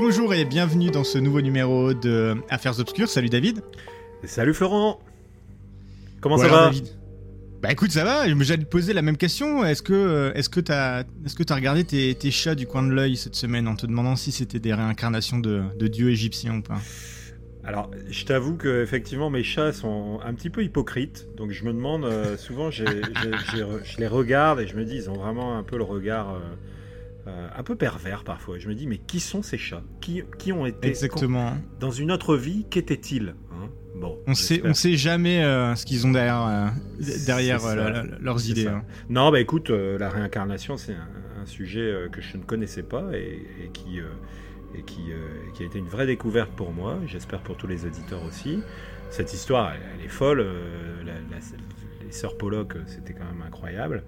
Bonjour 0.00 0.32
et 0.32 0.44
bienvenue 0.44 0.92
dans 0.92 1.02
ce 1.02 1.18
nouveau 1.18 1.40
numéro 1.40 1.92
de 1.92 2.36
Affaires 2.50 2.78
Obscures. 2.78 3.08
Salut 3.08 3.30
David. 3.30 3.62
Salut 4.22 4.54
Florent. 4.54 5.00
Comment 6.20 6.38
ça 6.38 6.46
va 6.46 6.66
David 6.66 6.86
Bah 7.60 7.72
écoute, 7.72 7.90
ça 7.90 8.04
va. 8.04 8.28
J'allais 8.28 8.62
te 8.62 8.68
poser 8.68 8.92
la 8.92 9.02
même 9.02 9.16
question. 9.16 9.64
Est-ce 9.64 9.82
que 9.82 10.30
est-ce 10.36 10.48
que 10.48 10.60
t'as 10.60 11.00
est-ce 11.26 11.34
que 11.34 11.42
as 11.52 11.54
regardé 11.56 11.82
tes, 11.82 12.30
chats 12.30 12.54
du 12.54 12.68
coin 12.68 12.84
de 12.84 12.92
l'œil 12.92 13.16
cette 13.16 13.34
semaine 13.34 13.66
en 13.66 13.74
te 13.74 13.86
demandant 13.86 14.14
si 14.14 14.30
c'était 14.30 14.60
des 14.60 14.72
réincarnations 14.72 15.40
de, 15.40 15.64
dieux 15.88 16.10
égyptiens 16.10 16.58
ou 16.58 16.62
pas? 16.62 16.78
Alors, 17.64 17.90
je 18.08 18.24
t'avoue 18.24 18.54
que 18.54 18.84
effectivement 18.84 19.30
mes 19.30 19.42
chats 19.42 19.72
sont 19.72 20.20
un 20.24 20.32
petit 20.32 20.48
peu 20.48 20.62
hypocrites, 20.62 21.26
donc 21.36 21.50
je 21.50 21.64
me 21.64 21.72
demande 21.72 22.04
euh, 22.04 22.36
souvent, 22.36 22.70
je 22.70 22.84
les 23.98 24.06
regarde 24.06 24.60
et 24.60 24.68
je 24.68 24.76
me 24.76 24.84
dis, 24.84 24.94
ils 24.94 25.10
ont 25.10 25.16
vraiment 25.16 25.58
un 25.58 25.64
peu 25.64 25.76
le 25.76 25.82
regard 25.82 26.34
euh, 26.34 26.38
euh, 27.28 27.48
un 27.54 27.62
peu 27.62 27.76
pervers 27.76 28.24
parfois. 28.24 28.58
Je 28.58 28.68
me 28.68 28.74
dis, 28.74 28.86
mais 28.86 28.98
qui 28.98 29.20
sont 29.20 29.42
ces 29.42 29.58
chats? 29.58 29.82
Qui, 30.00 30.22
qui 30.38 30.52
ont 30.52 30.64
été 30.64 30.88
Exactement. 30.88 31.52
dans 31.78 31.90
une 31.90 32.10
autre 32.10 32.36
vie 32.36 32.66
Qu'étaient-ils 32.70 33.34
hein? 33.52 33.68
Bon, 33.94 34.18
on 34.26 34.34
sait, 34.34 34.62
on 34.64 34.74
sait 34.74 34.96
jamais 34.96 35.42
euh, 35.42 35.74
ce 35.74 35.84
qu'ils 35.84 36.06
ont 36.06 36.12
derrière, 36.12 36.46
euh, 36.46 36.68
derrière 37.26 37.60
leurs 38.20 38.48
idées. 38.48 38.68
Hein. 38.68 38.84
Non, 39.08 39.30
bah 39.30 39.40
écoute, 39.40 39.70
la 39.70 40.08
réincarnation, 40.08 40.76
c'est 40.76 40.94
un, 40.94 41.46
sujet 41.46 42.08
que 42.12 42.20
je 42.20 42.36
ne 42.36 42.42
connaissais 42.42 42.82
pas 42.82 43.10
et, 43.14 43.70
qui, 43.72 44.00
et 44.74 44.82
qui, 44.82 45.04
qui, 45.54 45.62
a 45.62 45.66
été 45.66 45.78
une 45.78 45.88
vraie 45.88 46.06
découverte 46.06 46.50
pour 46.50 46.72
moi. 46.72 46.98
J'espère 47.06 47.40
pour 47.40 47.56
tous 47.56 47.66
les 47.66 47.86
auditeurs 47.86 48.22
aussi. 48.24 48.60
Cette 49.10 49.32
histoire, 49.32 49.72
elle, 49.72 50.04
est 50.04 50.08
folle. 50.08 50.46
les 52.04 52.12
sœurs 52.12 52.36
Pollock, 52.36 52.74
c'était 52.86 53.14
quand 53.14 53.24
même 53.24 53.42
incroyable. 53.46 54.04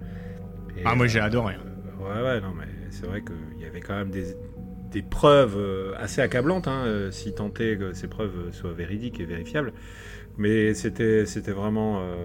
ah, 0.85 0.95
moi 0.95 1.07
j'ai 1.07 1.19
adoré. 1.19 1.55
Ouais, 1.99 2.21
ouais, 2.21 2.41
non, 2.41 2.53
mais 2.57 2.80
c'est 2.91 3.05
vrai 3.05 3.21
qu'il 3.21 3.61
y 3.61 3.65
avait 3.65 3.81
quand 3.81 3.95
même 3.95 4.11
des, 4.11 5.01
preuves 5.01 5.55
euh, 5.57 5.93
assez 5.97 6.21
accablantes, 6.21 6.67
hein, 6.67 6.83
euh, 6.85 7.11
si 7.11 7.33
tant 7.33 7.51
est 7.59 7.77
que 7.77 7.93
ces 7.93 8.07
preuves 8.07 8.51
soient 8.51 8.73
véridiques 8.73 9.19
et 9.19 9.25
vérifiables. 9.25 9.73
Mais 10.37 10.73
c'était, 10.73 11.23
vraiment, 11.51 11.99
euh, 12.01 12.15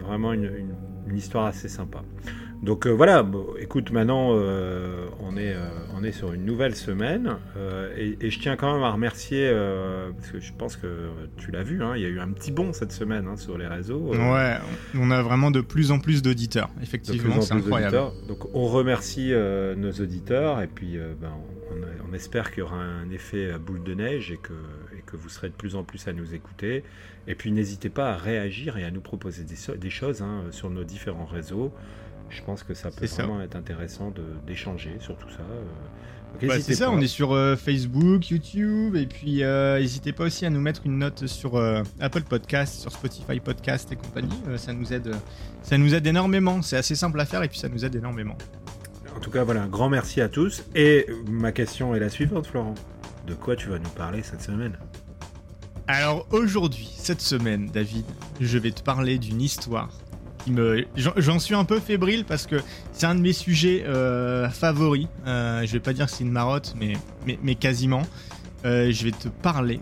vraiment 0.00 0.32
une, 0.32 0.74
histoire 1.14 1.46
assez 1.46 1.68
sympa. 1.68 2.02
Donc 2.62 2.86
voilà, 2.86 3.24
écoute, 3.58 3.90
maintenant 3.90 4.30
on, 4.30 5.36
est, 5.36 5.54
on 5.94 6.02
est 6.02 6.12
sur 6.12 6.32
une 6.32 6.44
nouvelle 6.44 6.74
semaine 6.74 7.36
et, 7.96 8.30
je 8.30 8.40
tiens 8.40 8.56
quand 8.56 8.74
même 8.74 8.82
à 8.82 8.90
remercier, 8.90 9.50
parce 10.16 10.32
que 10.32 10.40
je 10.40 10.52
pense 10.56 10.76
que 10.76 11.08
tu 11.36 11.50
l'as 11.50 11.62
vu, 11.62 11.82
hein, 11.82 11.92
il 11.96 12.02
y 12.02 12.06
a 12.06 12.08
eu 12.08 12.18
un 12.18 12.28
petit 12.28 12.52
bond 12.52 12.72
cette 12.72 12.92
semaine 12.92 13.26
hein, 13.28 13.36
sur 13.36 13.58
les 13.58 13.66
réseaux. 13.66 14.14
Ouais, 14.14 14.56
on 14.94 15.10
a 15.10 15.22
vraiment 15.22 15.50
de 15.50 15.60
plus 15.60 15.90
en 15.90 15.98
plus 15.98 16.22
d'auditeurs, 16.22 16.70
effectivement, 16.82 17.40
c'est 17.40 17.54
incroyable. 17.54 17.98
Donc 18.26 18.54
on 18.54 18.66
remercie 18.66 19.32
nos 19.76 19.92
auditeurs 19.92 20.60
et 20.60 20.66
puis 20.66 20.98
ben, 21.20 21.32
on, 22.08 22.12
espère 22.14 22.50
qu'il 22.50 22.60
y 22.60 22.62
aura 22.62 22.78
un 22.78 23.10
effet 23.10 23.58
boule 23.58 23.82
de 23.82 23.94
neige 23.94 24.32
et 24.32 24.38
que, 24.38 24.54
et 24.96 25.02
que 25.04 25.16
vous 25.16 25.28
serez 25.28 25.48
de 25.48 25.54
plus 25.54 25.76
en 25.76 25.84
plus 25.84 26.08
à 26.08 26.12
nous 26.12 26.34
écouter. 26.34 26.82
Et 27.28 27.34
puis 27.34 27.52
n'hésitez 27.52 27.90
pas 27.90 28.12
à 28.12 28.16
réagir 28.16 28.78
et 28.78 28.84
à 28.84 28.90
nous 28.90 29.00
proposer 29.00 29.44
des, 29.44 29.76
des 29.76 29.90
choses 29.90 30.22
hein, 30.22 30.44
sur 30.50 30.70
nos 30.70 30.84
différents 30.84 31.26
réseaux. 31.26 31.72
Je 32.28 32.42
pense 32.42 32.62
que 32.62 32.74
ça 32.74 32.90
peut 32.90 33.06
vraiment 33.06 33.40
être 33.40 33.56
intéressant 33.56 34.12
d'échanger 34.46 34.96
sur 35.00 35.16
tout 35.16 35.30
ça. 35.30 35.40
Euh. 36.42 36.60
c'est 36.60 36.74
ça, 36.74 36.90
on 36.90 37.00
est 37.00 37.06
sur 37.06 37.32
euh, 37.32 37.56
Facebook, 37.56 38.28
YouTube, 38.28 38.96
et 38.96 39.06
puis 39.06 39.42
euh, 39.42 39.78
n'hésitez 39.78 40.12
pas 40.12 40.24
aussi 40.24 40.44
à 40.44 40.50
nous 40.50 40.60
mettre 40.60 40.82
une 40.84 40.98
note 40.98 41.26
sur 41.26 41.56
Apple 42.00 42.22
Podcast, 42.22 42.80
sur 42.80 42.92
Spotify 42.92 43.40
Podcast 43.40 43.90
et 43.92 43.96
compagnie. 43.96 44.38
ça 44.56 44.72
nous 44.72 44.92
aide, 44.92 45.14
ça 45.62 45.78
nous 45.78 45.94
aide 45.94 46.06
énormément. 46.06 46.62
C'est 46.62 46.76
assez 46.76 46.94
simple 46.94 47.20
à 47.20 47.26
faire 47.26 47.42
et 47.42 47.48
puis 47.48 47.58
ça 47.58 47.68
nous 47.68 47.84
aide 47.84 47.94
énormément. 47.94 48.36
En 49.16 49.20
tout 49.20 49.30
cas, 49.30 49.44
voilà, 49.44 49.62
un 49.62 49.68
grand 49.68 49.88
merci 49.88 50.20
à 50.20 50.28
tous. 50.28 50.64
Et 50.74 51.06
ma 51.26 51.52
question 51.52 51.94
est 51.94 52.00
la 52.00 52.10
suivante, 52.10 52.46
Florent. 52.46 52.74
De 53.26 53.34
quoi 53.34 53.56
tu 53.56 53.68
vas 53.68 53.78
nous 53.78 53.88
parler 53.90 54.22
cette 54.22 54.42
semaine? 54.42 54.76
Alors 55.88 56.26
aujourd'hui, 56.32 56.92
cette 56.98 57.20
semaine, 57.20 57.70
David, 57.72 58.04
je 58.40 58.58
vais 58.58 58.72
te 58.72 58.82
parler 58.82 59.18
d'une 59.18 59.40
histoire 59.40 59.90
qui 60.46 60.52
me. 60.52 60.86
J'en 60.96 61.38
suis 61.38 61.54
un 61.54 61.64
peu 61.64 61.80
fébrile 61.80 62.24
parce 62.24 62.46
que 62.46 62.56
c'est 62.92 63.06
un 63.06 63.14
de 63.14 63.20
mes 63.20 63.32
sujets 63.32 63.84
euh, 63.84 64.48
favoris. 64.48 65.08
Euh, 65.26 65.66
je 65.66 65.72
vais 65.72 65.80
pas 65.80 65.92
dire 65.92 66.06
que 66.06 66.12
c'est 66.12 66.24
une 66.24 66.30
marotte, 66.30 66.74
mais, 66.78 66.94
mais, 67.42 67.54
quasiment. 67.56 68.02
Euh, 68.64 68.90
je 68.92 69.04
vais 69.04 69.10
te 69.10 69.28
parler 69.28 69.80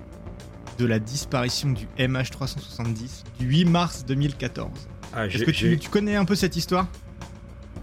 de 0.78 0.86
la 0.86 0.98
disparition 0.98 1.70
du 1.70 1.86
MH370 1.98 3.24
du 3.38 3.46
8 3.46 3.64
mars 3.66 4.04
2014. 4.06 4.70
Ah, 5.12 5.26
Est-ce 5.26 5.44
que 5.44 5.50
tu, 5.50 5.78
tu 5.78 5.88
connais 5.90 6.16
un 6.16 6.24
peu 6.24 6.34
cette 6.34 6.56
histoire? 6.56 6.88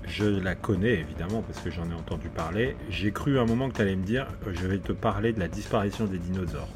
Je 0.06 0.26
la 0.26 0.56
connais 0.56 0.96
évidemment 0.96 1.42
parce 1.42 1.60
que 1.60 1.70
j'en 1.72 1.90
ai 1.90 1.94
entendu 1.94 2.28
parler. 2.30 2.76
J'ai 2.90 3.12
cru 3.12 3.40
un 3.40 3.46
moment 3.46 3.70
que 3.70 3.76
tu 3.76 3.82
allais 3.82 3.96
me 3.96 4.04
dire 4.04 4.28
je 4.52 4.68
vais 4.68 4.80
te 4.80 4.92
parler 4.92 5.32
de 5.32 5.40
la 5.40 5.48
disparition 5.48 6.06
des 6.06 6.18
dinosaures. 6.18 6.68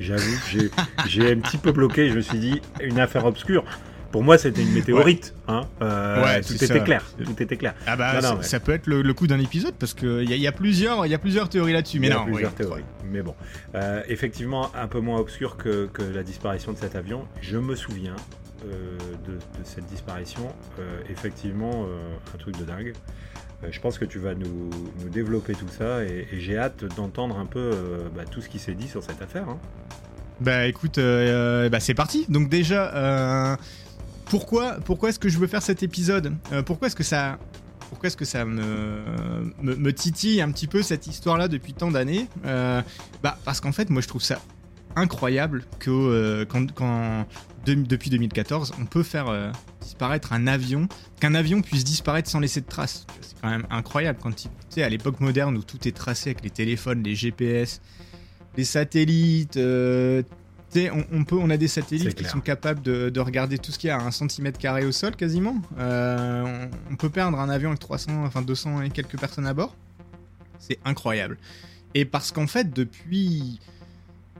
J'avoue 0.00 0.36
j'ai 1.06 1.32
un 1.32 1.38
petit 1.40 1.58
peu 1.58 1.72
bloqué. 1.72 2.08
Je 2.08 2.14
me 2.14 2.20
suis 2.20 2.38
dit, 2.38 2.62
une 2.80 2.98
affaire 2.98 3.26
obscure. 3.26 3.64
Pour 4.12 4.22
moi, 4.22 4.36
c'était 4.36 4.60
une 4.60 4.72
météorite. 4.72 5.34
Hein 5.48 5.62
euh, 5.80 6.22
ouais, 6.22 6.42
tout 6.42 6.62
était 6.62 6.84
clair. 6.84 7.02
Tout 7.24 7.42
était 7.42 7.56
clair. 7.56 7.74
Ah 7.86 7.96
bah, 7.96 8.20
ça, 8.42 8.60
peut 8.60 8.72
être 8.72 8.86
le, 8.86 9.14
coup 9.14 9.26
d'un 9.26 9.40
épisode 9.40 9.74
parce 9.74 9.94
qu'il 9.94 10.30
y, 10.30 10.38
y, 10.38 10.46
a 10.46 10.52
plusieurs, 10.52 11.06
il 11.06 11.08
y 11.08 11.14
a 11.14 11.18
plusieurs 11.18 11.48
théories 11.48 11.72
là-dessus. 11.72 11.98
Mais 11.98 12.10
non, 12.10 12.26
plusieurs 12.26 12.54
théories. 12.54 12.84
Mais 13.10 13.22
bon, 13.22 13.34
euh, 13.74 14.02
effectivement, 14.08 14.70
un 14.74 14.86
peu 14.86 15.00
moins 15.00 15.18
obscur 15.18 15.56
que, 15.56 15.86
que, 15.86 16.02
la 16.02 16.22
disparition 16.22 16.72
de 16.72 16.78
cet 16.78 16.94
avion. 16.94 17.26
Je 17.40 17.56
me 17.56 17.74
souviens 17.74 18.16
euh, 18.66 18.96
de, 19.26 19.32
de, 19.32 19.64
cette 19.64 19.86
disparition. 19.86 20.48
effectivement, 21.08 21.86
un 22.34 22.38
truc 22.38 22.58
de 22.58 22.64
dingue. 22.64 22.92
Je 23.70 23.80
pense 23.80 23.96
que 23.96 24.04
tu 24.04 24.18
vas 24.18 24.34
nous, 24.34 24.70
développer 25.10 25.54
tout 25.54 25.68
ça 25.68 26.04
et, 26.04 26.26
j'ai 26.32 26.58
hâte 26.58 26.84
d'entendre 26.96 27.38
un 27.38 27.46
peu 27.46 27.70
bah, 28.14 28.24
tout 28.30 28.42
ce 28.42 28.50
qui 28.50 28.58
s'est 28.58 28.74
dit 28.74 28.88
sur 28.88 29.02
cette 29.02 29.22
affaire. 29.22 29.48
Hein. 29.48 29.58
Bah 30.40 30.66
écoute, 30.66 30.98
bah, 30.98 31.80
c'est 31.80 31.94
parti. 31.94 32.26
Donc 32.28 32.50
déjà, 32.50 33.56
pourquoi, 34.38 35.08
est-ce 35.08 35.18
que 35.18 35.28
je 35.28 35.38
veux 35.38 35.46
faire 35.46 35.62
cet 35.62 35.82
épisode 35.82 36.34
Pourquoi 36.66 36.88
est-ce 36.88 36.96
que 36.96 37.02
ça, 37.02 37.38
pourquoi 37.88 38.06
est-ce 38.06 38.16
que 38.16 38.24
ça 38.24 38.44
me, 38.44 39.02
me, 39.62 39.92
titille 39.92 40.40
un 40.40 40.50
petit 40.50 40.66
peu 40.66 40.82
cette 40.82 41.06
histoire-là 41.06 41.48
depuis 41.48 41.74
tant 41.74 41.90
d'années 41.90 42.28
Bah 42.44 43.38
parce 43.44 43.60
qu'en 43.60 43.72
fait, 43.72 43.90
moi 43.90 44.02
je 44.02 44.08
trouve 44.08 44.22
ça 44.22 44.40
incroyable 44.96 45.64
que 45.78 46.44
quand 46.44 47.26
depuis 47.64 48.10
2014, 48.10 48.72
on 48.80 48.86
peut 48.86 49.02
faire 49.02 49.52
disparaître 49.80 50.32
un 50.32 50.46
avion, 50.46 50.88
qu'un 51.20 51.34
avion 51.34 51.62
puisse 51.62 51.84
disparaître 51.84 52.30
sans 52.30 52.40
laisser 52.40 52.60
de 52.60 52.66
traces 52.66 53.06
quand 53.42 53.50
même 53.50 53.66
incroyable 53.70 54.18
quand 54.22 54.34
tu 54.34 54.48
sais 54.68 54.82
à 54.82 54.88
l'époque 54.88 55.20
moderne 55.20 55.56
où 55.56 55.62
tout 55.62 55.86
est 55.86 55.96
tracé 55.96 56.30
avec 56.30 56.44
les 56.44 56.50
téléphones, 56.50 57.02
les 57.02 57.14
GPS, 57.14 57.80
les 58.56 58.64
satellites. 58.64 59.56
Euh, 59.56 60.22
on, 61.12 61.24
peut, 61.24 61.36
on 61.36 61.50
a 61.50 61.56
des 61.56 61.68
satellites 61.68 62.14
qui 62.14 62.24
sont 62.24 62.40
capables 62.40 62.82
de, 62.82 63.20
regarder 63.20 63.58
tout 63.58 63.72
ce 63.72 63.78
qu'il 63.78 63.88
y 63.88 63.90
a 63.90 63.98
à 63.98 64.02
un 64.02 64.10
centimètre 64.10 64.58
carré 64.58 64.84
au 64.84 64.92
sol 64.92 65.16
quasiment. 65.16 65.56
Euh, 65.78 66.66
on, 66.90 66.96
peut 66.96 67.10
perdre 67.10 67.38
un 67.38 67.48
avion 67.48 67.70
avec 67.70 67.80
300, 67.80 68.24
enfin 68.24 68.42
200 68.42 68.82
et 68.82 68.90
quelques 68.90 69.18
personnes 69.18 69.46
à 69.46 69.54
bord. 69.54 69.74
C'est 70.58 70.78
incroyable. 70.84 71.38
Et 71.94 72.04
parce 72.04 72.32
qu'en 72.32 72.46
fait, 72.46 72.72
depuis 72.72 73.60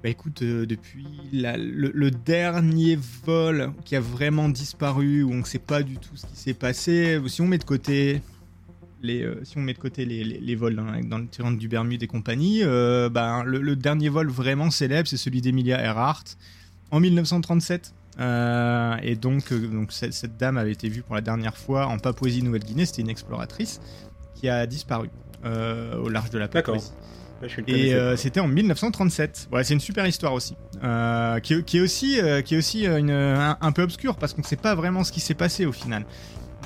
bah 0.02 0.08
écoute, 0.08 0.42
euh, 0.42 0.66
depuis 0.66 1.06
le, 1.32 2.10
dernier 2.10 2.98
vol 3.24 3.72
qui 3.84 3.94
a 3.94 4.00
vraiment 4.00 4.48
disparu, 4.48 5.22
où 5.22 5.30
on 5.30 5.36
ne 5.36 5.44
sait 5.44 5.60
pas 5.60 5.84
du 5.84 5.96
tout 5.96 6.16
ce 6.16 6.26
qui 6.26 6.36
s'est 6.36 6.54
passé, 6.54 7.20
si 7.28 7.40
on 7.40 7.46
met 7.46 7.58
de 7.58 7.64
côté 7.64 8.20
euh, 9.04 9.40
si 9.44 9.58
on 9.58 9.60
met 9.60 9.74
de 9.74 9.78
côté 9.78 10.04
les, 10.04 10.54
vols 10.54 10.76
dans, 10.76 11.18
le 11.18 11.26
terrain 11.26 11.52
du 11.52 11.68
Bermude 11.68 12.02
et 12.02 12.06
compagnie, 12.06 12.60
euh, 12.62 13.08
ben, 13.08 13.42
le, 13.44 13.76
dernier 13.76 14.08
vol 14.08 14.28
vraiment 14.28 14.70
célèbre, 14.70 15.08
c'est 15.08 15.16
celui 15.16 15.40
d'Emilia 15.40 15.82
Earhart 15.82 16.24
en 16.90 17.00
1937. 17.00 17.94
Euh, 18.20 18.96
et 19.02 19.16
donc, 19.16 19.52
donc 19.52 19.92
cette, 19.92 20.36
dame 20.36 20.58
avait 20.58 20.72
été 20.72 20.88
vue 20.88 21.02
pour 21.02 21.14
la 21.14 21.22
dernière 21.22 21.56
fois 21.56 21.86
en 21.86 21.98
Papouasie-Nouvelle-Guinée. 21.98 22.86
C'était 22.86 23.02
une 23.02 23.10
exploratrice 23.10 23.80
qui 24.34 24.48
a 24.48 24.66
disparu 24.66 25.08
au 25.44 26.08
large 26.08 26.30
de 26.30 26.38
la 26.38 26.48
Papouasie. 26.48 26.92
Et 27.66 27.94
c'était 28.16 28.40
en 28.40 28.46
1937. 28.46 29.48
Ouais, 29.50 29.64
c'est 29.64 29.74
une 29.74 29.80
super 29.80 30.06
histoire 30.06 30.32
aussi, 30.32 30.54
qui, 31.42 31.54
est 31.54 31.80
aussi, 31.80 32.20
qui 32.44 32.54
est 32.54 32.58
aussi 32.58 32.86
un, 32.86 33.56
un, 33.60 33.72
peu 33.72 33.82
obscure 33.82 34.16
parce 34.16 34.34
qu'on 34.34 34.42
ne 34.42 34.46
sait 34.46 34.56
pas 34.56 34.76
vraiment 34.76 35.02
ce 35.02 35.10
qui 35.10 35.20
s'est 35.20 35.34
passé 35.34 35.66
au 35.66 35.72
final. 35.72 36.04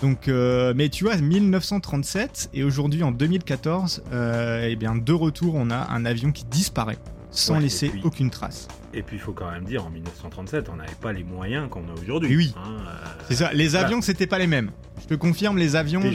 Donc, 0.02 0.28
euh, 0.28 0.74
mais 0.76 0.88
tu 0.88 1.04
vois, 1.04 1.16
1937 1.16 2.50
et 2.52 2.64
aujourd'hui 2.64 3.02
en 3.02 3.12
2014, 3.12 4.04
euh, 4.12 4.68
eh 4.68 4.76
bien 4.76 4.94
de 4.94 5.12
retour, 5.12 5.54
on 5.54 5.70
a 5.70 5.90
un 5.90 6.04
avion 6.04 6.32
qui 6.32 6.44
disparaît 6.44 6.98
sans 7.30 7.58
laisser 7.58 7.92
aucune 8.02 8.30
trace. 8.30 8.66
Et 8.94 9.02
puis 9.02 9.16
il 9.16 9.20
faut 9.20 9.32
quand 9.32 9.50
même 9.50 9.64
dire, 9.64 9.84
en 9.84 9.90
1937, 9.90 10.70
on 10.72 10.76
n'avait 10.76 10.90
pas 11.02 11.12
les 11.12 11.22
moyens 11.22 11.68
qu'on 11.68 11.82
a 11.82 12.00
aujourd'hui. 12.00 12.34
Oui, 12.34 12.54
hein, 12.56 12.76
euh, 12.86 12.92
c'est 13.28 13.34
ça. 13.34 13.52
Les 13.52 13.76
avions, 13.76 14.00
c'était 14.00 14.26
pas 14.26 14.38
les 14.38 14.46
mêmes. 14.46 14.70
Je 15.02 15.06
te 15.06 15.14
confirme, 15.14 15.58
les 15.58 15.76
avions. 15.76 16.00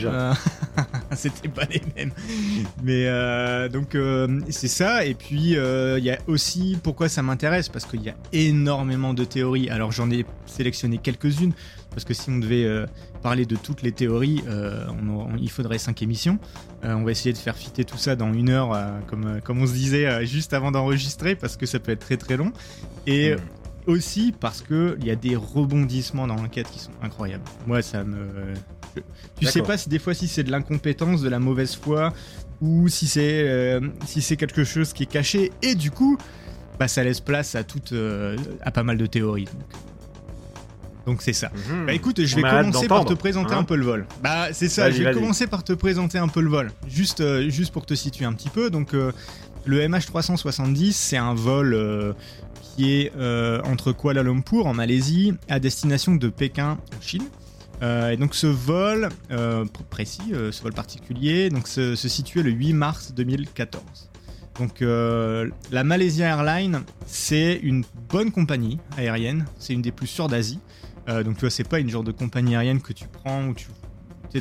C'était 1.14 1.48
pas 1.48 1.64
les 1.70 1.82
mêmes. 1.94 2.10
Mais 2.82 3.06
donc 3.68 3.96
c'est 4.48 4.68
ça. 4.68 5.04
Et 5.04 5.14
puis 5.14 5.52
il 5.52 6.04
y 6.04 6.10
a 6.10 6.18
aussi 6.26 6.78
pourquoi 6.82 7.08
ça 7.08 7.22
m'intéresse? 7.22 7.68
Parce 7.68 7.84
qu'il 7.84 8.02
y 8.02 8.08
a 8.08 8.14
énormément 8.32 9.14
de 9.14 9.24
théories. 9.24 9.68
Alors 9.70 9.92
j'en 9.92 10.10
ai 10.10 10.24
sélectionné 10.46 10.98
quelques-unes 10.98 11.52
parce 11.92 12.04
que 12.04 12.14
si 12.14 12.30
on 12.30 12.38
devait 12.38 12.66
parler 13.22 13.46
de 13.46 13.56
toutes 13.56 13.82
les 13.82 13.92
théories, 13.92 14.42
il 15.38 15.50
faudrait 15.50 15.78
cinq 15.78 16.02
émissions. 16.02 16.38
on 16.82 17.04
va 17.04 17.10
essayer 17.10 17.32
de 17.32 17.38
faire 17.38 17.56
fitter 17.56 17.84
tout 17.84 17.98
ça 17.98 18.16
dans 18.16 18.32
une 18.32 18.50
heure, 18.50 18.76
comme 19.06 19.40
comme 19.42 19.62
on 19.62 19.66
se 19.66 19.72
disait 19.72 20.26
juste 20.26 20.52
avant 20.52 20.70
d'enregistrer 20.70 21.34
parce 21.34 21.56
que 21.56 21.66
ça 21.66 21.78
peut 21.78 21.92
être 21.92 22.00
très 22.00 22.16
très 22.16 22.36
long. 22.36 22.52
Et 23.06 23.36
aussi 23.86 24.32
parce 24.38 24.62
que 24.62 24.96
il 25.00 25.06
y 25.06 25.10
a 25.10 25.16
des 25.16 25.36
rebondissements 25.36 26.26
dans 26.26 26.36
l'enquête 26.36 26.70
qui 26.70 26.78
sont 26.78 26.92
incroyables. 27.02 27.44
Moi, 27.66 27.82
ça 27.82 28.04
me. 28.04 28.54
Tu 29.38 29.46
sais 29.46 29.62
pas 29.62 29.78
si 29.78 29.88
des 29.88 29.98
fois 29.98 30.14
si 30.14 30.28
c'est 30.28 30.44
de 30.44 30.50
l'incompétence, 30.50 31.22
de 31.22 31.28
la 31.28 31.38
mauvaise 31.38 31.74
foi, 31.74 32.12
ou 32.60 32.88
si 32.88 33.06
c'est 33.06 33.48
euh, 33.48 33.80
si 34.06 34.36
quelque 34.36 34.64
chose 34.64 34.92
qui 34.92 35.04
est 35.04 35.10
caché. 35.10 35.50
Et 35.62 35.74
du 35.74 35.90
coup, 35.90 36.18
bah 36.78 36.88
ça 36.88 37.02
laisse 37.02 37.20
place 37.20 37.54
à 37.54 37.64
toute 37.64 37.92
euh, 37.92 38.36
à 38.60 38.70
pas 38.70 38.82
mal 38.82 38.98
de 38.98 39.06
théories. 39.06 39.46
Donc 39.46 39.82
c'est 41.20 41.32
ça. 41.32 41.50
Mhm. 41.70 41.86
Bah 41.86 41.92
écoute, 41.92 42.24
je 42.24 42.36
vais 42.36 42.42
commencer 42.42 42.88
par 42.88 43.04
te 43.04 43.14
présenter 43.14 43.54
un 43.54 43.58
hein. 43.58 43.64
peu 43.64 43.76
le 43.76 43.84
vol. 43.84 44.06
Bah 44.22 44.52
c'est 44.52 44.68
ça, 44.68 44.90
je 44.90 45.02
vais 45.02 45.12
commencer 45.12 45.46
par 45.46 45.64
te 45.64 45.72
présenter 45.72 46.18
un 46.18 46.28
peu 46.28 46.40
le 46.40 46.50
vol. 46.50 46.70
Juste, 46.88 47.20
euh, 47.20 47.48
juste 47.50 47.72
pour 47.72 47.86
te 47.86 47.94
situer 47.94 48.24
un 48.24 48.32
petit 48.32 48.50
peu. 48.50 48.70
Donc 48.70 48.92
le 48.92 49.80
MH370, 49.80 50.92
c'est 50.92 51.16
un 51.16 51.34
vol 51.34 52.14
qui 52.74 52.92
est 52.92 53.12
euh, 53.16 53.60
entre 53.64 53.92
Kuala 53.92 54.22
Lumpur 54.22 54.66
en 54.66 54.74
Malaisie 54.74 55.34
à 55.48 55.60
destination 55.60 56.14
de 56.14 56.28
Pékin 56.28 56.78
en 56.96 57.00
Chine. 57.00 57.24
Euh, 57.82 58.10
et 58.10 58.16
donc 58.16 58.34
ce 58.34 58.46
vol 58.46 59.08
euh, 59.30 59.64
précis, 59.90 60.32
ce 60.32 60.62
vol 60.62 60.72
particulier, 60.72 61.50
donc 61.50 61.66
se, 61.66 61.96
se, 61.96 62.08
situait 62.08 62.42
le 62.42 62.50
8 62.50 62.72
mars 62.72 63.12
2014. 63.14 63.82
Donc 64.58 64.80
la 64.80 65.84
Malaysia 65.84 66.26
Airlines, 66.26 66.82
c'est 67.06 67.58
une 67.62 67.84
bonne 68.10 68.30
compagnie 68.30 68.78
aérienne, 68.98 69.46
c'est 69.58 69.72
une 69.72 69.82
des 69.82 69.92
plus 69.92 70.06
sûres 70.06 70.28
d'Asie. 70.28 70.60
Donc 71.06 71.34
tu 71.34 71.40
vois, 71.40 71.50
c'est 71.50 71.68
pas 71.68 71.80
une 71.80 71.90
genre 71.90 72.04
de 72.04 72.12
compagnie 72.12 72.54
aérienne 72.54 72.80
que 72.80 72.92
tu 72.92 73.06
prends 73.08 73.46
où 73.46 73.54
tu 73.54 73.66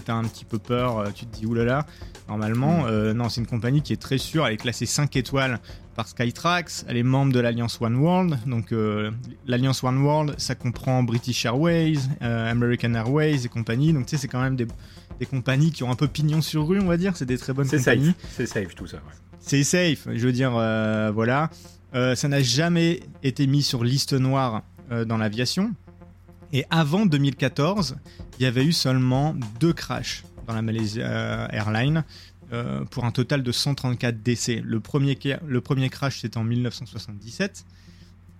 as 0.08 0.13
un 0.13 0.24
petit 0.24 0.46
peu 0.46 0.58
peur, 0.58 1.12
tu 1.13 1.25
te 1.25 1.38
dis 1.38 1.46
oulala. 1.46 1.86
Normalement, 2.28 2.84
mm. 2.84 3.12
non, 3.12 3.30
c'est 3.30 3.42
une 3.42 3.48
compagnie 3.48 3.81
qui 3.81 3.94
est 3.94 4.02
très 4.02 4.18
sûre, 4.18 4.48
elle 4.48 4.54
est 4.54 4.58
classée 4.58 4.86
5 4.86 5.16
étoiles 5.16 5.60
par 5.96 6.08
Skytrax. 6.08 6.86
Elle 6.88 6.98
est 6.98 7.04
membre 7.04 7.34
de 7.34 7.40
l'Alliance 7.40 7.80
One 7.81 7.96
World. 7.96 8.38
Donc, 8.46 8.72
euh, 8.72 9.12
l'Alliance 9.46 9.84
One 9.84 10.02
World, 10.02 10.36
ça 10.38 10.56
comprend 10.56 11.04
British 11.04 11.46
Airways, 11.46 11.98
euh, 12.22 12.52
American 12.52 12.94
Airways 12.94 13.46
et 13.46 13.50
compagnie. 13.50 13.94
Donc, 13.94 14.06
tu 14.06 14.12
sais, 14.12 14.22
c'est 14.22 14.28
quand 14.28 14.42
même 14.42 14.56
des, 14.56 14.68
compagnies 15.30 15.72
qui 15.72 15.84
ont 15.84 15.92
un 15.92 15.96
peu 15.96 16.08
pignon 16.08 16.42
sur 16.42 16.68
rue, 16.68 16.80
on 16.80 16.88
va 16.88 16.98
dire. 16.98 17.16
C'est 17.16 17.28
des 17.28 17.38
très 17.38 17.54
bonnes 17.54 17.69
compagnies. 17.69 18.16
C'est 18.31 18.48
safe, 18.48 18.74
tout 18.74 18.88
ça. 18.88 18.98
C'est 19.40 19.63
safe. 19.63 20.08
Je 20.12 20.25
veux 20.25 20.31
dire, 20.31 20.54
euh, 20.56 21.12
voilà. 21.13 21.52
ça 21.94 22.28
n'a 22.28 22.42
jamais 22.42 23.02
été 23.22 23.46
mis 23.46 23.62
sur 23.62 23.84
liste 23.84 24.13
noire 24.13 24.63
dans 25.06 25.18
l'aviation. 25.18 25.72
Et 26.53 26.65
avant 26.69 27.06
2014, 27.06 27.98
il 28.39 28.44
y 28.44 28.45
avait 28.45 28.65
eu 28.65 28.71
seulement 28.71 29.36
deux 29.59 29.74
crashs 29.74 30.24
dans 30.48 30.53
la 30.53 30.62
Malaysia 30.62 31.48
Airlines. 31.51 32.03
Euh, 32.53 32.83
pour 32.83 33.06
un 33.06 33.12
total 33.12 33.44
de 33.44 33.51
134 33.53 34.21
décès. 34.21 34.62
Le 34.65 34.81
premier, 34.81 35.15
crash, 35.89 36.19
c'était 36.19 36.38
en 36.38 36.44
1977. 36.44 37.65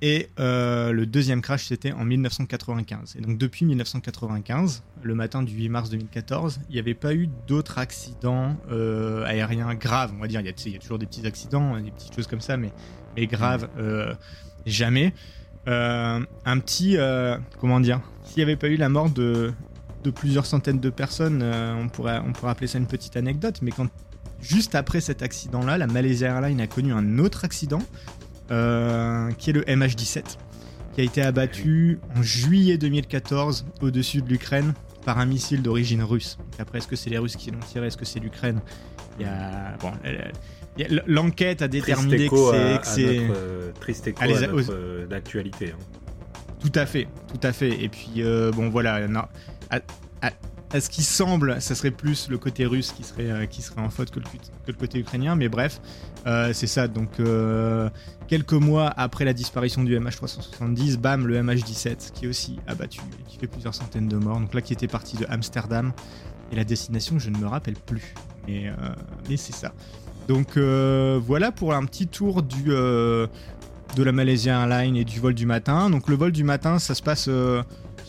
Et 0.01 0.27
euh, 0.37 0.91
le 0.91 1.05
deuxième 1.05 1.41
crash, 1.41 1.67
c'était 1.67 1.93
en 1.93 2.03
1995. 2.03 3.15
Et 3.17 3.21
donc 3.21 3.37
depuis 3.37 3.63
1995, 3.63 4.83
le 5.01 5.15
matin 5.15 5.43
du 5.43 5.53
8 5.53 5.69
mars 5.69 5.89
2014, 5.91 6.59
il 6.67 6.73
n'y 6.73 6.79
avait 6.79 6.93
pas 6.93 7.13
eu 7.13 7.29
d'autres 7.47 7.77
accidents 7.77 8.57
euh, 8.69 9.23
aériens 9.23 9.73
graves. 9.75 10.11
On 10.17 10.19
va 10.19 10.27
dire, 10.27 10.41
il 10.41 10.47
y, 10.47 10.75
a, 10.75 10.79
toujours 10.79 10.99
des 10.99 11.05
petits 11.05 11.25
accidents, 11.25 11.79
des 11.79 11.91
petites 11.91 12.13
choses 12.13 12.27
comme 12.27 12.41
ça, 12.41 12.57
mais, 12.57 12.73
mais 13.15 13.27
graves, 13.27 13.69
jamais. 14.65 15.13
Un 15.67 16.59
petit, 16.59 16.97
comment 17.59 17.79
dire, 17.79 18.01
s'il 18.23 18.37
n'y 18.37 18.43
avait 18.43 18.55
pas 18.55 18.67
eu 18.67 18.77
la 18.77 18.89
mort 18.89 19.09
de 19.09 19.53
de 20.03 20.11
plusieurs 20.11 20.45
centaines 20.45 20.79
de 20.79 20.89
personnes, 20.89 21.41
euh, 21.43 21.73
on, 21.75 21.89
pourrait, 21.89 22.19
on 22.25 22.33
pourrait 22.33 22.51
appeler 22.51 22.67
ça 22.67 22.77
une 22.77 22.87
petite 22.87 23.17
anecdote, 23.17 23.59
mais 23.61 23.71
quand 23.71 23.87
juste 24.41 24.75
après 24.75 25.01
cet 25.01 25.21
accident-là, 25.21 25.77
la 25.77 25.87
Malaysia 25.87 26.27
Airlines 26.27 26.61
a 26.61 26.67
connu 26.67 26.93
un 26.93 27.19
autre 27.19 27.45
accident, 27.45 27.81
euh, 28.51 29.31
qui 29.33 29.51
est 29.51 29.53
le 29.53 29.61
MH17, 29.61 30.37
qui 30.93 31.01
a 31.01 31.03
été 31.03 31.21
abattu 31.21 31.99
en 32.15 32.21
juillet 32.21 32.77
2014 32.77 33.65
au-dessus 33.81 34.21
de 34.21 34.29
l'Ukraine 34.29 34.73
par 35.05 35.19
un 35.19 35.25
missile 35.25 35.61
d'origine 35.61 36.03
russe. 36.03 36.37
après, 36.59 36.77
est-ce 36.77 36.87
que 36.87 36.95
c'est 36.95 37.09
les 37.09 37.17
Russes 37.17 37.35
qui 37.35 37.49
l'ont 37.49 37.59
tiré? 37.59 37.87
Est-ce 37.87 37.97
que 37.97 38.05
c'est 38.05 38.19
l'Ukraine? 38.19 38.59
Il 39.19 39.25
y 39.25 39.29
a... 39.29 39.77
Bon, 39.79 39.91
L'enquête 41.07 41.62
a 41.62 41.68
déterminé 41.68 42.28
que 42.28 42.36
c'est. 42.83 43.22
Triste 43.80 44.07
écho 44.07 44.24
à 44.24 44.28
notre, 44.28 45.07
d'actualité. 45.07 45.74
Hein. 45.74 45.83
Tout 46.60 46.72
à 46.75 46.86
fait, 46.86 47.07
tout 47.28 47.45
à 47.45 47.51
fait. 47.54 47.81
Et 47.81 47.89
puis, 47.89 48.24
bon, 48.54 48.69
voilà, 48.69 49.00
à, 50.72 50.80
ce 50.80 50.89
qui 50.89 51.04
semble, 51.04 51.62
ça 51.62 51.75
serait 51.75 51.92
plus 51.92 52.30
le 52.30 52.38
côté 52.38 52.66
russe 52.66 52.94
qui 52.94 53.04
serait, 53.04 53.30
euh, 53.30 53.45
qui 53.45 53.62
serait 53.62 53.81
en 53.81 53.89
faute 53.89 54.12
que 54.12 54.19
le, 54.19 54.25
que 54.25 54.68
le 54.68 54.74
côté 54.74 55.00
ukrainien, 55.00 55.36
mais 55.36 55.50
bref, 55.50 55.81
euh, 56.28 56.54
c'est 56.54 56.68
ça. 56.68 56.88
Donc, 56.88 57.19
euh, 57.19 57.89
quelques 58.28 58.54
mois 58.54 58.88
après 58.95 59.25
la 59.25 59.33
disparition 59.33 59.83
du 59.83 59.98
MH370, 60.00 60.98
bam, 60.98 61.28
le 61.28 61.42
MH17 61.42 62.12
qui 62.13 62.25
est 62.25 62.28
aussi 62.28 62.60
abattu 62.68 63.01
et 63.19 63.24
qui 63.30 63.38
fait 63.38 63.48
plusieurs 63.48 63.75
centaines 63.75 64.07
de 64.07 64.16
morts. 64.16 64.39
Donc 64.39 64.54
là, 64.54 64.62
qui 64.62 64.72
était 64.74 64.88
parti 64.88 65.18
de 65.18 65.25
Amsterdam 65.30 65.92
et 66.51 66.56
la 66.56 66.63
destination, 66.63 67.19
je 67.19 67.30
ne 67.30 67.38
me 67.38 67.48
rappelle 67.48 67.75
plus, 67.75 68.13
mais, 68.48 68.72
mais 69.30 69.38
c'est 69.38 69.56
ça. 69.56 69.74
Donc 70.31 70.57
voilà 70.57 71.51
pour 71.51 71.74
un 71.74 71.86
petit 71.86 72.07
tour 72.07 72.42
du, 72.42 72.63
de 72.69 73.28
la 73.98 74.12
Malaysia 74.13 74.62
Airlines 74.62 74.95
et 74.95 75.04
du 75.04 75.19
vol 75.19 75.33
du 75.33 75.45
matin. 75.45 75.89
Donc 75.89 76.07
le 76.07 76.16
vol 76.16 76.31
du 76.31 76.45
matin, 76.45 76.80
ça 76.80 76.95
se 76.95 77.01
passe 77.01 77.30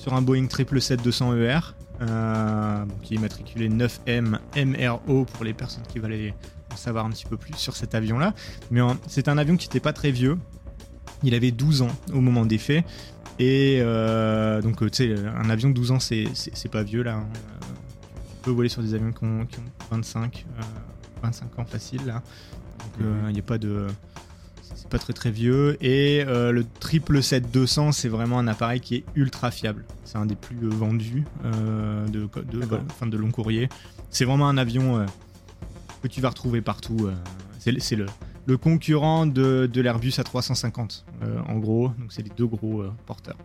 sur 0.02 0.14
un 0.14 0.22
Boeing 0.22 0.46
777-200 0.46 1.36
ER, 1.36 1.60
euh, 2.00 2.84
qui 3.02 3.14
est 3.14 3.16
immatriculé 3.16 3.68
9M 3.68 4.38
MRO 4.56 5.24
pour 5.24 5.44
les 5.44 5.52
personnes 5.52 5.84
qui 5.88 6.00
veulent 6.00 6.32
en 6.72 6.76
savoir 6.76 7.06
un 7.06 7.10
petit 7.10 7.24
peu 7.24 7.36
plus 7.36 7.54
sur 7.54 7.76
cet 7.76 7.94
avion-là. 7.94 8.34
Mais 8.72 8.80
c'est 9.06 9.28
un 9.28 9.38
avion 9.38 9.56
qui 9.56 9.68
n'était 9.68 9.80
pas 9.80 9.92
très 9.92 10.10
vieux. 10.10 10.38
Il 11.22 11.34
avait 11.34 11.52
12 11.52 11.82
ans 11.82 11.90
au 12.12 12.20
moment 12.20 12.44
des 12.44 12.58
faits. 12.58 12.84
Et 13.38 13.78
euh, 13.80 14.60
donc, 14.60 14.78
tu 14.90 15.08
sais, 15.08 15.14
un 15.36 15.50
avion 15.50 15.68
de 15.68 15.74
12 15.74 15.90
ans, 15.92 16.00
c'est 16.00 16.70
pas 16.70 16.82
vieux 16.82 17.02
là. 17.02 17.14
Hein. 17.14 17.26
Tu 17.30 18.36
peux 18.42 18.50
voler 18.50 18.68
sur 18.68 18.82
des 18.82 18.94
avions 18.94 19.12
qui 19.12 19.24
ont, 19.24 19.46
25, 19.92 20.46
25 21.22 21.46
euh, 21.58 21.62
ans 21.62 21.64
facile 21.64 22.04
là. 22.06 22.22
Donc, 22.78 23.06
il 23.28 23.32
n'y 23.32 23.38
a 23.38 23.42
pas 23.42 23.58
de 23.58 23.86
c'est 24.74 24.88
pas 24.88 24.98
très 24.98 25.12
très 25.12 25.30
vieux. 25.30 25.76
Et 25.84 26.24
euh, 26.26 26.52
le 26.52 26.64
triple 26.80 27.20
200 27.20 27.92
c'est 27.92 28.08
vraiment 28.08 28.38
un 28.38 28.48
appareil 28.48 28.80
qui 28.80 28.96
est 28.96 29.04
ultra 29.14 29.50
fiable. 29.50 29.84
C'est 30.04 30.18
un 30.18 30.26
des 30.26 30.36
plus 30.36 30.56
euh, 30.62 30.68
vendus 30.68 31.24
euh, 31.44 32.06
de, 32.08 32.28
de, 32.50 33.06
de 33.06 33.16
long 33.16 33.30
courrier. 33.30 33.68
C'est 34.10 34.24
vraiment 34.24 34.48
un 34.48 34.58
avion 34.58 35.06
que 36.02 36.08
tu 36.08 36.20
vas 36.20 36.28
retrouver 36.28 36.60
partout. 36.60 37.08
c'est 37.58 37.72
le, 37.96 38.06
le, 38.44 38.58
concurrent 38.58 39.24
de, 39.24 39.70
de 39.72 39.80
l'Airbus 39.80 40.10
A350, 40.10 41.04
en 41.48 41.58
gros. 41.58 41.88
Donc 41.98 42.12
c'est 42.12 42.22
les 42.22 42.32
deux 42.36 42.46
gros 42.46 42.84
porteurs. 43.06 43.38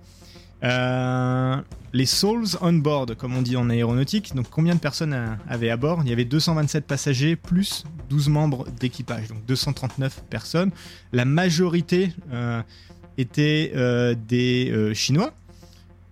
Euh, 0.63 1.57
les 1.93 2.05
souls 2.05 2.57
on 2.61 2.73
board, 2.73 3.15
comme 3.15 3.35
on 3.35 3.41
dit 3.41 3.55
en 3.55 3.69
aéronautique. 3.69 4.35
Donc, 4.35 4.49
combien 4.49 4.75
de 4.75 4.79
personnes 4.79 5.37
avaient 5.47 5.69
à 5.69 5.77
bord? 5.77 6.01
Il 6.03 6.09
y 6.09 6.13
avait 6.13 6.25
227 6.25 6.85
passagers 6.85 7.35
plus 7.35 7.85
12 8.09 8.29
membres 8.29 8.65
d'équipage, 8.79 9.27
donc 9.27 9.45
239 9.45 10.23
personnes. 10.29 10.71
La 11.13 11.25
majorité 11.25 12.11
euh, 12.31 12.61
était 13.17 13.71
euh, 13.75 14.15
des 14.27 14.91
Chinois. 14.93 15.33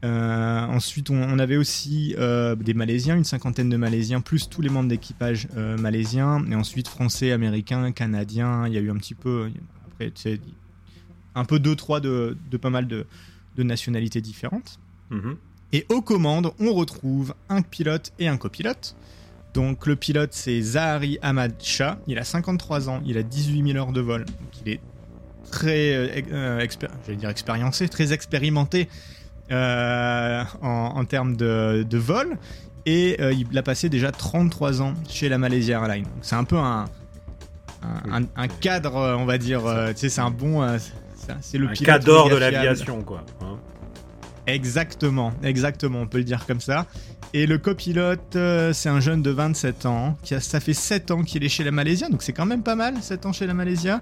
ensuite, 0.03 1.09
on, 1.09 1.39
avait 1.39 1.57
aussi 1.57 2.15
des 2.15 2.73
Malaisiens, 2.73 3.15
une 3.15 3.23
cinquantaine 3.23 3.69
de 3.69 3.77
Malaisiens, 3.77 4.21
plus 4.21 4.49
tous 4.49 4.61
les 4.61 4.69
membres 4.69 4.89
d'équipage 4.89 5.47
malaisiens. 5.79 6.45
Et 6.49 6.55
ensuite, 6.55 6.87
Français, 6.87 7.31
Américains, 7.31 7.91
Canadiens. 7.91 8.67
Il 8.67 8.73
y 8.73 8.77
a 8.77 8.81
eu 8.81 8.91
un 8.91 8.97
petit 8.97 9.15
peu, 9.15 9.49
après, 9.87 10.13
un 11.33 11.45
peu 11.45 11.59
deux, 11.59 11.75
trois 11.75 11.99
de 11.99 12.57
pas 12.61 12.69
mal 12.69 12.87
de 12.87 13.07
de 13.55 13.63
nationalités 13.63 14.21
différentes. 14.21 14.79
Mhm. 15.09 15.37
Et 15.73 15.85
aux 15.89 16.01
commandes, 16.01 16.51
on 16.59 16.73
retrouve 16.73 17.33
un 17.49 17.61
pilote 17.61 18.13
et 18.19 18.27
un 18.27 18.37
copilote. 18.37 18.95
Donc 19.53 19.87
le 19.87 19.95
pilote, 19.95 20.31
c'est 20.33 20.61
Zahari 20.61 21.17
Ahmad 21.21 21.53
Shah. 21.61 21.97
Il 22.07 22.17
a 22.17 22.23
53 22.23 22.89
ans, 22.89 23.01
il 23.05 23.17
a 23.17 23.23
18 23.23 23.73
000 23.73 23.77
heures 23.77 23.93
de 23.93 24.01
vol. 24.01 24.25
Donc 24.25 24.35
il 24.65 24.73
est 24.73 24.79
très, 25.51 25.95
euh, 25.95 26.21
euh 26.31 27.15
dire 27.15 27.29
expériencé, 27.29 27.87
très 27.87 28.13
expérimenté 28.13 28.89
euh, 29.51 30.43
en, 30.61 31.05
termes 31.05 31.37
de, 31.37 31.97
vol. 31.97 32.37
Et 32.85 33.17
euh, 33.19 33.33
il 33.33 33.57
a 33.57 33.63
passé 33.63 33.89
déjà 33.89 34.11
33 34.11 34.81
ans 34.81 34.93
chez 35.09 35.29
la 35.29 35.37
Malaysia 35.37 35.79
Airlines. 35.79 36.07
C'est 36.21 36.35
un 36.35 36.43
peu 36.43 36.57
un, 36.57 36.85
un, 37.81 38.47
cadre, 38.47 39.17
on 39.17 39.25
va 39.25 39.37
dire. 39.37 39.61
tu 39.89 39.99
sais, 39.99 40.09
c'est 40.09 40.21
un 40.21 40.31
bon 40.31 40.61
c'est 41.41 41.57
le 41.57 41.67
un 41.69 41.73
cas 41.73 41.99
d'or 41.99 42.29
de 42.29 42.35
l'aviation, 42.39 43.01
quoi. 43.03 43.23
Hein. 43.41 43.57
Exactement, 44.47 45.33
exactement, 45.43 46.01
on 46.01 46.07
peut 46.07 46.19
le 46.19 46.23
dire 46.23 46.45
comme 46.45 46.61
ça. 46.61 46.85
Et 47.33 47.47
le 47.47 47.57
copilote, 47.57 48.35
euh, 48.35 48.73
c'est 48.73 48.89
un 48.89 48.99
jeune 48.99 49.21
de 49.21 49.31
27 49.31 49.85
ans, 49.87 50.15
qui 50.23 50.35
a, 50.35 50.39
ça 50.39 50.59
fait 50.59 50.73
7 50.73 51.11
ans 51.11 51.23
qu'il 51.23 51.43
est 51.43 51.49
chez 51.49 51.63
la 51.63 51.71
Malaysia, 51.71 52.07
donc 52.09 52.21
c'est 52.21 52.31
quand 52.33 52.45
même 52.45 52.61
pas 52.63 52.75
mal, 52.75 53.01
7 53.01 53.25
ans 53.25 53.33
chez 53.33 53.47
la 53.47 53.53
Malaysia. 53.53 54.01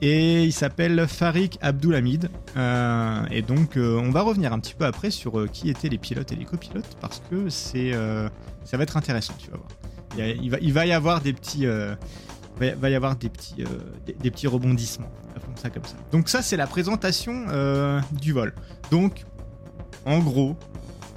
Et 0.00 0.44
il 0.44 0.52
s'appelle 0.52 1.06
Farik 1.08 1.58
Abdulhamid. 1.60 2.28
Euh, 2.56 3.22
et 3.32 3.42
donc, 3.42 3.76
euh, 3.76 3.98
on 3.98 4.10
va 4.10 4.20
revenir 4.22 4.52
un 4.52 4.60
petit 4.60 4.74
peu 4.74 4.84
après 4.84 5.10
sur 5.10 5.50
qui 5.50 5.70
étaient 5.70 5.88
les 5.88 5.98
pilotes 5.98 6.30
et 6.30 6.36
les 6.36 6.44
copilotes, 6.44 6.96
parce 7.00 7.20
que 7.30 7.48
c'est, 7.48 7.92
ça 8.64 8.76
va 8.76 8.82
être 8.84 8.96
intéressant, 8.96 9.34
tu 9.38 9.50
vas 9.50 9.56
voir. 9.56 9.68
Il, 10.16 10.18
y 10.18 10.22
a- 10.22 10.28
il 10.34 10.50
va, 10.50 10.58
il 10.60 10.72
va 10.72 10.86
y 10.86 10.92
avoir 10.92 11.20
des 11.20 11.32
petits, 11.32 11.66
va, 11.66 11.96
va 12.76 12.90
y 12.90 12.94
avoir 12.94 13.16
des 13.16 13.28
petits, 13.28 13.64
des, 14.06 14.12
des 14.12 14.30
petits 14.30 14.46
rebondissements. 14.46 15.10
Donc 16.12 16.28
ça, 16.28 16.42
c'est 16.42 16.56
la 16.56 16.66
présentation 16.66 17.46
euh, 17.48 18.00
du 18.12 18.32
vol. 18.32 18.54
Donc, 18.90 19.24
en 20.04 20.18
gros, 20.18 20.56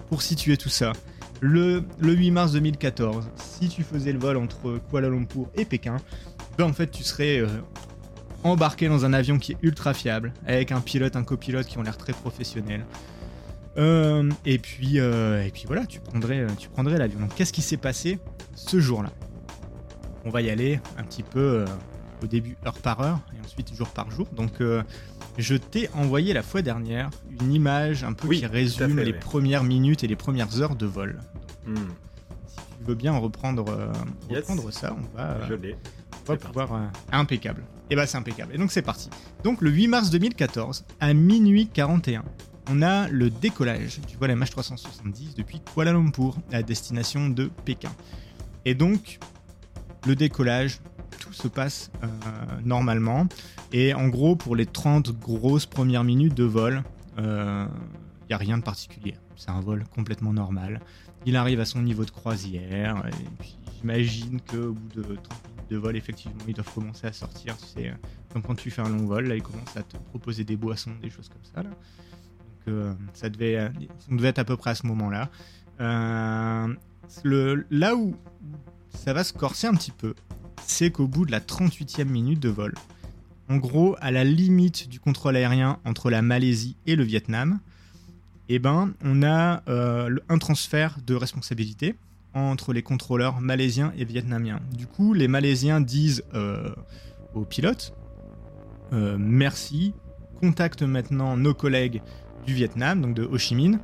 pour 0.09 0.21
situer 0.21 0.57
tout 0.57 0.69
ça, 0.69 0.93
le, 1.39 1.83
le 1.99 2.13
8 2.13 2.31
mars 2.31 2.51
2014, 2.53 3.29
si 3.35 3.69
tu 3.69 3.83
faisais 3.83 4.11
le 4.11 4.19
vol 4.19 4.37
entre 4.37 4.79
Kuala 4.89 5.09
Lumpur 5.09 5.47
et 5.55 5.65
Pékin, 5.65 5.97
ben 6.57 6.65
en 6.65 6.73
fait, 6.73 6.91
tu 6.91 7.03
serais 7.03 7.39
euh, 7.39 7.47
embarqué 8.43 8.87
dans 8.87 9.05
un 9.05 9.13
avion 9.13 9.39
qui 9.39 9.53
est 9.53 9.57
ultra 9.61 9.93
fiable, 9.93 10.33
avec 10.45 10.71
un 10.71 10.81
pilote, 10.81 11.15
un 11.15 11.23
copilote 11.23 11.65
qui 11.65 11.77
ont 11.77 11.83
l'air 11.83 11.97
très 11.97 12.13
professionnels. 12.13 12.85
Euh, 13.77 14.29
et 14.45 14.59
puis, 14.59 14.97
et 14.97 15.51
puis 15.53 15.63
voilà, 15.65 15.85
tu 15.85 15.99
prendrais, 16.01 16.45
tu 16.57 16.69
prendrais 16.69 16.97
l'avion. 16.97 17.21
Donc, 17.21 17.33
qu'est-ce 17.35 17.53
qui 17.53 17.61
s'est 17.61 17.77
passé 17.77 18.19
ce 18.53 18.79
jour-là? 18.79 19.11
On 20.25 20.29
va 20.29 20.41
y 20.41 20.49
aller 20.49 20.79
un 20.97 21.03
petit 21.03 21.23
peu 21.23 21.65
au 22.21 22.27
début 22.27 22.55
heure 22.65 22.77
par 22.77 23.01
heure 23.01 23.19
et 23.35 23.45
ensuite 23.45 23.73
jour 23.75 23.89
par 23.89 24.09
jour. 24.11 24.27
Donc, 24.35 24.61
euh, 24.61 24.83
je 25.37 25.55
t'ai 25.55 25.89
envoyé 25.93 26.33
la 26.33 26.43
fois 26.43 26.61
dernière 26.61 27.09
une 27.41 27.53
image 27.53 28.03
un 28.03 28.13
peu 28.13 28.27
Oui, 28.27 28.39
qui 28.39 28.45
résume 28.45 28.95
fait, 28.95 29.05
les 29.05 29.11
oui. 29.13 29.19
premières 29.19 29.63
minutes 29.63 30.03
et 30.03 30.07
les 30.07 30.15
premières 30.15 30.61
heures 30.61 30.75
de 30.75 30.85
vol. 30.85 31.19
Hmm, 31.65 31.75
Si 32.47 32.55
tu 32.79 32.83
veux 32.85 32.95
bien 32.95 33.13
reprendre, 33.17 33.65
euh, 33.69 33.91
Yes. 34.29 34.39
reprendre 34.39 34.71
ça, 34.71 34.95
on 34.97 35.17
va, 35.17 35.23
euh, 35.31 35.47
Je 35.49 35.53
on 35.53 36.33
va 36.33 36.37
pouvoir. 36.37 36.91
impeccable. 37.11 37.63
Et 37.89 37.95
bah, 37.95 38.05
c'est 38.07 38.17
impeccable. 38.17 38.53
Et 38.55 38.57
donc, 38.57 38.71
c'est 38.71 38.81
parti. 38.81 39.09
Donc, 39.43 39.61
le 39.61 39.69
8 39.71 39.87
mars 39.87 40.09
2014, 40.09 40.85
à 40.99 41.13
minuit 41.13 41.67
41, 41.67 42.23
on 42.69 42.81
a 42.81 43.07
le 43.09 43.29
décollage 43.29 43.99
du 44.07 44.15
vol 44.17 44.29
MH370 44.31 45.35
depuis 45.35 45.59
Kuala 45.61 45.91
Lumpur 45.93 46.37
à 46.53 46.61
destination 46.63 47.27
de 47.29 47.49
Pékin. 47.65 47.91
Et 48.65 48.75
donc, 48.75 49.19
le 50.07 50.15
décollage, 50.15 50.79
tout 51.19 51.33
se 51.33 51.47
passe 51.47 51.91
euh, 52.03 52.07
normalement. 52.63 53.27
Et 53.71 53.93
en 53.93 54.07
gros, 54.07 54.35
pour 54.35 54.55
les 54.55 54.65
30 54.65 55.11
grosses 55.19 55.65
premières 55.65 56.03
minutes 56.03 56.33
de 56.33 56.43
vol, 56.43 56.83
il 57.17 57.23
n'y 58.27 58.33
a 58.33 58.37
rien 58.37 58.57
de 58.57 58.63
particulier. 58.63 59.15
C'est 59.35 59.51
un 59.51 59.59
vol 59.59 59.83
complètement 59.95 60.33
normal. 60.33 60.81
Il 61.25 61.35
arrive 61.35 61.59
à 61.59 61.65
son 61.65 61.81
niveau 61.81 62.05
de 62.05 62.11
croisière. 62.11 63.03
Et 63.07 63.29
puis, 63.39 63.57
j'imagine 63.77 64.39
qu'au 64.41 64.73
bout 64.73 64.89
de 64.95 65.01
30 65.01 65.17
minutes 65.17 65.69
de 65.69 65.77
vol, 65.77 65.95
effectivement, 65.95 66.43
ils 66.47 66.53
doivent 66.53 66.73
commencer 66.73 67.07
à 67.07 67.13
sortir. 67.13 67.57
Tu 67.57 67.65
sais, 67.65 67.89
euh, 67.89 67.93
comme 68.31 68.41
quand 68.41 68.55
tu 68.55 68.71
fais 68.71 68.81
un 68.81 68.89
long 68.89 69.05
vol, 69.05 69.27
là, 69.27 69.35
ils 69.35 69.43
commencent 69.43 69.77
à 69.77 69.83
te 69.83 69.97
proposer 69.97 70.43
des 70.43 70.55
boissons, 70.55 70.91
des 71.01 71.09
choses 71.09 71.29
comme 71.29 71.43
ça. 71.43 71.63
Donc, 71.63 71.73
euh, 72.67 72.93
ça 73.13 73.29
devait, 73.29 73.57
euh, 73.57 73.69
on 74.09 74.15
devait 74.15 74.29
être 74.29 74.39
à 74.39 74.45
peu 74.45 74.57
près 74.57 74.71
à 74.71 74.75
ce 74.75 74.85
moment-là. 74.87 75.29
Euh, 75.79 76.73
le, 77.23 77.65
là 77.69 77.95
où 77.95 78.15
ça 78.89 79.13
va 79.13 79.23
se 79.23 79.33
corser 79.33 79.67
un 79.67 79.73
petit 79.73 79.91
peu, 79.91 80.13
c'est 80.71 80.89
qu'au 80.89 81.07
bout 81.07 81.25
de 81.25 81.31
la 81.31 81.41
38e 81.41 82.05
minute 82.05 82.39
de 82.39 82.49
vol, 82.49 82.73
en 83.49 83.57
gros, 83.57 83.97
à 83.99 84.11
la 84.11 84.23
limite 84.23 84.87
du 84.87 84.99
contrôle 84.99 85.35
aérien 85.35 85.77
entre 85.83 86.09
la 86.09 86.21
Malaisie 86.21 86.77
et 86.87 86.95
le 86.95 87.03
Vietnam, 87.03 87.59
eh 88.47 88.57
ben, 88.57 88.93
on 89.03 89.21
a 89.21 89.61
euh, 89.67 90.15
un 90.29 90.37
transfert 90.37 90.97
de 91.05 91.13
responsabilité 91.13 91.95
entre 92.33 92.71
les 92.71 92.81
contrôleurs 92.81 93.41
malaisiens 93.41 93.91
et 93.97 94.05
vietnamiens. 94.05 94.61
Du 94.71 94.87
coup, 94.87 95.13
les 95.13 95.27
Malaisiens 95.27 95.81
disent 95.81 96.23
euh, 96.33 96.73
aux 97.33 97.43
pilotes 97.43 97.93
euh, 98.93 99.17
merci, 99.19 99.93
contacte 100.39 100.83
maintenant 100.83 101.35
nos 101.35 101.53
collègues 101.53 102.01
du 102.45 102.53
Vietnam, 102.53 103.01
donc 103.01 103.13
de 103.13 103.23
Ho 103.23 103.37
Chi 103.37 103.55
Minh, 103.55 103.79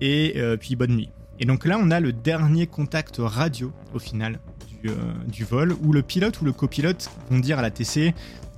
et 0.00 0.40
puis 0.60 0.76
bonne 0.76 0.94
nuit. 0.94 1.10
Et 1.40 1.44
donc 1.44 1.66
là, 1.66 1.78
on 1.80 1.90
a 1.90 1.98
le 1.98 2.12
dernier 2.12 2.68
contact 2.68 3.16
radio 3.18 3.72
au 3.92 3.98
final 3.98 4.38
du, 4.82 4.90
euh, 4.90 4.94
du 5.26 5.44
vol, 5.44 5.74
où 5.82 5.92
le 5.92 6.02
pilote 6.02 6.40
ou 6.40 6.44
le 6.44 6.52
copilote 6.52 7.10
vont 7.30 7.38
dire 7.38 7.58
à 7.58 7.62
la 7.62 7.70
TC 7.70 8.14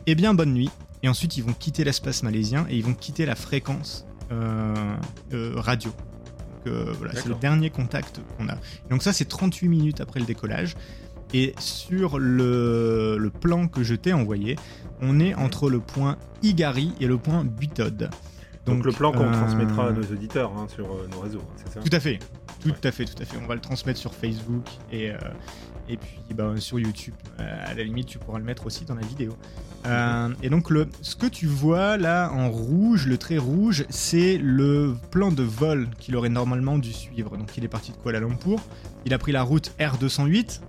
eh 0.07 0.15
bien 0.15 0.35
bonne 0.35 0.53
nuit, 0.53 0.71
et 1.03 1.09
ensuite 1.09 1.37
ils 1.37 1.45
vont 1.45 1.53
quitter 1.53 1.85
l'espace 1.85 2.23
malaisien 2.23 2.67
et 2.69 2.77
ils 2.77 2.85
vont 2.85 2.95
quitter 2.95 3.27
la 3.27 3.35
fréquence 3.35 4.07
euh, 4.33 4.97
euh, 5.33 5.55
radio. 5.57 5.93
Euh, 6.67 6.93
voilà, 6.99 7.15
c'est 7.15 7.29
le 7.29 7.35
dernier 7.35 7.71
contact 7.71 8.21
qu'on 8.37 8.49
a. 8.49 8.57
Donc 8.91 9.03
ça, 9.03 9.13
c'est 9.13 9.25
38 9.25 9.69
minutes 9.69 10.01
après 10.01 10.21
le 10.21 10.27
décollage. 10.27 10.77
Et 11.33 11.55
sur 11.59 12.19
le, 12.19 13.17
le 13.19 13.31
plan 13.31 13.67
que 13.67 13.83
je 13.83 13.95
t'ai 13.95 14.13
envoyé, 14.13 14.57
on 15.01 15.21
est 15.21 15.35
entre 15.35 15.71
le 15.71 15.81
point 15.81 16.17
Igari 16.43 16.93
et 17.01 17.07
le 17.07 17.19
point 17.19 17.45
Butod. 17.45 18.11
Donc, 18.67 18.85
le 18.85 18.93
plan 18.93 19.11
qu'on 19.11 19.25
euh, 19.25 19.33
transmettra 19.33 19.89
à 19.89 19.93
nos 19.93 20.03
auditeurs 20.03 20.53
hein, 20.57 20.67
sur 20.69 20.87
euh, 20.87 21.09
nos 21.11 21.21
réseaux, 21.21 21.43
c'est 21.57 21.73
ça 21.73 21.81
Tout 21.81 21.89
à 21.97 21.99
fait, 22.01 22.19
tout 22.63 22.69
Ouais. 22.71 22.87
à 22.87 22.93
fait, 22.93 23.05
tout 23.07 23.21
à 23.21 23.25
fait. 23.25 23.37
On 23.43 23.47
va 23.47 23.55
le 23.55 23.61
transmettre 23.61 23.99
sur 23.99 24.13
Facebook 24.15 24.65
et, 24.93 25.11
euh, 25.11 25.17
et 25.89 25.97
puis 25.97 26.19
bah, 26.35 26.53
sur 26.59 26.79
YouTube. 26.79 27.15
Euh, 27.41 27.59
à 27.67 27.73
la 27.75 27.83
limite, 27.83 28.07
tu 28.07 28.19
pourras 28.19 28.39
le 28.39 28.45
mettre 28.45 28.67
aussi 28.67 28.85
dans 28.85 28.95
la 28.95 29.01
vidéo. 29.07 29.33
Euh, 29.87 30.29
et 30.43 30.51
donc, 30.51 30.69
le, 30.69 30.89
ce 31.01 31.17
que 31.17 31.27
tu 31.27 31.47
vois 31.47 31.97
là 31.97 32.31
en 32.33 32.51
rouge, 32.51 33.07
le 33.07 33.17
trait 33.17 33.39
rouge, 33.39 33.87
c'est 33.89 34.37
le 34.37 34.95
plan 35.11 35.33
de 35.33 35.43
vol 35.43 35.89
qu'il 35.99 36.15
aurait 36.17 36.29
normalement 36.29 36.77
dû 36.79 36.93
suivre. 36.93 37.37
Donc, 37.39 37.57
il 37.57 37.65
est 37.65 37.69
parti 37.69 37.93
de 37.93 37.97
Kuala 37.97 38.21
Lumpur. 38.21 38.59
Il 39.07 39.15
a 39.15 39.19
pris 39.19 39.33
la 39.33 39.43
route 39.43 39.73
R208. 39.81 40.61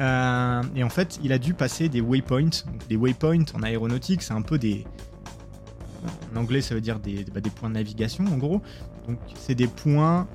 euh, 0.00 0.62
et 0.74 0.82
en 0.82 0.88
fait, 0.90 1.20
il 1.22 1.32
a 1.32 1.38
dû 1.38 1.54
passer 1.54 1.88
des 1.88 2.00
waypoints. 2.00 2.64
Donc, 2.66 2.86
des 2.88 2.96
waypoints 2.96 3.44
en 3.54 3.62
aéronautique, 3.62 4.22
c'est 4.22 4.34
un 4.34 4.42
peu 4.42 4.58
des. 4.58 4.84
En 6.34 6.40
anglais, 6.40 6.60
ça 6.60 6.74
veut 6.74 6.80
dire 6.80 6.98
des, 6.98 7.24
bah, 7.32 7.40
des 7.40 7.50
points 7.50 7.68
de 7.68 7.74
navigation, 7.74 8.24
en 8.26 8.36
gros. 8.36 8.62
Donc, 9.06 9.18
c'est 9.34 9.54
des 9.54 9.66
points 9.66 10.26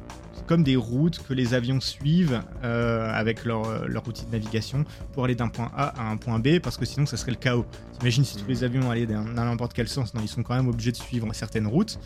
comme 0.48 0.64
des 0.64 0.76
routes 0.76 1.20
que 1.26 1.34
les 1.34 1.54
avions 1.54 1.80
suivent 1.80 2.42
euh, 2.64 3.12
avec 3.14 3.46
leur, 3.46 3.66
euh, 3.66 3.86
leur 3.88 4.08
outil 4.08 4.26
de 4.26 4.32
navigation 4.32 4.84
pour 5.14 5.26
aller 5.26 5.36
d'un 5.36 5.48
point 5.48 5.72
A 5.76 6.02
à 6.02 6.10
un 6.10 6.18
point 6.18 6.40
B 6.40 6.60
parce 6.60 6.78
que 6.78 6.86
sinon 6.86 7.06
ça 7.06 7.18
serait 7.18 7.32
le 7.32 7.38
chaos. 7.38 7.66
T'imagines 7.98 8.26
si 8.26 8.38
tous 8.38 8.48
les 8.48 8.64
avions 8.64 8.90
allaient 8.92 9.06
dans 9.06 9.24
dans 9.24 9.46
n'importe 9.46 9.74
quel 9.74 9.88
sens, 9.88 10.14
non, 10.14 10.22
ils 10.22 10.28
sont 10.28 10.44
quand 10.44 10.56
même 10.56 10.68
obligés 10.68 10.92
de 10.92 10.98
suivre 10.98 11.32
certaines 11.34 11.68
routes, 11.68 12.00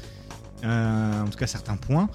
euh, 0.63 1.23
en 1.23 1.27
tout 1.27 1.37
cas 1.37 1.47
certains 1.47 1.77
points. 1.77 2.09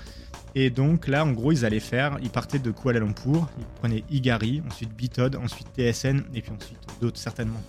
Et 0.55 0.69
donc 0.71 1.09
là, 1.09 1.25
en 1.25 1.33
gros, 1.33 1.51
ils 1.51 1.65
allaient 1.65 1.81
faire, 1.81 2.19
ils 2.23 2.31
partaient 2.31 2.59
de 2.59 2.71
Kuala 2.71 3.01
Lumpur, 3.01 3.49
ils 3.59 3.65
prenaient 3.81 4.05
Igari, 4.11 4.63
ensuite 4.67 4.95
Bitod, 4.95 5.37
ensuite 5.37 5.69
TSN, 5.77 6.25
et 6.35 6.43
puis 6.43 6.53
ensuite 6.53 6.79
d'autres, 7.01 7.19
certainement, 7.19 7.61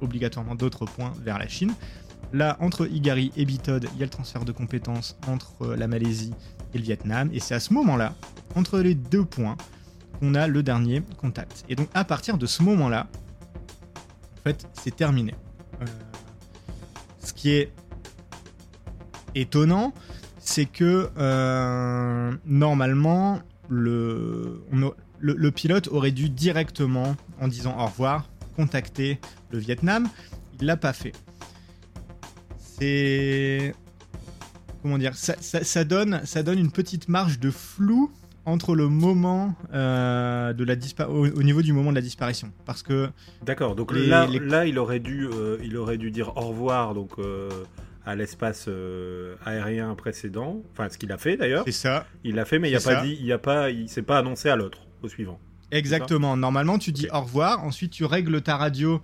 obligatoirement 0.00 0.54
d'autres 0.54 0.86
points 0.86 1.12
vers 1.22 1.38
la 1.38 1.46
Chine. 1.46 1.74
Là, 2.32 2.56
entre 2.60 2.86
Igari 2.86 3.30
et 3.36 3.44
Bitod, 3.44 3.88
il 3.92 3.98
y 3.98 4.02
a 4.02 4.06
le 4.06 4.10
transfert 4.10 4.44
de 4.44 4.52
compétences 4.52 5.18
entre 5.26 5.52
euh, 5.62 5.76
la 5.76 5.86
Malaisie 5.86 6.32
et 6.72 6.78
le 6.78 6.84
Vietnam. 6.84 7.28
Et 7.32 7.40
c'est 7.40 7.54
à 7.54 7.60
ce 7.60 7.74
moment-là, 7.74 8.14
entre 8.54 8.80
les 8.80 8.94
deux 8.94 9.24
points, 9.24 9.56
qu'on 10.18 10.34
a 10.34 10.46
le 10.46 10.62
dernier 10.62 11.02
contact. 11.18 11.64
Et 11.68 11.74
donc, 11.74 11.88
à 11.92 12.04
partir 12.04 12.38
de 12.38 12.46
ce 12.46 12.62
moment-là, 12.62 13.08
en 14.38 14.42
fait, 14.44 14.66
c'est 14.72 14.96
terminé. 14.96 15.34
Euh, 15.82 15.86
ce 17.22 17.34
qui 17.34 17.50
est 17.50 17.70
étonnant, 19.34 19.92
c'est 20.38 20.66
que 20.66 21.10
euh, 21.18 22.32
normalement, 22.46 23.40
le, 23.68 24.64
on 24.72 24.92
le 25.20 25.50
pilote 25.50 25.88
aurait 25.88 26.10
dû 26.10 26.28
directement, 26.28 27.14
en 27.40 27.46
disant 27.46 27.78
au 27.78 27.86
revoir, 27.86 28.28
contacter 28.56 29.20
le 29.50 29.58
Vietnam. 29.58 30.08
Il 30.60 30.66
l'a 30.66 30.76
pas 30.76 30.92
fait. 30.92 31.12
C'est 32.82 33.74
comment 34.82 34.98
dire 34.98 35.14
ça, 35.14 35.34
ça- 35.40 35.62
ça 35.62 35.84
donne 35.84 36.20
ça 36.24 36.42
donne 36.42 36.58
une 36.58 36.72
petite 36.72 37.08
marge 37.08 37.38
de 37.38 37.50
flou 37.52 38.10
entre 38.44 38.74
le 38.74 38.88
moment 38.88 39.54
euh, 39.72 40.52
de 40.52 40.64
la 40.64 40.74
dispa- 40.74 41.06
au, 41.06 41.28
au 41.28 41.42
niveau 41.44 41.62
du 41.62 41.72
moment 41.72 41.90
de 41.90 41.94
la 41.94 42.00
disparition. 42.00 42.50
Parce 42.66 42.82
que 42.82 43.08
D'accord, 43.46 43.76
donc 43.76 43.92
Les- 43.92 44.06
là, 44.08 44.26
les- 44.26 44.40
là 44.40 44.66
il, 44.66 44.80
aurait 44.80 44.98
dû, 44.98 45.28
euh, 45.32 45.58
il 45.62 45.76
aurait 45.76 45.96
dû 45.96 46.10
dire 46.10 46.36
au 46.36 46.40
revoir 46.48 46.94
donc, 46.94 47.10
euh, 47.20 47.48
à 48.04 48.16
l'espace 48.16 48.68
aérien 49.46 49.94
précédent, 49.94 50.60
enfin 50.72 50.88
ce 50.90 50.98
qu'il 50.98 51.12
a 51.12 51.18
fait 51.18 51.36
d'ailleurs. 51.36 51.62
c'est 51.64 51.70
ça. 51.70 52.04
Il 52.24 52.34
l'a 52.34 52.44
fait, 52.44 52.58
mais 52.58 52.68
il 52.68 52.74
a 52.74 52.80
pas 52.80 53.04
dit, 53.04 53.16
il 53.22 53.30
a 53.30 53.38
pas, 53.38 53.70
il 53.70 53.88
s'est 53.88 54.02
pas 54.02 54.18
annoncé 54.18 54.48
à 54.48 54.56
l'autre, 54.56 54.78
au 55.04 55.08
suivant. 55.08 55.38
exactement. 55.70 56.36
Normalement 56.36 56.78
tu 56.78 56.90
dis 56.90 57.06
au 57.12 57.20
revoir. 57.20 57.62
Ensuite 57.62 57.92
tu 57.92 58.04
règles 58.04 58.42
ta 58.42 58.56
radio 58.56 59.00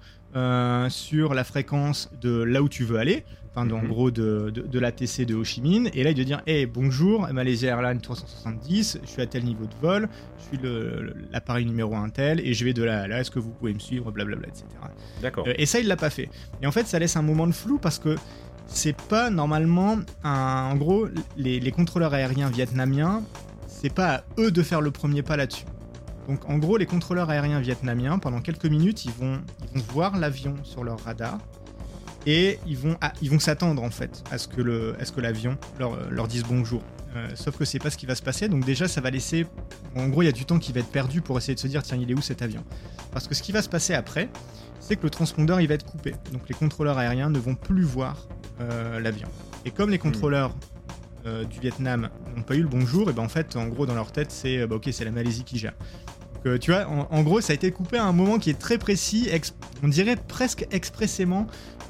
sur 0.91 1.35
la 1.35 1.45
fréquence 1.45 2.11
de 2.21 2.43
là 2.43 2.61
où 2.63 2.69
tu 2.69 2.83
veux 2.85 2.99
aller 2.99 3.25
enfin 3.59 3.67
de- 3.67 3.75
en 3.75 3.83
Mhm. 3.83 3.89
gros 3.89 4.11
de, 4.11 4.51
de, 4.55 4.63
de 4.63 4.79
la 4.79 4.93
TC 4.93 5.25
de 5.27 5.35
Ho 5.35 5.45
Chi 5.45 5.61
Minh 5.61 5.91
et 5.95 6.03
là 6.05 6.11
il 6.11 6.15
doit 6.17 6.25
dire 6.25 6.43
hey 6.47 6.67
bonjour 6.67 7.29
Malaysia 7.33 7.69
Airlines 7.69 8.01
370 8.01 8.99
je 9.03 9.09
suis 9.09 9.23
à 9.23 9.27
tel 9.27 9.45
niveau 9.45 9.65
de 9.67 9.75
vol 9.81 10.09
je 10.39 10.57
suis 10.57 10.59
l'appareil 11.33 11.67
numéro 11.67 11.95
un 11.95 12.09
tel 12.11 12.41
et 12.41 12.55
je 12.55 12.65
vais 12.65 12.73
de 12.73 12.83
là 12.83 13.03
à 13.03 13.07
là 13.09 13.21
est-ce 13.21 13.31
que 13.31 13.39
vous 13.39 13.51
pouvez 13.51 13.75
me 13.75 13.79
suivre? 13.79 14.11
Blablabla 14.11 14.49
etc 14.49 14.65
D'accord. 15.23 15.47
Euh, 15.49 15.53
et 15.59 15.67
ça, 15.67 15.81
il 15.81 15.87
l'a 15.89 15.97
pas 15.97 16.11
fait. 16.11 16.29
Et 16.63 16.67
en 16.67 16.73
fait, 16.73 16.87
ça 16.87 16.99
laisse 16.99 17.17
un 17.17 17.23
moment 17.23 17.47
de 17.49 17.53
flou 17.53 17.79
parce 17.79 17.99
que 17.99 18.15
c'est 18.67 18.97
pas 18.97 19.31
normalement 19.31 19.97
un, 20.23 20.71
en 20.73 20.77
gros 20.77 21.09
les, 21.37 21.59
les 21.61 21.71
contrôleurs 21.73 22.15
aériens 22.15 22.51
vietnamiens, 22.51 23.23
c'est 23.67 23.93
pas 23.93 24.15
à 24.15 24.25
eux 24.39 24.51
de 24.51 24.63
faire 24.63 24.81
le 24.81 24.91
premier 24.91 25.23
pas 25.23 25.37
là-dessus. 25.37 25.65
Donc 26.29 26.49
en 26.49 26.59
gros, 26.59 26.77
les 26.77 26.87
contrôleurs 26.87 27.31
aériens 27.31 27.59
vietnamiens, 27.61 28.19
pendant 28.19 28.41
quelques 28.41 28.67
minutes, 28.67 29.05
ils 29.07 29.11
vont, 29.13 29.41
ils 29.75 29.81
vont 29.81 29.85
voir 29.93 30.17
l'avion 30.19 30.55
sur 30.63 30.85
leur 30.85 31.01
radar 31.01 31.39
et 32.27 32.59
ils 32.67 32.77
vont, 32.77 32.97
ils 33.23 33.31
vont 33.31 33.39
s'attendre 33.39 33.83
en 33.83 33.91
fait 33.91 34.23
à 34.31 34.39
ce 34.39 34.49
que 34.49 34.61
le, 34.61 34.97
à 35.01 35.05
ce 35.05 35.13
que 35.13 35.21
l'avion 35.21 35.57
leur, 35.79 36.11
leur 36.11 36.29
dise 36.29 36.45
bonjour. 36.45 36.83
Euh, 37.17 37.27
sauf 37.35 37.57
que 37.57 37.65
c'est 37.65 37.79
pas 37.79 37.91
ce 37.91 37.97
qui 37.97 38.07
va 38.07 38.15
se 38.15 38.23
passer, 38.23 38.49
donc 38.49 38.65
déjà 38.65 38.87
ça 38.87 39.01
va 39.01 39.11
laisser. 39.11 39.47
En 39.97 40.09
gros, 40.09 40.23
il 40.23 40.27
y 40.27 40.29
a 40.29 40.33
du 40.33 40.45
temps 40.45 40.59
qui 40.59 40.73
va 40.73 40.81
être 40.81 40.91
perdu 40.91 41.23
pour 41.23 41.39
essayer 41.39 41.55
de 41.55 41.61
se 41.61 41.67
dire 41.67 41.83
tiens, 41.83 41.97
il 41.97 42.11
est 42.11 42.15
où 42.15 42.21
cet 42.21 42.43
avion? 42.43 42.63
Parce 43.13 43.27
que 43.27 43.35
ce 43.35 43.43
qui 43.43 43.53
va 43.53 43.63
se 43.63 43.69
passer 43.69 43.95
après, 43.95 44.29
c'est 44.81 44.97
que 44.97 45.05
le 45.05 45.11
transpondeur 45.11 45.61
il 45.61 45.69
va 45.69 45.75
être 45.75 45.87
coupé. 45.87 46.15
Donc 46.33 46.43
les 46.49 46.55
contrôleurs 46.55 46.99
aériens 46.99 47.31
ne 47.31 47.39
vont 47.39 47.55
plus 47.55 47.83
voir 47.83 48.29
euh, 48.61 49.01
l'avion. 49.01 49.29
Et 49.65 49.71
comme 49.71 49.91
les 49.91 49.99
contrôleurs 49.99 50.55
euh, 51.27 51.45
du 51.45 51.61
Vietnam 51.61 52.11
n'ont 52.37 52.43
pas 52.43 52.57
eu 52.57 52.63
le 52.63 52.69
bonjour, 52.69 53.09
et 53.09 53.13
ben 53.13 53.23
en 53.23 53.29
fait, 53.29 53.57
en 53.57 53.67
gros, 53.69 53.87
dans 53.87 53.95
leur 53.95 54.13
tête, 54.13 54.31
c'est 54.31 54.67
bah, 54.67 54.77
ok, 54.77 54.89
c'est 54.93 55.05
la 55.05 55.11
Malaisie 55.11 55.45
qui 55.45 55.59
gère. 55.59 55.75
Donc, 56.45 56.61
tu 56.61 56.71
vois, 56.71 56.87
en, 56.87 57.09
en, 57.11 57.23
gros, 57.23 57.41
ça 57.41 57.53
a 57.53 57.55
été 57.55 57.71
coupé 57.71 57.99
à 57.99 58.05
un 58.05 58.13
moment 58.13 58.39
qui 58.39 58.51
est 58.51 58.59
très 58.59 58.79
précis, 58.79 59.29
on 59.83 59.89
dirait 59.89 60.17
presque 60.17 60.67
expressément 60.71 61.47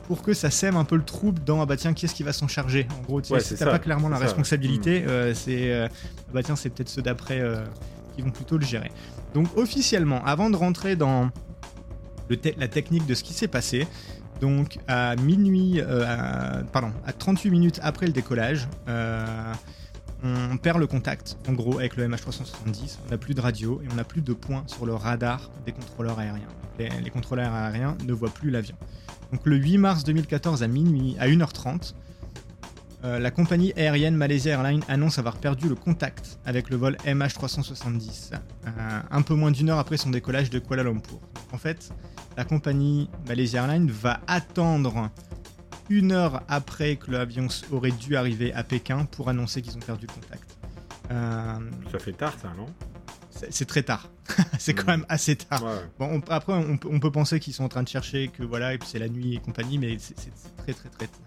pour 0.09 0.23
que 0.23 0.33
ça 0.33 0.51
sème 0.51 0.77
un 0.77 0.85
peu 0.85 0.97
le 0.97 1.05
trouble 1.05 1.45
dans 1.45 1.61
ah 1.61 1.67
bah 1.67 1.77
tiens 1.77 1.93
qui 1.93 2.07
est-ce 2.07 2.15
qui 2.15 2.23
va 2.23 2.33
s'en 2.33 2.49
charger 2.49 2.89
en 2.99 3.03
gros 3.03 3.21
tu 3.21 3.31
ouais, 3.35 3.41
si 3.41 3.55
t'as 3.55 3.67
pas 3.67 3.79
clairement 3.79 4.09
la 4.09 4.17
responsabilité 4.17 5.01
mm. 5.01 5.09
euh, 5.09 5.35
c'est 5.35 5.71
euh, 5.71 5.87
ah 5.91 6.31
bah 6.33 6.43
tiens 6.43 6.57
c'est 6.57 6.71
peut-être 6.71 6.89
ceux 6.89 7.03
d'après 7.03 7.41
euh, 7.41 7.63
qui 8.17 8.23
vont 8.23 8.31
plutôt 8.31 8.57
le 8.57 8.65
gérer. 8.65 8.91
Donc 9.35 9.55
officiellement 9.57 10.25
avant 10.25 10.49
de 10.49 10.57
rentrer 10.57 10.97
dans 10.97 11.31
le 12.31 12.37
te 12.39 12.49
la 12.59 12.69
technique 12.69 13.07
de 13.07 13.13
ce 13.13 13.23
qui 13.23 13.35
s'est 13.35 13.49
passé 13.49 13.87
donc 14.41 14.79
à 14.89 15.15
minuit 15.17 15.83
à, 15.83 16.63
pardon 16.73 16.93
à 17.05 17.13
38 17.13 17.51
minutes 17.51 17.81
après 17.83 18.07
le 18.07 18.13
décollage 18.13 18.67
on 20.25 20.57
perd 20.57 20.79
le 20.79 20.87
contact 20.87 21.39
en 21.49 21.53
gros 21.53 21.79
avec 21.79 21.97
le 21.97 22.09
MH370 22.09 22.99
on 23.07 23.11
n'a 23.11 23.19
plus 23.19 23.35
de 23.35 23.41
radio 23.41 23.81
et 23.83 23.87
on 23.93 23.95
n'a 23.95 24.05
plus 24.05 24.21
de 24.21 24.33
points 24.33 24.65
sur 24.67 24.85
le 24.85 24.95
radar 24.95 25.51
des 25.65 25.73
contrôleurs 25.73 26.19
aériens. 26.19 26.49
Les, 26.79 27.11
contrôleurs 27.11 27.53
aériens 27.53 27.97
ne 28.07 28.13
voient 28.13 28.31
plus 28.31 28.51
l'avion. 28.51 28.77
Donc 29.33 29.45
le 29.45 29.57
8 29.57 29.79
mars 29.79 30.05
2014 30.05 30.63
à 30.63 30.69
minuit, 30.69 31.17
à 31.19 31.27
1h30, 31.29 31.95
euh, 33.05 33.19
la 33.21 33.31
compagnie 33.31 33.73
aérienne 33.77 34.17
Malaysia 34.17 34.51
Airlines 34.51 34.83
annonce 34.89 35.19
avoir 35.19 35.37
perdu 35.37 35.69
le 35.69 35.77
contact 35.77 36.39
avec 36.45 36.69
le 36.69 36.77
vol 36.77 36.97
MH370, 37.05 38.33
euh, 38.33 39.01
un 39.11 39.23
peu 39.23 39.35
moins 39.35 39.53
d'une 39.53 39.71
heure 39.71 39.79
après 39.79 39.97
son 39.97 40.11
décollage 40.11 40.51
de 40.51 40.59
Kuala 40.59 40.83
Lumpur. 40.83 41.21
En 41.53 41.59
fait, 41.59 41.91
la 42.37 42.45
compagnie 42.45 43.09
Malaysia 43.29 43.61
Airlines 43.61 43.91
va 43.91 44.21
attendre 44.27 45.11
une 45.89 46.13
heure 46.13 46.43
après 46.49 46.97
que 46.97 47.11
l'avion 47.11 47.49
aurait 47.71 47.91
dû 47.91 48.17
arriver 48.17 48.53
à 48.53 48.63
Pékin 48.63 49.05
pour 49.05 49.29
annoncer 49.29 49.63
qu'ils 49.63 49.77
ont 49.77 49.81
perdu 49.81 50.07
le 50.07 50.13
contact. 50.13 50.57
Euh, 51.11 51.59
ça 51.91 51.99
fait 51.99 52.13
tard, 52.13 52.35
ça, 52.41 52.53
non? 52.57 52.67
c'est 53.51 53.67
très 53.67 53.83
tard. 53.83 54.11
c'est 54.59 54.75
quand 54.75 54.87
même 54.87 55.07
assez 55.09 55.37
tard. 55.37 55.63
Bon, 55.99 56.21
après, 56.29 56.53
on, 56.55 57.01
peut 57.01 57.11
penser 57.11 57.41
qu'ils 57.41 57.55
sont 57.55 57.65
en 57.65 57.69
train 57.69 57.83
de 57.83 57.89
chercher 57.89 58.29
que 58.29 58.43
voilà, 58.43 58.75
et 58.75 58.79
puis 58.79 58.89
c'est 58.91 58.99
la 58.99 59.09
nuit 59.09 59.37
et 59.37 59.39
compagnie, 59.39 59.79
mais 59.79 59.97
c'est 59.99 60.15
très 60.57 60.75
très 60.75 60.89
très, 60.89 61.07
tard. 61.07 61.21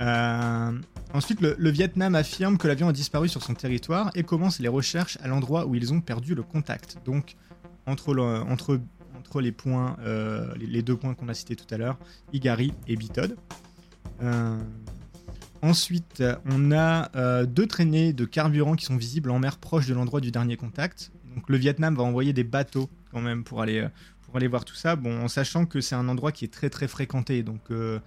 Euh, 0.00 0.72
ensuite, 1.12 1.40
le, 1.40 1.70
Vietnam 1.70 2.14
affirme 2.14 2.58
que 2.58 2.66
l'avion 2.66 2.88
a 2.88 2.92
disparu 2.92 3.28
sur 3.28 3.42
son 3.42 3.54
territoire 3.54 4.10
et 4.14 4.22
commence 4.22 4.58
les 4.58 4.68
recherches 4.68 5.18
à 5.22 5.28
l'endroit 5.28 5.66
où 5.66 5.74
ils 5.74 5.92
ont 5.92 6.00
perdu 6.00 6.34
le 6.34 6.42
contact. 6.42 6.98
Donc, 7.04 7.36
entre, 7.86 8.16
entre, 8.48 8.80
les 9.40 9.52
points, 9.52 9.96
euh, 10.00 10.52
les, 10.56 10.82
deux 10.82 10.96
points 10.96 11.14
qu'on 11.14 11.28
a 11.28 11.34
cités 11.34 11.56
tout 11.56 11.72
à 11.72 11.78
l'heure, 11.78 11.98
Igari 12.32 12.72
et 12.86 12.96
Bitod. 12.96 13.36
Euh, 14.22 14.58
Ensuite, 15.64 16.24
on 16.50 16.72
a 16.72 17.08
euh, 17.14 17.46
deux 17.46 17.68
traînées 17.68 18.12
de 18.12 18.24
carburant 18.24 18.74
qui 18.74 18.84
sont 18.84 18.96
visibles 18.96 19.30
en 19.30 19.38
mer 19.38 19.58
proche 19.58 19.86
de 19.86 19.94
l'endroit 19.94 20.20
du 20.20 20.32
dernier 20.32 20.56
contact. 20.56 21.12
Donc 21.36 21.48
le 21.48 21.56
Vietnam 21.56 21.94
va 21.94 22.02
envoyer 22.02 22.32
des 22.32 22.42
bateaux 22.42 22.90
quand 23.12 23.20
même 23.20 23.44
pour 23.44 23.62
aller, 23.62 23.86
pour 24.22 24.34
aller 24.34 24.48
voir 24.48 24.64
tout 24.64 24.74
ça, 24.74 24.96
bon, 24.96 25.22
en 25.22 25.28
sachant 25.28 25.64
que 25.64 25.80
c'est 25.80 25.94
un 25.94 26.08
endroit 26.08 26.32
qui 26.32 26.44
est 26.44 26.52
très 26.52 26.68
très 26.68 26.88
fréquenté. 26.88 27.44
Donc 27.44 27.60
on 27.70 28.00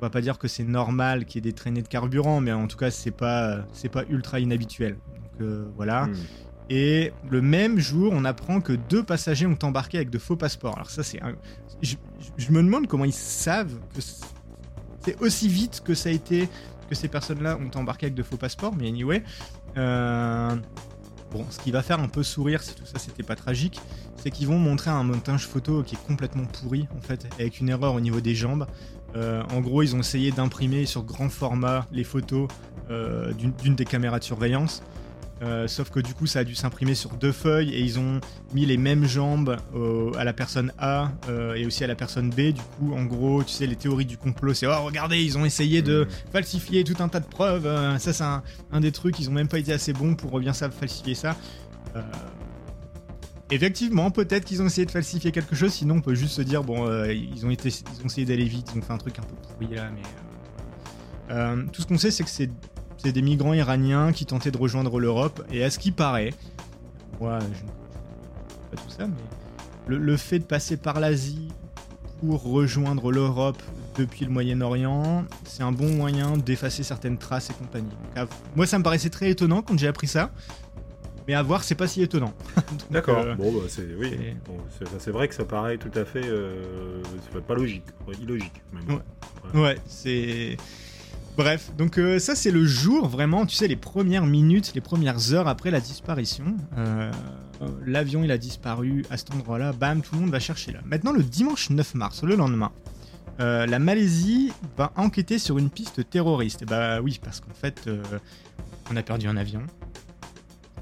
va 0.00 0.10
pas 0.10 0.20
dire 0.20 0.36
que 0.36 0.48
c'est 0.48 0.64
normal 0.64 1.26
qu'il 1.26 1.36
y 1.36 1.46
ait 1.46 1.52
des 1.52 1.54
traînées 1.54 1.82
de 1.82 1.86
carburant, 1.86 2.40
mais 2.40 2.50
en 2.50 2.66
tout 2.66 2.76
cas 2.76 2.90
c'est 2.90 3.12
pas, 3.12 3.64
c'est 3.72 3.88
pas 3.88 4.02
ultra 4.10 4.40
inhabituel. 4.40 4.98
Donc 5.38 5.70
voilà. 5.76 6.06
Hmm. 6.06 6.16
Et 6.70 7.12
le 7.30 7.40
même 7.40 7.78
jour, 7.78 8.12
on 8.14 8.24
apprend 8.24 8.60
que 8.60 8.72
deux 8.72 9.02
passagers 9.02 9.46
ont 9.46 9.58
embarqué 9.62 9.96
avec 9.96 10.10
de 10.10 10.18
faux 10.18 10.36
passeports. 10.36 10.76
Alors 10.76 10.90
ça, 10.90 11.02
c'est... 11.02 11.20
Je, 11.80 11.96
je, 12.36 12.50
me 12.50 12.62
demande 12.62 12.88
comment 12.88 13.04
ils 13.04 13.12
savent 13.12 13.78
que 13.94 14.00
c'est 15.00 15.20
aussi 15.20 15.48
vite 15.48 15.80
que 15.84 15.94
ça 15.94 16.08
a 16.08 16.12
été 16.12 16.48
que 16.88 16.94
ces 16.94 17.08
personnes-là 17.08 17.58
ont 17.58 17.78
embarqué 17.78 18.06
avec 18.06 18.14
de 18.14 18.22
faux 18.22 18.36
passeports, 18.36 18.74
mais 18.74 18.88
anyway. 18.88 19.22
Euh, 19.76 20.56
bon, 21.30 21.44
ce 21.50 21.58
qui 21.58 21.70
va 21.70 21.82
faire 21.82 22.00
un 22.00 22.08
peu 22.08 22.22
sourire, 22.22 22.62
si 22.62 22.74
tout 22.74 22.86
ça 22.86 22.98
c'était 22.98 23.22
pas 23.22 23.36
tragique, 23.36 23.80
c'est 24.16 24.30
qu'ils 24.30 24.48
vont 24.48 24.58
montrer 24.58 24.90
un 24.90 25.04
montage 25.04 25.46
photo 25.46 25.82
qui 25.82 25.94
est 25.94 26.06
complètement 26.06 26.44
pourri, 26.44 26.88
en 26.96 27.00
fait, 27.00 27.28
avec 27.38 27.60
une 27.60 27.68
erreur 27.68 27.94
au 27.94 28.00
niveau 28.00 28.20
des 28.20 28.34
jambes. 28.34 28.66
Euh, 29.16 29.42
en 29.50 29.60
gros, 29.60 29.82
ils 29.82 29.94
ont 29.94 30.00
essayé 30.00 30.32
d'imprimer 30.32 30.86
sur 30.86 31.02
grand 31.04 31.28
format 31.28 31.86
les 31.92 32.04
photos 32.04 32.48
euh, 32.90 33.32
d'une 33.32 33.74
des 33.74 33.84
caméras 33.84 34.18
de 34.18 34.24
surveillance. 34.24 34.82
Euh, 35.42 35.68
sauf 35.68 35.90
que 35.90 36.00
du 36.00 36.14
coup, 36.14 36.26
ça 36.26 36.40
a 36.40 36.44
dû 36.44 36.54
s'imprimer 36.54 36.94
sur 36.94 37.10
deux 37.10 37.32
feuilles 37.32 37.70
et 37.70 37.80
ils 37.80 37.98
ont 37.98 38.20
mis 38.54 38.66
les 38.66 38.76
mêmes 38.76 39.04
jambes 39.04 39.56
à 40.16 40.24
la 40.24 40.32
personne 40.32 40.72
A 40.78 41.12
euh, 41.28 41.54
et 41.54 41.66
aussi 41.66 41.84
à 41.84 41.86
la 41.86 41.94
personne 41.94 42.30
B. 42.30 42.52
Du 42.52 42.62
coup, 42.76 42.92
en 42.94 43.04
gros, 43.04 43.44
tu 43.44 43.52
sais, 43.52 43.66
les 43.66 43.76
théories 43.76 44.06
du 44.06 44.16
complot, 44.16 44.54
c'est 44.54 44.66
oh 44.66 44.82
regardez, 44.82 45.22
ils 45.22 45.38
ont 45.38 45.44
essayé 45.44 45.82
de 45.82 46.04
mm. 46.04 46.32
falsifier 46.32 46.84
tout 46.84 47.00
un 47.00 47.08
tas 47.08 47.20
de 47.20 47.26
preuves. 47.26 47.66
Euh, 47.66 47.98
ça, 47.98 48.12
c'est 48.12 48.24
un, 48.24 48.80
des 48.80 48.92
trucs. 48.92 49.18
Ils 49.20 49.28
ont 49.28 49.32
même 49.32 49.48
pas 49.48 49.58
été 49.58 49.72
assez 49.72 49.92
bons 49.92 50.14
pour 50.14 50.38
bien 50.40 50.52
ça 50.52 50.70
falsifier 50.70 51.14
ça. 51.14 51.36
Effectivement, 53.50 54.10
peut-être 54.10 54.44
qu'ils 54.44 54.60
ont 54.60 54.66
essayé 54.66 54.86
de 54.86 54.90
falsifier 54.90 55.32
quelque 55.32 55.56
chose. 55.56 55.72
Sinon, 55.72 55.96
on 55.96 56.00
peut 56.00 56.14
juste 56.14 56.34
se 56.34 56.42
dire 56.42 56.62
bon, 56.62 56.86
ils 57.06 57.46
ont 57.46 57.50
été, 57.50 57.70
ils 57.70 58.02
ont 58.02 58.06
essayé 58.06 58.26
d'aller 58.26 58.44
vite, 58.44 58.70
ils 58.72 58.78
ont 58.78 58.82
fait 58.82 58.92
un 58.92 58.98
truc 58.98 59.18
un 59.18 59.22
peu 59.22 59.34
pourri 59.34 59.74
là, 59.74 59.90
mais. 59.90 61.66
tout 61.72 61.82
ce 61.82 61.86
qu'on 61.86 61.98
sait, 61.98 62.10
c'est 62.10 62.24
que 62.24 62.30
c'est 62.30 62.50
c'est 62.98 63.12
des 63.12 63.22
migrants 63.22 63.54
iraniens 63.54 64.12
qui 64.12 64.26
tentaient 64.26 64.50
de 64.50 64.58
rejoindre 64.58 64.98
l'Europe. 64.98 65.44
Et 65.50 65.64
à 65.64 65.70
ce 65.70 65.78
qui 65.78 65.92
paraît, 65.92 66.34
moi, 67.20 67.38
je 67.40 67.46
ne 67.46 67.52
sais 67.52 67.64
pas 68.70 68.76
tout 68.76 68.90
ça, 68.90 69.06
mais 69.06 69.96
le, 69.96 70.16
fait 70.16 70.38
de 70.40 70.44
passer 70.44 70.76
par 70.76 71.00
l'Asie 71.00 71.48
pour 72.20 72.42
rejoindre 72.42 73.10
l'Europe 73.10 73.62
depuis 73.96 74.24
le 74.24 74.30
Moyen-Orient, 74.30 75.24
c'est 75.44 75.62
un 75.62 75.72
bon 75.72 75.90
moyen 75.90 76.36
d'effacer 76.36 76.82
certaines 76.82 77.18
traces 77.18 77.50
et 77.50 77.54
compagnie. 77.54 77.88
moi, 78.54 78.66
ça 78.66 78.78
me 78.78 78.84
paraissait 78.84 79.10
très 79.10 79.30
étonnant 79.30 79.62
quand 79.62 79.78
j'ai 79.78 79.88
appris 79.88 80.06
ça. 80.06 80.30
Mais 81.26 81.34
à 81.34 81.42
voir, 81.42 81.62
c'est 81.62 81.74
pas 81.74 81.86
si 81.86 82.02
étonnant. 82.02 82.32
D'accord. 82.90 83.18
Euh, 83.18 83.34
bon, 83.34 83.52
bah, 83.52 83.66
c'est 83.68 83.86
oui. 83.98 84.16
c'est 84.98 85.10
vrai 85.10 85.28
que 85.28 85.34
ça 85.34 85.44
paraît 85.44 85.76
tout 85.76 85.90
à 85.94 86.06
fait, 86.06 86.24
euh, 86.24 87.02
pas 87.46 87.54
logique, 87.54 87.84
illogique 88.20 88.62
même. 88.72 89.00
ouais 89.54 89.76
c'est 89.86 90.56
Bref, 91.38 91.70
donc 91.78 91.98
euh, 91.98 92.18
ça 92.18 92.34
c'est 92.34 92.50
le 92.50 92.64
jour 92.64 93.06
vraiment, 93.06 93.46
tu 93.46 93.54
sais, 93.54 93.68
les 93.68 93.76
premières 93.76 94.26
minutes, 94.26 94.72
les 94.74 94.80
premières 94.80 95.32
heures 95.32 95.46
après 95.46 95.70
la 95.70 95.78
disparition. 95.78 96.56
Euh, 96.76 97.12
l'avion 97.86 98.24
il 98.24 98.32
a 98.32 98.38
disparu 98.38 99.04
à 99.08 99.16
cet 99.16 99.32
endroit-là, 99.32 99.72
bam, 99.72 100.02
tout 100.02 100.16
le 100.16 100.22
monde 100.22 100.32
va 100.32 100.40
chercher 100.40 100.72
là. 100.72 100.80
Maintenant 100.84 101.12
le 101.12 101.22
dimanche 101.22 101.70
9 101.70 101.94
mars, 101.94 102.24
le 102.24 102.34
lendemain, 102.34 102.72
euh, 103.38 103.66
la 103.66 103.78
Malaisie 103.78 104.50
va 104.76 104.92
enquêter 104.96 105.38
sur 105.38 105.58
une 105.58 105.70
piste 105.70 106.10
terroriste. 106.10 106.62
Et 106.62 106.64
bah 106.64 107.00
oui, 107.00 107.20
parce 107.22 107.38
qu'en 107.38 107.54
fait, 107.54 107.88
on 108.90 108.96
a 108.96 109.02
perdu 109.04 109.28
un 109.28 109.36
avion, 109.36 109.62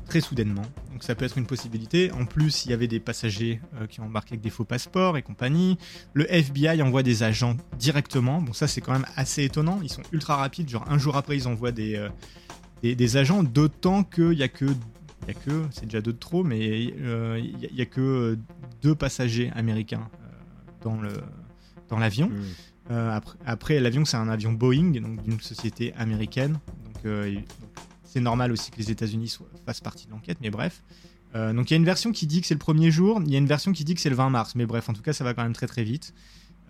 très 0.06 0.20
soudainement. 0.20 0.62
Donc 0.92 1.02
ça 1.02 1.14
peut 1.14 1.24
être 1.24 1.36
une 1.36 1.46
possibilité. 1.46 2.10
En 2.12 2.24
plus, 2.24 2.64
il 2.64 2.70
y 2.70 2.74
avait 2.74 2.86
des 2.86 3.00
passagers 3.00 3.60
euh, 3.80 3.86
qui 3.86 4.00
ont 4.00 4.04
embarqué 4.04 4.32
avec 4.32 4.40
des 4.40 4.50
faux 4.50 4.64
passeports 4.64 5.16
et 5.16 5.22
compagnie. 5.22 5.78
Le 6.14 6.32
FBI 6.32 6.80
envoie 6.82 7.02
des 7.02 7.22
agents 7.22 7.56
directement. 7.78 8.40
Bon, 8.40 8.52
ça 8.52 8.66
c'est 8.66 8.80
quand 8.80 8.92
même 8.92 9.06
assez 9.16 9.44
étonnant. 9.44 9.80
Ils 9.82 9.90
sont 9.90 10.02
ultra 10.12 10.36
rapides. 10.36 10.68
Genre 10.68 10.84
un 10.88 10.98
jour 10.98 11.16
après, 11.16 11.36
ils 11.36 11.48
envoient 11.48 11.72
des, 11.72 11.96
euh, 11.96 12.08
des, 12.82 13.16
agents. 13.16 13.42
D'autant 13.42 14.04
qu'il 14.04 14.34
y 14.34 14.42
a 14.42 14.48
que, 14.48 14.64
il 14.64 15.28
y 15.28 15.30
a 15.30 15.34
que, 15.34 15.64
c'est 15.70 15.84
déjà 15.84 16.00
deux 16.00 16.12
de 16.12 16.18
trop, 16.18 16.44
mais 16.44 16.94
euh, 17.00 17.40
il 17.42 17.76
y, 17.76 17.82
a 17.82 17.86
que 17.86 18.38
deux 18.82 18.94
passagers 18.94 19.50
américains 19.54 20.08
dans 20.82 21.00
le 21.00 21.10
dans 21.88 21.98
l'avion. 21.98 22.28
Hmm. 22.28 22.94
après, 22.94 23.38
après 23.46 23.80
l'avion, 23.80 24.04
c'est 24.04 24.16
un 24.16 24.28
avion 24.28 24.52
Boeing, 24.52 25.00
donc 25.00 25.22
d'une 25.22 25.40
société 25.40 25.92
américaine. 25.94 26.58
Donc, 26.84 27.12
c'est 28.06 28.20
normal 28.20 28.52
aussi 28.52 28.70
que 28.70 28.78
les 28.78 28.90
États-Unis 28.90 29.36
fassent 29.64 29.80
partie 29.80 30.06
de 30.06 30.12
l'enquête, 30.12 30.38
mais 30.40 30.50
bref. 30.50 30.82
Euh, 31.34 31.52
donc 31.52 31.70
il 31.70 31.74
y 31.74 31.76
a 31.76 31.76
une 31.76 31.84
version 31.84 32.12
qui 32.12 32.26
dit 32.26 32.40
que 32.40 32.46
c'est 32.46 32.54
le 32.54 32.58
premier 32.58 32.90
jour, 32.90 33.20
il 33.24 33.32
y 33.32 33.34
a 33.34 33.38
une 33.38 33.46
version 33.46 33.72
qui 33.72 33.84
dit 33.84 33.94
que 33.94 34.00
c'est 34.00 34.10
le 34.10 34.16
20 34.16 34.30
mars, 34.30 34.54
mais 34.54 34.66
bref, 34.66 34.88
en 34.88 34.92
tout 34.92 35.02
cas, 35.02 35.12
ça 35.12 35.24
va 35.24 35.34
quand 35.34 35.42
même 35.42 35.52
très 35.52 35.66
très 35.66 35.84
vite. 35.84 36.14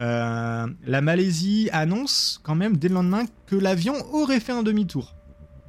Euh, 0.01 0.67
la 0.85 1.01
Malaisie 1.01 1.71
annonce 1.73 2.41
quand 2.43 2.55
même 2.55 2.77
dès 2.77 2.89
le 2.89 2.95
lendemain 2.95 3.25
que 3.47 3.57
l'avion 3.57 3.95
aurait 4.13 4.41
fait 4.41 4.53
un 4.53 4.63
demi-tour. 4.63 5.15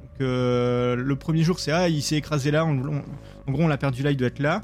Donc, 0.00 0.20
euh, 0.20 0.96
le 0.96 1.16
premier 1.16 1.42
jour, 1.42 1.60
c'est 1.60 1.72
ah, 1.72 1.88
il 1.88 2.02
s'est 2.02 2.16
écrasé 2.16 2.50
là, 2.50 2.64
en 2.64 2.74
gros, 2.74 2.92
on 3.46 3.68
l'a 3.68 3.78
perdu 3.78 4.02
là, 4.02 4.10
il 4.10 4.16
doit 4.16 4.28
être 4.28 4.40
là. 4.40 4.62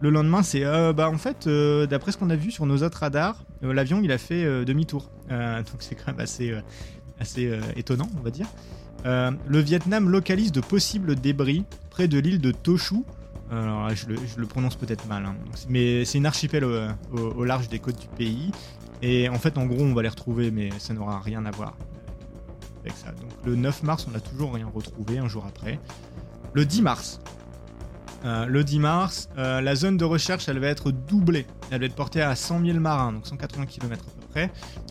le 0.00 0.10
lendemain, 0.10 0.42
c'est 0.42 0.62
bah 0.92 1.08
en 1.08 1.18
fait, 1.18 1.48
d'après 1.88 2.12
ce 2.12 2.18
qu'on 2.18 2.30
a 2.30 2.36
vu 2.36 2.50
sur 2.50 2.66
nos 2.66 2.82
autres 2.82 2.98
radars, 2.98 3.44
l'avion 3.62 4.00
il 4.02 4.12
a 4.12 4.18
fait 4.18 4.64
demi-tour. 4.64 5.10
donc 5.30 5.76
c'est 5.80 5.94
quand 5.94 6.08
même 6.08 6.20
assez, 6.20 6.54
assez 7.18 7.58
étonnant, 7.76 8.10
on 8.18 8.20
va 8.20 8.30
dire. 8.30 8.48
Le 9.04 9.58
Vietnam 9.60 10.08
localise 10.08 10.52
de 10.52 10.60
possibles 10.60 11.14
débris 11.14 11.64
près 11.90 12.08
de 12.08 12.18
l'île 12.18 12.40
de 12.40 12.50
Toshu. 12.50 12.96
Alors 13.50 13.86
là, 13.86 13.94
je 13.94 14.06
le, 14.06 14.46
prononce 14.46 14.74
peut-être 14.74 15.06
mal, 15.06 15.26
hein. 15.26 15.36
mais 15.68 16.04
c'est 16.04 16.18
une 16.18 16.26
archipel 16.26 16.64
au, 16.64 17.44
large 17.44 17.68
des 17.68 17.78
côtes 17.78 18.00
du 18.00 18.08
pays. 18.08 18.50
Et 19.02 19.28
en 19.28 19.38
fait, 19.38 19.58
en 19.58 19.66
gros, 19.66 19.82
on 19.82 19.92
va 19.92 20.02
les 20.02 20.08
retrouver, 20.08 20.50
mais 20.50 20.70
ça 20.78 20.94
n'aura 20.94 21.20
rien 21.20 21.44
à 21.44 21.50
voir 21.50 21.76
avec 22.84 22.96
ça. 22.96 23.12
Donc 23.12 23.30
le 23.44 23.54
9 23.56 23.82
mars, 23.82 24.06
on 24.08 24.12
n'a 24.12 24.20
toujours 24.20 24.54
rien 24.54 24.66
retrouvé 24.72 25.18
un 25.18 25.28
jour 25.28 25.44
après. 25.46 25.78
Le 26.52 26.64
10 26.64 26.82
mars, 26.82 27.20
euh, 28.24 28.46
le 28.46 28.64
10 28.64 28.78
mars, 28.78 29.28
euh, 29.36 29.60
la 29.60 29.74
zone 29.74 29.96
de 29.96 30.04
recherche, 30.04 30.48
elle 30.48 30.58
va 30.58 30.68
être 30.68 30.90
doublée. 30.90 31.46
Elle 31.70 31.80
va 31.80 31.86
être 31.86 31.94
portée 31.94 32.22
à 32.22 32.34
100 32.34 32.64
000 32.64 32.78
marins, 32.78 33.12
donc 33.12 33.26
180 33.26 33.66
km 33.66 34.04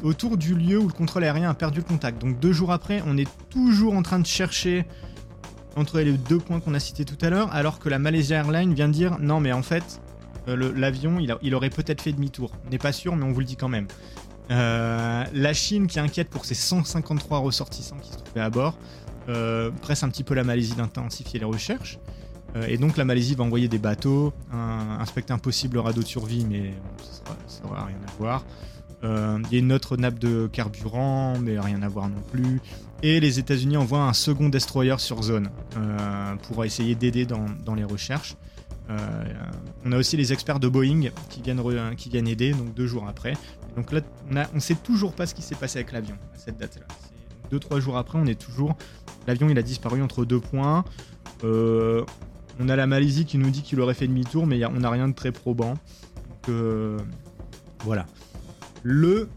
autour 0.03 0.38
du 0.38 0.56
lieu 0.56 0.77
où 0.79 0.88
le 0.88 0.93
contrôle 0.93 1.23
aérien 1.23 1.49
a 1.49 1.53
perdu 1.53 1.79
le 1.79 1.86
contact. 1.86 2.21
Donc 2.21 2.39
deux 2.39 2.53
jours 2.53 2.71
après, 2.71 3.01
on 3.08 3.17
est 3.17 3.29
toujours 3.49 3.93
en 3.93 4.01
train 4.01 4.19
de 4.19 4.25
chercher 4.25 4.86
entre 5.75 5.99
les 5.99 6.13
deux 6.13 6.38
points 6.38 6.60
qu'on 6.60 6.73
a 6.73 6.79
cités 6.79 7.06
tout 7.06 7.17
à 7.25 7.29
l'heure, 7.29 7.53
alors 7.53 7.79
que 7.79 7.89
la 7.89 7.99
Malaysia 7.99 8.38
Airlines 8.38 8.73
vient 8.73 8.88
de 8.88 8.93
dire 8.93 9.17
non, 9.19 9.39
mais 9.39 9.51
en 9.51 9.63
fait, 9.63 10.01
euh, 10.47 10.71
l'avion, 10.75 11.19
il, 11.19 11.56
aurait 11.56 11.69
peut-être 11.69 12.01
fait 12.01 12.12
demi-tour. 12.12 12.51
On 12.67 12.69
n'est 12.69 12.77
pas 12.77 12.91
sûr, 12.91 13.15
mais 13.15 13.25
on 13.25 13.32
vous 13.32 13.39
le 13.39 13.45
dit 13.45 13.56
quand 13.56 13.69
même. 13.69 13.88
la 14.49 15.53
Chine 15.53 15.88
qui 15.88 15.99
inquiète 15.99 16.29
pour 16.29 16.45
ses 16.45 16.56
153 16.56 17.39
ressortissants 17.39 17.97
qui 17.97 18.12
se 18.12 18.17
trouvaient 18.17 18.41
à 18.41 18.49
bord, 18.49 18.77
presse 19.82 20.03
un 20.03 20.10
petit 20.10 20.23
peu 20.23 20.36
la 20.36 20.43
Malaisie 20.43 20.75
d'intensifier 20.75 21.39
les 21.39 21.45
recherches. 21.45 21.97
Euh, 22.56 22.65
et 22.67 22.77
donc 22.77 22.97
la 22.97 23.06
Malaisie 23.06 23.36
va 23.36 23.43
envoyer 23.43 23.67
des 23.67 23.77
bateaux, 23.77 24.34
inspecter 24.51 25.34
un 25.34 25.38
possible 25.38 25.77
radeau 25.79 26.01
de 26.01 26.08
survie, 26.08 26.45
mais 26.45 26.73
ça 27.47 27.63
n'aura 27.63 27.86
rien 27.86 27.97
à 28.08 28.12
voir. 28.17 28.45
Euh, 29.03 29.39
il 29.45 29.53
y 29.53 29.55
a 29.57 29.59
une 29.59 29.73
autre 29.73 29.97
nappe 29.97 30.19
de 30.19 30.47
carburant, 30.47 31.37
mais 31.39 31.59
rien 31.59 31.81
à 31.81 31.89
voir 31.89 32.07
non 32.09 32.21
plus. 32.31 32.61
Et 33.01 33.19
les 33.19 33.39
États-Unis 33.39 33.77
envoient 33.77 34.03
un 34.03 34.13
second 34.13 34.49
destroyer 34.49 34.95
sur 34.97 35.21
zone 35.23 35.49
euh, 35.77 36.35
pour 36.47 36.63
essayer 36.63 36.95
d'aider 36.95 37.25
dans, 37.25 37.75
les 37.75 37.83
recherches. 37.83 38.35
on 39.85 39.91
a 39.91 39.97
aussi 39.97 40.15
les 40.15 40.31
experts 40.31 40.59
de 40.59 40.69
Boeing 40.69 41.09
qui 41.29 41.41
viennent, 41.41 41.61
qui 41.97 42.09
viennent 42.09 42.27
aider, 42.27 42.51
donc 42.51 42.73
deux 42.73 42.87
jours 42.87 43.07
après. 43.07 43.33
Donc 43.75 43.91
là, 43.91 44.01
on 44.53 44.55
ne 44.55 44.59
sait 44.59 44.75
toujours 44.75 45.13
pas 45.13 45.25
ce 45.25 45.35
qui 45.35 45.41
s'est 45.41 45.55
passé 45.55 45.79
avec 45.79 45.91
l'avion 45.91 46.15
à 46.33 46.37
cette 46.37 46.57
date-là. 46.57 46.85
Deux, 47.51 47.59
trois 47.59 47.79
jours 47.79 47.97
après, 47.97 48.17
on 48.17 48.25
est 48.25 48.39
toujours. 48.39 48.75
L'avion, 49.27 49.49
il 49.49 49.57
a 49.57 49.63
disparu 49.63 50.01
entre 50.01 50.23
deux 50.25 50.39
points. 50.39 50.85
On 52.59 52.69
a 52.69 52.75
la 52.75 52.87
Malaisie 52.87 53.25
qui 53.25 53.37
nous 53.37 53.49
dit 53.49 53.63
qu'il 53.63 53.79
aurait 53.79 53.93
fait 53.93 54.07
demi-tour, 54.07 54.45
mais 54.45 54.63
on 54.65 54.79
n'a 54.79 54.89
rien 54.89 55.07
de 55.07 55.13
très 55.13 55.31
probant. 55.31 55.73
Donc 55.73 56.49
euh, 56.49 56.97
voilà. 57.83 58.05
Le 58.85 59.29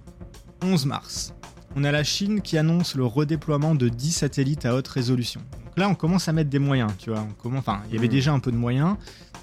11 0.61 0.87
mars, 0.87 1.33
on 1.77 1.85
a 1.85 1.93
la 1.93 2.03
Chine 2.03 2.41
qui 2.41 2.59
annonce 2.59 2.97
le 2.97 3.07
redéploiement 3.07 3.77
de 3.77 3.89
10 3.89 4.11
satellites 4.11 4.67
à 4.67 4.75
haute 4.75 4.89
résolution. 4.89 5.41
Donc 5.67 5.77
là, 5.77 5.89
on 5.89 5.95
commence 5.95 6.27
à 6.27 6.33
mettre 6.33 6.51
des 6.51 6.59
moyens, 6.59 6.91
tu 6.99 7.11
vois. 7.11 7.25
enfin, 7.55 7.81
il 7.89 7.95
y 7.95 7.99
avait 7.99 8.09
hmm. 8.09 8.11
déjà 8.11 8.33
un 8.33 8.41
peu 8.41 8.51
de 8.51 8.57
moyens, 8.57 8.97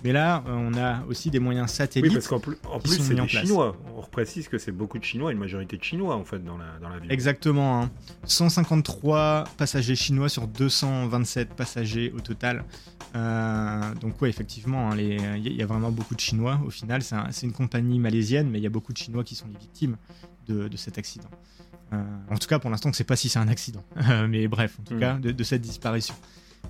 mais 0.03 0.11
là, 0.11 0.43
euh, 0.47 0.51
on 0.53 0.73
a 0.77 1.03
aussi 1.05 1.29
des 1.31 1.39
moyens 1.39 1.71
satellites. 1.71 2.09
Oui, 2.09 2.13
parce 2.13 2.27
qu'en 2.27 2.39
plus, 2.39 2.57
en 2.69 2.79
plus 2.79 2.99
c'est 2.99 3.15
des 3.15 3.27
Chinois. 3.27 3.77
On 3.95 4.01
reprécise 4.01 4.49
que 4.49 4.57
c'est 4.57 4.71
beaucoup 4.71 4.99
de 4.99 5.03
Chinois, 5.03 5.31
une 5.31 5.37
majorité 5.37 5.77
de 5.77 5.83
Chinois 5.83 6.15
en 6.15 6.25
fait 6.25 6.43
dans 6.43 6.57
la, 6.57 6.77
dans 6.81 6.89
la 6.89 6.99
ville. 6.99 7.11
Exactement. 7.11 7.89
153 8.25 9.19
hein. 9.19 9.43
passagers 9.57 9.95
chinois 9.95 10.27
sur 10.27 10.47
227 10.47 11.53
passagers 11.53 12.11
au 12.15 12.19
total. 12.19 12.65
Euh, 13.15 13.95
donc 13.95 14.21
ouais, 14.21 14.29
effectivement, 14.29 14.91
hein, 14.91 14.97
il 14.97 15.55
y, 15.55 15.61
a 15.61 15.65
vraiment 15.65 15.91
beaucoup 15.91 16.15
de 16.15 16.19
Chinois. 16.19 16.59
Au 16.65 16.69
final, 16.69 17.01
c'est 17.01 17.45
une 17.45 17.53
compagnie 17.53 17.99
malaisienne, 17.99 18.49
mais 18.49 18.59
il 18.59 18.63
y 18.63 18.67
a 18.67 18.71
beaucoup 18.71 18.91
de 18.91 18.97
Chinois 18.97 19.23
qui 19.23 19.35
sont 19.35 19.47
les 19.47 19.57
victimes 19.57 19.95
de, 20.47 20.69
cet 20.75 20.97
accident. 20.97 21.29
Euh, 21.93 22.03
en 22.29 22.37
tout 22.37 22.47
cas, 22.47 22.59
pour 22.59 22.69
l'instant, 22.69 22.89
on 22.89 22.91
ne 22.91 22.95
sait 22.95 23.03
pas 23.03 23.15
si 23.15 23.29
c'est 23.29 23.39
un 23.39 23.47
accident. 23.47 23.83
mais 24.27 24.47
bref, 24.47 24.77
en 24.81 24.83
tout 24.83 24.95
hmm. 24.95 24.99
cas, 24.99 25.17
de 25.17 25.43
cette 25.43 25.61
disparition. 25.61 26.15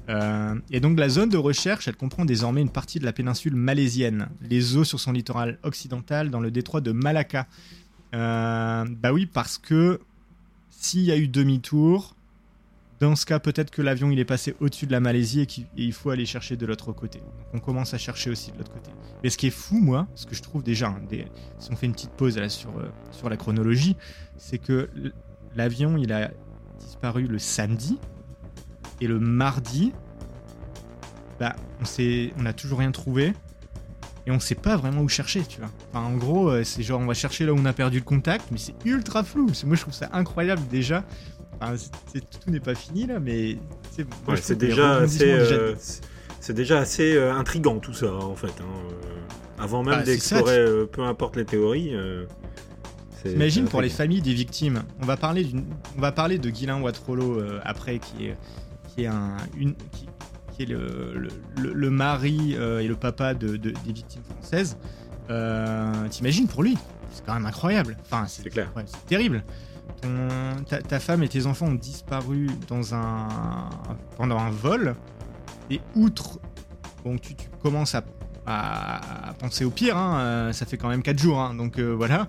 Euh, 0.10 0.56
et 0.70 0.80
donc 0.80 1.00
la 1.00 1.10
zone 1.10 1.30
de 1.30 1.38
recherche, 1.38 1.88
elle 1.88 1.96
comprend 1.96 2.26
désormais 2.26 2.62
une 2.62 2.70
partie 2.70 3.00
de 3.00 3.06
la 3.06 3.14
péninsule 3.14 3.56
malaisienne, 3.56 4.30
les 4.42 4.76
eaux 4.76 4.84
sur 4.84 5.00
son 5.00 5.12
littoral 5.12 5.60
occidental 5.64 6.30
dans 6.30 6.40
le 6.40 6.52
détroit 6.52 6.82
de 6.82 6.92
Malacca. 6.92 7.48
Euh, 8.14 8.86
bah 9.02 9.14
oui, 9.14 9.26
parce 9.26 9.58
que 9.58 10.00
s'il 10.70 11.02
y 11.02 11.12
a 11.12 11.18
eu 11.18 11.28
demi-tour, 11.28 12.16
dans 13.00 13.16
ce 13.16 13.26
cas, 13.26 13.40
peut-être 13.40 13.72
que 13.72 13.82
l'avion 13.82 14.12
il 14.12 14.20
est 14.20 14.26
passé 14.26 14.56
au-dessus 14.60 14.86
de 14.86 14.92
la 14.92 15.00
Malaisie 15.00 15.42
et 15.42 15.46
qu'il 15.46 15.94
faut 15.94 16.10
aller 16.10 16.26
chercher 16.26 16.56
de 16.56 16.66
l'autre 16.66 16.94
côté. 16.94 17.20
Donc 17.20 17.54
on 17.54 17.60
commence 17.60 17.94
à 17.94 17.98
chercher 17.98 18.30
aussi 18.30 18.52
de 18.52 18.58
l'autre 18.58 18.72
côté. 18.72 18.92
Mais 19.24 19.30
ce 19.30 19.38
qui 19.38 19.48
est 19.48 19.52
fou, 19.52 19.80
moi, 19.80 20.08
ce 20.16 20.26
que 20.26 20.36
je 20.36 20.42
trouve 20.42 20.64
déjà, 20.64 20.88
hein, 20.88 21.02
si 21.60 21.72
on 21.72 21.76
fait 21.76 21.86
une 21.86 21.94
petite 21.94 22.12
pause 22.12 22.40
sur, 22.48 22.78
euh, 22.78 22.90
sur 23.12 23.30
la 23.30 23.38
chronologie, 23.38 23.98
c'est 24.38 24.58
que 24.58 24.90
l'avion 25.56 25.98
il 25.98 26.14
a 26.14 26.32
disparu 26.80 27.24
le 27.24 27.40
samedi, 27.40 27.98
et 29.04 29.08
le 29.08 29.20
mardi, 29.20 29.92
bah, 31.38 31.56
on 31.82 31.86
sait, 31.86 32.32
on 32.40 32.44
n'a 32.44 32.54
toujours 32.54 32.80
rien 32.80 32.92
trouvé. 32.92 33.34
Et 34.26 34.32
on 34.32 34.40
sait 34.40 34.56
pas 34.56 34.78
vraiment 34.78 35.02
où 35.02 35.10
chercher, 35.10 35.44
tu 35.44 35.60
vois. 35.60 35.70
Enfin, 35.92 36.06
en 36.06 36.16
gros, 36.16 36.50
euh, 36.50 36.64
c'est 36.64 36.82
genre 36.82 37.02
on 37.02 37.06
va 37.06 37.14
chercher 37.14 37.46
là 37.46 37.52
où 37.52 37.58
on 37.58 37.66
a 37.66 37.74
perdu 37.74 37.98
le 37.98 38.06
contact, 38.06 38.46
mais 38.52 38.58
c'est 38.58 38.74
ultra 38.86 39.26
flou. 39.26 39.52
Moi, 39.66 39.76
je 39.76 39.82
trouve 39.82 39.94
ça 39.94 40.10
incroyable 40.14 40.62
déjà. 40.72 41.04
Enfin, 41.60 41.76
tout 42.14 42.50
n'est 42.50 42.62
pas 42.62 42.76
fini 42.76 43.06
là, 43.06 43.20
mais 43.20 43.58
c'est 44.38 44.58
déjà, 44.58 45.00
assez, 45.00 45.30
euh, 45.30 45.76
c'est 46.40 46.54
déjà 46.54 46.80
assez 46.80 47.14
euh, 47.18 47.34
intrigant 47.34 47.80
tout 47.80 47.94
ça 47.94 48.14
en 48.14 48.36
fait. 48.36 48.54
Hein, 48.62 48.96
avant 49.60 49.84
même 49.84 49.96
bah, 49.96 50.04
d'explorer, 50.04 50.88
peu 50.90 51.04
importe 51.04 51.36
les 51.36 51.46
théories. 51.46 51.94
Imagine 53.26 53.66
pour 53.66 53.82
les 53.82 53.90
familles 53.90 54.22
des 54.22 54.34
victimes. 54.34 54.84
On 55.02 55.06
va 55.06 55.18
parler, 55.18 55.48
on 55.98 56.02
va 56.02 56.14
parler 56.14 56.38
de 56.38 56.50
Guylain 56.50 56.82
Watrolo 56.82 57.42
après, 57.66 58.00
qui 58.00 58.28
est 58.28 58.38
qui 58.94 59.04
est, 59.04 59.08
un, 59.08 59.38
une, 59.58 59.76
qui, 60.52 60.64
est 60.64 60.66
le, 60.66 61.30
le, 61.58 61.90
mari 61.90 62.56
euh, 62.56 62.80
et 62.80 62.88
le 62.88 62.96
papa 62.96 63.34
de, 63.34 63.58
des 63.58 63.74
victimes 63.88 64.24
françaises, 64.24 64.78
euh, 65.30 66.08
t'imagines 66.10 66.48
pour 66.48 66.64
lui 66.64 66.78
C'est 67.12 67.26
quand 67.26 67.34
même 67.34 67.46
incroyable. 67.46 67.98
Enfin, 68.02 68.26
c'est 68.28 68.50
clair. 68.50 68.72
c'est 68.86 69.06
terrible. 69.06 69.44
ta, 70.68 71.00
femme 71.00 71.24
et 71.24 71.30
tes 71.30 71.46
enfants 71.48 71.68
ont 71.68 71.74
disparu 71.74 72.48
dans 72.68 72.94
un, 72.94 73.28
pendant 74.18 74.38
un 74.38 74.52
vol. 74.52 74.96
Et 75.70 75.82
outre, 75.96 76.40
bon, 77.04 77.18
tu, 77.18 77.36
tu 77.36 77.48
commences 77.62 77.96
à, 77.96 78.04
à, 78.46 79.34
penser 79.40 79.66
au 79.66 79.72
pire, 79.72 79.98
hein, 79.98 80.20
euh, 80.20 80.54
ça 80.54 80.66
fait 80.66 80.78
quand 80.78 80.90
même 80.90 81.02
4 81.02 81.18
jours, 81.18 81.40
hein, 81.40 81.56
donc 81.56 81.80
voilà. 81.80 82.28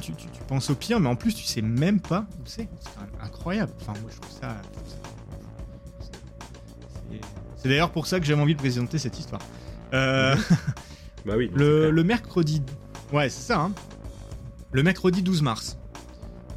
tu, 0.00 0.12
tu, 0.12 0.26
penses 0.48 0.68
au 0.68 0.74
pire, 0.74 1.00
mais 1.00 1.08
en 1.08 1.16
plus, 1.16 1.34
tu 1.34 1.44
sais 1.44 1.62
même 1.62 2.00
pas 2.00 2.26
où 2.38 2.42
c'est. 2.44 2.68
C'est 2.80 2.94
quand 2.94 3.02
même 3.02 3.20
incroyable. 3.22 3.72
Enfin, 3.80 3.92
moi, 4.02 4.10
je 4.12 4.20
trouve 4.20 4.36
ça 4.38 4.56
c'est 7.56 7.68
d'ailleurs 7.68 7.90
pour 7.90 8.06
ça 8.06 8.20
que 8.20 8.26
j'avais 8.26 8.40
envie 8.40 8.54
de 8.54 8.60
présenter 8.60 8.98
cette 8.98 9.18
histoire. 9.18 9.42
Euh, 9.92 10.34
bah 11.26 11.34
oui. 11.36 11.50
Le, 11.54 12.02
mercredi. 12.02 12.62
Ouais, 13.12 13.28
c'est 13.28 13.52
ça. 13.52 13.60
Hein. 13.60 13.72
Le 14.72 14.82
mercredi 14.82 15.22
12 15.22 15.42
mars. 15.42 15.78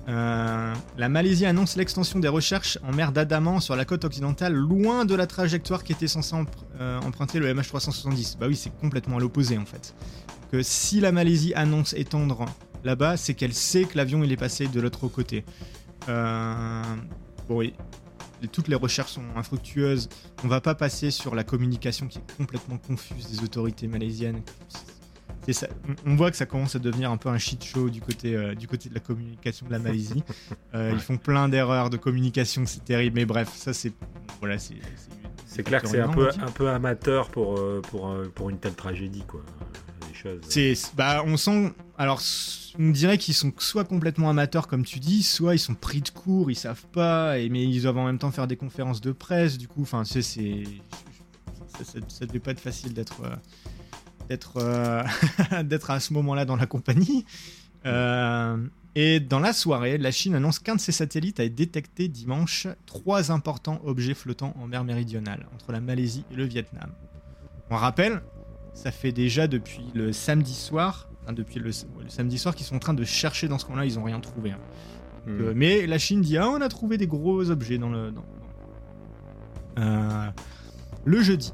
Euh, 0.10 0.74
la 0.98 1.10
Malaisie 1.10 1.46
annonce 1.46 1.78
l'extension 1.78 2.20
des 2.20 2.28
recherches 2.28 2.78
en 2.84 2.92
mer 2.92 3.14
d'Adaman 3.14 3.62
sur 3.62 3.76
la 3.76 3.86
côte 3.86 4.04
occidentale, 4.04 4.54
loin 4.54 5.06
de 5.06 5.16
la 5.16 5.28
trajectoire 5.28 5.84
qui 5.84 5.94
était 5.94 6.08
censée 6.08 6.36
euh, 6.80 7.00
emprunter 7.02 7.40
le 7.40 7.54
MH370. 7.54 8.38
Bah 8.38 8.48
oui, 8.48 8.56
c'est 8.56 8.76
complètement 8.78 9.18
à 9.18 9.20
l'opposé 9.20 9.58
en 9.58 9.66
fait. 9.66 9.96
Que 10.52 10.62
si 10.62 11.00
la 11.00 11.12
Malaisie 11.12 11.54
annonce 11.54 11.94
étendre 11.94 12.46
là-bas, 12.84 13.18
c'est 13.18 13.34
qu'elle 13.34 13.54
sait 13.54 13.86
que 13.86 13.98
l'avion 13.98 14.24
il 14.24 14.32
est 14.32 14.38
passé 14.38 14.68
de 14.68 14.82
l'autre 14.82 15.08
côté. 15.08 15.46
bon, 16.08 16.84
oui, 17.50 17.74
toutes 18.48 18.68
les 18.68 18.76
recherches 18.76 19.14
sont 19.14 19.24
infructueuses. 19.36 20.10
On 20.44 20.48
va 20.48 20.62
pas 20.62 20.76
passer 20.76 21.12
sur 21.12 21.36
la 21.36 21.44
communication 21.44 22.08
qui 22.08 22.20
est 22.20 22.38
complètement 22.38 22.78
confuse 22.78 23.30
des 23.30 23.44
autorités 23.44 23.88
malaisiennes. 23.88 24.42
Ça, 25.52 25.68
on 26.06 26.16
voit 26.16 26.32
que 26.32 26.38
ça 26.38 26.46
commence 26.46 26.76
à 26.76 26.80
devenir 26.80 27.12
un 27.12 27.18
peu 27.18 27.28
un 27.28 27.38
shit 27.38 27.62
show 27.64 27.90
du 27.90 28.00
côté, 28.00 28.34
euh, 28.34 28.56
du 28.56 28.68
côté 28.68 28.88
de 28.88 28.94
la 28.94 29.02
communication 29.02 29.66
de 29.68 29.72
la 29.72 29.80
Malaisie. 29.80 30.24
Euh, 30.76 30.90
ils 30.92 31.00
font 31.00 31.18
plein 31.18 31.50
d'erreurs 31.50 31.92
de 31.92 31.98
communication, 31.98 32.66
c'est 32.66 32.84
terrible. 32.84 33.16
Mais 33.16 33.26
bref, 33.26 33.52
ça 33.54 33.74
c'est 33.74 33.92
voilà, 34.40 34.58
c'est. 34.58 34.76
C'est 35.46 35.62
clair 35.62 35.84
que 35.84 35.88
c'est 35.88 36.00
un 36.00 36.10
peu, 36.10 36.30
un 36.30 36.50
peu 36.50 36.68
amateur 36.70 37.30
pour, 37.30 37.60
euh, 37.60 37.80
pour, 37.92 38.12
pour 38.34 38.50
une 38.50 38.58
telle 38.58 38.74
tragédie, 38.74 39.24
quoi. 39.28 39.44
C'est, 40.48 40.74
bah, 40.96 41.24
on 41.26 41.38
sent. 41.38 41.74
Alors, 41.98 42.22
on 42.80 42.90
dirait 42.90 43.18
qu'ils 43.18 43.34
sont 43.34 43.52
soit 43.58 43.84
complètement 43.84 44.30
amateurs, 44.30 44.68
comme 44.68 44.86
tu 44.86 45.00
dis, 45.00 45.24
soit 45.24 45.56
ils 45.56 45.60
sont 45.60 45.76
pris 45.76 46.02
de 46.02 46.10
court, 46.10 46.50
ils 46.50 46.56
savent 46.56 46.86
pas, 46.92 47.40
et, 47.40 47.50
mais 47.50 47.64
ils 47.64 47.82
doivent 47.82 47.98
en 47.98 48.06
même 48.06 48.20
temps 48.20 48.32
faire 48.32 48.48
des 48.48 48.58
conférences 48.58 49.02
de 49.02 49.12
presse, 49.12 49.58
du 49.58 49.68
coup, 49.68 49.84
enfin, 49.84 50.04
c'est. 50.06 50.22
ça, 50.22 52.00
ça, 52.08 52.26
devait 52.26 52.40
pas 52.40 52.52
être 52.52 52.60
facile 52.60 52.94
d'être. 52.94 53.22
Euh, 53.24 53.36
d'être, 54.30 54.58
euh, 54.58 55.04
d'être 55.64 55.92
à 55.92 56.00
ce 56.00 56.14
moment-là 56.14 56.46
dans 56.46 56.56
la 56.56 56.66
compagnie. 56.66 57.26
Euh, 57.86 58.58
et 58.96 59.20
dans 59.20 59.40
la 59.40 59.54
soirée, 59.54 59.98
la 59.98 60.12
Chine 60.12 60.36
annonce 60.36 60.60
qu'un 60.60 60.76
de 60.76 60.80
ses 60.80 60.92
satellites 60.92 61.40
a 61.40 61.50
détecté 61.50 62.08
dimanche 62.08 62.68
trois 62.86 63.32
importants 63.32 63.82
objets 63.84 64.14
flottants 64.14 64.54
en 64.60 64.68
mer 64.68 64.84
méridionale, 64.84 65.48
entre 65.54 65.72
la 65.72 65.82
Malaisie 65.82 66.24
et 66.32 66.36
le 66.36 66.46
Vietnam. 66.46 66.92
On 67.70 67.76
rappelle, 67.76 68.22
ça 68.74 68.92
fait 68.92 69.12
déjà 69.12 69.48
depuis 69.48 69.86
le 69.94 70.14
samedi 70.14 70.54
soir, 70.54 71.10
depuis 71.32 71.60
le, 71.60 71.72
samedi 72.08 72.38
soir 72.38 72.56
qu'ils 72.56 72.66
sont 72.66 72.76
en 72.76 72.80
train 72.80 72.94
de 72.94 73.04
chercher 73.04 73.48
dans 73.48 73.58
ce 73.58 73.66
coin-là, 73.66 73.86
ils 73.86 73.96
n'ont 73.96 74.04
rien 74.04 74.20
trouvé. 74.20 74.52
Hein. 74.52 74.60
Hmm. 75.26 75.42
Euh, 75.42 75.54
mais 75.56 75.88
la 75.88 75.98
Chine 75.98 76.22
dit 76.22 76.38
ah 76.38 76.50
on 76.50 76.60
a 76.60 76.70
trouvé 76.70 76.98
des 76.98 77.08
gros 77.08 77.50
objets 77.50 77.78
dans 77.78 77.90
le. 77.90 78.14
Euh, 79.80 80.28
le 81.06 81.22
jeudi, 81.22 81.54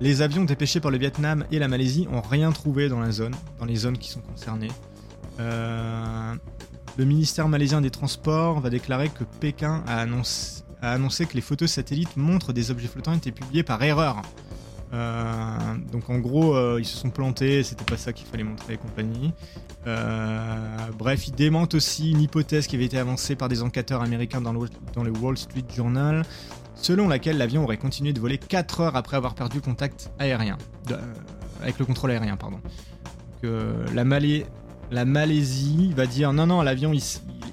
les 0.00 0.22
avions 0.22 0.44
dépêchés 0.44 0.80
par 0.80 0.90
le 0.90 0.98
Vietnam 0.98 1.44
et 1.50 1.58
la 1.58 1.68
Malaisie 1.68 2.06
ont 2.10 2.20
rien 2.20 2.52
trouvé 2.52 2.88
dans 2.88 3.00
la 3.00 3.10
zone, 3.10 3.34
dans 3.58 3.66
les 3.66 3.76
zones 3.76 3.98
qui 3.98 4.10
sont 4.10 4.20
concernées. 4.20 4.70
Euh, 5.38 6.34
le 6.96 7.04
ministère 7.04 7.48
malaisien 7.48 7.80
des 7.80 7.90
Transports 7.90 8.60
va 8.60 8.70
déclarer 8.70 9.08
que 9.08 9.24
Pékin 9.24 9.82
a 9.86 10.00
annoncé, 10.00 10.62
a 10.82 10.92
annoncé 10.92 11.26
que 11.26 11.34
les 11.34 11.40
photos 11.40 11.70
satellites 11.70 12.16
montrent 12.16 12.52
des 12.52 12.70
objets 12.70 12.88
flottants 12.88 13.14
étaient 13.14 13.32
publiés 13.32 13.62
par 13.62 13.82
erreur. 13.82 14.22
Euh, 14.92 15.56
donc 15.92 16.10
en 16.10 16.18
gros, 16.18 16.54
euh, 16.54 16.78
ils 16.80 16.84
se 16.84 16.96
sont 16.96 17.10
plantés, 17.10 17.62
c'était 17.62 17.84
pas 17.84 17.96
ça 17.96 18.12
qu'il 18.12 18.26
fallait 18.26 18.44
montrer 18.44 18.74
et 18.74 18.76
compagnie. 18.76 19.32
Euh, 19.86 20.76
bref, 20.98 21.28
ils 21.28 21.34
démentent 21.34 21.74
aussi 21.74 22.10
une 22.10 22.20
hypothèse 22.20 22.66
qui 22.66 22.76
avait 22.76 22.86
été 22.86 22.98
avancée 22.98 23.36
par 23.36 23.48
des 23.48 23.62
enquêteurs 23.62 24.02
américains 24.02 24.40
dans 24.40 24.52
le, 24.52 24.68
dans 24.94 25.04
le 25.04 25.10
Wall 25.10 25.38
Street 25.38 25.64
Journal, 25.74 26.24
selon 26.74 27.08
laquelle 27.08 27.38
l'avion 27.38 27.64
aurait 27.64 27.76
continué 27.76 28.12
de 28.12 28.20
voler 28.20 28.38
4 28.38 28.80
heures 28.80 28.96
après 28.96 29.16
avoir 29.16 29.34
perdu 29.34 29.60
contact 29.60 30.10
aérien, 30.18 30.58
avec 31.62 31.78
le 31.78 31.84
contrôle 31.84 32.10
aérien, 32.10 32.36
pardon. 32.36 32.60
la, 33.42 34.04
la 34.90 35.04
Malaisie 35.04 35.92
va 35.94 36.06
dire 36.06 36.32
non, 36.32 36.46
non, 36.46 36.62
l'avion 36.62 36.92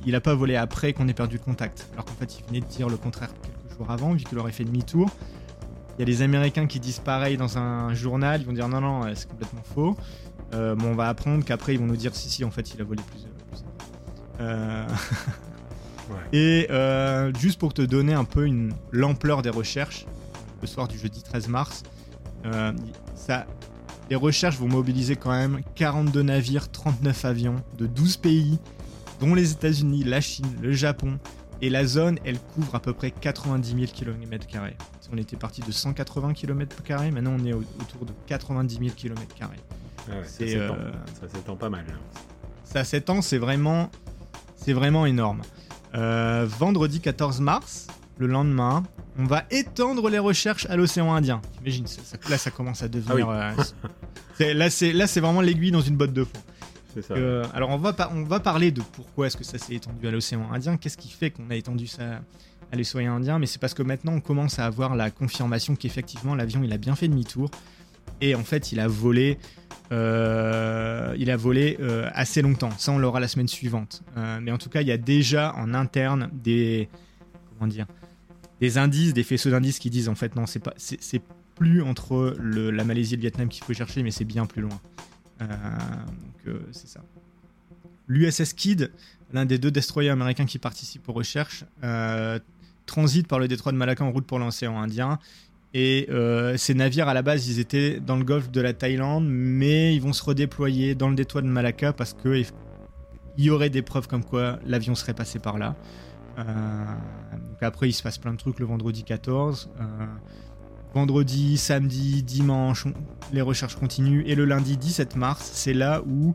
il, 0.06 0.16
a 0.16 0.22
pas 0.22 0.34
volé 0.34 0.56
après 0.56 0.94
qu'on 0.94 1.08
ait 1.08 1.14
perdu 1.14 1.38
contact, 1.40 1.88
alors 1.94 2.06
qu'en 2.06 2.14
fait 2.14 2.40
il 2.40 2.46
venait 2.48 2.62
de 2.62 2.66
dire 2.66 2.90
le 2.90 2.98
contraire 2.98 3.30
quelques 3.42 3.78
jours 3.78 3.92
avant, 3.92 4.14
vu 4.14 4.24
qu'il 4.24 4.40
aurait 4.40 4.52
fait 4.52 4.64
demi-tour. 4.64 5.10
Il 5.98 6.02
y 6.02 6.04
a 6.04 6.06
des 6.06 6.22
Américains 6.22 6.68
qui 6.68 6.80
disent 6.80 7.00
pareil 7.00 7.38
dans 7.38 7.58
un 7.58 7.94
journal, 7.94 8.42
ils 8.42 8.46
vont 8.46 8.54
dire 8.54 8.68
non, 8.68 8.82
non, 8.82 9.02
c'est 9.16 9.28
complètement 9.28 9.64
faux. 9.64 9.98
Euh, 10.54 10.76
bon, 10.76 10.92
on 10.92 10.96
va 10.96 11.10
apprendre 11.10 11.44
qu'après 11.44 11.74
ils 11.74 11.80
vont 11.80 11.88
nous 11.88 11.98
dire 11.98 12.16
si, 12.16 12.30
si, 12.30 12.44
en 12.44 12.52
fait 12.52 12.74
il 12.74 12.82
a 12.82 12.84
volé 12.84 13.02
plus. 13.10 13.26
Euh... 14.40 14.88
Et 16.34 16.68
euh, 16.70 17.34
juste 17.34 17.60
pour 17.60 17.74
te 17.74 17.82
donner 17.82 18.14
un 18.14 18.24
peu 18.24 18.46
une 18.46 18.74
l'ampleur 18.92 19.42
des 19.42 19.50
recherches, 19.50 20.06
le 20.62 20.68
soir 20.68 20.88
du 20.88 20.98
jeudi 20.98 21.22
13 21.22 21.48
mars, 21.48 21.84
euh, 22.46 22.72
ça, 23.16 23.46
les 24.10 24.16
recherches 24.16 24.58
vont 24.58 24.70
mobiliser 24.70 25.16
quand 25.16 25.32
même 25.32 25.62
42 25.76 26.22
navires, 26.22 26.72
39 26.72 27.26
avions 27.26 27.56
de 27.78 27.88
12 27.88 28.18
pays, 28.18 28.60
dont 29.20 29.34
les 29.34 29.52
États-Unis, 29.52 30.04
la 30.04 30.22
Chine, 30.22 30.48
le 30.62 30.72
Japon. 30.72 31.20
Et 31.60 31.72
la 31.72 31.86
zone, 31.86 32.20
elle 32.24 32.40
couvre 32.40 32.76
à 32.76 32.80
peu 32.80 32.94
près 32.94 33.10
90 33.10 33.70
000 33.70 33.92
km. 33.92 34.48
On 35.12 35.18
était 35.18 35.38
parti 35.38 35.62
de 35.62 35.72
180 35.72 36.34
km, 36.34 36.76
maintenant 37.14 37.36
on 37.40 37.46
est 37.46 37.54
autour 37.54 38.06
de 38.06 38.14
90 38.28 38.78
000 38.78 38.90
km. 38.96 39.22
Ah 40.10 40.14
euh, 40.42 40.92
ça 41.20 41.28
s'étend 41.28 41.56
pas 41.56 41.70
mal. 41.70 41.86
Ça 42.64 42.84
s'étend, 42.84 43.22
c'est 43.22 43.38
vraiment, 43.38 43.90
c'est 44.56 44.74
vraiment 44.74 45.06
énorme. 45.06 45.42
Euh, 45.96 46.46
vendredi 46.48 47.00
14 47.00 47.40
mars, 47.40 47.88
le 48.18 48.28
lendemain, 48.28 48.84
on 49.18 49.26
va 49.26 49.46
étendre 49.52 50.10
les 50.10 50.20
recherches 50.20 50.66
à 50.70 50.76
l'océan 50.76 51.14
Indien. 51.14 51.42
Imagine, 51.62 51.86
là 52.30 52.38
ça 52.38 52.52
commence 52.52 52.84
à 52.84 52.88
devenir. 52.88 53.30
Ah 53.30 53.54
euh, 54.42 54.54
là 54.54 54.70
c'est 54.70 54.94
là 54.94 55.08
c'est 55.08 55.20
vraiment 55.20 55.42
l'aiguille 55.42 55.72
dans 55.72 55.82
une 55.82 55.96
botte 55.96 56.14
de 56.14 56.24
fond. 56.24 57.14
alors 57.54 57.70
on 57.70 57.78
va, 57.78 57.96
on 58.14 58.24
va 58.24 58.40
parler 58.40 58.72
de 58.72 58.82
pourquoi 58.82 59.28
est-ce 59.28 59.38
que 59.38 59.44
ça 59.44 59.58
s'est 59.58 59.76
étendu 59.76 60.08
à 60.08 60.12
l'océan 60.12 60.52
Indien, 60.52 60.78
qu'est-ce 60.78 60.98
qui 60.98 61.10
fait 61.10 61.32
qu'on 61.32 61.50
a 61.50 61.56
étendu 61.56 61.88
ça 61.88 62.22
à 62.72 62.76
l'océan 62.76 63.16
Indien, 63.16 63.40
mais 63.40 63.46
c'est 63.46 63.60
parce 63.60 63.74
que 63.74 63.84
maintenant 63.84 64.14
on 64.14 64.22
commence 64.22 64.60
à 64.60 64.66
avoir 64.66 64.96
la 64.96 65.10
confirmation 65.10 65.76
qu'effectivement 65.76 66.36
l'avion 66.36 66.64
il 66.64 66.74
a 66.74 66.78
bien 66.78 66.96
fait 66.96 67.08
demi-tour 67.08 67.50
et 68.20 68.36
en 68.36 68.44
fait 68.44 68.72
il 68.72 68.80
a 68.80 68.88
volé 68.88 69.38
euh, 69.92 71.16
il 71.18 71.32
a 71.32 71.38
volé 71.38 71.78
euh, 71.80 72.10
assez 72.14 72.42
longtemps. 72.42 72.72
Ça, 72.78 72.92
on 72.92 72.98
l'aura 72.98 73.20
la 73.20 73.28
semaine 73.28 73.48
suivante. 73.48 74.04
Euh, 74.18 74.40
mais 74.42 74.52
en 74.52 74.58
tout 74.58 74.70
cas, 74.70 74.82
il 74.82 74.88
y 74.88 74.92
a 74.92 74.98
déjà 74.98 75.56
en 75.56 75.74
interne 75.74 76.30
des 76.34 76.90
comment 77.50 77.68
dire 77.68 77.88
des 78.60 78.78
indices, 78.78 79.14
des 79.14 79.24
faisceaux 79.24 79.52
d'indices 79.52 79.80
qui 79.80 79.90
disent 79.90 80.10
en 80.10 80.16
fait 80.16 80.36
non, 80.36 80.46
c'est 80.46 80.60
pas 80.60 80.74
c'est 80.78 81.22
plus 81.56 81.82
entre 81.82 82.36
la 82.40 82.84
Malaisie 82.84 83.14
et 83.14 83.18
le 83.18 83.22
Vietnam 83.22 83.50
qu'il 83.50 83.64
faut 83.64 83.74
chercher, 83.74 84.04
mais 84.04 84.12
c'est 84.12 84.26
bien 84.26 84.46
plus 84.46 84.62
loin. 84.62 84.80
donc 85.40 86.56
c'est 86.72 86.88
ça. 86.88 87.02
L'USS 88.08 88.54
Kidd, 88.54 88.92
l'un 89.34 89.46
des 89.46 89.58
deux 89.58 89.72
destroyers 89.72 90.12
américains 90.12 90.46
qui 90.46 90.60
participent 90.60 91.08
aux 91.10 91.14
recherches, 91.14 91.66
transite 92.88 93.28
par 93.28 93.38
le 93.38 93.48
détroit 93.48 93.72
de 93.72 93.78
Malacca 93.78 94.04
en 94.04 94.12
route 94.12 94.26
pour 94.26 94.40
l'océan 94.40 94.80
Indien 94.80 95.20
et 95.74 96.08
euh, 96.10 96.58
ces 96.58 96.74
navires, 96.74 97.08
à 97.08 97.14
la 97.14 97.22
base, 97.22 97.48
ils 97.48 97.60
étaient 97.60 98.00
dans 98.00 98.16
le 98.16 98.24
golfe 98.24 98.50
de 98.50 98.62
la 98.62 98.74
Thaïlande, 98.74 99.26
mais 99.28 99.94
ils 99.94 100.02
vont 100.02 100.14
se 100.14 100.24
redéployer 100.24 100.96
dans 100.96 101.10
le 101.10 101.16
détroit 101.16 101.42
de 101.42 101.48
Malacca 101.48 101.94
parce 101.94 102.14
qu'il 102.14 102.48
y 103.38 103.50
aurait 103.50 103.70
des 103.70 103.82
preuves 103.82 104.08
comme 104.08 104.24
quoi 104.24 104.60
l'avion 104.66 104.96
serait 104.96 105.14
passé 105.14 105.40
par 105.40 105.58
là. 105.58 105.76
Euh, 106.40 106.44
donc 106.44 107.62
après, 107.62 107.90
il 107.90 107.94
se 107.94 108.02
passe 108.02 108.18
plein 108.18 108.32
de 108.32 108.38
trucs 108.38 108.60
le 108.60 108.66
vendredi 108.66 109.04
14. 109.04 109.70
Euh, 109.80 109.84
vendredi, 110.94 111.58
samedi, 111.58 112.24
dimanche, 112.24 112.88
les 113.34 113.42
recherches 113.42 113.76
continuent. 113.76 114.24
Et 114.26 114.36
le 114.36 114.46
lundi 114.46 114.78
17 114.78 115.16
mars, 115.16 115.50
c'est 115.54 115.74
là 115.74 116.02
où 116.08 116.34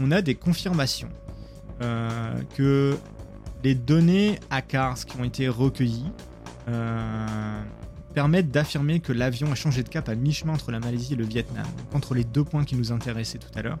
on 0.00 0.10
a 0.10 0.22
des 0.22 0.34
confirmations 0.34 1.08
que 2.56 2.96
les 3.64 3.74
données 3.74 4.38
ACARS 4.50 5.04
qui 5.04 5.16
ont 5.18 5.24
été 5.24 5.48
recueillies 5.48 6.10
permettent 8.12 8.50
d'affirmer 8.50 9.00
que 9.00 9.12
l'avion 9.12 9.50
a 9.50 9.54
changé 9.54 9.82
de 9.82 9.88
cap 9.88 10.08
à 10.08 10.14
mi-chemin 10.14 10.52
entre 10.52 10.70
la 10.70 10.80
Malaisie 10.80 11.14
et 11.14 11.16
le 11.16 11.24
Vietnam, 11.24 11.66
entre 11.94 12.14
les 12.14 12.24
deux 12.24 12.44
points 12.44 12.64
qui 12.64 12.76
nous 12.76 12.92
intéressaient 12.92 13.38
tout 13.38 13.58
à 13.58 13.62
l'heure. 13.62 13.78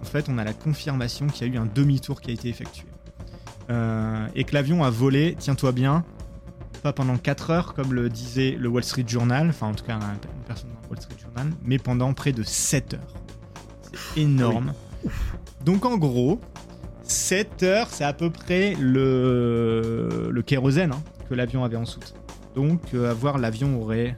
En 0.00 0.04
fait, 0.04 0.28
on 0.28 0.38
a 0.38 0.44
la 0.44 0.52
confirmation 0.52 1.26
qu'il 1.26 1.46
y 1.46 1.50
a 1.50 1.54
eu 1.54 1.58
un 1.58 1.66
demi-tour 1.66 2.20
qui 2.20 2.30
a 2.30 2.34
été 2.34 2.48
effectué. 2.48 2.86
Euh, 3.70 4.26
et 4.34 4.44
que 4.44 4.54
l'avion 4.54 4.82
a 4.82 4.90
volé, 4.90 5.36
tiens-toi 5.38 5.72
bien, 5.72 6.04
pas 6.82 6.92
pendant 6.92 7.16
4 7.16 7.50
heures 7.50 7.74
comme 7.74 7.92
le 7.92 8.08
disait 8.08 8.56
le 8.58 8.68
Wall 8.68 8.82
Street 8.82 9.04
Journal, 9.06 9.48
enfin 9.50 9.68
en 9.68 9.74
tout 9.74 9.84
cas 9.84 9.94
une 9.94 10.44
personne 10.46 10.70
dans 10.70 10.80
le 10.82 10.88
Wall 10.88 11.00
Street 11.00 11.16
Journal, 11.20 11.52
mais 11.62 11.78
pendant 11.78 12.12
près 12.12 12.32
de 12.32 12.42
7 12.42 12.94
heures. 12.94 13.14
C'est 13.82 14.22
énorme. 14.22 14.72
Donc 15.64 15.84
en 15.84 15.98
gros, 15.98 16.40
7 17.10 17.62
heures, 17.64 17.88
c'est 17.90 18.04
à 18.04 18.12
peu 18.12 18.30
près 18.30 18.74
le, 18.80 20.28
le 20.30 20.42
kérosène 20.42 20.92
hein, 20.92 21.02
que 21.28 21.34
l'avion 21.34 21.64
avait 21.64 21.76
en 21.76 21.84
soute. 21.84 22.14
Donc, 22.54 22.94
euh, 22.94 23.10
à 23.10 23.14
voir, 23.14 23.38
l'avion 23.38 23.80
aurait 23.80 24.16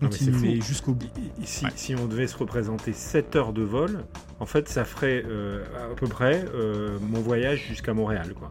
continué 0.00 0.60
jusqu'au 0.60 0.92
bout. 0.92 1.06
Si, 1.44 1.94
on 1.94 2.06
devait 2.06 2.26
se 2.26 2.36
représenter 2.36 2.92
7 2.92 3.36
heures 3.36 3.52
de 3.52 3.62
vol, 3.62 4.04
en 4.40 4.46
fait, 4.46 4.68
ça 4.68 4.84
ferait 4.84 5.24
euh, 5.26 5.64
à 5.92 5.94
peu 5.94 6.06
près 6.06 6.44
euh, 6.54 6.98
mon 7.00 7.20
voyage 7.20 7.64
jusqu'à 7.68 7.94
Montréal, 7.94 8.34
quoi. 8.34 8.50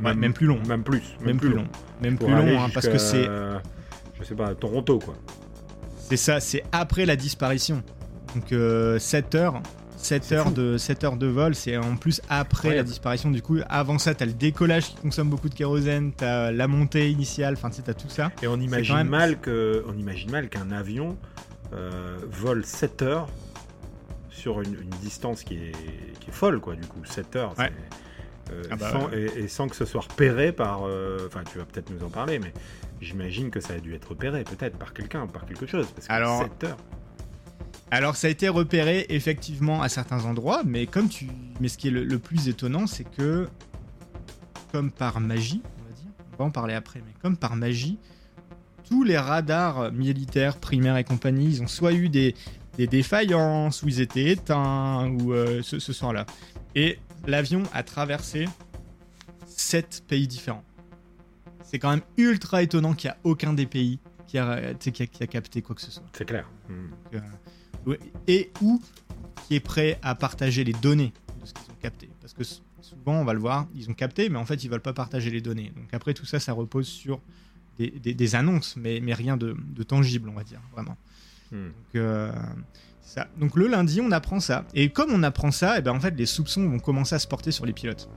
Même, 0.00 0.32
plus 0.32 0.46
long. 0.46 0.60
Même 0.66 0.82
plus. 0.82 1.02
Même, 1.20 1.36
plus 1.36 1.54
long. 1.54 1.66
Même 2.02 2.18
plus 2.18 2.32
long, 2.32 2.60
hein, 2.60 2.68
parce 2.72 2.88
que 2.88 2.98
c'est. 2.98 3.28
Je 4.18 4.24
sais 4.24 4.34
pas, 4.34 4.54
Toronto, 4.54 4.98
quoi. 4.98 5.14
C'est 5.98 6.16
ça, 6.16 6.40
c'est 6.40 6.62
après 6.72 7.06
la 7.06 7.16
disparition. 7.16 7.82
Donc 8.34 8.54
7 8.98 9.34
heures, 9.34 9.62
7 10.04 10.32
heures, 10.32 10.50
de, 10.50 10.76
7 10.76 11.04
heures 11.04 11.16
de 11.16 11.26
vol, 11.26 11.54
c'est 11.54 11.76
en 11.76 11.96
plus 11.96 12.20
après 12.28 12.74
la 12.74 12.82
disparition. 12.82 13.30
Du 13.30 13.42
coup, 13.42 13.58
avant 13.68 13.98
ça, 13.98 14.14
t'as 14.14 14.26
le 14.26 14.32
décollage 14.32 14.88
qui 14.90 14.96
consomme 14.96 15.30
beaucoup 15.30 15.48
de 15.48 15.54
kérosène, 15.54 16.12
t'as 16.12 16.50
la 16.50 16.68
montée 16.68 17.10
initiale, 17.10 17.54
enfin, 17.54 17.70
tu 17.70 17.76
sais, 17.76 17.82
t'as 17.82 17.94
tout 17.94 18.08
ça. 18.08 18.30
Et 18.42 18.46
on 18.46 18.56
imagine, 18.56 19.04
mal 19.04 19.40
que, 19.40 19.84
on 19.88 19.96
imagine 19.96 20.30
mal 20.30 20.48
qu'un 20.48 20.70
avion 20.70 21.16
euh, 21.72 22.18
vole 22.28 22.64
7 22.64 23.02
heures 23.02 23.28
sur 24.30 24.60
une, 24.60 24.74
distance 25.00 25.42
qui 25.42 25.54
est, 25.54 25.72
qui 26.20 26.28
est, 26.28 26.32
folle, 26.32 26.60
quoi, 26.60 26.74
du 26.74 26.86
coup. 26.86 27.04
7 27.04 27.36
heures, 27.36 27.54
euh, 28.52 28.62
ah 28.70 28.76
bah 28.76 28.90
sans, 28.90 29.10
et, 29.10 29.48
sans 29.48 29.68
que 29.68 29.76
ce 29.76 29.86
soit 29.86 30.02
repéré 30.02 30.52
par. 30.52 30.82
Euh, 30.84 31.26
enfin, 31.26 31.42
tu 31.50 31.56
vas 31.56 31.64
peut-être 31.64 31.88
nous 31.90 32.04
en 32.04 32.10
parler, 32.10 32.38
mais 32.38 32.52
j'imagine 33.00 33.50
que 33.50 33.58
ça 33.58 33.72
a 33.72 33.78
dû 33.78 33.94
être 33.94 34.10
repéré, 34.10 34.44
peut-être, 34.44 34.76
par 34.76 34.92
quelqu'un, 34.92 35.26
par 35.26 35.46
quelque 35.46 35.66
chose. 35.66 35.86
Parce 35.94 36.06
que 36.06 36.12
Alors, 36.12 36.42
7 36.42 36.64
heures. 36.64 36.76
Alors 37.90 38.16
ça 38.16 38.26
a 38.26 38.30
été 38.30 38.48
repéré 38.48 39.06
effectivement 39.08 39.82
à 39.82 39.88
certains 39.88 40.24
endroits, 40.24 40.62
mais 40.64 40.86
comme 40.86 41.08
tu, 41.08 41.28
mais 41.60 41.68
ce 41.68 41.78
qui 41.78 41.88
est 41.88 41.90
le, 41.90 42.18
plus 42.18 42.48
étonnant, 42.48 42.86
c'est 42.86 43.04
que 43.04 43.48
comme 44.72 44.90
par 44.90 45.20
magie, 45.20 45.62
on 45.64 45.88
va 45.88 45.94
dire, 45.94 46.10
on 46.32 46.36
va 46.36 46.44
en 46.46 46.50
parler 46.50 46.74
après, 46.74 47.00
mais 47.06 47.12
comme 47.22 47.36
par 47.36 47.54
magie, 47.54 47.98
tous 48.88 49.04
les 49.04 49.16
radars 49.16 49.92
militaires, 49.92 50.56
primaires 50.56 50.96
et 50.96 51.04
compagnie, 51.04 51.46
ils 51.46 51.62
ont 51.62 51.66
soit 51.66 51.92
eu 51.92 52.08
des, 52.08 52.34
défaillances, 52.76 53.82
ou 53.82 53.88
ils 53.88 54.00
étaient 54.00 54.30
éteints, 54.30 55.08
ou 55.08 55.32
euh, 55.32 55.62
ce, 55.62 55.78
soir-là. 55.78 56.26
Et 56.74 56.98
l'avion 57.26 57.62
a 57.72 57.82
traversé 57.82 58.46
sept 59.46 60.02
pays 60.08 60.26
différents. 60.26 60.64
C'est 61.62 61.78
quand 61.78 61.90
même 61.90 62.02
ultra 62.16 62.62
étonnant 62.62 62.94
qu'il 62.94 63.08
n'y 63.08 63.12
a 63.12 63.18
aucun 63.22 63.52
des 63.52 63.66
pays 63.66 64.00
qui 64.26 64.38
a, 64.38 64.74
qui 64.74 65.02
a, 65.02 65.26
capté 65.26 65.62
quoi 65.62 65.76
que 65.76 65.80
ce 65.80 65.90
soit. 65.90 66.04
C'est 66.12 66.24
clair. 66.24 66.48
Euh, 66.70 67.18
et 68.26 68.50
ou 68.60 68.80
qui 69.46 69.56
est 69.56 69.60
prêt 69.60 69.98
à 70.02 70.14
partager 70.14 70.64
les 70.64 70.72
données 70.72 71.12
de 71.40 71.46
ce 71.46 71.52
qu'ils 71.52 71.70
ont 71.70 71.76
capté. 71.80 72.08
Parce 72.20 72.32
que 72.32 72.44
souvent, 72.44 73.20
on 73.20 73.24
va 73.24 73.34
le 73.34 73.40
voir, 73.40 73.66
ils 73.74 73.90
ont 73.90 73.94
capté, 73.94 74.28
mais 74.28 74.38
en 74.38 74.44
fait, 74.44 74.64
ils 74.64 74.70
veulent 74.70 74.80
pas 74.80 74.92
partager 74.92 75.30
les 75.30 75.40
données. 75.40 75.72
Donc 75.76 75.92
après, 75.92 76.14
tout 76.14 76.26
ça, 76.26 76.40
ça 76.40 76.52
repose 76.52 76.86
sur 76.86 77.20
des, 77.78 78.34
annonces, 78.34 78.76
mais, 78.76 79.00
mais 79.02 79.14
rien 79.14 79.36
de, 79.36 79.54
tangible, 79.82 80.28
on 80.28 80.34
va 80.34 80.44
dire, 80.44 80.60
vraiment. 80.72 80.96
Hmm. 81.50 81.66
Donc, 81.66 81.96
euh, 81.96 82.32
ça. 83.00 83.28
Donc 83.38 83.56
le 83.56 83.66
lundi, 83.66 84.00
on 84.00 84.10
apprend 84.12 84.40
ça. 84.40 84.64
Et 84.74 84.90
comme 84.90 85.12
on 85.12 85.22
apprend 85.22 85.50
ça, 85.50 85.78
et 85.78 85.82
ben 85.82 85.92
en 85.92 86.00
fait, 86.00 86.14
les 86.16 86.26
soupçons 86.26 86.68
vont 86.68 86.78
commencer 86.78 87.14
à 87.14 87.18
se 87.18 87.28
porter 87.28 87.50
sur 87.50 87.66
les 87.66 87.72
pilotes. 87.72 88.08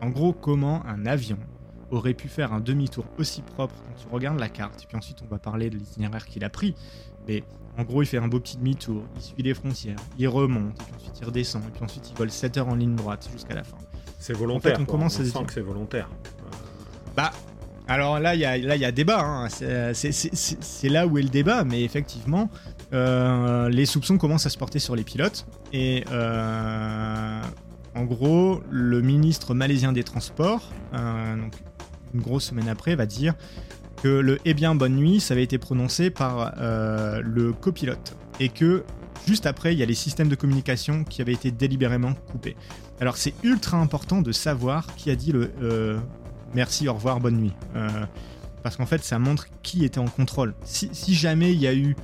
En 0.00 0.08
gros, 0.08 0.32
comment 0.32 0.84
un 0.86 1.06
avion 1.06 1.38
aurait 1.90 2.14
pu 2.14 2.28
faire 2.28 2.52
un 2.52 2.60
demi-tour 2.60 3.04
aussi 3.18 3.42
propre 3.42 3.74
quand 3.86 3.94
tu 3.94 4.08
regardes 4.08 4.38
la 4.38 4.48
carte, 4.48 4.82
et 4.82 4.86
puis 4.86 4.96
ensuite 4.96 5.18
on 5.22 5.26
va 5.26 5.38
parler 5.38 5.70
de 5.70 5.76
l'itinéraire 5.76 6.24
qu'il 6.24 6.44
a 6.44 6.48
pris, 6.48 6.74
mais 7.26 7.42
en 7.78 7.82
gros 7.84 8.02
il 8.02 8.06
fait 8.06 8.18
un 8.18 8.28
beau 8.28 8.40
petit 8.40 8.56
demi-tour, 8.56 9.02
il 9.16 9.22
suit 9.22 9.42
les 9.42 9.54
frontières, 9.54 9.96
il 10.18 10.28
remonte, 10.28 10.72
et 10.80 10.84
puis 10.84 10.94
ensuite 10.96 11.18
il 11.20 11.24
redescend, 11.26 11.62
et 11.64 11.70
puis 11.72 11.82
ensuite 11.84 12.10
il 12.10 12.16
vole 12.16 12.30
7 12.30 12.56
heures 12.58 12.68
en 12.68 12.74
ligne 12.74 12.96
droite 12.96 13.28
jusqu'à 13.32 13.54
la 13.54 13.64
fin. 13.64 13.76
C'est 14.18 14.34
volontaire. 14.34 14.72
En 14.72 14.76
fait, 14.76 14.82
on 14.82 14.84
quoi. 14.84 14.92
commence 14.98 15.14
à 15.14 15.18
se 15.24 15.30
sent 15.30 15.38
dire- 15.38 15.46
que 15.46 15.52
c'est 15.54 15.60
volontaire. 15.62 16.08
Bah, 17.16 17.30
alors 17.88 18.20
là, 18.20 18.34
il 18.34 18.40
y 18.40 18.44
a, 18.44 18.56
là, 18.58 18.76
y 18.76 18.84
a 18.84 18.92
débat. 18.92 19.20
hein. 19.20 19.48
C'est- 19.48 19.92
c'est- 19.94 20.88
là 20.88 21.06
où 21.06 21.18
est 21.18 21.22
le 21.22 21.28
débat, 21.28 21.64
mais 21.64 21.82
effectivement, 21.82 22.48
euh, 22.92 23.68
les 23.68 23.86
soupçons 23.86 24.18
commencent 24.18 24.46
à 24.46 24.50
se 24.50 24.58
porter 24.58 24.78
sur 24.78 24.94
les 24.94 25.02
pilotes. 25.04 25.46
Et 25.72 26.04
euh, 26.10 27.40
en 27.94 28.04
gros, 28.04 28.60
le 28.70 29.00
ministre 29.00 29.54
malaisien 29.54 29.92
des 29.92 30.04
Transports, 30.04 30.68
euh, 30.94 31.36
donc 31.36 31.54
une 32.14 32.20
grosse 32.20 32.44
semaine 32.44 32.68
après, 32.68 32.94
va 32.94 33.06
dire 33.06 33.34
que 34.02 34.08
le 34.08 34.38
Eh 34.44 34.54
bien, 34.54 34.74
bonne 34.74 34.96
nuit, 34.96 35.20
ça 35.20 35.34
avait 35.34 35.42
été 35.42 35.58
prononcé 35.58 36.10
par 36.10 36.54
euh, 36.58 37.20
le 37.24 37.52
copilote. 37.52 38.16
Et 38.38 38.48
que 38.48 38.84
juste 39.26 39.46
après, 39.46 39.74
il 39.74 39.78
y 39.78 39.82
a 39.82 39.86
les 39.86 39.94
systèmes 39.94 40.28
de 40.28 40.34
communication 40.34 41.04
qui 41.04 41.20
avaient 41.22 41.32
été 41.32 41.50
délibérément 41.50 42.14
coupés. 42.14 42.56
Alors 43.00 43.16
c'est 43.16 43.34
ultra 43.42 43.78
important 43.78 44.22
de 44.22 44.32
savoir 44.32 44.94
qui 44.94 45.10
a 45.10 45.16
dit 45.16 45.32
le 45.32 45.50
euh, 45.62 45.98
merci, 46.54 46.88
au 46.88 46.94
revoir, 46.94 47.20
bonne 47.20 47.36
nuit. 47.36 47.52
Euh, 47.76 47.88
parce 48.62 48.76
qu'en 48.76 48.86
fait, 48.86 49.02
ça 49.02 49.18
montre 49.18 49.46
qui 49.62 49.84
était 49.84 50.00
en 50.00 50.08
contrôle. 50.08 50.54
Si, 50.64 50.90
si 50.92 51.14
jamais 51.14 51.52
il 51.52 51.60
y 51.60 51.66
a 51.66 51.74
eu 51.74 51.96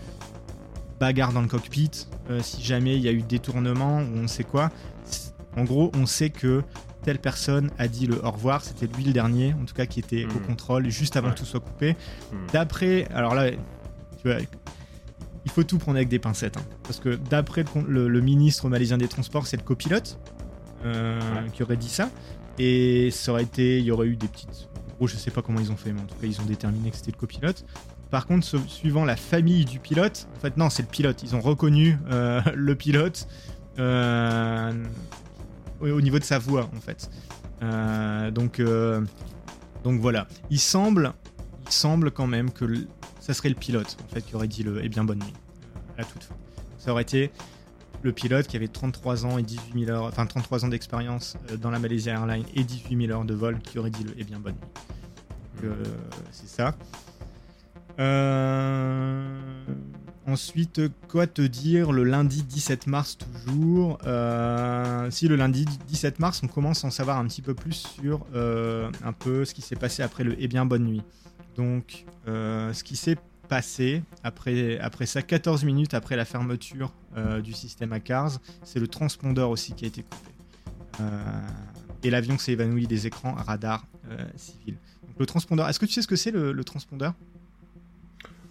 bagarre 1.01 1.33
dans 1.33 1.43
le 1.43 1.49
cockpit, 1.49 1.91
si 2.41 2.63
jamais 2.63 2.97
il 2.97 3.03
y 3.03 3.09
a 3.09 3.13
eu 3.13 3.21
détournement 3.21 3.99
ou 3.99 4.17
on 4.17 4.29
sait 4.29 4.45
quoi, 4.45 4.71
en 5.57 5.65
gros, 5.65 5.91
on 5.95 6.07
sait 6.07 6.31
que 6.31 6.63
telle 7.07 7.19
personne 7.19 7.71
a 7.79 7.89
dit 7.89 8.07
le 8.07 8.23
au 8.23 8.31
revoir, 8.31 8.63
c'était 8.63 8.87
lui 8.87 9.05
le 9.05 9.13
dernier, 9.13 9.55
en 9.55 9.65
tout 9.65 9.75
cas 9.75 9.87
qui 9.87 10.01
était 10.01 10.25
au 10.27 10.35
Mhm. 10.41 10.47
contrôle 10.47 10.91
juste 10.91 11.17
avant 11.17 11.29
Ouais. 11.29 11.35
que 11.35 11.39
tout 11.39 11.47
soit 11.47 11.61
coupé. 11.61 11.93
Hmm. 12.33 12.37
D'après, 12.53 13.07
alors 13.15 13.35
là, 13.35 13.51
tu 13.53 13.59
vois, 14.29 14.37
il 15.45 15.51
faut 15.51 15.63
tout 15.63 15.79
prendre 15.79 15.97
avec 15.97 16.09
des 16.09 16.19
pincettes, 16.19 16.57
hein, 16.57 16.65
parce 16.83 16.99
que 17.01 17.15
d'après 17.15 17.63
le, 17.63 17.69
con- 17.69 17.85
le- 17.89 18.09
le 18.09 18.21
ministre 18.21 18.69
malaisien 18.69 18.99
des 18.99 19.09
Transports, 19.09 19.47
c'est 19.47 19.57
le 19.57 19.63
copilote 19.63 20.19
euh, 20.85 21.19
Ouais. 21.21 21.51
qui 21.53 21.63
aurait 21.63 21.77
dit 21.77 21.89
ça, 21.89 22.11
et 22.59 23.11
ça 23.13 23.33
aurait 23.33 23.45
été, 23.45 23.79
il 23.79 23.85
y 23.85 23.91
aurait 23.93 24.09
eu 24.09 24.17
des 24.17 24.29
petites, 24.29 24.69
en 24.91 24.97
gros, 24.97 25.07
je 25.07 25.17
sais 25.17 25.31
pas 25.31 25.43
comment 25.43 25.61
ils 25.61 25.71
ont 25.73 25.77
fait, 25.77 25.93
mais 25.93 26.01
en 26.01 26.05
tout 26.07 26.17
cas, 26.21 26.27
ils 26.27 26.41
ont 26.41 26.45
déterminé 26.45 26.91
que 26.91 26.97
c'était 26.97 27.13
le 27.13 27.17
copilote. 27.19 27.65
Par 28.11 28.27
contre, 28.27 28.45
su- 28.47 28.69
suivant 28.69 29.05
la 29.05 29.17
famille 29.17 29.65
du 29.65 29.79
pilote, 29.79 30.27
en 30.37 30.41
fait, 30.41 30.57
non, 30.57 30.71
c'est 30.71 30.83
le 30.83 30.89
pilote. 30.89 31.23
Ils 31.23 31.35
ont 31.37 31.41
reconnu 31.41 31.99
euh, 32.11 32.41
le 32.55 32.75
pilote 32.75 33.27
euh, 33.79 34.73
au, 35.81 35.89
au 35.89 36.01
niveau 36.01 36.19
de 36.19 36.25
sa 36.25 36.39
voix, 36.39 36.69
en 36.77 36.81
fait. 36.81 37.11
Euh, 37.63 38.31
donc, 38.31 38.61
euh, 38.61 39.01
donc 39.85 40.01
voilà. 40.01 40.27
Il 40.51 40.61
semble, 40.61 41.13
il 41.65 41.73
semble 41.73 42.11
quand 42.11 42.27
même 42.27 42.51
que 42.51 42.65
ça 43.21 43.35
serait 43.35 43.49
le 43.49 43.55
pilote, 43.55 43.97
en 44.05 44.15
fait, 44.15 44.23
qui 44.23 44.35
aurait 44.35 44.49
dit 44.49 44.63
le 44.63 44.85
Eh 44.85 44.89
bien, 44.89 45.05
bonne 45.05 45.19
nuit, 45.19 45.33
euh, 45.99 46.03
à 46.03 46.05
toute 46.05 46.25
fin. 46.25 46.35
Ça 46.79 46.93
aurait 46.93 47.03
été 47.03 47.31
le 48.03 48.13
pilote 48.13 48.47
qui 48.47 48.57
avait 48.57 48.69
33 48.69 49.27
ans 49.27 49.39
et 49.39 49.43
18 49.43 49.87
000 49.87 49.91
heures, 49.91 50.05
enfin 50.05 50.27
33 50.27 50.65
ans 50.65 50.69
d'expérience 50.69 51.37
dans 51.61 51.71
la 51.71 51.79
Malaysia 51.79 52.13
Airlines 52.13 52.45
et 52.55 52.63
18 52.63 53.07
000 53.07 53.19
heures 53.19 53.25
de 53.25 53.35
vol 53.35 53.59
qui 53.59 53.79
aurait 53.79 53.91
dit 53.91 54.05
le 54.05 54.15
Eh 54.19 54.25
bien, 54.25 54.39
bonne 54.39 54.55
nuit. 54.55 55.69
C'est 56.31 56.49
ça. 56.49 56.77
Ensuite, 60.27 60.81
quoi 61.07 61.29
te 61.29 61.41
dire 61.41 61.93
le 61.93 62.03
lundi 62.03 62.43
17 62.43 62.89
mars 62.89 63.17
toujours 63.17 63.99
Euh, 64.07 65.09
Si 65.11 65.29
le 65.29 65.37
lundi 65.37 65.65
17 65.87 66.19
mars, 66.19 66.41
on 66.43 66.49
commence 66.49 66.85
à 66.85 66.89
en 66.89 66.91
savoir 66.91 67.19
un 67.19 67.27
petit 67.29 67.43
peu 67.43 67.55
plus 67.55 67.75
sur 67.75 68.27
euh, 68.35 68.91
un 69.05 69.13
peu 69.13 69.45
ce 69.45 69.55
qui 69.55 69.63
s'est 69.63 69.77
passé 69.77 70.03
après 70.03 70.25
le 70.25 70.35
Eh 70.41 70.49
bien 70.49 70.67
bonne 70.67 70.85
nuit. 70.85 71.03
Donc, 71.55 72.07
euh, 72.27 72.73
ce 72.73 72.83
qui 72.83 72.97
s'est 72.97 73.19
passé 73.49 74.03
après, 74.25 74.81
après 74.81 75.07
ça, 75.07 75.23
14 75.23 75.63
minutes 75.63 75.95
après 75.95 76.17
la 76.17 76.25
fermeture 76.25 76.93
du 77.43 77.53
système 77.53 77.93
à 77.93 78.01
Cars, 78.01 78.41
c'est 78.65 78.81
le 78.81 78.89
transpondeur 78.89 79.49
aussi 79.49 79.73
qui 79.75 79.85
a 79.85 79.89
été 79.89 80.03
coupé. 80.03 80.33
Et 82.03 82.11
l'avion 82.11 82.37
s'est 82.37 82.53
évanoui 82.53 82.89
des 82.89 83.07
écrans 83.07 83.33
radar 83.35 83.87
civils. 84.37 84.77
Donc, 85.07 85.19
le 85.19 85.27
transpondeur, 85.27 85.69
est-ce 85.69 85.79
que 85.79 85.87
tu 85.87 85.93
sais 85.93 86.03
ce 86.03 86.09
que 86.09 86.17
c'est 86.17 86.33
le 86.33 86.65
transpondeur? 86.65 87.15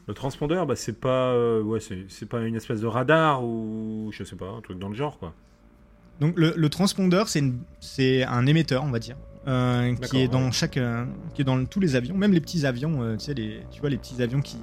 Le 0.07 0.13
transpondeur, 0.13 0.65
bah, 0.65 0.75
c'est 0.75 0.99
pas, 0.99 1.31
euh, 1.33 1.61
ouais, 1.63 1.79
c'est 1.79 2.25
pas 2.27 2.41
une 2.41 2.55
espèce 2.55 2.81
de 2.81 2.87
radar 2.87 3.43
ou 3.43 4.09
je 4.11 4.23
sais 4.23 4.35
pas, 4.35 4.49
un 4.49 4.61
truc 4.61 4.77
dans 4.79 4.89
le 4.89 4.95
genre 4.95 5.17
quoi. 5.17 5.33
Donc 6.19 6.37
le, 6.37 6.53
le 6.55 6.69
transpondeur, 6.69 7.27
c'est 7.27 8.23
un 8.23 8.45
émetteur, 8.45 8.83
on 8.83 8.91
va 8.91 8.99
dire, 8.99 9.17
euh, 9.47 9.93
qui 9.95 10.19
est 10.19 10.27
dans 10.27 10.51
chaque, 10.51 10.77
euh, 10.77 11.05
qui 11.33 11.41
est 11.41 11.45
dans 11.45 11.65
tous 11.65 11.79
les 11.79 11.95
avions, 11.95 12.15
même 12.15 12.31
les 12.31 12.39
petits 12.39 12.65
avions, 12.65 13.15
tu 13.17 13.25
sais, 13.25 13.33
les, 13.33 13.61
tu 13.71 13.81
vois 13.81 13.89
les 13.89 13.97
petits 13.97 14.21
avions 14.21 14.41
qui, 14.41 14.57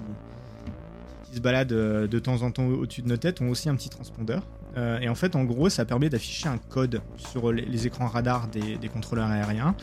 qui 1.25 1.37
se 1.37 1.41
baladent 1.41 1.69
de 1.69 2.19
temps 2.19 2.43
en 2.43 2.51
temps 2.51 2.67
au-dessus 2.67 3.03
de 3.03 3.09
nos 3.09 3.19
têtes 3.19 3.43
ont 3.43 3.51
aussi 3.51 3.69
un 3.69 3.75
petit 3.75 3.91
transpondeur. 3.91 4.43
Euh, 4.77 4.99
et 5.01 5.09
en 5.09 5.15
fait, 5.15 5.37
en 5.37 5.45
gros, 5.45 5.69
ça 5.69 5.85
permet 5.85 6.09
d'afficher 6.09 6.49
un 6.49 6.59
code 6.59 7.03
sur 7.17 7.53
les, 7.53 7.65
les 7.65 7.87
écrans 7.87 8.07
radars 8.07 8.49
des, 8.49 8.77
des 8.77 8.89
contrôleurs 8.89 9.29
aériens. 9.29 9.75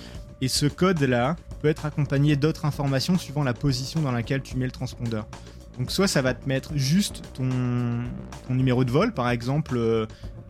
Et 0.42 0.48
ce 0.48 0.66
code-là 0.66 1.36
peut 1.62 1.68
être 1.68 1.86
accompagné 1.86 2.36
d'autres 2.36 2.66
informations 2.66 3.18
suivant 3.18 3.44
la 3.44 3.54
position 3.54 4.02
dans 4.02 4.12
laquelle 4.12 4.42
tu 4.42 4.56
mets 4.58 4.66
le 4.66 4.72
transpondeur. 4.72 5.28
Donc 5.78 5.92
soit 5.92 6.08
ça 6.08 6.22
va 6.22 6.34
te 6.34 6.48
mettre 6.48 6.72
juste 6.76 7.22
ton, 7.34 7.50
ton 8.48 8.54
numéro 8.56 8.84
de 8.84 8.92
vol, 8.92 9.14
par 9.14 9.30
exemple 9.30 9.78
euh, 9.78 10.06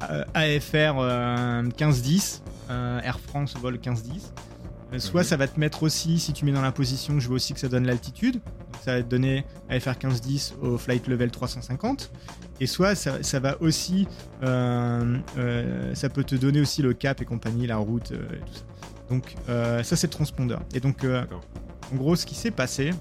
euh, 0.10 0.24
AFR 0.34 0.98
euh, 1.00 1.62
1510, 1.64 2.44
euh, 2.70 3.00
Air 3.02 3.20
France 3.20 3.56
vol 3.58 3.74
1510. 3.74 4.34
Euh, 4.94 4.98
soit 4.98 5.22
Mhm. 5.22 5.28
ça 5.28 5.38
va 5.38 5.48
te 5.48 5.60
mettre 5.60 5.84
aussi, 5.84 6.18
si 6.20 6.34
tu 6.34 6.46
mets 6.46 6.52
dans 6.52 6.64
la 6.64 6.72
position, 6.72 7.20
je 7.20 7.28
veux 7.30 7.36
aussi 7.36 7.54
que 7.54 7.60
ça 7.60 7.68
donne 7.68 7.86
l'altitude. 7.86 8.36
Donc 8.36 8.82
ça 8.84 8.96
va 8.96 9.04
te 9.04 9.08
donner 9.10 9.46
AFR 9.70 9.90
1510 9.92 10.56
au 10.64 10.78
flight 10.80 11.08
level 11.08 11.30
350. 11.30 12.12
Et 12.60 12.66
soit 12.66 12.96
ça, 12.96 13.22
ça 13.22 13.40
va 13.40 13.62
aussi, 13.62 14.08
euh, 14.44 15.18
euh, 15.38 15.94
ça 15.94 16.10
peut 16.10 16.24
te 16.24 16.34
donner 16.36 16.60
aussi 16.60 16.82
le 16.82 16.94
cap 16.94 17.22
et 17.22 17.26
compagnie, 17.26 17.68
la 17.68 17.78
route 17.78 18.12
euh, 18.14 18.24
et 18.34 18.40
tout 18.40 18.54
ça. 18.54 18.62
Donc 19.10 19.36
euh, 19.50 19.84
ça 19.84 19.96
c'est 19.96 20.08
le 20.08 20.12
transpondeur. 20.12 20.62
Et 20.74 20.80
donc 20.80 21.04
euh, 21.04 21.26
en 21.92 21.96
gros 21.96 22.16
ce 22.16 22.26
qui 22.26 22.36
s'est 22.36 22.52
passé, 22.52 22.92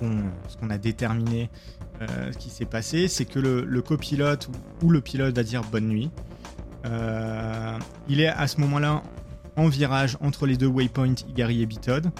ce 0.00 0.56
qu'on 0.56 0.70
a 0.70 0.78
déterminé, 0.78 1.50
euh, 2.02 2.32
ce 2.32 2.38
qui 2.38 2.50
s'est 2.50 2.64
passé, 2.64 3.08
c'est 3.08 3.24
que 3.24 3.38
le, 3.38 3.64
le 3.64 3.82
copilote 3.82 4.48
ou, 4.48 4.86
ou 4.86 4.90
le 4.90 5.00
pilote 5.00 5.34
va 5.34 5.42
dire 5.42 5.62
bonne 5.62 5.88
nuit. 5.88 6.10
Il 8.08 8.20
est 8.20 8.28
à 8.28 8.46
ce 8.46 8.60
moment-là 8.62 9.02
en 9.56 9.68
virage 9.68 10.16
entre 10.20 10.46
les 10.46 10.56
deux 10.56 10.66
waypoints 10.66 11.14
Igari 11.28 11.62
et 11.62 11.66
Bitod. 11.66 12.10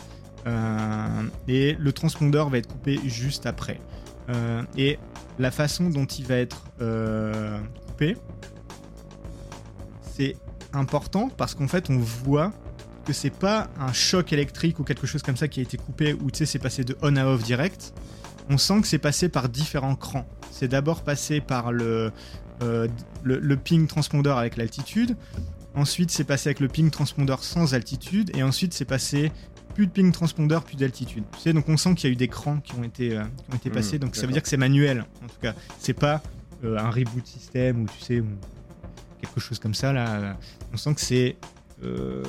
Et 1.47 1.77
le 1.79 1.93
transpondeur 1.93 2.51
va 2.51 2.59
être 2.59 2.69
coupé 2.69 3.01
juste 3.07 3.47
après. 3.47 3.81
Et 4.77 4.99
la 5.39 5.51
façon 5.51 5.89
dont 5.89 6.05
il 6.05 6.27
va 6.27 6.37
être 6.37 6.65
coupé, 7.87 8.19
c'est 10.03 10.37
important 10.75 11.31
parce 11.31 11.55
qu'en 11.55 11.69
fait 11.69 11.89
on 11.89 11.99
voit 11.99 12.53
que 13.09 13.15
c'est 13.15 13.31
pas 13.31 13.69
un 13.81 13.93
choc 13.95 14.35
électrique 14.35 14.79
ou 14.79 14.85
quelque 14.85 15.07
chose 15.07 15.23
comme 15.23 15.37
ça 15.39 15.49
qui 15.49 15.61
a 15.61 15.63
été 15.63 15.79
coupé 15.79 16.13
ou 16.13 16.31
tu 16.31 16.39
sais 16.39 16.47
c'est 16.47 16.59
passé 16.59 16.85
de 16.85 16.95
on 17.01 17.17
à 17.17 17.25
off 17.25 17.43
direct. 17.43 17.95
On 18.51 18.59
sent 18.59 18.83
que 18.83 18.87
c'est 18.87 18.99
passé 18.99 19.31
par 19.31 19.49
différents 19.49 19.97
crans. 19.97 20.27
C'est 20.51 20.69
d'abord 20.69 21.03
passé 21.05 21.41
par 21.41 21.73
le, 21.73 22.13
euh, 22.63 22.87
le, 23.23 23.39
le 23.39 23.57
ping 23.57 23.87
transpondeur 23.87 24.37
avec 24.37 24.57
l'altitude. 24.59 25.17
Ensuite, 25.75 26.11
c'est 26.11 26.25
passé 26.25 26.49
avec 26.51 26.61
le 26.61 26.69
ping 26.69 26.91
transpondeur 26.91 27.45
sans 27.45 27.73
altitude. 27.75 28.31
Et 28.37 28.43
ensuite, 28.43 28.75
c'est 28.75 28.85
passé 28.85 29.33
plus 29.75 29.87
de 29.87 29.93
ping 29.93 30.13
transpondeur, 30.13 30.65
plus 30.65 30.77
d'altitude. 30.77 31.25
Tu 31.35 31.41
sais, 31.41 31.53
donc 31.55 31.67
on 31.69 31.77
sent 31.79 31.95
qu'il 31.95 32.09
y 32.09 32.11
a 32.11 32.13
eu 32.13 32.17
des 32.17 32.29
crans 32.29 32.59
qui 32.61 32.75
ont 32.75 32.83
été, 32.85 33.17
euh, 33.17 33.23
qui 33.23 33.53
ont 33.53 33.57
été 33.57 33.71
Mmh, 33.71 33.73
passés. 33.73 33.99
donc 33.99 34.17
ça 34.17 34.27
veut 34.27 34.33
dire 34.33 34.43
que 34.43 34.49
c'est 34.49 34.57
manuel, 34.59 35.07
en 35.25 35.29
tout 35.29 35.41
cas. 35.41 35.55
C'est 35.79 35.95
pas 35.95 36.23
euh, 36.65 36.77
un 36.79 36.91
reboot 36.91 37.27
système 37.27 37.83
ou 37.83 37.87
tu 37.87 38.05
sais, 38.05 38.21
ou 38.21 38.27
quelque 39.21 39.41
chose 39.41 39.59
comme 39.59 39.75
ça. 39.75 39.93
Là, 39.95 40.37
on 40.75 40.77
sent 40.77 40.95
que 40.95 41.01
c'est 41.01 41.37
euh, 41.85 42.23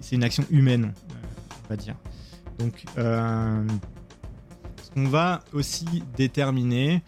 c'est 0.00 0.16
une 0.16 0.24
action 0.24 0.44
humaine, 0.50 0.92
euh, 1.10 1.14
on 1.64 1.68
va 1.68 1.76
dire. 1.76 1.96
Donc, 2.58 2.84
euh, 2.98 3.66
ce 4.82 4.90
qu'on 4.90 5.08
va 5.08 5.42
aussi 5.52 5.86
déterminer, 6.16 7.02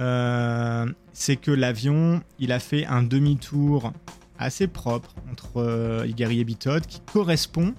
euh, 0.00 0.86
c'est 1.12 1.36
que 1.36 1.50
l'avion, 1.50 2.22
il 2.38 2.52
a 2.52 2.58
fait 2.58 2.86
un 2.86 3.02
demi-tour 3.02 3.92
assez 4.38 4.66
propre 4.66 5.14
entre 5.30 5.58
euh, 5.58 6.06
Igari 6.06 6.40
et 6.40 6.44
Bitod 6.44 6.86
qui 6.86 7.00
correspond 7.00 7.74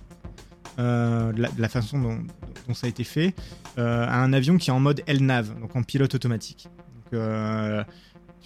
de, 0.78 1.42
la, 1.58 1.70
façon 1.70 2.00
dont, 2.00 2.74
ça 2.74 2.88
a 2.88 2.90
été 2.90 3.06
fait 3.06 3.34
à 3.78 4.22
un 4.22 4.34
avion 4.34 4.58
qui 4.58 4.70
est 4.70 4.74
en 4.74 4.82
mode 4.82 5.04
LNAV, 5.08 5.58
donc 5.62 5.74
en 5.74 5.84
pilote 5.84 6.14
automatique. 6.14 6.68
Tu 7.12 7.18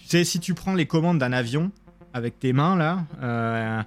sais, 0.05 0.23
si 0.23 0.39
tu 0.39 0.53
prends 0.53 0.75
les 0.75 0.85
commandes 0.85 1.17
d'un 1.17 1.33
avion 1.33 1.71
avec 2.13 2.37
tes 2.37 2.53
mains 2.53 2.75
là, 2.75 3.85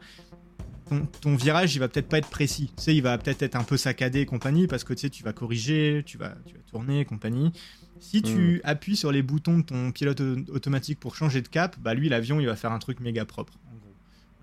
ton, 0.92 1.06
ton 1.20 1.36
virage 1.36 1.74
il 1.74 1.78
va 1.78 1.88
peut-être 1.88 2.08
pas 2.08 2.18
être 2.18 2.30
précis. 2.30 2.72
Tu 2.76 2.82
sais, 2.82 2.94
il 2.94 3.02
va 3.02 3.16
peut-être 3.18 3.42
être 3.42 3.56
un 3.56 3.64
peu 3.64 3.76
saccadé 3.76 4.20
et 4.20 4.26
compagnie 4.26 4.66
parce 4.66 4.84
que 4.84 4.94
tu 4.94 5.00
sais, 5.00 5.10
tu 5.10 5.22
vas 5.22 5.32
corriger, 5.32 6.02
tu 6.06 6.18
vas, 6.18 6.34
tu 6.46 6.54
vas 6.54 6.60
tourner 6.70 7.00
et 7.00 7.04
compagnie. 7.04 7.52
Si 8.00 8.20
tu 8.20 8.60
appuies 8.64 8.96
sur 8.96 9.12
les 9.12 9.22
boutons 9.22 9.58
de 9.58 9.62
ton 9.62 9.92
pilote 9.92 10.20
automatique 10.48 10.98
pour 10.98 11.14
changer 11.14 11.40
de 11.40 11.46
cap, 11.46 11.76
bah 11.78 11.94
lui, 11.94 12.08
l'avion, 12.08 12.40
il 12.40 12.46
va 12.46 12.56
faire 12.56 12.72
un 12.72 12.80
truc 12.80 12.98
méga 12.98 13.24
propre. 13.24 13.52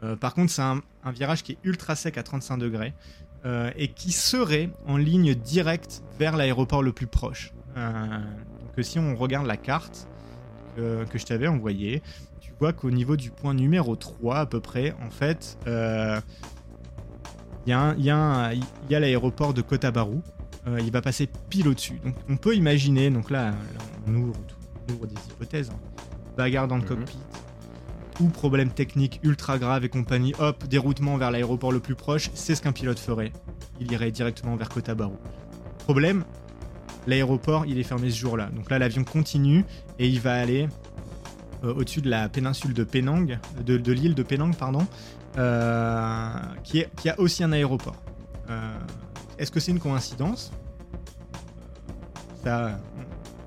Euh, 0.02 0.16
par 0.16 0.34
contre, 0.34 0.52
c'est 0.52 0.62
un, 0.62 0.82
virage 1.12 1.43
qui 1.43 1.54
est 1.54 1.58
ultra 1.64 1.97
sec 1.97 2.18
à 2.18 2.24
35 2.24 2.58
degrés 2.58 2.93
euh, 3.45 3.70
et 3.76 3.89
qui 3.89 4.14
serait 4.14 4.70
en 4.88 4.95
ligne 4.95 5.36
directe 5.36 6.04
vers 6.18 6.38
l'aéroport 6.38 6.82
le 6.82 6.93
plus 6.93 7.08
proche. 7.08 7.52
Euh, 7.76 7.91
donc, 8.78 8.86
si 8.86 8.97
on 8.97 9.14
regarde 9.16 9.45
la 9.45 9.58
carte 9.58 10.08
que 10.78 11.18
je 11.18 11.26
t'avais 11.26 11.50
envoyée, 11.50 12.02
vois 12.60 12.74
qu'au 12.74 12.91
niveau 12.91 13.16
du 13.16 13.32
point 13.32 13.53
numéro 13.53 13.95
3 13.95 14.38
à 14.38 14.45
peu 14.45 14.60
près, 14.60 14.95
en 15.05 15.10
fait, 15.10 15.57
il 15.66 16.22
y 17.68 17.74
a, 18.10 18.53
l'aéroport 18.89 19.53
de 19.53 19.62
Kotabaru. 19.62 20.20
il 20.80 20.91
va 20.91 21.01
passer 21.01 21.30
pile 21.49 21.68
au-dessus. 21.68 21.99
Donc 22.03 22.16
on 22.30 22.38
peut 22.38 22.55
imaginer, 22.55 23.10
donc 23.10 23.30
là, 23.30 23.53
on, 24.07 24.16
ouvre, 24.16 24.36
des 25.07 25.16
hypothèses, 25.30 25.70
hein. 25.70 25.80
bagarre 26.38 26.68
dans 26.68 26.78
le 26.78 26.82
mhm. 26.82 26.88
cockpit, 26.88 27.20
ou 28.20 28.28
problème 28.28 28.70
technique 28.70 29.20
ultra 29.24 29.57
grave 29.57 29.86
et 29.86 29.89
compagnie, 29.89 30.34
hop, 30.39 30.66
déroutement 30.68 31.18
vers 31.18 31.32
l'aéroport 31.32 31.72
le 31.72 31.80
plus 31.80 31.95
proche, 31.95 32.30
c'est 32.34 32.55
ce 32.55 32.62
qu'un 32.62 32.74
pilote 32.74 32.99
ferait. 32.99 33.32
Il 33.80 33.91
irait 33.91 34.12
directement 34.12 34.55
vers 34.55 34.70
Kotabaru. 34.70 35.16
Problème, 35.80 36.24
l'aéroport 37.07 37.66
il 37.66 37.80
est 37.80 37.84
fermé 37.84 38.10
ce 38.10 38.18
jour-là. 38.18 38.49
Donc 38.53 38.70
là 38.70 38.80
l'avion 38.80 39.03
continue 39.03 39.66
et 39.97 40.07
il 40.07 40.20
va 40.20 40.34
aller 40.34 40.64
euh, 40.64 40.89
au-dessus 41.64 42.01
de 42.01 42.10
la 42.10 42.30
péninsule 42.30 42.74
de 42.74 42.84
Penang, 42.84 43.38
de, 43.66 43.91
l'île 43.91 44.16
de 44.16 44.24
Penang, 44.24 44.55
pardon, 44.55 44.88
euh, 45.38 46.32
qui, 46.64 46.80
est, 46.80 46.89
qui, 46.95 47.10
a 47.10 47.20
aussi 47.20 47.43
un 47.43 47.51
aéroport. 47.51 47.95
Euh, 48.49 48.78
est-ce 49.38 49.51
que 49.51 49.60
c'est 49.60 49.72
une 49.72 49.80
coïncidence? 49.80 50.51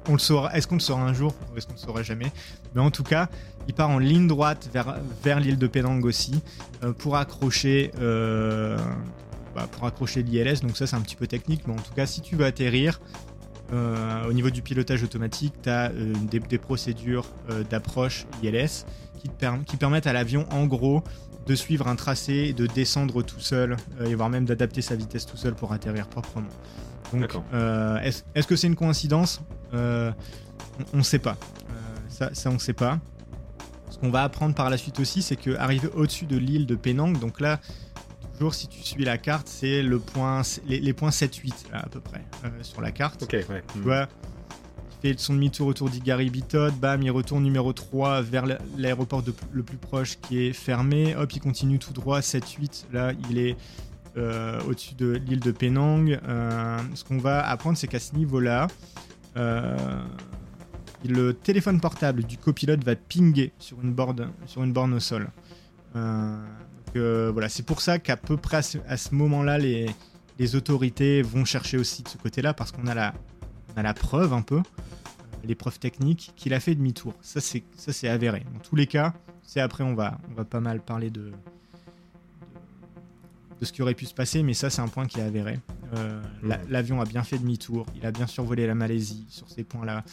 On 0.08 0.12
le 0.12 0.18
saura. 0.18 0.54
Est-ce 0.54 0.66
qu'on 0.66 0.76
le 0.76 0.80
saura 0.80 1.02
un 1.02 1.12
jour 1.12 1.34
ou 1.52 1.56
est-ce 1.56 1.66
qu'on 1.66 1.74
le 1.74 1.78
saura 1.78 2.02
jamais? 2.02 2.32
Mais 2.74 2.80
en 2.80 2.90
tout 2.90 3.02
cas, 3.02 3.28
il 3.68 3.74
part 3.74 3.90
en 3.90 3.98
ligne 3.98 4.26
droite 4.26 4.68
vers, 4.72 4.96
vers 5.22 5.40
l'île 5.40 5.58
de 5.58 5.66
Penang 5.66 6.04
aussi 6.04 6.42
euh, 6.82 6.92
pour 6.92 7.16
accrocher 7.16 7.92
euh, 8.00 8.76
bah, 9.54 9.68
pour 9.70 9.86
accrocher 9.86 10.22
l'ILS. 10.22 10.60
Donc 10.60 10.76
ça 10.76 10.86
c'est 10.86 10.96
un 10.96 11.00
petit 11.00 11.16
peu 11.16 11.26
technique, 11.26 11.66
mais 11.66 11.74
en 11.74 11.82
tout 11.82 11.92
cas 11.94 12.06
si 12.06 12.20
tu 12.20 12.36
veux 12.36 12.44
atterrir 12.44 13.00
euh, 13.72 14.28
au 14.28 14.32
niveau 14.32 14.50
du 14.50 14.62
pilotage 14.62 15.02
automatique, 15.02 15.54
tu 15.62 15.70
as 15.70 15.90
des, 15.90 16.58
procédures 16.58 17.26
d'approche 17.70 18.26
ILS 18.42 18.84
qui, 19.18 19.28
te 19.28 19.62
qui 19.64 19.76
permettent 19.76 20.06
à 20.06 20.12
l'avion 20.12 20.46
en 20.50 20.66
gros 20.66 21.02
de 21.46 21.54
suivre 21.54 21.88
un 21.88 21.96
tracé, 21.96 22.52
de 22.52 22.66
descendre 22.66 23.22
tout 23.22 23.40
seul 23.40 23.76
et 24.04 24.14
voire 24.14 24.30
même 24.30 24.44
d'adapter 24.44 24.82
sa 24.82 24.94
vitesse 24.94 25.26
tout 25.26 25.36
seul 25.36 25.54
pour 25.54 25.72
atterrir 25.72 26.06
proprement. 26.06 26.48
Donc, 27.12 27.34
est-ce 28.02 28.46
que 28.46 28.56
c'est 28.56 28.68
une 28.68 28.76
coïncidence? 28.76 29.40
On 29.72 30.12
ne 30.94 31.02
sait 31.02 31.18
pas. 31.18 31.36
ça, 32.08 32.30
ça, 32.32 32.50
on 32.50 32.54
ne 32.54 32.58
sait 32.58 32.72
pas. 32.72 33.00
Ce 33.90 33.98
qu'on 33.98 34.10
va 34.10 34.22
apprendre 34.22 34.54
par 34.54 34.70
la 34.70 34.78
suite 34.78 35.00
aussi, 35.00 35.22
c'est 35.22 35.36
que 35.36 35.54
arrivé 35.56 35.88
au-dessus 35.94 36.26
de 36.26 36.36
l'île 36.36 36.66
de 36.66 36.74
Penang, 36.74 37.18
donc 37.18 37.40
là, 37.40 37.60
toujours 38.42 38.54
si 38.54 38.66
tu 38.66 38.82
suis 38.82 39.04
la 39.04 39.18
carte, 39.18 39.46
c'est 39.46 39.82
le 39.82 40.00
point, 40.00 40.42
les, 40.66 40.92
points 40.92 41.10
7-8 41.10 41.52
à 41.72 41.88
peu 41.88 42.00
près 42.00 42.24
euh, 42.44 42.48
sur 42.62 42.80
la 42.80 42.90
carte. 42.90 43.22
Ok, 43.22 43.34
ouais. 43.34 43.62
Tu 43.72 43.78
vois, 43.78 44.08
il 45.04 45.10
fait 45.12 45.20
son 45.20 45.34
demi-tour 45.34 45.68
autour 45.68 45.88
d'Igari-Bitod, 45.88 46.74
bam, 46.74 47.00
il 47.04 47.12
retourne 47.12 47.44
numéro 47.44 47.72
3 47.72 48.20
vers 48.22 48.44
l'aéroport 48.76 49.22
le 49.52 49.62
plus 49.62 49.76
proche 49.76 50.18
qui 50.20 50.40
est 50.44 50.52
fermé, 50.52 51.14
hop, 51.14 51.32
il 51.32 51.40
continue 51.40 51.78
tout 51.78 51.92
droit, 51.92 52.18
7-8, 52.18 52.86
là, 52.92 53.12
il 53.30 53.38
est 53.38 53.56
euh, 54.16 54.60
au-dessus 54.66 54.96
de 54.96 55.12
l'île 55.24 55.38
de 55.38 55.52
Penang. 55.52 56.10
Euh, 56.10 56.78
ce 56.96 57.04
qu'on 57.04 57.18
va 57.18 57.48
apprendre, 57.48 57.78
c'est 57.78 57.86
qu'à 57.86 58.00
ce 58.00 58.16
niveau-là, 58.16 58.66
le 59.36 61.32
téléphone 61.32 61.80
portable 61.80 62.24
du 62.24 62.38
copilote 62.38 62.82
va 62.82 62.96
pinguer 62.96 63.52
sur 63.60 63.80
une, 63.80 63.92
borne, 63.92 64.32
sur 64.46 64.64
une 64.64 64.72
borne 64.72 64.94
au 64.94 65.00
sol. 65.00 65.30
Euh, 65.94 66.36
euh, 66.96 67.30
voilà, 67.32 67.48
c'est 67.48 67.62
pour 67.62 67.80
ça 67.80 67.98
qu'à 67.98 68.16
peu 68.16 68.36
près 68.36 68.58
à 68.58 68.96
ce, 68.96 69.14
moment-là, 69.14 69.58
les, 69.58 70.56
autorités 70.56 71.22
vont 71.22 71.44
chercher 71.44 71.78
aussi 71.78 72.02
de 72.02 72.08
ce 72.08 72.18
côté-là 72.18 72.54
parce 72.54 72.72
qu'on 72.72 72.86
a 72.86 72.94
la, 72.94 73.94
preuve 73.94 74.32
un 74.32 74.42
peu, 74.42 74.56
euh, 74.56 74.60
les 75.44 75.54
preuves 75.54 75.78
techniques 75.78 76.32
qu'il 76.36 76.54
a 76.54 76.60
fait 76.60 76.74
demi-tour. 76.74 77.14
Ça 77.22 77.40
c'est 77.40 78.08
avéré. 78.08 78.44
Dans 78.52 78.60
tous 78.60 78.76
les 78.76 78.86
cas, 78.86 79.14
c'est 79.42 79.60
après 79.60 79.84
on 79.84 79.94
va 79.94 80.18
on 80.30 80.34
va 80.34 80.44
pas 80.44 80.60
mal 80.60 80.80
parler 80.80 81.10
de 81.10 81.32
ce 83.62 83.72
qui 83.72 83.82
aurait 83.82 83.94
pu 83.94 84.06
se 84.06 84.14
passer, 84.14 84.42
mais 84.42 84.54
ça 84.54 84.70
c'est 84.70 84.82
un 84.82 84.88
point 84.88 85.06
qui 85.06 85.20
est 85.20 85.24
avéré. 85.24 85.60
L'avion 86.68 87.00
a 87.00 87.04
bien 87.04 87.22
fait 87.22 87.38
demi-tour, 87.38 87.86
il 87.94 88.04
a 88.06 88.10
bien 88.10 88.26
survolé 88.26 88.66
la 88.66 88.74
Malaisie 88.74 89.26
sur 89.28 89.48
ces 89.48 89.62
points-là 89.62 90.04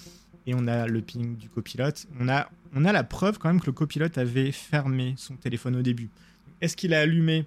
et 0.45 0.53
on 0.55 0.67
a 0.67 0.88
le 0.88 1.01
ping 1.01 1.38
du 1.38 1.49
copilote. 1.49 2.07
On 2.19 2.27
a 2.27 2.91
la 2.91 3.03
preuve 3.03 3.38
quand 3.38 3.49
même 3.49 3.61
que 3.61 3.67
le 3.67 3.71
copilote 3.71 4.17
avait 4.17 4.51
fermé 4.51 5.15
son 5.17 5.36
téléphone 5.36 5.75
au 5.75 5.82
début. 5.82 6.09
Est-ce 6.62 6.76
qu'il 6.76 6.93
a 6.93 7.01
allumé? 7.01 7.45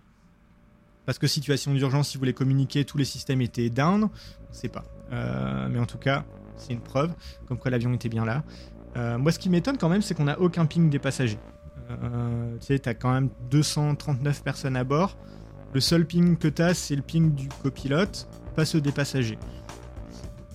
Parce 1.06 1.18
que 1.18 1.26
situation 1.26 1.74
d'urgence, 1.74 2.08
si 2.08 2.16
vous 2.16 2.20
voulez 2.20 2.32
communiquer, 2.32 2.84
tous 2.84 2.98
les 2.98 3.04
systèmes 3.04 3.40
étaient 3.40 3.70
down 3.70 4.04
On 4.04 4.06
ne 4.06 4.54
sait 4.54 4.68
pas. 4.68 4.84
Euh, 5.12 5.68
mais 5.68 5.78
en 5.78 5.86
tout 5.86 5.98
cas, 5.98 6.24
c'est 6.56 6.72
une 6.72 6.80
preuve, 6.80 7.12
comme 7.46 7.58
quoi 7.58 7.70
l'avion 7.70 7.92
était 7.92 8.08
bien 8.08 8.24
là. 8.24 8.44
Euh, 8.96 9.18
moi, 9.18 9.32
ce 9.32 9.38
qui 9.38 9.50
m'étonne 9.50 9.78
quand 9.78 9.88
même, 9.88 10.02
c'est 10.02 10.14
qu'on 10.14 10.24
n'a 10.24 10.38
aucun 10.38 10.66
ping 10.66 10.90
des 10.90 10.98
passagers. 10.98 11.38
Euh, 11.90 12.56
tu 12.60 12.66
sais, 12.66 12.78
tu 12.78 12.88
as 12.88 12.94
quand 12.94 13.12
même 13.12 13.28
239 13.50 14.42
personnes 14.42 14.76
à 14.76 14.84
bord. 14.84 15.16
Le 15.74 15.80
seul 15.80 16.06
ping 16.06 16.36
que 16.36 16.48
tu 16.48 16.62
as, 16.62 16.74
c'est 16.74 16.96
le 16.96 17.02
ping 17.02 17.34
du 17.34 17.48
copilote, 17.62 18.28
pas 18.54 18.64
ceux 18.64 18.80
des 18.80 18.92
passagers. 18.92 19.38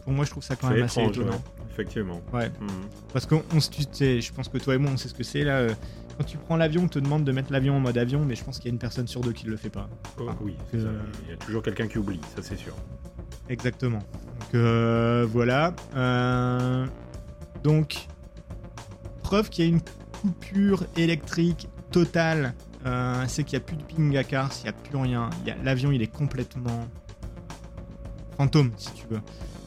Pour 0.04 0.14
moi, 0.14 0.24
je 0.26 0.32
trouve 0.32 0.44
ça 0.44 0.56
quand 0.56 0.70
même 0.70 0.84
assez 0.84 1.04
étonnant 1.04 1.42
effectivement. 1.78 2.22
Ouais. 2.34 2.50
Hmm. 2.50 2.88
Parce 3.14 3.26
qu'on 3.26 3.60
se 3.60 3.70
je 3.72 4.34
pense 4.34 4.50
que 4.50 4.58
toi 4.58 4.76
et 4.76 4.78
moi, 4.78 4.92
on 4.94 4.98
sait 4.98 5.10
ce 5.10 5.14
que 5.14 5.24
c'est 5.24 5.44
là. 5.44 5.68
Euh, 6.18 6.24
quand 6.24 6.24
tu 6.24 6.38
prends 6.38 6.58
l'avion, 6.58 6.84
on 6.84 6.88
te 6.88 7.00
demande 7.00 7.24
de 7.24 7.32
mettre 7.32 7.52
l'avion 7.52 7.76
en 7.76 7.80
mode 7.80 7.98
avion, 7.98 8.26
mais 8.26 8.36
je 8.36 8.44
pense 8.44 8.58
qu'il 8.58 8.66
y 8.66 8.70
a 8.70 8.74
une 8.74 8.80
personne 8.80 9.08
sur 9.08 9.22
deux 9.22 9.34
qui 9.34 9.46
le 9.46 9.58
fait 9.58 9.70
pas. 9.70 9.90
Oh, 10.20 10.30
oui, 10.42 10.56
euh, 10.74 11.00
il 11.24 11.32
y 11.32 11.34
a 11.34 11.38
toujours 11.38 11.64
quelqu'un 11.64 11.88
qui 11.88 11.98
oublie, 11.98 12.20
ça 12.36 12.42
c'est 12.42 12.58
sûr. 12.58 12.74
Exactement. 13.50 14.00
Donc 14.00 14.56
euh, 14.56 15.26
voilà. 15.30 15.74
donc, 17.64 18.08
preuve 19.22 19.50
qu'il 19.50 19.66
y 19.66 19.68
a 19.68 19.72
une 19.72 19.82
coupure 20.22 20.86
électrique 20.96 21.70
totale. 21.92 22.54
c'est 23.28 23.44
qu'il 23.44 23.58
n'y 23.58 23.64
a 23.64 23.66
plus 23.66 23.78
de 23.78 23.84
ping 23.84 24.18
à 24.18 24.24
car, 24.24 24.52
il 24.60 24.64
n'y 24.64 24.70
a 24.70 24.74
plus 24.74 24.98
rien. 24.98 25.30
L'avion, 25.64 25.92
il 25.92 26.02
est 26.02 26.12
complètement 26.12 26.88
fantôme, 28.38 28.72
si 28.78 28.92
tu 28.94 29.08
veux. 29.08 29.22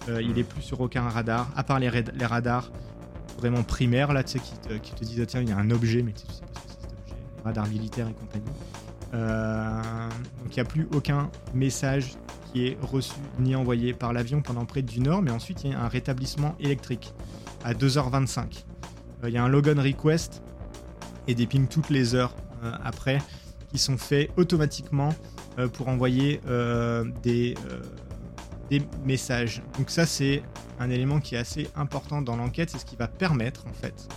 Euh, 0.09 0.23
il 0.23 0.39
est 0.39 0.45
plus 0.45 0.63
sur 0.63 0.81
aucun 0.81 1.03
radar, 1.09 1.51
à 1.57 1.63
part 1.63 1.79
les, 1.79 1.91
radars 2.25 2.71
vraiment 3.41 3.63
primaires, 3.63 4.13
là, 4.13 4.23
tu 4.23 4.39
sais, 4.39 4.41
qui 4.83 4.93
te, 4.93 5.05
disent, 5.05 5.21
ah, 5.23 5.27
tiens, 5.27 5.41
il 5.41 5.49
y 5.49 5.53
a 5.53 5.57
un 5.57 5.71
objet, 5.71 6.03
mais 6.03 6.13
tu 6.13 6.21
sais 6.21 6.27
pas 6.27 6.61
ce 6.61 6.67
que 6.67 6.69
c'est 6.69 6.81
cet 6.83 6.93
objet, 6.93 7.15
les 7.39 7.43
radars 7.43 7.67
militaires 7.67 8.09
et 8.09 8.13
compagnie. 8.13 8.53
Euh, 9.13 9.83
donc 10.39 10.51
il 10.51 10.55
n'y 10.55 10.61
a 10.61 10.65
plus 10.65 10.87
aucun 10.95 11.31
message 11.53 12.15
qui 12.53 12.69
est 12.69 12.79
reçu 12.81 13.15
ni 13.41 13.57
envoyé 13.57 13.93
par 13.93 14.13
l'avion 14.13 14.41
pendant 14.41 14.65
près 14.67 14.83
d'une 14.83 15.09
heure, 15.09 15.21
mais 15.21 15.33
ensuite 15.33 15.65
il 15.65 15.73
y 15.73 15.75
a 15.75 15.81
un 15.81 15.89
rétablissement 15.89 16.55
électrique 16.61 17.13
à 17.65 17.75
2h25. 17.75 18.65
Euh, 19.25 19.29
il 19.29 19.35
y 19.35 19.39
a 19.39 19.43
un 19.43 19.49
logon 19.49 19.83
request 19.83 20.43
et 21.27 21.35
des 21.35 21.47
pings 21.47 21.67
toutes 21.67 21.91
les 21.91 22.15
heures 22.15 22.35
après 22.85 23.19
qui 23.73 23.79
sont 23.79 23.97
faits 23.97 24.31
automatiquement 24.37 25.11
pour 25.73 25.89
envoyer 25.89 26.41
des 27.23 27.55
des 28.71 28.83
messages. 29.05 29.63
Donc 29.77 29.91
ça 29.91 30.07
c'est 30.07 30.43
un 30.79 30.89
élément 30.91 31.21
qui 31.21 31.35
est 31.35 31.39
assez 31.39 31.69
important 31.77 32.23
dans 32.23 32.37
l'enquête, 32.37 32.71
c'est 32.71 32.79
ce 32.79 32.87
qui 32.87 32.97
va 32.97 33.09
permettre 33.09 33.67
en 33.67 33.73
fait. 33.73 34.09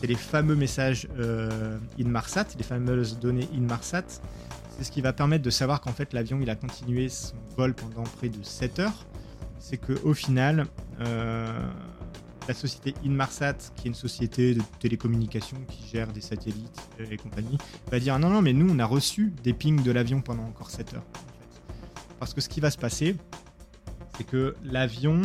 C'est 0.00 0.06
les 0.08 0.16
fameux 0.16 0.56
messages 0.56 1.06
euh, 1.18 1.78
Inmarsat, 1.98 2.46
les 2.58 2.64
fameuses 2.64 3.20
données 3.20 3.48
Inmarsat. 3.54 4.04
C'est 4.76 4.84
ce 4.84 4.90
qui 4.90 5.02
va 5.02 5.12
permettre 5.12 5.44
de 5.44 5.50
savoir 5.50 5.80
qu'en 5.80 5.92
fait 5.92 6.12
l'avion 6.12 6.40
il 6.40 6.50
a 6.50 6.56
continué 6.56 7.08
son 7.08 7.36
vol 7.56 7.74
pendant 7.74 8.02
près 8.02 8.28
de 8.28 8.42
7 8.42 8.80
heures. 8.80 9.06
C'est 9.58 9.76
que 9.76 9.92
au 10.02 10.12
final, 10.12 10.66
euh, 11.00 11.70
la 12.48 12.54
société 12.54 12.94
Inmarsat, 13.04 13.58
qui 13.76 13.86
est 13.86 13.90
une 13.90 13.94
société 13.94 14.54
de 14.54 14.62
télécommunications 14.80 15.58
qui 15.68 15.86
gère 15.88 16.08
des 16.08 16.20
satellites 16.20 16.80
et 16.98 17.16
compagnie, 17.16 17.58
va 17.90 18.00
dire 18.00 18.18
non 18.18 18.30
non 18.30 18.42
mais 18.42 18.52
nous 18.52 18.68
on 18.68 18.78
a 18.80 18.86
reçu 18.86 19.32
des 19.44 19.52
pings 19.52 19.82
de 19.82 19.92
l'avion 19.92 20.20
pendant 20.20 20.44
encore 20.44 20.70
7 20.70 20.94
heures. 20.94 21.06
Parce 22.18 22.34
que 22.34 22.40
ce 22.40 22.48
qui 22.48 22.60
va 22.60 22.70
se 22.70 22.78
passer, 22.78 23.16
c'est 24.16 24.24
que 24.24 24.54
l'avion, 24.64 25.20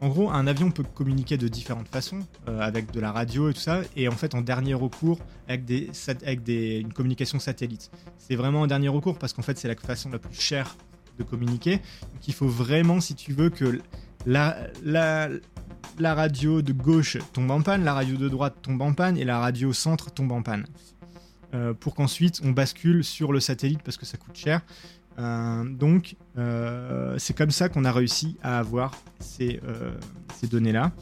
en 0.00 0.08
gros, 0.08 0.30
un 0.30 0.46
avion 0.46 0.70
peut 0.70 0.82
communiquer 0.82 1.36
de 1.36 1.48
différentes 1.48 1.88
façons, 1.88 2.20
euh, 2.48 2.60
avec 2.60 2.90
de 2.92 3.00
la 3.00 3.12
radio 3.12 3.48
et 3.48 3.54
tout 3.54 3.60
ça, 3.60 3.80
et 3.96 4.08
en 4.08 4.12
fait, 4.12 4.34
en 4.34 4.40
dernier 4.40 4.74
recours, 4.74 5.18
avec, 5.48 5.64
des, 5.64 5.90
avec 6.24 6.42
des, 6.42 6.78
une 6.80 6.92
communication 6.92 7.38
satellite. 7.38 7.90
C'est 8.18 8.36
vraiment 8.36 8.62
en 8.62 8.66
dernier 8.66 8.88
recours 8.88 9.18
parce 9.18 9.32
qu'en 9.32 9.42
fait, 9.42 9.58
c'est 9.58 9.68
la 9.68 9.76
façon 9.76 10.10
la 10.10 10.18
plus 10.18 10.38
chère 10.38 10.76
de 11.18 11.22
communiquer. 11.22 11.76
Donc, 11.76 12.28
il 12.28 12.34
faut 12.34 12.48
vraiment, 12.48 13.00
si 13.00 13.14
tu 13.14 13.32
veux, 13.32 13.48
que 13.48 13.80
la, 14.26 14.56
la, 14.84 15.28
la 15.98 16.14
radio 16.14 16.60
de 16.62 16.72
gauche 16.72 17.16
tombe 17.32 17.50
en 17.50 17.62
panne, 17.62 17.84
la 17.84 17.94
radio 17.94 18.16
de 18.16 18.28
droite 18.28 18.56
tombe 18.60 18.82
en 18.82 18.92
panne, 18.92 19.16
et 19.16 19.24
la 19.24 19.38
radio 19.38 19.72
centre 19.72 20.10
tombe 20.10 20.32
en 20.32 20.42
panne. 20.42 20.66
Euh, 21.54 21.72
pour 21.72 21.94
qu'ensuite 21.94 22.40
on 22.44 22.50
bascule 22.50 23.04
sur 23.04 23.32
le 23.32 23.38
satellite 23.38 23.80
parce 23.82 23.96
que 23.96 24.04
ça 24.04 24.18
coûte 24.18 24.36
cher. 24.36 24.62
Euh, 25.18 25.64
donc, 25.64 26.16
c'est 26.36 27.36
comme 27.36 27.50
ça 27.50 27.68
qu'on 27.68 27.84
a 27.84 27.92
réussi 27.92 28.36
à 28.42 28.58
avoir 28.58 28.92
ces, 29.20 29.60
euh, 29.64 29.92
données-là. 30.42 30.92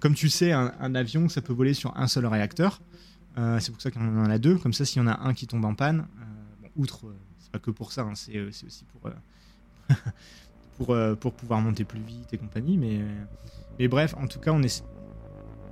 comme 0.00 0.14
tu 0.14 0.28
sais, 0.28 0.52
un, 0.52 0.94
avion, 0.94 1.28
ça 1.28 1.42
peut 1.42 1.52
voler 1.52 1.74
sur 1.74 1.96
un 1.96 2.08
seul 2.08 2.26
réacteur. 2.26 2.80
c'est 3.36 3.70
pour 3.72 3.80
ça 3.80 3.90
y 3.94 3.98
en 3.98 4.30
a 4.30 4.38
deux. 4.38 4.56
Comme 4.56 4.72
ça, 4.72 4.84
s'il 4.84 5.02
y 5.02 5.04
en 5.04 5.08
a 5.08 5.20
un 5.20 5.34
qui 5.34 5.46
tombe 5.46 5.64
en 5.64 5.74
panne, 5.74 6.06
outre, 6.76 7.04
c'est 7.38 7.52
pas 7.52 7.58
que 7.58 7.70
pour 7.70 7.92
ça, 7.92 8.02
hein, 8.02 8.14
c'est 8.14 8.40
aussi 8.40 8.84
pour 8.92 9.10
pour, 10.78 10.90
euh, 10.90 11.14
pouvoir 11.14 11.60
monter 11.60 11.84
plus 11.84 12.00
vite 12.00 12.32
et 12.32 12.38
compagnie. 12.38 12.78
Mais, 12.78 13.88
bref, 13.88 14.14
en 14.18 14.26
tout 14.26 14.40
cas, 14.40 14.52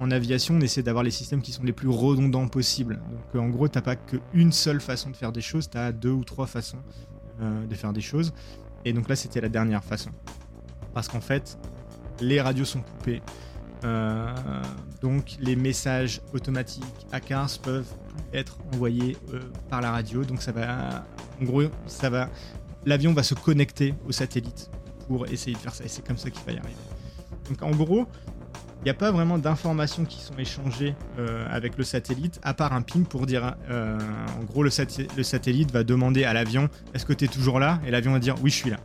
en 0.01 0.11
aviation, 0.11 0.57
on 0.57 0.61
essaie 0.61 0.83
d'avoir 0.83 1.05
les 1.05 1.11
systèmes 1.11 1.43
qui 1.43 1.53
sont 1.53 1.63
les 1.63 1.73
plus 1.73 1.89
redondants 1.89 2.49
possibles. 2.49 3.01
Donc 3.11 3.43
en 3.43 3.49
gros, 3.49 3.69
t'as 3.69 3.83
pas 3.83 3.97
qu'une 3.97 4.53
seule 4.53 4.81
façon 4.81 5.11
de 5.11 5.17
faire 5.17 5.33
des 5.33 5.41
choses, 5.41 5.71
tu 5.71 5.79
as 5.79 5.93
deux 5.93 6.11
ou 6.11 6.25
trois 6.25 6.47
façons 6.47 6.79
euh, 7.41 7.67
de 7.67 7.75
faire 7.75 7.93
des 7.93 8.01
choses. 8.01 8.33
Et 8.85 8.93
donc 8.93 9.09
là, 9.09 9.17
c'était 9.17 9.41
la 9.41 9.49
dernière 9.49 9.85
façon. 9.85 10.11
Parce 10.95 11.09
qu'en 11.09 11.21
fait, 11.21 11.59
les 12.21 12.41
radios 12.41 12.65
sont 12.65 12.81
coupées. 12.81 13.23
Euh, 13.85 14.33
donc 15.01 15.37
les 15.41 15.57
messages 15.57 16.21
automatiques 16.33 16.85
à 17.11 17.19
Cars 17.19 17.51
peuvent 17.63 17.93
être 18.33 18.59
envoyés 18.73 19.17
par 19.69 19.81
la 19.81 19.91
radio. 19.91 20.25
Donc 20.25 20.43
ça 20.43 20.53
va, 20.53 21.05
en 21.41 21.45
gros, 21.45 21.63
ça 21.87 22.11
va, 22.11 22.31
l'avion 22.85 23.13
va 23.13 23.23
se 23.23 23.35
connecter 23.35 23.95
au 24.07 24.13
satellite 24.13 24.71
pour 25.09 25.27
essayer 25.27 25.55
de 25.55 25.61
faire 25.61 25.75
ça. 25.75 25.85
Et 25.85 25.89
c'est 25.89 26.07
comme 26.07 26.19
ça 26.19 26.31
qu'il 26.31 26.45
va 26.45 26.53
y 26.53 26.59
arriver. 26.59 26.75
Donc 27.49 27.63
en 27.63 27.71
gros, 27.71 28.07
il 28.83 28.87
n'y 28.87 28.91
a 28.91 28.95
pas 28.95 29.13
vraiment 29.13 29.39
d'informations 29.39 30.05
qui 30.05 30.21
sont 30.21 30.37
échangées 30.39 30.97
euh, 31.19 31.47
avec 31.49 31.79
le 31.79 31.85
satellite, 31.85 32.41
à 32.43 32.53
part 32.53 32.73
un 32.73 32.83
ping 32.83 33.05
pour 33.05 33.27
dire, 33.27 33.55
euh, 33.71 33.97
en 34.41 34.43
gros, 34.43 34.65
le, 34.65 34.71
le, 35.17 35.23
satellite 35.23 35.71
va 35.71 35.85
demander 35.85 36.25
à 36.25 36.33
l'avion, 36.33 36.69
est-ce 36.93 37.07
que 37.07 37.13
tu 37.13 37.27
es 37.27 37.29
toujours 37.29 37.61
là? 37.61 37.81
Et 37.87 37.93
l'avion 37.93 38.11
va 38.11 38.19
dire, 38.19 38.35
oui, 38.43 38.51
je 38.51 38.57
suis 38.57 38.71
là. 38.71 38.79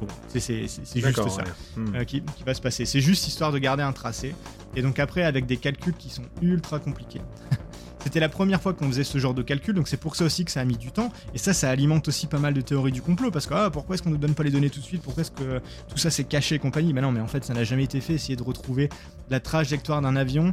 Bon, 0.00 0.08
c'est 0.28 0.66
juste 0.96 1.28
ça 1.28 1.44
hmm. 1.76 1.94
euh, 1.94 2.04
qui, 2.04 2.22
qui, 2.22 2.42
va 2.44 2.54
se 2.54 2.60
passer. 2.60 2.84
C'est 2.84 3.00
juste 3.00 3.28
histoire 3.28 3.52
de 3.52 3.58
garder 3.58 3.84
un 3.84 3.92
tracé. 3.92 4.34
Et 4.74 4.82
donc 4.82 4.98
après, 4.98 5.22
avec 5.22 5.46
des 5.46 5.56
calculs 5.56 5.94
qui 5.94 6.10
sont 6.10 6.24
ultra 6.42 6.80
compliqués. 6.80 7.22
C'était 8.06 8.20
la 8.20 8.28
première 8.28 8.62
fois 8.62 8.72
qu'on 8.72 8.86
faisait 8.86 9.02
ce 9.02 9.18
genre 9.18 9.34
de 9.34 9.42
calcul, 9.42 9.74
donc 9.74 9.88
c'est 9.88 9.96
pour 9.96 10.14
ça 10.14 10.24
aussi 10.24 10.44
que 10.44 10.52
ça 10.52 10.60
a 10.60 10.64
mis 10.64 10.76
du 10.76 10.92
temps. 10.92 11.10
Et 11.34 11.38
ça, 11.38 11.52
ça 11.52 11.68
alimente 11.68 12.06
aussi 12.06 12.28
pas 12.28 12.38
mal 12.38 12.54
de 12.54 12.60
théories 12.60 12.92
du 12.92 13.02
complot, 13.02 13.32
parce 13.32 13.48
que 13.48 13.54
ah, 13.54 13.68
pourquoi 13.68 13.96
est-ce 13.96 14.04
qu'on 14.04 14.10
ne 14.10 14.16
donne 14.16 14.36
pas 14.36 14.44
les 14.44 14.52
données 14.52 14.70
tout 14.70 14.78
de 14.78 14.84
suite? 14.84 15.02
Pourquoi 15.02 15.22
est-ce 15.22 15.32
que 15.32 15.60
tout 15.88 15.98
ça 15.98 16.08
s'est 16.08 16.22
caché 16.22 16.54
et 16.54 16.58
compagnie? 16.60 16.92
Mais 16.92 17.00
non, 17.00 17.10
mais 17.10 17.18
en 17.18 17.26
fait, 17.26 17.44
ça 17.44 17.52
n'a 17.52 17.64
jamais 17.64 17.82
été 17.82 18.00
fait. 18.00 18.14
Essayer 18.14 18.36
de 18.36 18.44
retrouver 18.44 18.90
la 19.28 19.40
trajectoire 19.40 20.02
d'un 20.02 20.14
avion 20.14 20.52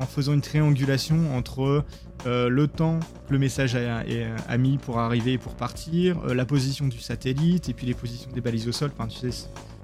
en 0.00 0.06
faisant 0.06 0.34
une 0.34 0.40
triangulation 0.40 1.36
entre 1.36 1.84
euh, 2.26 2.48
le 2.48 2.66
temps 2.66 2.98
que 3.28 3.32
le 3.32 3.38
message 3.38 3.76
a, 3.76 4.58
mis 4.58 4.78
pour 4.78 4.98
arriver 4.98 5.34
et 5.34 5.38
pour 5.38 5.54
partir, 5.54 6.18
euh, 6.26 6.34
la 6.34 6.46
position 6.46 6.88
du 6.88 6.98
satellite 6.98 7.68
et 7.68 7.74
puis 7.74 7.86
les 7.86 7.94
positions 7.94 8.32
des 8.32 8.40
balises 8.40 8.66
au 8.66 8.72
sol. 8.72 8.90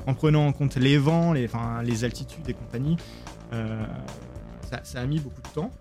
En 0.09 0.15
prenant 0.15 0.49
en 0.49 0.53
compte 0.53 0.75
les 0.75 0.99
vents, 0.99 1.33
les, 1.33 1.45
enfin, 1.45 1.81
les 1.85 2.03
altitudes 2.03 2.49
et 2.49 2.55
compagnie. 2.55 2.97
Euh, 3.53 3.87
ça, 4.83 5.01
a 5.01 5.07
mis 5.07 5.21
beaucoup 5.21 5.43
de 5.43 5.49
temps. 5.55 5.73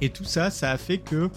Et 0.00 0.10
tout 0.10 0.24
ça, 0.24 0.50
ça 0.50 0.70
a 0.70 0.78
fait 0.78 0.98
que, 0.98 1.30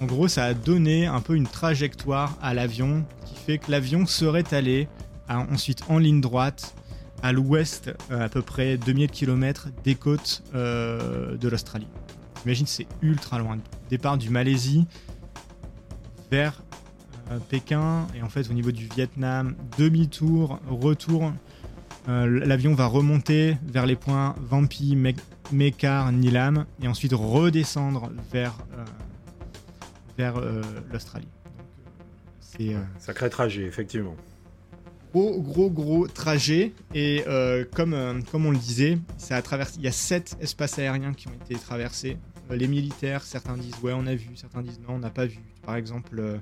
en 0.00 0.06
gros, 0.06 0.28
ça 0.28 0.44
a 0.44 0.54
donné 0.54 1.06
un 1.06 1.20
peu 1.20 1.36
une 1.36 1.46
trajectoire 1.46 2.36
à 2.42 2.54
l'avion 2.54 3.04
qui 3.24 3.34
fait 3.34 3.58
que 3.58 3.70
l'avion 3.70 4.06
serait 4.06 4.52
allé 4.52 4.88
ensuite 5.28 5.82
en 5.88 5.98
ligne 5.98 6.20
droite 6.20 6.74
à 7.22 7.32
l'ouest, 7.32 7.90
euh, 8.10 8.24
à 8.24 8.28
peu 8.28 8.42
près 8.42 8.76
2000 8.76 9.10
km 9.10 9.68
des 9.84 9.94
côtes 9.94 10.42
euh, 10.54 11.36
de 11.36 11.48
l'Australie. 11.48 11.88
Imagine, 12.44 12.66
c'est 12.66 12.86
ultra 13.02 13.38
loin. 13.38 13.58
Départ 13.90 14.18
du 14.18 14.30
Malaisie 14.30 14.86
vers 16.30 16.62
euh, 17.30 17.38
Pékin 17.48 18.06
et 18.14 18.22
en 18.22 18.28
fait 18.28 18.48
au 18.50 18.52
niveau 18.52 18.70
du 18.70 18.86
Vietnam, 18.94 19.54
demi-tour, 19.76 20.60
retour. 20.68 21.32
L'avion 22.08 22.72
va 22.72 22.86
remonter 22.86 23.58
vers 23.62 23.84
les 23.84 23.94
points 23.94 24.34
Vampi, 24.40 24.96
Mekar, 25.52 26.10
Nilam, 26.10 26.64
et 26.82 26.88
ensuite 26.88 27.12
redescendre 27.12 28.10
vers, 28.32 28.56
euh, 28.72 28.84
vers 30.16 30.38
euh, 30.38 30.62
l'Australie. 30.90 31.28
C'est 32.40 32.74
sacré 32.98 33.28
trajet, 33.28 33.64
effectivement. 33.64 34.16
Gros, 35.12 35.40
gros, 35.40 35.70
gros 35.70 36.08
trajet. 36.08 36.72
Et 36.94 37.24
comme, 37.74 38.22
comme 38.32 38.46
on 38.46 38.50
le 38.52 38.58
disait, 38.58 38.98
ça 39.18 39.36
a 39.36 39.42
traversé, 39.42 39.74
il 39.76 39.84
y 39.84 39.88
a 39.88 39.92
sept 39.92 40.36
espaces 40.40 40.78
aériens 40.78 41.12
qui 41.12 41.28
ont 41.28 41.34
été 41.44 41.56
traversés. 41.56 42.16
les 42.50 42.68
militaires, 42.68 43.22
certains 43.22 43.56
disent 43.58 43.78
ouais, 43.82 43.92
on 43.94 44.06
a 44.06 44.14
vu, 44.14 44.30
certains 44.34 44.62
disent 44.62 44.80
non, 44.80 44.94
on 44.94 44.98
n'a 44.98 45.10
pas 45.10 45.26
vu. 45.26 45.40
Par 45.62 45.76
exemple, 45.76 46.40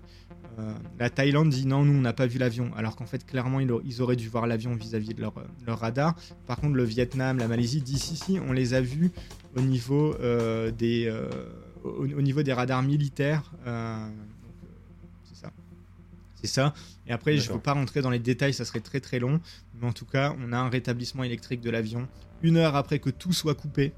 euh, 0.58 0.72
la 0.98 1.10
Thaïlande 1.10 1.50
dit 1.50 1.66
non, 1.66 1.84
nous 1.84 1.92
on 1.92 2.00
n'a 2.00 2.14
pas 2.14 2.26
vu 2.26 2.38
l'avion, 2.38 2.70
alors 2.76 2.96
qu'en 2.96 3.04
fait 3.04 3.26
clairement 3.26 3.60
ils, 3.60 4.00
auraient 4.00 4.16
dû 4.16 4.28
voir 4.28 4.46
l'avion 4.46 4.74
vis-à-vis 4.74 5.12
de 5.14 5.20
leur, 5.20 5.34
radar. 5.78 6.14
Par 6.46 6.58
contre 6.58 6.74
le 6.74 6.84
Vietnam, 6.84 7.38
la 7.38 7.48
Malaisie 7.48 7.82
disent 7.82 8.02
si 8.02 8.16
si, 8.16 8.38
on 8.40 8.52
les 8.52 8.72
a 8.72 8.80
vus 8.80 9.10
au 9.54 9.60
niveau 9.60 10.14
euh, 10.20 10.70
des 10.70 11.06
euh, 11.06 11.28
au, 11.84 12.06
niveau 12.22 12.42
des 12.42 12.52
radars 12.52 12.82
militaires. 12.82 13.52
c'est 15.24 15.36
ça. 15.36 15.52
C'est 16.40 16.46
ça. 16.48 16.74
Et 17.06 17.12
après 17.12 17.36
je 17.36 17.48
ne 17.50 17.54
veux 17.54 17.60
pas 17.60 17.74
rentrer 17.74 18.00
dans 18.00 18.10
les 18.10 18.18
détails, 18.18 18.54
ça 18.54 18.64
serait 18.64 18.80
très 18.80 19.00
très 19.00 19.18
long, 19.18 19.40
mais 19.78 19.86
en 19.86 19.92
tout 19.92 20.06
cas 20.06 20.34
on 20.40 20.52
a 20.52 20.56
un 20.56 20.70
rétablissement 20.70 21.22
électrique 21.22 21.60
de 21.60 21.70
l'avion 21.70 22.08
une 22.42 22.56
heure 22.56 22.76
après 22.76 22.98
que 22.98 23.10
tout 23.10 23.32
soit 23.32 23.54
coupé. 23.54 23.92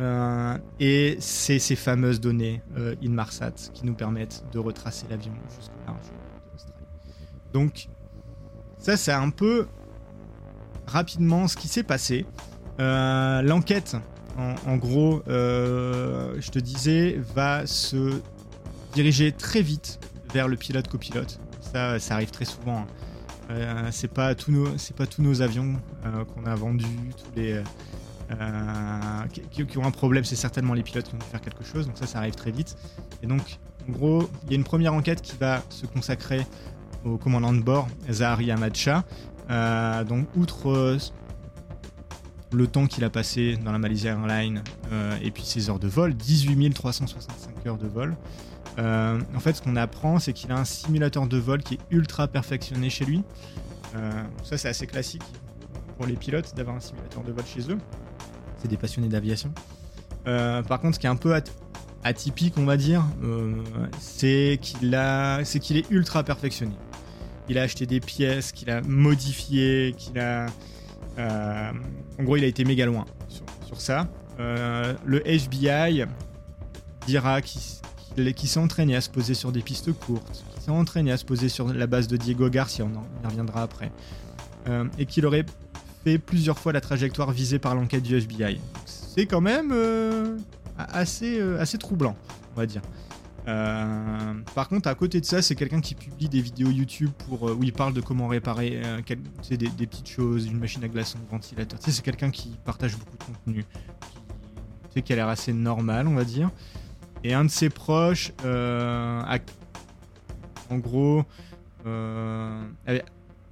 Euh, 0.00 0.58
et 0.80 1.16
c'est 1.20 1.58
ces 1.58 1.76
fameuses 1.76 2.20
données 2.20 2.62
euh, 2.76 2.96
Inmarsat 3.00 3.52
qui 3.72 3.86
nous 3.86 3.94
permettent 3.94 4.44
de 4.52 4.58
retracer 4.58 5.06
l'avion 5.08 5.32
jusqu'au 5.56 5.74
large. 5.86 6.06
Donc, 7.52 7.88
ça, 8.78 8.96
c'est 8.96 9.12
un 9.12 9.30
peu 9.30 9.68
rapidement 10.86 11.46
ce 11.46 11.56
qui 11.56 11.68
s'est 11.68 11.84
passé. 11.84 12.26
Euh, 12.80 13.40
l'enquête, 13.42 13.96
en, 14.36 14.76
gros, 14.76 15.22
je 15.26 16.50
te 16.50 16.58
disais, 16.58 17.20
va 17.34 17.66
se 17.66 18.20
diriger 18.92 19.30
très 19.30 19.62
vite 19.62 20.00
vers 20.32 20.48
le 20.48 20.56
pilote-copilote. 20.56 21.38
Ça, 21.60 22.00
ça 22.00 22.14
arrive 22.14 22.32
très 22.32 22.44
souvent. 22.44 22.84
Hein. 23.48 23.90
c'est 23.92 24.12
pas 24.12 24.34
tous 24.34 24.50
nos, 24.50 24.76
c'est 24.76 24.96
pas 24.96 25.06
tous 25.06 25.22
nos 25.22 25.40
avions 25.40 25.76
qu'on 26.02 26.46
a 26.46 26.54
vendus, 26.56 27.12
tous 27.16 27.40
les 27.40 27.62
euh, 28.40 29.26
qui, 29.50 29.78
ont 29.78 29.84
un 29.84 29.90
problème, 29.90 30.24
c'est 30.24 30.36
certainement 30.36 30.74
les 30.74 30.82
pilotes 30.82 31.06
qui 31.06 31.12
vont 31.12 31.20
faire 31.20 31.40
quelque 31.40 31.64
chose, 31.64 31.86
donc 31.86 31.98
ça, 31.98 32.06
ça 32.06 32.18
arrive 32.18 32.34
très 32.34 32.50
vite. 32.50 32.76
Et 33.22 33.26
donc, 33.26 33.58
en 33.88 33.92
gros, 33.92 34.28
il 34.44 34.50
y 34.50 34.52
a 34.54 34.56
une 34.56 34.64
première 34.64 34.94
enquête 34.94 35.22
qui 35.22 35.36
va 35.36 35.62
se 35.68 35.86
consacrer 35.86 36.46
au 37.04 37.18
commandant 37.18 37.52
de 37.52 37.60
bord, 37.60 37.88
Zahari 38.10 38.50
Ahmad 38.50 38.74
euh, 39.50 40.04
donc, 40.04 40.26
outre 40.36 40.70
euh, 40.70 40.98
le 42.52 42.66
temps 42.66 42.86
qu'il 42.86 43.04
a 43.04 43.10
passé 43.10 43.58
dans 43.62 43.72
la 43.72 43.78
Malaysia 43.78 44.10
Airlines 44.12 44.62
et 45.22 45.30
puis 45.30 45.42
ses 45.42 45.68
heures 45.68 45.80
de 45.80 45.88
vol, 45.88 46.14
18 46.14 46.72
365 46.72 47.66
heures 47.66 47.76
de 47.76 47.88
vol. 47.88 48.16
en 48.78 49.40
fait, 49.40 49.54
ce 49.54 49.62
qu'on 49.62 49.76
apprend, 49.76 50.18
c'est 50.18 50.32
qu'il 50.32 50.50
a 50.52 50.56
un 50.56 50.64
simulateur 50.64 51.26
de 51.26 51.36
vol 51.36 51.62
qui 51.62 51.74
est 51.74 51.80
ultra 51.90 52.28
perfectionné 52.28 52.90
chez 52.90 53.04
lui. 53.04 53.22
ça, 54.44 54.56
c'est 54.56 54.68
assez 54.68 54.86
classique 54.86 55.24
pour 55.96 56.06
les 56.06 56.14
pilotes 56.14 56.54
d'avoir 56.54 56.76
un 56.76 56.80
simulateur 56.80 57.24
de 57.24 57.32
vol 57.32 57.44
chez 57.44 57.70
eux 57.70 57.78
des 58.68 58.76
passionnés 58.76 59.08
d'aviation. 59.08 59.52
Euh, 60.26 60.62
par 60.62 60.80
contre, 60.80 60.94
ce 60.94 61.00
qui 61.00 61.06
est 61.06 61.10
un 61.10 61.16
peu 61.16 61.34
atypique, 62.02 62.54
on 62.56 62.64
va 62.64 62.76
dire, 62.76 63.04
euh, 63.22 63.54
c'est 64.00 64.58
qu'il 64.60 64.94
a, 64.94 65.44
c'est 65.44 65.60
qu'il 65.60 65.76
est 65.76 65.90
ultra 65.90 66.22
perfectionné. 66.22 66.74
Il 67.48 67.58
a 67.58 67.62
acheté 67.62 67.86
des 67.86 68.00
pièces, 68.00 68.52
qu'il 68.52 68.70
a 68.70 68.80
modifiées, 68.82 69.94
qu'il 69.98 70.18
a, 70.18 70.46
euh, 71.18 71.72
en 72.18 72.22
gros, 72.22 72.36
il 72.36 72.44
a 72.44 72.46
été 72.46 72.64
méga 72.64 72.86
loin 72.86 73.04
sur, 73.28 73.80
ça. 73.80 74.08
le 74.38 75.28
FBI 75.28 76.04
dira 77.06 77.42
qu'il 77.42 78.48
s'est 78.48 78.60
entraîné 78.60 78.94
à 78.94 79.00
se 79.00 79.10
poser 79.10 79.34
sur 79.34 79.50
des 79.52 79.60
pistes 79.60 79.92
courtes, 79.92 80.44
qu'il 80.52 80.62
s'est 80.62 80.70
entraîné 80.70 81.10
à 81.10 81.16
se 81.16 81.24
poser 81.24 81.48
sur 81.48 81.72
la 81.72 81.86
base 81.86 82.06
de 82.06 82.16
Diego 82.16 82.48
Garcia, 82.48 82.86
on, 82.86 82.96
en, 82.96 83.28
reviendra 83.28 83.62
après, 83.62 83.90
et 84.96 85.06
qu'il 85.06 85.26
aurait 85.26 85.44
plusieurs 86.18 86.58
fois 86.58 86.72
la 86.72 86.80
trajectoire 86.80 87.32
visée 87.32 87.58
par 87.58 87.74
l'enquête 87.74 88.02
du 88.02 88.16
FBI. 88.16 88.60
C'est 88.86 89.26
quand 89.26 89.40
même 89.40 89.70
euh, 89.72 90.38
assez, 90.76 91.40
euh, 91.40 91.60
assez 91.60 91.78
troublant, 91.78 92.16
on 92.54 92.60
va 92.60 92.66
dire. 92.66 92.82
Euh, 93.46 94.34
par 94.54 94.68
contre, 94.68 94.88
à 94.88 94.94
côté 94.94 95.20
de 95.20 95.26
ça, 95.26 95.42
c'est 95.42 95.54
quelqu'un 95.54 95.80
qui 95.80 95.94
publie 95.94 96.28
des 96.28 96.40
vidéos 96.40 96.70
YouTube 96.70 97.10
pour, 97.26 97.42
où 97.42 97.62
il 97.62 97.72
parle 97.72 97.92
de 97.92 98.00
comment 98.00 98.26
réparer 98.26 98.80
des, 99.50 99.86
petites 99.86 100.08
choses, 100.08 100.46
une 100.46 100.58
machine 100.58 100.82
à 100.84 100.88
glaçons, 100.88 101.18
un 101.18 101.30
ventilateur. 101.30 101.78
c'est 101.82 102.02
quelqu'un 102.02 102.30
qui 102.30 102.56
partage 102.64 102.96
beaucoup 102.96 103.16
de 103.16 103.24
contenu, 103.24 103.64
qui, 104.94 105.02
qui 105.02 105.12
a 105.12 105.16
l'air 105.16 105.28
assez 105.28 105.52
normal, 105.52 106.08
on 106.08 106.14
va 106.14 106.24
dire. 106.24 106.50
Et 107.22 107.34
un 107.34 107.44
de 107.44 107.50
ses 107.50 107.68
proches, 107.68 108.32
en 108.42 109.38
gros, 110.78 111.24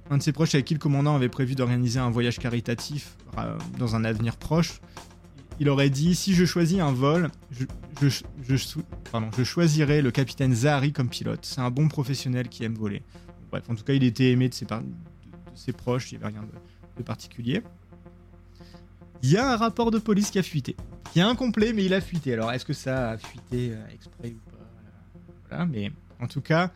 un 0.09 0.17
de 0.17 0.23
ses 0.23 0.31
proches 0.31 0.53
avec 0.55 0.65
qui 0.65 0.73
le 0.73 0.79
commandant 0.79 1.15
avait 1.15 1.29
prévu 1.29 1.55
d'organiser 1.55 1.99
un 1.99 2.09
voyage 2.09 2.39
caritatif 2.39 3.15
euh, 3.37 3.57
dans 3.77 3.95
un 3.95 4.03
avenir 4.03 4.37
proche, 4.37 4.81
il 5.59 5.69
aurait 5.69 5.89
dit 5.89 6.15
si 6.15 6.33
je 6.33 6.45
choisis 6.45 6.79
un 6.79 6.91
vol, 6.91 7.29
je, 8.01 9.43
choisirai 9.43 10.01
le 10.01 10.11
capitaine 10.11 10.53
Zahari 10.53 10.91
comme 10.93 11.09
pilote. 11.09 11.39
C'est 11.43 11.61
un 11.61 11.71
bon 11.71 11.87
professionnel 11.87 12.49
qui 12.49 12.63
aime 12.63 12.75
voler. 12.75 13.03
Bref, 13.51 13.63
en 13.69 13.75
tout 13.75 13.83
cas, 13.83 13.93
il 13.93 14.03
était 14.03 14.31
aimé 14.31 14.49
de 14.49 14.53
ses, 14.53 14.65
de, 14.65 14.71
ses 15.55 15.73
proches, 15.73 16.11
il 16.11 16.17
n'y 16.17 16.23
avait 16.23 16.33
rien 16.33 16.47
de, 16.97 17.03
particulier. 17.03 17.61
Il 19.21 19.29
y 19.29 19.37
a 19.37 19.51
un 19.51 19.55
rapport 19.55 19.91
de 19.91 19.99
police 19.99 20.31
qui 20.31 20.39
a 20.39 20.43
fuité. 20.43 20.75
Qui 21.11 21.19
est 21.19 21.23
incomplet, 21.23 21.71
mais 21.71 21.85
il 21.85 21.93
a 21.93 22.01
fuité. 22.01 22.33
Alors, 22.33 22.51
est-ce 22.51 22.65
que 22.65 22.73
ça 22.73 23.11
a 23.11 23.17
fuité 23.17 23.71
euh, 23.71 23.87
exprès 23.93 24.29
ou 24.29 24.51
pas? 24.51 24.57
Voilà, 25.49 25.65
mais 25.65 25.91
en 26.19 26.27
tout 26.27 26.41
cas, 26.41 26.71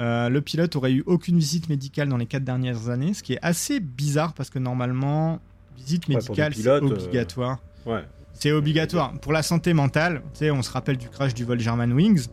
euh, 0.00 0.28
le 0.28 0.40
pilote 0.40 0.76
aurait 0.76 0.92
eu 0.92 1.02
aucune 1.06 1.38
visite 1.38 1.68
médicale 1.68 2.08
dans 2.08 2.16
les 2.16 2.26
quatre 2.26 2.44
dernières 2.44 2.88
années, 2.90 3.14
ce 3.14 3.22
qui 3.22 3.34
est 3.34 3.38
assez 3.42 3.80
bizarre 3.80 4.34
parce 4.34 4.50
que 4.50 4.58
normalement, 4.58 5.40
visite 5.76 6.08
médicale, 6.08 6.54
c'est 6.54 6.66
euh, 6.68 6.80
obligatoire. 6.80 7.58
Ouais. 7.86 8.04
C'est 8.32 8.52
obligatoire. 8.52 9.12
Pour 9.20 9.32
la 9.32 9.42
santé 9.42 9.72
mentale, 9.72 10.22
on 10.42 10.62
se 10.62 10.70
rappelle 10.70 10.98
du 10.98 11.08
crash 11.08 11.32
du 11.32 11.44
vol 11.44 11.58
Germanwings, 11.58 12.26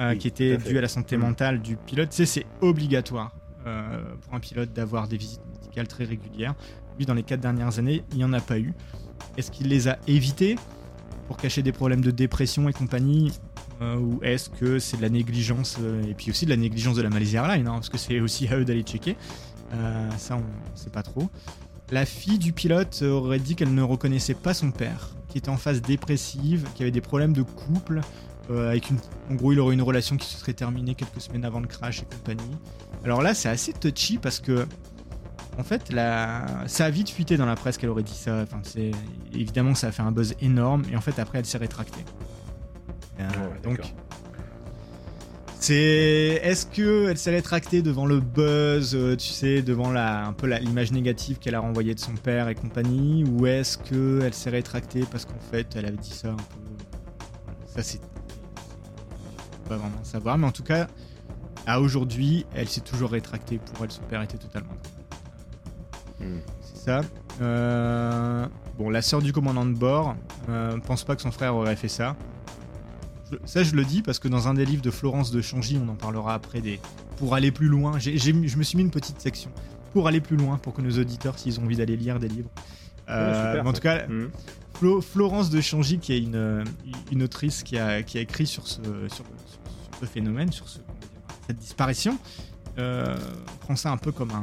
euh, 0.00 0.12
Oui, 0.12 0.18
qui 0.18 0.28
était 0.28 0.54
à 0.54 0.56
dû 0.56 0.78
à 0.78 0.80
la 0.80 0.88
santé 0.88 1.16
Mm. 1.18 1.20
mentale 1.20 1.60
du 1.60 1.76
pilote. 1.76 2.08
C'est 2.12 2.46
obligatoire 2.62 3.34
pour 4.22 4.34
un 4.34 4.40
pilote 4.40 4.72
d'avoir 4.72 5.06
des 5.06 5.18
visites 5.18 5.42
médicales 5.54 5.86
très 5.86 6.04
régulières. 6.04 6.54
Lui, 6.98 7.04
dans 7.04 7.12
les 7.14 7.22
quatre 7.22 7.40
dernières 7.40 7.78
années, 7.78 8.02
il 8.12 8.16
n'y 8.16 8.24
en 8.24 8.32
a 8.32 8.40
pas 8.40 8.58
eu. 8.58 8.72
Est-ce 9.36 9.50
qu'il 9.50 9.68
les 9.68 9.86
a 9.88 9.98
évitées 10.06 10.56
pour 11.26 11.36
cacher 11.36 11.62
des 11.62 11.72
problèmes 11.72 12.00
de 12.00 12.10
dépression 12.10 12.68
et 12.70 12.72
compagnie? 12.72 13.32
Euh, 13.82 13.96
Ou 13.96 14.20
est-ce 14.22 14.50
que 14.50 14.78
c'est 14.78 14.96
de 14.96 15.02
la 15.02 15.08
négligence 15.08 15.76
euh, 15.80 16.02
Et 16.02 16.14
puis 16.14 16.30
aussi 16.30 16.44
de 16.44 16.50
la 16.50 16.56
négligence 16.56 16.96
de 16.96 17.02
la 17.02 17.10
Malaysia 17.10 17.42
Airlines, 17.42 17.66
hein, 17.66 17.72
parce 17.74 17.88
que 17.88 17.98
c'est 17.98 18.20
aussi 18.20 18.48
à 18.48 18.56
eux 18.56 18.64
d'aller 18.64 18.82
checker. 18.82 19.16
Euh, 19.72 20.10
ça, 20.18 20.36
on 20.36 20.76
sait 20.76 20.90
pas 20.90 21.02
trop. 21.02 21.30
La 21.90 22.06
fille 22.06 22.38
du 22.38 22.52
pilote 22.52 23.02
aurait 23.02 23.38
dit 23.38 23.56
qu'elle 23.56 23.74
ne 23.74 23.82
reconnaissait 23.82 24.34
pas 24.34 24.54
son 24.54 24.70
père, 24.70 25.10
qui 25.28 25.38
était 25.38 25.48
en 25.48 25.56
phase 25.56 25.82
dépressive, 25.82 26.66
qui 26.74 26.82
avait 26.82 26.92
des 26.92 27.00
problèmes 27.00 27.32
de 27.32 27.42
couple, 27.42 28.00
avec 28.48 28.90
une... 28.90 28.98
En 29.30 29.34
gros, 29.34 29.52
il 29.52 29.60
aurait 29.60 29.74
une 29.74 29.82
relation 29.82 30.16
qui 30.16 30.26
se 30.26 30.36
serait 30.36 30.54
terminée 30.54 30.96
quelques 30.96 31.20
semaines 31.20 31.44
avant 31.44 31.60
le 31.60 31.68
crash 31.68 32.02
et 32.02 32.04
compagnie. 32.04 32.56
Alors 33.04 33.22
là, 33.22 33.32
c'est 33.32 33.48
assez 33.48 33.72
touchy 33.72 34.18
parce 34.18 34.40
que, 34.40 34.66
en 35.56 35.62
fait, 35.62 35.92
la... 35.92 36.64
ça 36.66 36.86
a 36.86 36.90
vite 36.90 37.10
fuité 37.10 37.36
dans 37.36 37.46
la 37.46 37.54
presse 37.54 37.78
qu'elle 37.78 37.90
aurait 37.90 38.02
dit 38.02 38.14
ça. 38.14 38.44
Évidemment, 39.32 39.74
ça 39.74 39.88
a 39.88 39.92
fait 39.92 40.02
un 40.02 40.10
buzz 40.10 40.34
énorme, 40.40 40.82
et 40.92 40.96
en 40.96 41.00
fait, 41.00 41.18
après, 41.20 41.38
elle 41.38 41.46
s'est 41.46 41.58
rétractée. 41.58 42.04
Donc, 43.70 43.92
c'est 45.60 46.40
est-ce 46.42 46.64
que 46.66 47.08
elle 47.10 47.18
s'est 47.18 47.30
rétractée 47.30 47.82
devant 47.82 48.06
le 48.06 48.20
buzz, 48.20 48.94
euh, 48.94 49.14
tu 49.16 49.28
sais, 49.28 49.62
devant 49.62 49.92
la 49.92 50.26
un 50.26 50.32
peu 50.32 50.46
l'image 50.46 50.90
négative 50.90 51.38
qu'elle 51.38 51.54
a 51.54 51.60
renvoyée 51.60 51.94
de 51.94 52.00
son 52.00 52.14
père 52.14 52.48
et 52.48 52.54
compagnie, 52.54 53.24
ou 53.24 53.46
est-ce 53.46 53.76
que 53.76 54.20
elle 54.24 54.34
s'est 54.34 54.50
rétractée 54.50 55.04
parce 55.10 55.26
qu'en 55.26 55.38
fait 55.50 55.66
elle 55.76 55.86
avait 55.86 55.96
dit 55.98 56.10
ça 56.10 56.28
un 56.28 56.36
peu. 56.36 56.42
Ça 57.66 57.82
c'est 57.82 58.00
pas 59.68 59.76
vraiment 59.76 60.02
savoir, 60.02 60.38
mais 60.38 60.46
en 60.46 60.52
tout 60.52 60.64
cas 60.64 60.88
à 61.66 61.80
aujourd'hui 61.80 62.46
elle 62.54 62.68
s'est 62.68 62.80
toujours 62.80 63.10
rétractée. 63.10 63.58
Pour 63.58 63.84
elle 63.84 63.92
son 63.92 64.02
père 64.02 64.22
était 64.22 64.38
totalement. 64.38 64.72
Hmm. 66.20 66.38
C'est 66.62 66.84
ça. 66.84 67.00
Euh, 67.42 68.46
Bon, 68.80 68.88
la 68.88 69.02
sœur 69.02 69.20
du 69.20 69.30
commandant 69.30 69.66
de 69.66 69.74
bord 69.74 70.16
euh, 70.48 70.78
pense 70.78 71.04
pas 71.04 71.14
que 71.14 71.20
son 71.20 71.30
frère 71.30 71.54
aurait 71.54 71.76
fait 71.76 71.86
ça. 71.86 72.16
Ça, 73.44 73.62
je 73.62 73.74
le 73.74 73.84
dis 73.84 74.02
parce 74.02 74.18
que 74.18 74.28
dans 74.28 74.48
un 74.48 74.54
des 74.54 74.64
livres 74.64 74.82
de 74.82 74.90
Florence 74.90 75.30
de 75.30 75.40
Changy, 75.40 75.78
on 75.84 75.88
en 75.88 75.94
parlera 75.94 76.34
après, 76.34 76.60
des... 76.60 76.80
pour 77.16 77.34
aller 77.34 77.50
plus 77.52 77.68
loin, 77.68 77.98
je 77.98 78.32
me 78.32 78.62
suis 78.62 78.76
mis 78.76 78.82
une 78.82 78.90
petite 78.90 79.20
section 79.20 79.50
pour 79.92 80.06
aller 80.06 80.20
plus 80.20 80.36
loin, 80.36 80.56
pour 80.56 80.72
que 80.72 80.82
nos 80.82 80.98
auditeurs, 80.98 81.36
s'ils 81.38 81.58
ont 81.58 81.64
envie 81.64 81.76
d'aller 81.76 81.96
lire 81.96 82.18
des 82.20 82.28
livres. 82.28 82.50
Euh, 83.08 83.28
Ouais, 83.28 83.48
super, 83.50 83.64
mais 83.64 83.70
en 83.70 83.72
tout 83.72 83.80
cas. 83.80 84.06
Flo- 84.78 85.00
Florence 85.02 85.50
de 85.50 85.60
Changy, 85.60 85.98
qui 85.98 86.12
est 86.12 86.20
une, 86.20 86.64
une 87.10 87.22
autrice 87.24 87.62
qui 87.64 87.76
a, 87.76 88.02
qui 88.04 88.16
a 88.18 88.20
écrit 88.20 88.46
sur 88.46 88.66
ce, 88.68 88.80
sur, 89.08 89.08
sur- 89.08 89.24
sur 89.46 90.00
ce 90.00 90.06
phénomène, 90.06 90.52
sur 90.52 90.68
ce, 90.68 90.78
cette 91.48 91.58
disparition, 91.58 92.16
euh, 92.78 93.16
prend 93.60 93.74
ça 93.76 93.90
un 93.90 93.96
peu 93.96 94.12
comme, 94.12 94.30
un, 94.30 94.42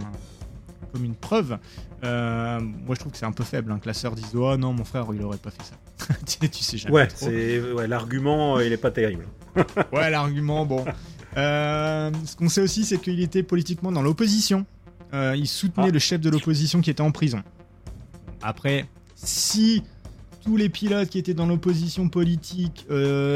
comme 0.92 1.04
une 1.06 1.16
preuve. 1.16 1.58
Euh, 2.04 2.60
moi, 2.60 2.96
je 2.96 3.00
trouve 3.00 3.12
que 3.12 3.18
c'est 3.18 3.26
un 3.26 3.32
peu 3.32 3.44
faible 3.44 3.72
hein, 3.72 3.80
que 3.82 3.88
la 3.88 3.94
sœur 3.94 4.14
dise 4.16 4.32
Oh 4.36 4.56
non, 4.58 4.74
mon 4.74 4.84
frère, 4.86 5.06
il 5.14 5.22
aurait 5.24 5.38
pas 5.38 5.52
fait 5.52 5.64
ça. 5.64 5.76
tu, 6.26 6.38
sais, 6.40 6.50
tu 6.50 6.64
sais 6.64 6.78
jamais. 6.78 6.94
Ouais, 6.96 7.08
c'est 7.14 7.62
ouais, 7.74 7.88
l'argument, 7.88 8.58
euh, 8.58 8.66
il 8.66 8.72
est 8.74 8.78
pas 8.78 8.92
terrible. 8.92 9.26
Ouais, 9.92 10.10
l'argument, 10.12 10.66
bon. 10.66 10.86
Euh, 11.36 12.12
ce 12.26 12.36
qu'on 12.36 12.50
sait 12.50 12.62
aussi, 12.62 12.84
c'est 12.86 13.00
qu'il 13.00 13.20
était 13.22 13.44
politiquement 13.44 13.92
dans 13.92 14.02
l'opposition. 14.02 14.66
Euh, 15.14 15.36
il 15.38 15.48
soutenait 15.48 15.88
Ah. 15.90 15.92
le 15.92 16.00
chef 16.00 16.22
de 16.22 16.30
l'opposition 16.30 16.82
qui 16.82 16.90
était 16.90 17.02
en 17.02 17.12
prison. 17.12 17.42
Après, 18.42 18.86
si 19.16 19.84
tous 20.44 20.58
les 20.58 20.70
pilotes 20.70 21.10
qui 21.10 21.18
étaient 21.18 21.34
dans 21.34 21.48
l'opposition 21.48 22.08
politique 22.10 22.86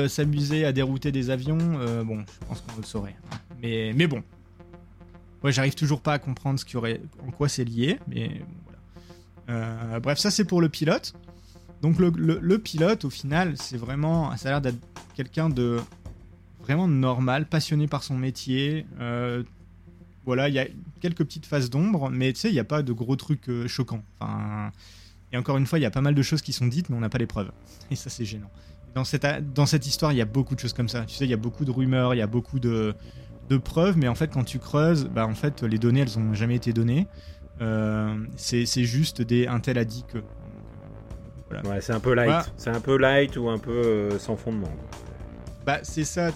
s'amusaient 0.07 0.65
à 0.65 0.71
dérouter 0.71 1.11
des 1.11 1.29
avions, 1.29 1.57
bon, 2.05 2.19
je 2.41 2.47
pense 2.47 2.61
qu'on 2.61 2.77
le 2.77 2.83
saurait. 2.85 3.15
hein. 3.31 3.37
Mais, 3.61 3.91
mais 3.95 4.07
bon. 4.07 4.23
Ouais, 5.43 5.51
j'arrive 5.51 5.73
toujours 5.75 6.01
pas 6.01 6.13
à 6.13 6.19
comprendre 6.19 6.59
ce 6.59 6.65
qui 6.65 6.77
aurait, 6.77 7.01
en 7.27 7.31
quoi 7.31 7.49
c'est 7.49 7.63
lié, 7.65 7.99
mais 8.07 8.41
voilà. 8.65 8.79
Euh, 9.49 9.99
bref, 9.99 10.19
ça 10.19 10.29
c'est 10.31 10.45
pour 10.45 10.61
le 10.61 10.69
pilote. 10.69 11.13
Donc 11.81 11.97
le, 11.97 12.11
le- 12.15 12.39
le 12.39 12.59
pilote, 12.59 13.05
au 13.05 13.09
final, 13.09 13.57
c'est 13.57 13.77
vraiment, 13.77 14.35
ça 14.37 14.49
a 14.49 14.51
l'air 14.51 14.61
d'être 14.61 14.77
quelqu'un 15.15 15.49
de 15.49 15.79
vraiment 16.61 16.87
normal, 16.87 17.47
passionné 17.47 17.87
par 17.87 18.03
son 18.03 18.15
métier. 18.17 18.85
Euh, 18.99 19.41
voilà, 20.25 20.47
il 20.47 20.53
y 20.53 20.59
a 20.59 20.67
quelques 20.99 21.23
petites 21.25 21.47
phases 21.47 21.71
d'ombre, 21.71 22.11
mais 22.11 22.31
tu 22.33 22.41
sais, 22.41 22.49
il 22.49 22.53
n'y 22.53 22.59
a 22.59 22.63
pas 22.63 22.83
de 22.83 22.93
gros 22.93 23.15
trucs 23.15 23.49
euh, 23.49 23.67
choquants. 23.67 24.03
Enfin, 24.19 24.71
et 25.33 25.37
encore 25.37 25.57
une 25.57 25.65
fois, 25.65 25.79
il 25.79 25.81
y 25.81 25.85
a 25.85 25.91
pas 25.91 26.01
mal 26.01 26.13
de 26.13 26.21
choses 26.21 26.43
qui 26.43 26.53
sont 26.53 26.67
dites, 26.67 26.89
mais 26.91 26.95
on 26.95 26.99
n'a 26.99 27.09
pas 27.09 27.17
les 27.17 27.25
preuves. 27.25 27.51
Et 27.89 27.95
ça, 27.95 28.11
c'est 28.11 28.25
gênant. 28.25 28.51
Dans 28.93 29.05
cette, 29.05 29.25
dans 29.53 29.65
cette 29.65 29.87
histoire, 29.87 30.11
il 30.11 30.17
y 30.17 30.21
a 30.21 30.25
beaucoup 30.25 30.53
de 30.53 30.59
choses 30.59 30.73
comme 30.73 30.89
ça. 30.89 31.03
Tu 31.05 31.15
sais, 31.15 31.23
il 31.25 31.31
y 31.31 31.33
a 31.33 31.37
beaucoup 31.37 31.65
de 31.65 31.71
rumeurs, 31.71 32.13
il 32.13 32.17
y 32.17 32.21
a 32.21 32.27
beaucoup 32.27 32.59
de, 32.59 32.93
de 33.51 33.57
preuves, 33.57 33.97
mais 33.97 34.07
en 34.07 34.15
fait, 34.15 34.29
quand 34.31 34.43
tu 34.43 34.59
creuses, 34.59 35.05
bah, 35.05 35.27
en 35.27 35.35
fait, 35.35 35.63
les 35.63 35.77
données, 35.77 36.01
elles 36.01 36.21
n'ont 36.21 36.33
jamais 36.33 36.55
été 36.55 36.71
données. 36.71 37.07
Euh, 37.61 38.15
c'est 38.37 38.65
juste 38.65 39.21
des 39.21 39.45
un 39.47 39.59
tel 39.59 39.77
a 39.77 39.85
dit 39.85 40.05
que. 40.07 40.19
Voilà. 41.49 41.69
Ouais, 41.69 41.81
c'est 41.81 41.91
un 41.93 41.99
peu 41.99 42.13
light. 42.13 42.29
Ouais. 42.29 42.51
C'est 42.55 42.69
un 42.69 42.79
peu 42.79 42.97
light 42.97 43.35
ou 43.35 43.49
un 43.49 43.57
peu 43.57 43.71
euh, 43.71 44.19
sans 44.19 44.37
fondement. 44.37 44.71
Bah, 45.65 45.79
c'est 45.83 46.05
ça. 46.05 46.31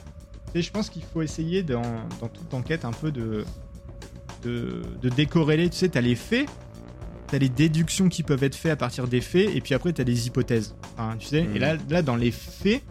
Sais, 0.54 0.62
je 0.62 0.72
pense 0.72 0.90
qu'il 0.90 1.04
faut 1.04 1.22
essayer 1.22 1.64
dans, 1.64 1.82
dans 2.20 2.28
toute 2.28 2.54
enquête 2.54 2.86
un 2.86 2.92
peu 2.92 3.12
de, 3.12 3.46
de, 4.44 4.82
de 5.02 5.10
décorréler. 5.10 5.70
Tu 5.70 5.78
sais, 5.78 5.90
t'as 5.90 6.02
les 6.02 6.16
faits, 6.16 6.48
t'as 7.28 7.38
les 7.38 7.50
déductions 7.50 8.10
qui 8.10 8.24
peuvent 8.24 8.44
être 8.44 8.56
faites 8.56 8.74
à 8.74 8.76
partir 8.76 9.08
des 9.08 9.22
faits, 9.22 9.56
et 9.56 9.62
puis 9.62 9.74
après, 9.74 9.94
t'as 9.94 10.04
les 10.04 10.28
hypothèses. 10.28 10.76
Enfin, 10.98 11.16
tu 11.18 11.28
sais, 11.28 11.48
et 11.56 11.60
là, 11.60 11.78
là, 11.90 12.02
dans 12.02 12.18
les 12.18 12.32
faits, 12.32 12.84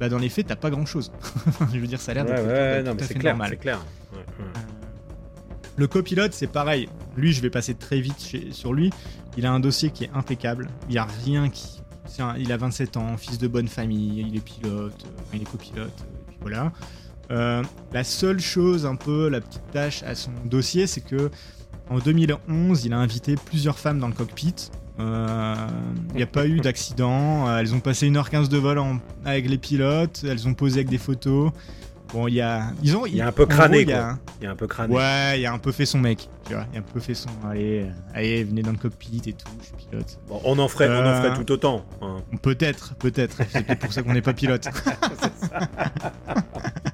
bah, 0.00 0.08
dans 0.08 0.18
les 0.18 0.28
faits, 0.30 0.46
t'as 0.48 0.56
pas 0.56 0.70
grand 0.70 0.86
chose. 0.86 1.12
je 1.72 1.78
veux 1.78 1.86
dire, 1.86 2.00
ça 2.00 2.10
a 2.12 2.14
l'air 2.14 2.24
d'être 2.24 2.44
ouais, 2.44 2.82
c'est 3.06 3.14
clair, 3.14 3.34
normal. 3.36 3.58
clair. 3.58 3.78
Ouais. 4.12 4.24
Le 5.76 5.86
copilote, 5.86 6.32
c'est 6.32 6.46
pareil. 6.46 6.88
Lui, 7.16 7.32
je 7.32 7.40
vais 7.40 7.50
passer 7.50 7.74
très 7.74 8.00
vite 8.00 8.20
chez- 8.20 8.52
sur 8.52 8.72
lui. 8.72 8.90
Il 9.36 9.46
a 9.46 9.52
un 9.52 9.60
dossier 9.60 9.90
qui 9.90 10.04
est 10.04 10.10
impeccable. 10.14 10.68
Il 10.88 10.92
n'y 10.92 10.98
a 10.98 11.06
rien 11.24 11.48
qui. 11.48 11.80
un- 12.18 12.36
il 12.36 12.50
a 12.52 12.56
27 12.56 12.96
ans, 12.96 13.16
fils 13.16 13.38
de 13.38 13.46
bonne 13.46 13.68
famille, 13.68 14.24
il 14.28 14.36
est 14.36 14.40
pilote, 14.40 14.92
euh, 15.06 15.20
il 15.32 15.42
est 15.42 15.48
copilote, 15.50 15.78
euh, 16.00 16.20
et 16.22 16.26
puis 16.26 16.36
voilà. 16.40 16.72
Euh, 17.30 17.62
la 17.92 18.02
seule 18.02 18.40
chose, 18.40 18.84
un 18.84 18.96
peu, 18.96 19.28
la 19.28 19.40
petite 19.40 19.62
tâche 19.72 20.02
à 20.02 20.16
son 20.16 20.32
dossier, 20.44 20.88
c'est 20.88 21.02
que 21.02 21.30
en 21.88 21.98
2011, 21.98 22.84
il 22.84 22.92
a 22.92 22.98
invité 22.98 23.36
plusieurs 23.36 23.78
femmes 23.78 24.00
dans 24.00 24.08
le 24.08 24.12
cockpit. 24.14 24.54
Euh, 25.00 25.54
Il 26.10 26.16
n'y 26.16 26.22
a 26.22 26.26
pas 26.26 26.46
eu 26.46 26.60
d'accident. 26.60 27.48
Euh, 27.48 27.58
Elles 27.58 27.74
ont 27.74 27.80
passé 27.80 28.08
1h15 28.10 28.48
de 28.48 28.58
vol 28.58 28.78
en- 28.78 28.98
avec 29.24 29.48
les 29.48 29.58
pilotes. 29.58 30.24
Elles 30.28 30.46
ont 30.46 30.54
posé 30.54 30.76
avec 30.80 30.88
des 30.90 30.98
photos. 30.98 31.50
Bon, 32.12 32.26
il 32.26 32.34
y 32.34 32.40
a. 32.40 32.72
Ils 32.82 32.96
ont, 32.96 33.06
Il 33.06 33.14
y 33.14 33.20
a 33.20 33.28
un 33.28 33.32
peu 33.32 33.46
gros, 33.46 33.56
crâné, 33.56 33.82
il 33.82 33.88
y 33.88 33.92
a- 33.92 34.00
quoi. 34.02 34.18
Il 34.40 34.44
y 34.44 34.46
a 34.48 34.50
un 34.50 34.56
peu 34.56 34.66
crâné. 34.66 34.94
Ouais, 34.94 35.40
il 35.40 35.46
a 35.46 35.52
un 35.52 35.58
peu 35.58 35.70
fait 35.70 35.86
son 35.86 35.98
mec. 35.98 36.28
Tu 36.46 36.54
vois, 36.54 36.66
il 36.72 36.76
a 36.76 36.80
un 36.80 36.82
peu 36.82 36.98
fait 36.98 37.14
son. 37.14 37.28
Allez, 37.48 37.82
euh, 37.84 37.90
allez, 38.14 38.42
venez 38.42 38.62
dans 38.62 38.72
le 38.72 38.78
cockpit 38.78 39.22
et 39.26 39.32
tout, 39.32 39.46
je 39.60 39.66
suis 39.66 39.74
pilote. 39.88 40.18
Bon, 40.28 40.40
on 40.44 40.58
en 40.58 40.66
ferait, 40.66 40.88
on 40.88 40.92
en 40.92 41.06
Euh, 41.06 41.22
ferait 41.22 41.36
tout 41.44 41.52
autant. 41.52 41.84
hein. 42.02 42.16
Peut-être, 42.42 42.94
peut-être. 42.96 43.36
C'est 43.50 43.64
peut-être 43.64 43.78
pour 43.78 43.92
ça 43.92 44.02
qu'on 44.02 44.12
n'est 44.12 44.22
pas 44.22 44.32
pilote. 44.32 44.66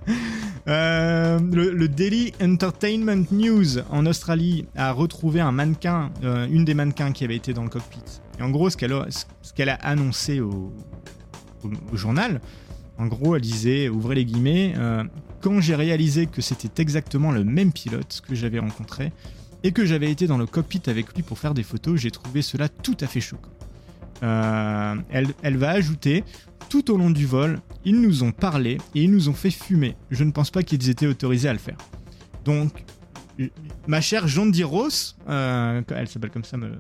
Euh, 0.68 1.38
le, 1.38 1.88
Daily 1.88 2.32
Entertainment 2.42 3.24
News 3.30 3.78
en 3.90 4.04
Australie 4.04 4.66
a 4.74 4.90
retrouvé 4.92 5.40
un 5.40 5.52
mannequin, 5.52 6.10
euh, 6.24 6.48
une 6.50 6.64
des 6.64 6.74
mannequins 6.74 7.12
qui 7.12 7.24
avait 7.24 7.36
été 7.36 7.52
dans 7.52 7.62
le 7.62 7.68
cockpit. 7.68 8.02
Et 8.38 8.42
en 8.42 8.50
gros, 8.50 8.68
ce 8.68 8.76
qu'elle 8.76 9.68
a, 9.68 9.74
annoncé 9.74 10.40
au, 10.40 10.72
journal, 11.92 12.40
en 12.98 13.06
gros, 13.06 13.36
elle 13.36 13.42
disait, 13.42 13.88
ouvrez 13.88 14.16
les 14.16 14.24
guillemets, 14.24 14.74
euh, 14.76 15.04
quand 15.40 15.60
j'ai 15.60 15.76
réalisé 15.76 16.26
que 16.26 16.42
c'était 16.42 16.82
exactement 16.82 17.30
le 17.30 17.44
même 17.44 17.72
pilote 17.72 18.22
que 18.26 18.34
j'avais 18.34 18.58
rencontré 18.58 19.12
et 19.62 19.70
que 19.70 19.84
j'avais 19.84 20.10
été 20.10 20.26
dans 20.26 20.38
le 20.38 20.46
cockpit 20.46 20.82
avec 20.86 21.14
lui 21.14 21.22
pour 21.22 21.38
faire 21.38 21.54
des 21.54 21.62
photos, 21.62 22.00
j'ai 22.00 22.10
trouvé 22.10 22.42
cela 22.42 22.68
tout 22.68 22.96
à 23.00 23.06
fait 23.06 23.20
choquant. 23.20 23.50
Elle 24.22 25.56
va 25.56 25.70
ajouter 25.70 26.24
tout 26.68 26.90
au 26.92 26.96
long 26.96 27.10
du 27.10 27.26
vol, 27.26 27.60
ils 27.84 28.00
nous 28.00 28.22
ont 28.22 28.32
parlé 28.32 28.78
et 28.94 29.02
ils 29.02 29.10
nous 29.10 29.28
ont 29.28 29.34
fait 29.34 29.50
fumer. 29.50 29.96
Je 30.10 30.24
ne 30.24 30.30
pense 30.30 30.50
pas 30.50 30.62
qu'ils 30.62 30.88
étaient 30.90 31.06
autorisés 31.06 31.48
à 31.48 31.52
le 31.52 31.58
faire. 31.58 31.76
Donc, 32.44 32.84
ma 33.86 34.00
chère 34.00 34.26
Jondi 34.28 34.64
Ross, 34.64 35.16
euh, 35.28 35.82
elle 35.94 36.08
s'appelle 36.08 36.30
comme 36.30 36.44
ça, 36.44 36.56
me- 36.56 36.70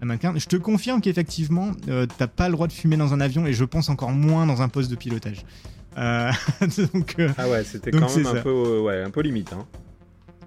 la, 0.00 0.06
mannequin, 0.06 0.32
je 0.36 0.46
te 0.46 0.56
confirme 0.56 1.00
qu'effectivement, 1.00 1.72
euh, 1.88 2.06
t'as 2.18 2.26
pas 2.26 2.48
le 2.48 2.52
droit 2.52 2.66
de 2.66 2.72
fumer 2.72 2.96
dans 2.96 3.12
un 3.14 3.20
avion 3.20 3.46
et 3.46 3.52
je 3.52 3.64
pense 3.64 3.88
encore 3.88 4.10
moins 4.12 4.46
dans 4.46 4.62
un 4.62 4.68
poste 4.68 4.90
de 4.90 4.96
pilotage. 4.96 5.44
Euh, 5.96 6.30
donc, 6.94 7.14
euh, 7.18 7.28
Ah 7.38 7.48
ouais, 7.48 7.64
c'était 7.64 7.90
quand 7.90 8.14
même 8.16 8.26
un 8.26 8.42
peu, 8.42 8.80
ouais, 8.80 9.02
un 9.02 9.10
peu 9.10 9.22
limite. 9.22 9.52
Hein. 9.52 9.66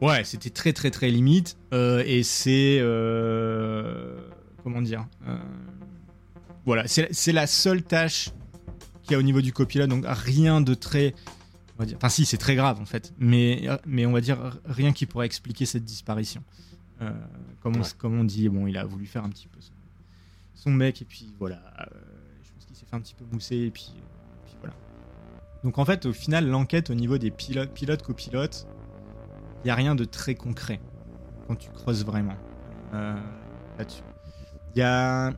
Ouais, 0.02 0.24
c'était 0.24 0.50
très 0.52 0.72
très 0.72 0.92
très 0.92 1.10
limite. 1.10 1.58
et 1.74 2.24
c'est. 2.24 2.80
comment 4.64 4.82
dire 4.82 5.06
voilà, 6.66 6.84
c'est 6.88 7.32
la 7.32 7.48
seule 7.48 7.82
tâche 7.82 8.30
qu'il 9.10 9.16
y 9.16 9.18
a 9.18 9.20
au 9.20 9.24
niveau 9.24 9.42
du 9.42 9.52
copilote, 9.52 9.90
donc 9.90 10.06
rien 10.08 10.62
de 10.62 10.76
très. 10.76 11.16
On 11.76 11.80
va 11.80 11.86
dire, 11.86 11.98
enfin, 11.98 12.10
si, 12.10 12.26
c'est 12.26 12.38
très 12.38 12.56
grave 12.56 12.80
en 12.80 12.86
fait, 12.86 13.14
mais, 13.18 13.68
mais 13.86 14.06
on 14.06 14.12
va 14.12 14.22
dire 14.22 14.60
rien 14.66 14.94
qui 14.94 15.06
pourrait 15.06 15.26
expliquer 15.26 15.66
cette 15.66 15.84
disparition. 15.84 16.44
Euh, 17.02 17.12
comme, 17.62 17.78
on, 17.78 17.82
comme, 17.98 18.20
on, 18.20 18.24
dit, 18.24 18.50
bon, 18.50 18.68
il 18.68 18.78
a 18.78 18.86
voulu 18.86 19.06
faire 19.06 19.24
un 19.24 19.30
petit 19.30 19.48
peu 19.48 19.60
son, 20.54 20.72
mec, 20.72 21.02
et 21.02 21.06
puis 21.06 21.34
voilà. 21.40 21.56
Euh, 21.80 21.86
je 22.44 22.52
pense 22.52 22.66
qu'il 22.66 22.76
s'est 22.76 22.86
fait 22.86 22.96
un 22.96 23.02
petit 23.02 23.16
peu 23.16 23.26
mousser, 23.32 23.56
et 23.56 23.72
puis, 23.72 23.94
puis 24.46 24.56
voilà. 24.60 24.76
Donc 25.64 25.80
en 25.80 25.86
fait, 25.86 26.06
au 26.06 26.14
final, 26.14 26.48
l'enquête 26.48 26.90
au 26.90 26.96
niveau 26.96 27.18
des 27.18 27.32
pilotes, 27.32 27.72
pilotes 27.72 28.04
copilotes, 28.04 28.68
il 29.64 29.68
n'y 29.68 29.72
a 29.72 29.76
rien 29.76 29.96
de 29.96 30.06
très 30.06 30.36
concret 30.36 30.80
quand 31.48 31.56
tu 31.56 31.70
creuses 31.72 32.06
vraiment 32.06 32.38
euh, 32.94 33.16
là-dessus. 33.78 34.04
Il 34.76 34.80
y 34.80 34.84
a 34.84 35.34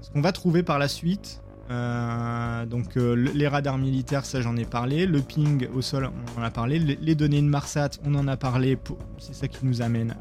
ce 0.00 0.10
qu'on 0.10 0.22
va 0.22 0.32
trouver 0.32 0.62
par 0.62 0.78
la 0.78 0.88
suite. 0.88 1.42
Euh, 1.70 2.64
donc 2.66 2.96
euh, 2.96 3.14
les 3.14 3.48
radars 3.48 3.78
militaires, 3.78 4.24
ça 4.24 4.40
j'en 4.40 4.56
ai 4.56 4.64
parlé. 4.64 5.06
Le 5.06 5.20
ping 5.20 5.66
au 5.74 5.82
sol, 5.82 6.10
on 6.36 6.40
en 6.40 6.44
a 6.44 6.50
parlé. 6.50 6.78
Les, 6.78 7.14
données 7.14 7.42
de 7.42 7.46
Marsat, 7.46 7.90
on 8.04 8.14
en 8.14 8.28
a 8.28 8.36
parlé. 8.36 8.78
C'est 9.18 9.34
ça 9.34 9.48
qui 9.48 9.64
nous 9.64 9.82
amène 9.82 10.14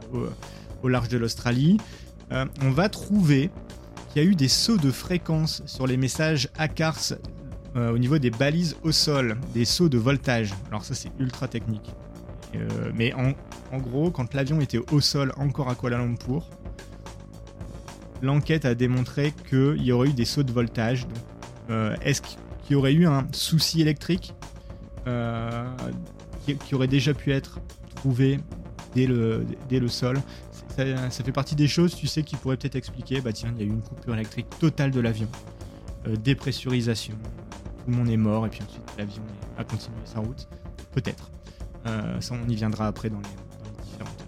au, 0.84 0.88
large 0.88 1.10
de 1.10 1.18
l'Australie. 1.18 1.78
on 2.32 2.72
va 2.72 2.90
trouver 2.90 3.50
qu'il 4.10 4.24
y 4.24 4.26
a 4.26 4.30
eu 4.30 4.36
des 4.36 4.48
sauts 4.48 4.78
de 4.78 4.92
fréquence 4.92 5.64
sur 5.66 5.88
les 5.88 5.98
messages 5.98 6.50
ACARS 6.58 7.14
au 7.76 7.98
niveau 7.98 8.20
des 8.20 8.30
balises 8.30 8.78
au 8.84 8.92
sol, 8.92 9.38
des 9.54 9.66
sauts 9.66 9.90
de 9.90 9.98
voltage. 9.98 10.54
Alors 10.70 10.86
ça 10.86 10.94
c'est 10.94 11.12
ultra 11.20 11.48
technique. 11.48 11.94
mais 12.94 13.14
en, 13.14 13.34
en, 13.72 13.80
gros, 13.80 14.12
quand 14.12 14.34
l'avion 14.34 14.62
était 14.62 14.80
au 14.92 15.02
sol 15.02 15.34
encore 15.38 15.70
à 15.70 15.76
Kuala 15.76 15.98
Lumpur, 15.98 16.48
l'enquête 18.22 18.66
a 18.66 18.76
démontré 18.76 19.34
qu'il 19.50 19.82
y 19.82 19.92
aurait 19.92 20.10
eu 20.10 20.14
des 20.14 20.26
sauts 20.26 20.44
de 20.44 20.52
voltage. 20.52 21.06
Euh, 21.06 21.35
est-ce 21.70 22.22
qu'il 22.22 22.38
y 22.70 22.76
aurait 22.76 22.94
eu 22.94 23.06
un 23.06 23.28
souci 23.32 23.82
électrique 23.82 24.34
euh, 25.08 25.68
qui, 26.46 26.76
aurait 26.76 26.88
déjà 26.88 27.14
pu 27.14 27.32
être 27.32 27.60
trouvé 27.96 28.40
dès 28.94 29.08
le, 29.08 29.46
dès 29.70 29.80
le 29.80 29.88
sol? 29.88 30.22
Ça, 30.76 31.24
fait 31.24 31.32
partie 31.32 31.56
des 31.56 31.68
choses, 31.68 31.96
tu 31.96 32.06
sais, 32.06 32.24
qui 32.24 32.36
pourraient 32.36 32.58
peut-être 32.58 32.76
expliquer, 32.76 33.22
bah 33.22 33.32
tiens, 33.32 33.54
il 33.56 33.62
y 33.62 33.66
a 33.66 33.68
eu 33.68 33.74
une 33.74 33.82
coupure 33.82 34.14
électrique 34.14 34.48
totale 34.60 34.92
de 34.92 35.00
l'avion, 35.00 35.30
euh, 36.08 36.18
dépressurisation, 36.18 37.16
tout 37.78 37.92
le 37.92 37.96
monde 37.96 38.10
est 38.10 38.18
mort, 38.18 38.46
et 38.46 38.50
puis 38.50 38.60
ensuite 38.62 38.84
l'avion 38.98 39.24
a 39.58 39.64
continué 39.64 39.98
sa 40.04 40.20
route. 40.20 40.50
Peut-être. 40.92 41.32
ça, 41.86 42.34
on 42.34 42.50
y 42.50 42.56
viendra 42.56 42.88
après 42.88 43.10
dans 43.10 43.20
les, 43.20 43.24
dans 43.24 43.70
les 43.70 43.84
différentes. 43.84 44.26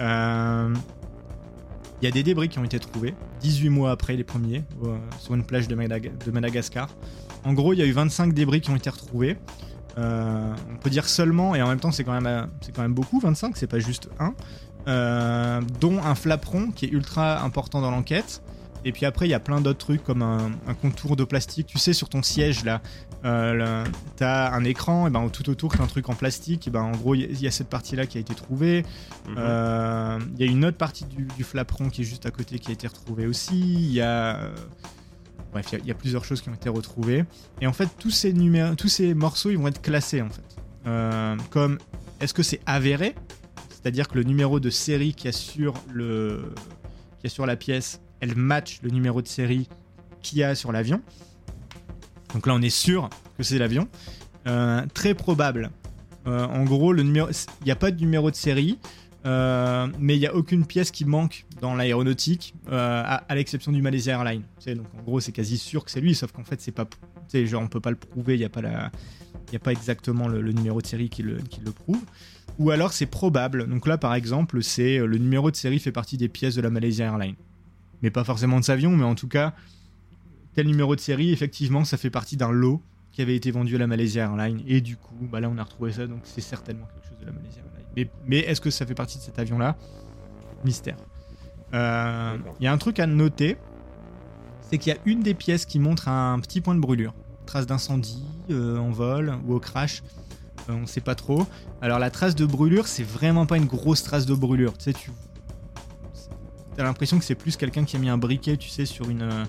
Il 0.00 0.95
y 2.06 2.08
a 2.08 2.12
des 2.12 2.22
débris 2.22 2.48
qui 2.48 2.58
ont 2.58 2.64
été 2.64 2.78
trouvés, 2.78 3.14
18 3.40 3.68
mois 3.68 3.90
après 3.90 4.16
les 4.16 4.24
premiers, 4.24 4.64
euh, 4.84 4.96
sur 5.18 5.34
une 5.34 5.44
plage 5.44 5.68
de, 5.68 5.74
Madagascar. 6.30 6.88
En 7.44 7.52
gros, 7.52 7.72
il 7.72 7.78
y 7.78 7.82
a 7.82 7.86
eu 7.86 7.92
25 7.92 8.32
débris 8.32 8.60
qui 8.60 8.70
ont 8.70 8.76
été 8.76 8.90
retrouvés. 8.90 9.36
Euh, 9.98 10.52
on 10.70 10.76
peut 10.76 10.90
dire 10.90 11.08
seulement, 11.08 11.54
et 11.54 11.62
en 11.62 11.68
même 11.68 11.80
temps 11.80 11.90
c'est 11.90 12.04
quand 12.04 12.20
même, 12.20 12.48
c'est 12.60 12.74
quand 12.74 12.82
même 12.82 12.92
beaucoup, 12.92 13.18
25, 13.18 13.56
c'est 13.56 13.66
pas 13.66 13.78
juste 13.78 14.10
un, 14.18 14.34
euh, 14.88 15.60
dont 15.80 16.02
un 16.02 16.14
flaperon 16.14 16.70
qui 16.70 16.84
est 16.84 16.90
ultra 16.90 17.42
important 17.42 17.80
dans 17.80 17.90
l'enquête. 17.90 18.42
Et 18.84 18.92
puis 18.92 19.04
après, 19.04 19.26
il 19.26 19.30
y 19.30 19.34
a 19.34 19.40
plein 19.40 19.60
d'autres 19.60 19.78
trucs 19.78 20.04
comme 20.04 20.22
un, 20.22 20.50
contour 20.80 21.16
de 21.16 21.24
plastique. 21.24 21.66
Tu 21.66 21.78
sais, 21.78 21.92
sur 21.92 22.08
ton 22.08 22.22
siège 22.22 22.64
là, 22.64 22.80
euh, 23.24 23.84
t'as 24.16 24.52
un 24.52 24.64
écran, 24.64 25.06
et 25.06 25.10
ben 25.10 25.28
tout 25.28 25.48
autour 25.50 25.76
t'as 25.76 25.82
un 25.82 25.86
truc 25.88 26.08
en 26.08 26.14
plastique. 26.14 26.68
Et 26.68 26.70
ben 26.70 26.82
en 26.82 26.92
gros, 26.92 27.14
il 27.14 27.40
y, 27.40 27.46
a 27.46 27.50
cette 27.50 27.68
partie-là 27.68 28.06
qui 28.06 28.18
a 28.18 28.20
été 28.20 28.34
trouvée. 28.34 28.84
Mhm. 29.28 29.34
Euh, 29.38 30.18
il 30.38 30.44
y 30.44 30.48
a 30.48 30.50
une 30.50 30.64
autre 30.64 30.76
partie 30.76 31.04
du, 31.04 31.44
flaperon 31.44 31.90
qui 31.90 32.02
est 32.02 32.04
juste 32.04 32.26
à 32.26 32.30
côté 32.30 32.58
qui 32.58 32.70
a 32.70 32.72
été 32.72 32.86
retrouvée 32.86 33.26
aussi. 33.26 33.58
Il 33.58 33.92
y 33.92 34.00
a 34.00 34.36
euh, 34.36 34.54
bref, 35.52 35.66
il 35.72 35.86
y, 35.86 35.90
a 35.90 35.94
plusieurs 35.94 36.24
choses 36.24 36.40
qui 36.40 36.48
ont 36.48 36.54
été 36.54 36.68
retrouvées. 36.68 37.24
Et 37.60 37.66
en 37.66 37.72
fait, 37.72 37.88
tous 37.98 38.10
ces 38.10 38.34
tous 38.76 38.88
ces 38.88 39.14
morceaux, 39.14 39.50
ils 39.50 39.58
vont 39.58 39.68
être 39.68 39.82
classés 39.82 40.22
en 40.22 40.30
fait. 40.30 41.42
comme 41.50 41.78
est-ce 42.20 42.32
que 42.32 42.42
c'est 42.42 42.60
avéré, 42.66 43.14
c'est-à-dire 43.68 44.08
que 44.08 44.14
le 44.14 44.24
numéro 44.24 44.58
de 44.58 44.70
série 44.70 45.12
qui 45.12 45.28
a 45.28 45.32
sur 45.32 45.74
le 45.92 46.54
qui 47.20 47.26
a 47.26 47.30
sur 47.30 47.46
la 47.46 47.56
pièce 47.56 48.00
elle 48.20 48.36
match 48.36 48.80
le 48.82 48.90
numéro 48.90 49.22
de 49.22 49.28
série 49.28 49.68
qu'il 50.22 50.38
y 50.38 50.42
a 50.42 50.54
sur 50.54 50.72
l'avion. 50.72 51.00
Donc 52.34 52.46
là, 52.46 52.54
on 52.54 52.62
est 52.62 52.70
sûr 52.70 53.08
que 53.36 53.42
c'est 53.42 53.58
l'avion. 53.58 53.88
Euh, 54.46 54.84
très 54.94 55.14
probable. 55.14 55.70
Euh, 56.26 56.44
en 56.44 56.64
gros, 56.64 56.92
le 56.92 57.02
il 57.02 57.64
n'y 57.64 57.70
a 57.70 57.76
pas 57.76 57.90
de 57.90 58.00
numéro 58.00 58.30
de 58.30 58.36
série, 58.36 58.78
euh, 59.24 59.86
mais 59.98 60.16
il 60.16 60.20
n'y 60.20 60.26
a 60.26 60.34
aucune 60.34 60.66
pièce 60.66 60.90
qui 60.90 61.04
manque 61.04 61.46
dans 61.60 61.74
l'aéronautique, 61.74 62.54
à, 62.70 63.24
l'exception 63.34 63.72
du 63.72 63.80
Malaysia 63.80 64.12
Airlines. 64.12 64.42
donc 64.66 64.86
en 64.98 65.02
gros, 65.02 65.20
c'est 65.20 65.32
quasi 65.32 65.56
sûr 65.56 65.84
que 65.84 65.90
c'est 65.90 66.00
lui, 66.00 66.14
sauf 66.14 66.32
qu'en 66.32 66.44
fait, 66.44 66.60
c'est 66.60 66.72
pas, 66.72 66.86
genre 67.32 67.62
on 67.62 67.68
peut 67.68 67.80
pas 67.80 67.90
le 67.90 67.96
prouver. 67.96 68.34
Il 68.34 68.40
n'y 68.40 68.44
a 68.44 68.48
pas 68.48 68.60
a 68.60 69.58
pas 69.58 69.72
exactement 69.72 70.28
le, 70.28 70.52
numéro 70.52 70.80
de 70.80 70.86
série 70.86 71.08
qui 71.08 71.22
le, 71.22 71.36
qui 71.36 71.60
le 71.60 71.70
prouve. 71.70 72.02
Ou 72.58 72.70
alors 72.70 72.92
c'est 72.92 73.06
probable. 73.06 73.68
Donc 73.68 73.86
là, 73.86 73.98
par 73.98 74.14
exemple, 74.14 74.62
c'est 74.62 74.98
le 74.98 75.18
numéro 75.18 75.50
de 75.50 75.56
série 75.56 75.78
fait 75.78 75.92
partie 75.92 76.16
des 76.16 76.28
pièces 76.28 76.54
de 76.54 76.60
la 76.60 76.70
Malaysia 76.70 77.04
Airlines 77.04 77.36
mais 78.06 78.12
pas 78.12 78.22
forcément 78.22 78.60
de 78.60 78.64
sa 78.64 78.74
avion, 78.74 78.94
mais 78.94 79.02
en 79.02 79.16
tout 79.16 79.26
cas, 79.26 79.52
tel 80.54 80.68
numéro 80.68 80.94
de 80.94 81.00
série, 81.00 81.32
effectivement, 81.32 81.84
ça 81.84 81.96
fait 81.96 82.08
partie 82.08 82.36
d'un 82.36 82.52
lot 82.52 82.80
qui 83.10 83.20
avait 83.20 83.34
été 83.34 83.50
vendu 83.50 83.74
à 83.74 83.78
la 83.80 83.88
Malaysia 83.88 84.22
Airlines. 84.22 84.62
Et 84.68 84.80
du 84.80 84.96
coup, 84.96 85.16
bah 85.22 85.40
là, 85.40 85.50
on 85.52 85.58
a 85.58 85.64
retrouvé 85.64 85.90
ça, 85.90 86.06
donc 86.06 86.20
c'est 86.22 86.40
certainement 86.40 86.86
quelque 86.86 87.08
chose 87.08 87.18
de 87.18 87.26
la 87.26 87.32
Malaysia 87.32 87.58
Airlines. 87.58 88.08
Mais, 88.24 88.38
est-ce 88.38 88.60
que 88.60 88.70
ça 88.70 88.86
fait 88.86 88.94
partie 88.94 89.18
de 89.18 89.24
cet 89.24 89.40
avion-là? 89.40 89.74
Mystère. 90.64 90.98
Euh, 91.74 92.36
il 92.60 92.64
y 92.64 92.68
a 92.68 92.72
un 92.72 92.78
truc 92.78 93.00
à 93.00 93.08
noter, 93.08 93.56
c'est 94.60 94.78
qu'il 94.78 94.92
y 94.92 94.96
a 94.96 95.00
une 95.04 95.18
des 95.18 95.34
pièces 95.34 95.66
qui 95.66 95.80
montre 95.80 96.06
un 96.06 96.38
petit 96.38 96.60
point 96.60 96.76
de 96.76 96.80
brûlure. 96.80 97.12
Trace 97.44 97.66
d'incendie 97.66 98.22
euh, 98.50 98.78
en 98.78 98.90
vol 98.90 99.34
ou 99.48 99.54
au 99.54 99.58
crash. 99.58 100.04
Euh, 100.70 100.74
on 100.74 100.86
sait 100.86 101.00
pas 101.00 101.16
trop. 101.16 101.44
Alors 101.82 101.98
la 101.98 102.10
trace 102.10 102.36
de 102.36 102.46
brûlure, 102.46 102.86
c'est 102.86 103.02
vraiment 103.02 103.46
pas 103.46 103.56
une 103.56 103.66
grosse 103.66 104.04
trace 104.04 104.26
de 104.26 104.34
brûlure. 104.36 104.78
Tu 104.78 104.84
sais, 104.84 104.92
tu 104.92 105.10
t'as 106.76 106.84
l'impression 106.84 107.18
que 107.18 107.24
c'est 107.24 107.34
plus 107.34 107.56
quelqu'un 107.56 107.84
qui 107.84 107.96
a 107.96 107.98
mis 107.98 108.08
un 108.08 108.18
briquet, 108.18 108.56
tu 108.56 108.68
sais, 108.68 108.86
sur 108.86 109.08
une 109.08 109.22
euh, 109.22 109.44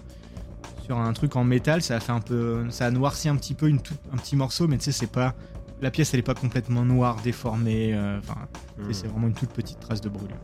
sur 0.86 0.98
un 0.98 1.12
truc 1.12 1.36
en 1.36 1.44
métal, 1.44 1.82
ça 1.82 1.98
a 1.98 2.00
fait 2.00 2.14
un 2.14 2.22
peu, 2.22 2.66
ça 2.70 2.86
a 2.86 2.92
noirci 2.92 3.28
un 3.28 3.36
petit 3.36 3.54
peu 3.54 3.68
une 3.68 3.80
un 4.14 4.18
petit 4.18 4.38
morceau, 4.38 4.68
mais 4.68 4.78
tu 4.78 4.86
sais, 4.86 4.92
c'est 4.94 5.12
pas 5.12 5.36
la 5.82 5.92
pièce, 5.92 6.14
elle 6.14 6.22
est 6.22 6.24
pas 6.24 6.34
complètement 6.34 6.86
noire, 6.86 7.18
déformée. 7.24 7.94
Euh, 7.94 8.20
enfin, 8.20 8.48
hmm. 8.78 8.94
c'est 8.94 9.08
vraiment 9.08 9.28
une 9.28 9.34
toute 9.34 9.52
petite 9.52 9.80
trace 9.80 10.02
de 10.02 10.10
brûlure. 10.10 10.38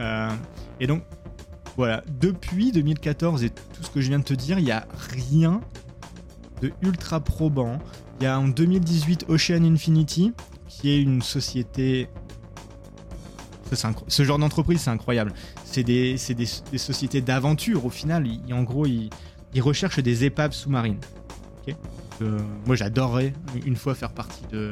Euh, 0.00 0.30
et 0.80 0.86
donc, 0.86 1.04
voilà, 1.76 2.02
depuis 2.20 2.72
2014 2.72 3.44
et 3.44 3.50
tout 3.50 3.82
ce 3.82 3.90
que 3.90 4.00
je 4.00 4.08
viens 4.08 4.18
de 4.18 4.24
te 4.24 4.34
dire, 4.34 4.58
il 4.58 4.64
y 4.64 4.72
a 4.72 4.86
rien 5.10 5.60
de 6.60 6.72
ultra 6.82 7.20
probant. 7.20 7.78
Il 8.20 8.24
y 8.24 8.26
a 8.26 8.38
en 8.38 8.48
2018 8.48 9.26
Ocean 9.28 9.64
Infinity, 9.64 10.32
qui 10.68 10.90
est 10.90 11.00
une 11.00 11.22
société 11.22 12.08
ce 13.76 14.22
genre 14.24 14.38
d'entreprise, 14.38 14.80
c'est 14.80 14.90
incroyable. 14.90 15.32
C'est 15.64 15.82
des, 15.82 16.16
sociétés 16.76 17.20
d'aventure 17.20 17.84
au 17.84 17.90
final. 17.90 18.26
en 18.52 18.62
gros, 18.62 18.86
ils, 18.86 19.10
recherchent 19.60 20.00
des 20.00 20.24
épaves 20.24 20.52
sous-marines. 20.52 20.98
Euh, 22.20 22.38
moi, 22.66 22.76
j'adorerais 22.76 23.32
une 23.66 23.76
fois 23.76 23.94
faire 23.94 24.12
partie 24.12 24.44
de, 24.52 24.70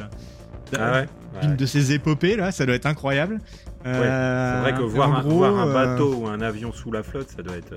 ah 0.79 1.05
de 1.47 1.67
ces 1.67 1.93
épopées 1.93 2.37
là. 2.37 2.53
Ça 2.53 2.67
doit 2.67 2.75
être 2.75 2.87
incroyable. 2.87 3.41
c'est 3.85 3.91
vrai 3.91 4.73
que 4.73 4.83
euh, 4.83 4.87
voir, 4.87 5.15
un, 5.15 5.27
un, 5.27 5.69
euh, 5.69 5.73
bateau 5.73 6.15
ou 6.15 6.27
un 6.29 6.41
avion 6.41 6.73
sous 6.73 6.93
la 6.93 7.03
flotte, 7.03 7.31
ça 7.31 7.43
doit 7.43 7.57
être. 7.57 7.75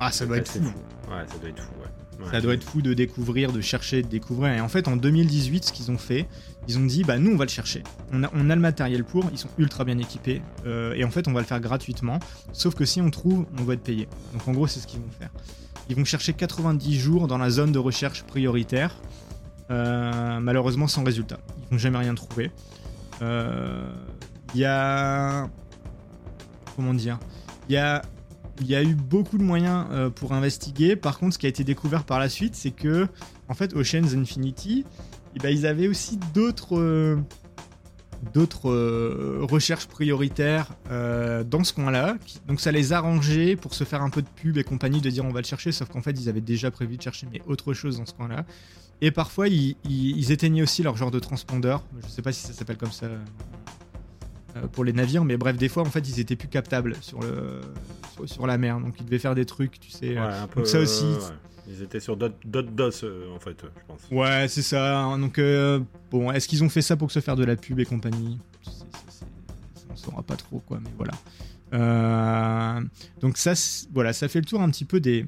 ah, 0.00 0.10
ça 0.10 0.24
doit 0.26 0.38
être 0.38 0.48
fou. 0.48 0.60
Ouais, 0.60 1.24
ça 1.26 1.38
doit 1.38 1.50
être 1.50 1.62
fou. 1.62 1.72
Ça 2.30 2.40
doit 2.40 2.54
être 2.54 2.64
fou 2.64 2.82
de 2.82 2.94
découvrir, 2.94 3.52
de 3.52 3.60
chercher, 3.60 4.02
de 4.02 4.08
découvrir. 4.08 4.52
Et 4.52 4.60
en 4.60 4.68
fait, 4.68 4.88
en 4.88 4.96
2018, 4.96 5.64
ce 5.64 5.72
qu'ils 5.72 5.90
ont 5.90 5.98
fait, 5.98 6.26
ils 6.68 6.78
ont 6.78 6.84
dit, 6.84 7.02
bah 7.02 7.18
nous, 7.18 7.32
on 7.32 7.36
va 7.36 7.44
le 7.44 7.50
chercher. 7.50 7.82
On 8.12 8.22
a, 8.22 8.30
on 8.34 8.48
a 8.48 8.54
le 8.54 8.60
matériel 8.60 9.04
pour, 9.04 9.24
ils 9.32 9.38
sont 9.38 9.48
ultra 9.58 9.84
bien 9.84 9.98
équipés. 9.98 10.42
Euh, 10.64 10.94
et 10.94 11.04
en 11.04 11.10
fait, 11.10 11.26
on 11.26 11.32
va 11.32 11.40
le 11.40 11.46
faire 11.46 11.60
gratuitement. 11.60 12.18
Sauf 12.52 12.74
que 12.74 12.84
si 12.84 13.00
on 13.00 13.10
trouve, 13.10 13.46
on 13.58 13.64
va 13.64 13.74
être 13.74 13.82
payé. 13.82 14.08
Donc 14.32 14.46
en 14.46 14.52
gros, 14.52 14.66
c'est 14.66 14.80
ce 14.80 14.86
qu'ils 14.86 15.00
vont 15.00 15.10
faire. 15.18 15.30
Ils 15.88 15.96
vont 15.96 16.04
chercher 16.04 16.32
90 16.32 16.98
jours 16.98 17.26
dans 17.26 17.38
la 17.38 17.50
zone 17.50 17.72
de 17.72 17.78
recherche 17.78 18.22
prioritaire. 18.22 18.94
Euh, 19.70 20.38
malheureusement, 20.40 20.86
sans 20.86 21.02
résultat. 21.02 21.38
Ils 21.58 21.72
vont 21.72 21.78
jamais 21.78 21.98
rien 21.98 22.14
trouver. 22.14 22.52
Il 23.20 23.22
euh, 23.22 23.92
y 24.54 24.64
a. 24.64 25.48
Comment 26.76 26.94
dire 26.94 27.18
Il 27.68 27.74
y 27.74 27.78
a 27.78 28.02
il 28.60 28.68
y 28.68 28.76
a 28.76 28.82
eu 28.82 28.94
beaucoup 28.94 29.38
de 29.38 29.42
moyens 29.42 29.86
pour 30.14 30.34
investiguer. 30.34 30.94
Par 30.94 31.18
contre, 31.18 31.34
ce 31.34 31.38
qui 31.38 31.46
a 31.46 31.48
été 31.48 31.64
découvert 31.64 32.04
par 32.04 32.20
la 32.20 32.28
suite, 32.28 32.54
c'est 32.54 32.70
que, 32.70 33.08
en 33.48 33.54
fait, 33.54 33.74
Ocean's 33.74 34.14
Infinity, 34.14 34.84
eh 35.36 35.38
ben, 35.38 35.50
ils 35.50 35.66
avaient 35.66 35.88
aussi 35.88 36.18
d'autres 36.34 36.78
euh, 36.78 37.16
d'autres 38.32 38.70
euh, 38.70 39.40
recherches 39.42 39.86
prioritaires 39.86 40.68
dans 40.90 41.64
ce 41.64 41.72
coin-là. 41.72 42.16
Donc 42.46 42.60
ça 42.60 42.70
les 42.70 42.92
arrangeait 42.92 43.56
pour 43.56 43.74
se 43.74 43.84
faire 43.84 44.02
un 44.02 44.10
peu 44.10 44.22
de 44.22 44.28
pub 44.28 44.58
et 44.58 44.64
compagnie, 44.64 45.00
de 45.00 45.10
dire 45.10 45.24
on 45.24 45.32
va 45.32 45.40
le 45.40 45.46
chercher, 45.46 45.72
sauf 45.72 45.88
qu'en 45.88 46.02
fait 46.02 46.12
ils 46.12 46.28
avaient 46.28 46.40
déjà 46.40 46.70
prévu 46.70 46.96
de 46.96 47.02
chercher 47.02 47.26
mais 47.32 47.42
autre 47.46 47.74
chose 47.74 47.98
dans 47.98 48.06
ce 48.06 48.14
coin-là. 48.14 48.44
Et 49.00 49.10
parfois 49.10 49.48
ils, 49.48 50.32
éteignaient 50.32 50.62
aussi 50.62 50.82
leur 50.84 50.96
genre 50.96 51.10
de 51.10 51.18
transpondeur. 51.18 51.82
Je 52.04 52.08
sais 52.08 52.22
pas 52.22 52.32
si 52.32 52.46
ça 52.46 52.52
s'appelle 52.52 52.76
comme 52.76 52.92
ça 52.92 53.08
euh, 54.56 54.66
pour 54.66 54.84
les 54.84 54.92
navires, 54.92 55.24
mais 55.24 55.36
bref, 55.36 55.56
des 55.56 55.68
fois, 55.68 55.82
en 55.82 55.90
fait, 55.90 56.06
ils 56.08 56.20
étaient 56.20 56.36
plus 56.36 56.48
captables 56.48 56.94
sur, 57.00 57.20
le, 57.20 57.60
sur, 58.14 58.28
sur 58.28 58.46
la 58.46 58.58
mer, 58.58 58.80
donc 58.80 58.94
ils 58.98 59.06
devaient 59.06 59.18
faire 59.18 59.34
des 59.34 59.46
trucs, 59.46 59.80
tu 59.80 59.90
sais. 59.90 60.10
Ouais, 60.10 60.18
euh, 60.18 60.42
un 60.42 60.46
peu, 60.46 60.60
donc 60.60 60.66
ça 60.66 60.78
aussi, 60.78 61.04
euh, 61.04 61.16
ouais. 61.16 61.34
Ils 61.68 61.82
étaient 61.82 62.00
sur 62.00 62.16
d'autres 62.16 62.34
d'autres 62.44 62.70
DOS, 62.72 63.04
en 63.34 63.38
fait, 63.38 63.62
euh, 63.64 63.68
je 63.76 63.86
pense. 63.86 64.00
Ouais, 64.10 64.48
c'est 64.48 64.62
ça. 64.62 65.00
hein. 65.04 65.18
Donc, 65.18 65.38
euh, 65.38 65.80
bon, 66.10 66.30
est-ce 66.32 66.48
qu'ils 66.48 66.64
ont 66.64 66.68
fait 66.68 66.82
ça 66.82 66.96
pour 66.96 67.10
se 67.12 67.20
faire 67.20 67.36
de 67.36 67.44
la 67.44 67.54
pub 67.56 67.78
et 67.78 67.84
compagnie? 67.84 68.38
On 69.90 69.96
saura 69.96 70.22
pas 70.22 70.36
trop, 70.36 70.58
quoi, 70.66 70.80
mais 70.82 70.90
voilà. 70.96 71.12
Euh, 71.74 72.80
donc, 73.20 73.36
ça, 73.36 73.52
voilà, 73.92 74.12
ça 74.12 74.26
fait 74.28 74.40
le 74.40 74.44
tour 74.44 74.60
un 74.60 74.70
petit 74.70 74.84
peu 74.84 74.98
des, 75.00 75.26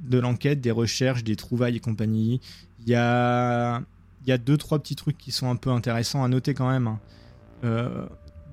de 0.00 0.18
l'enquête, 0.18 0.60
des 0.60 0.72
recherches, 0.72 1.22
des 1.22 1.36
trouvailles 1.36 1.76
et 1.76 1.80
compagnie. 1.80 2.40
Il 2.80 2.88
y 2.88 2.94
a, 2.96 3.80
il 4.24 4.28
y 4.28 4.32
a 4.32 4.38
deux, 4.38 4.56
trois 4.56 4.80
petits 4.80 4.96
trucs 4.96 5.16
qui 5.16 5.30
sont 5.30 5.48
un 5.48 5.56
peu 5.56 5.70
intéressants 5.70 6.24
à 6.24 6.28
noter 6.28 6.54
quand 6.54 6.68
même. 6.68 6.96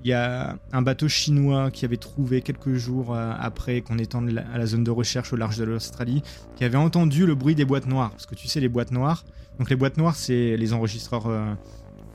Il 0.03 0.09
y 0.09 0.13
a 0.13 0.57
un 0.71 0.81
bateau 0.81 1.09
chinois 1.09 1.71
qui 1.71 1.83
avait 1.83 1.97
trouvé 1.97 2.41
quelques 2.41 2.73
jours 2.75 3.13
euh, 3.13 3.33
après 3.37 3.81
qu'on 3.81 3.97
étende 3.97 4.29
à 4.53 4.57
la 4.57 4.65
zone 4.65 4.83
de 4.83 4.91
recherche 4.91 5.33
au 5.33 5.35
large 5.35 5.57
de 5.57 5.65
l'Australie, 5.65 6.23
qui 6.55 6.63
avait 6.63 6.77
entendu 6.77 7.25
le 7.25 7.35
bruit 7.35 7.55
des 7.55 7.65
boîtes 7.65 7.85
noires. 7.85 8.11
Parce 8.11 8.25
que 8.25 8.35
tu 8.35 8.47
sais, 8.47 8.59
les 8.59 8.69
boîtes 8.69 8.91
noires, 8.91 9.25
donc 9.57 9.69
les 9.69 9.75
boîtes 9.75 9.97
noires, 9.97 10.15
c'est 10.15 10.55
les 10.55 10.73
enregistreurs 10.73 11.27
euh, 11.27 11.53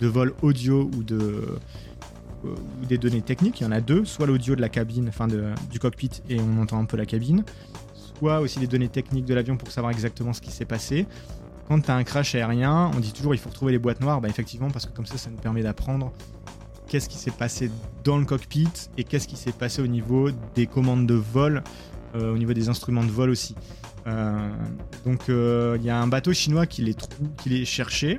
de 0.00 0.06
vol 0.06 0.32
audio 0.40 0.90
euh, 1.10 1.58
ou 2.44 2.86
des 2.86 2.96
données 2.96 3.22
techniques. 3.22 3.60
Il 3.60 3.64
y 3.64 3.66
en 3.66 3.72
a 3.72 3.82
deux, 3.82 4.06
soit 4.06 4.26
l'audio 4.26 4.56
de 4.56 4.62
la 4.62 4.70
cabine, 4.70 5.08
enfin 5.08 5.28
du 5.28 5.78
cockpit, 5.78 6.10
et 6.30 6.40
on 6.40 6.60
entend 6.62 6.78
un 6.78 6.86
peu 6.86 6.96
la 6.96 7.06
cabine, 7.06 7.44
soit 8.18 8.40
aussi 8.40 8.60
les 8.60 8.66
données 8.66 8.88
techniques 8.88 9.26
de 9.26 9.34
l'avion 9.34 9.58
pour 9.58 9.70
savoir 9.70 9.92
exactement 9.92 10.32
ce 10.32 10.40
qui 10.40 10.50
s'est 10.50 10.64
passé. 10.64 11.06
Quand 11.68 11.80
tu 11.80 11.90
as 11.90 11.96
un 11.96 12.04
crash 12.04 12.34
aérien, 12.34 12.90
on 12.94 13.00
dit 13.00 13.12
toujours 13.12 13.34
il 13.34 13.38
faut 13.38 13.48
retrouver 13.48 13.72
les 13.72 13.78
boîtes 13.78 14.00
noires, 14.00 14.20
bah 14.20 14.28
effectivement, 14.28 14.70
parce 14.70 14.86
que 14.86 14.92
comme 14.92 15.06
ça, 15.06 15.16
ça 15.16 15.30
nous 15.30 15.38
permet 15.38 15.62
d'apprendre 15.62 16.12
qu'est-ce 16.88 17.08
qui 17.08 17.18
s'est 17.18 17.30
passé 17.30 17.70
dans 18.04 18.18
le 18.18 18.24
cockpit 18.24 18.68
et 18.98 19.04
qu'est-ce 19.04 19.26
qui 19.28 19.36
s'est 19.36 19.52
passé 19.52 19.82
au 19.82 19.86
niveau 19.86 20.30
des 20.54 20.66
commandes 20.66 21.06
de 21.06 21.14
vol, 21.14 21.62
euh, 22.14 22.32
au 22.34 22.38
niveau 22.38 22.52
des 22.52 22.68
instruments 22.68 23.04
de 23.04 23.10
vol 23.10 23.30
aussi. 23.30 23.54
Euh, 24.06 24.50
donc 25.06 25.28
euh, 25.28 25.76
il 25.80 25.84
y 25.86 25.90
a 25.90 25.98
un 25.98 26.06
bateau 26.06 26.32
chinois 26.32 26.66
qui 26.66 26.82
les, 26.82 26.94
trou- 26.94 27.28
qui 27.42 27.48
les 27.48 27.64
cherchait 27.64 28.18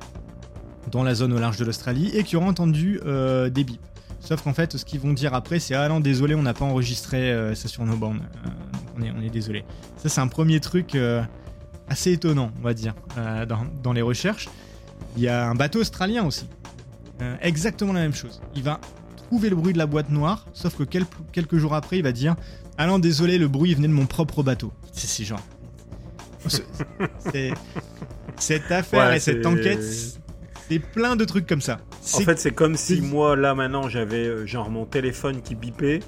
dans 0.92 1.04
la 1.04 1.14
zone 1.16 1.34
au 1.34 1.40
large 1.40 1.58
de 1.58 1.66
l'Australie 1.66 2.10
et 2.16 2.24
qui 2.24 2.36
aura 2.36 2.48
entendu 2.48 3.00
des 3.04 3.64
bips. 3.64 3.82
Sauf 4.20 4.42
qu'en 4.42 4.54
fait, 4.54 4.78
ce 4.78 4.86
qu'ils 4.86 5.00
vont 5.00 5.14
dire 5.14 5.34
après, 5.36 5.60
c'est 5.60 5.76
Ah 5.76 5.88
non, 5.88 6.00
désolé, 6.00 6.34
on 6.36 6.42
n'a 6.42 6.54
pas 6.56 6.66
enregistré 6.66 7.54
ça 7.56 7.68
sur 7.68 7.84
nos 7.86 7.96
bornes. 7.96 8.22
On, 8.98 9.02
est, 9.04 9.12
on 9.12 9.22
est 9.22 9.30
désolé. 9.30 9.66
Ça, 9.98 10.10
c'est 10.10 10.22
un 10.22 10.28
premier 10.28 10.60
truc 10.60 10.98
assez 11.88 12.12
étonnant, 12.14 12.52
on 12.60 12.64
va 12.64 12.74
dire, 12.74 12.94
dans 13.84 13.94
les 13.94 14.02
recherches. 14.02 14.48
Il 15.18 15.24
y 15.24 15.28
a 15.28 15.48
un 15.48 15.56
bateau 15.56 15.80
australien 15.82 16.24
aussi. 16.26 16.48
Euh, 17.22 17.36
exactement 17.42 17.94
la 17.94 18.02
même 18.02 18.14
chose. 18.14 18.42
Il 18.56 18.64
va 18.64 18.80
trouver 19.16 19.50
le 19.50 19.56
bruit 19.56 19.74
de 19.74 19.78
la 19.78 19.86
boîte 19.86 20.10
noire, 20.10 20.46
sauf 20.54 20.76
que 20.78 20.84
quel- 20.84 21.06
quelques 21.32 21.58
jours 21.58 21.74
après, 21.74 21.98
il 21.98 22.04
va 22.04 22.12
dire 22.12 22.36
Ah 22.78 22.88
non, 22.88 23.00
désolé, 23.00 23.38
le 23.38 23.48
bruit 23.48 23.74
venait 23.74 23.88
de 23.88 23.94
mon 23.94 24.06
propre 24.06 24.44
bateau. 24.44 24.72
C'est 24.92 25.24
genre. 25.24 25.42
Cette 28.38 28.72
affaire 28.72 29.10
Ouais, 29.10 29.18
et 29.18 29.20
cette 29.20 29.46
enquête, 29.46 29.82
c'est 30.70 30.80
plein 30.80 31.16
de 31.16 31.26
trucs 31.26 31.48
comme 31.48 31.62
ça. 31.62 31.80
En 32.14 32.20
fait, 32.20 32.38
c'est 32.40 32.52
comme 32.52 32.76
si 32.76 33.02
moi, 33.02 33.36
là, 33.36 33.56
maintenant, 33.56 33.88
j'avais 33.90 34.28
euh, 34.28 34.46
genre 34.46 34.70
mon 34.70 34.86
téléphone 34.86 35.42
qui 35.42 35.56
bipait. 35.56 36.02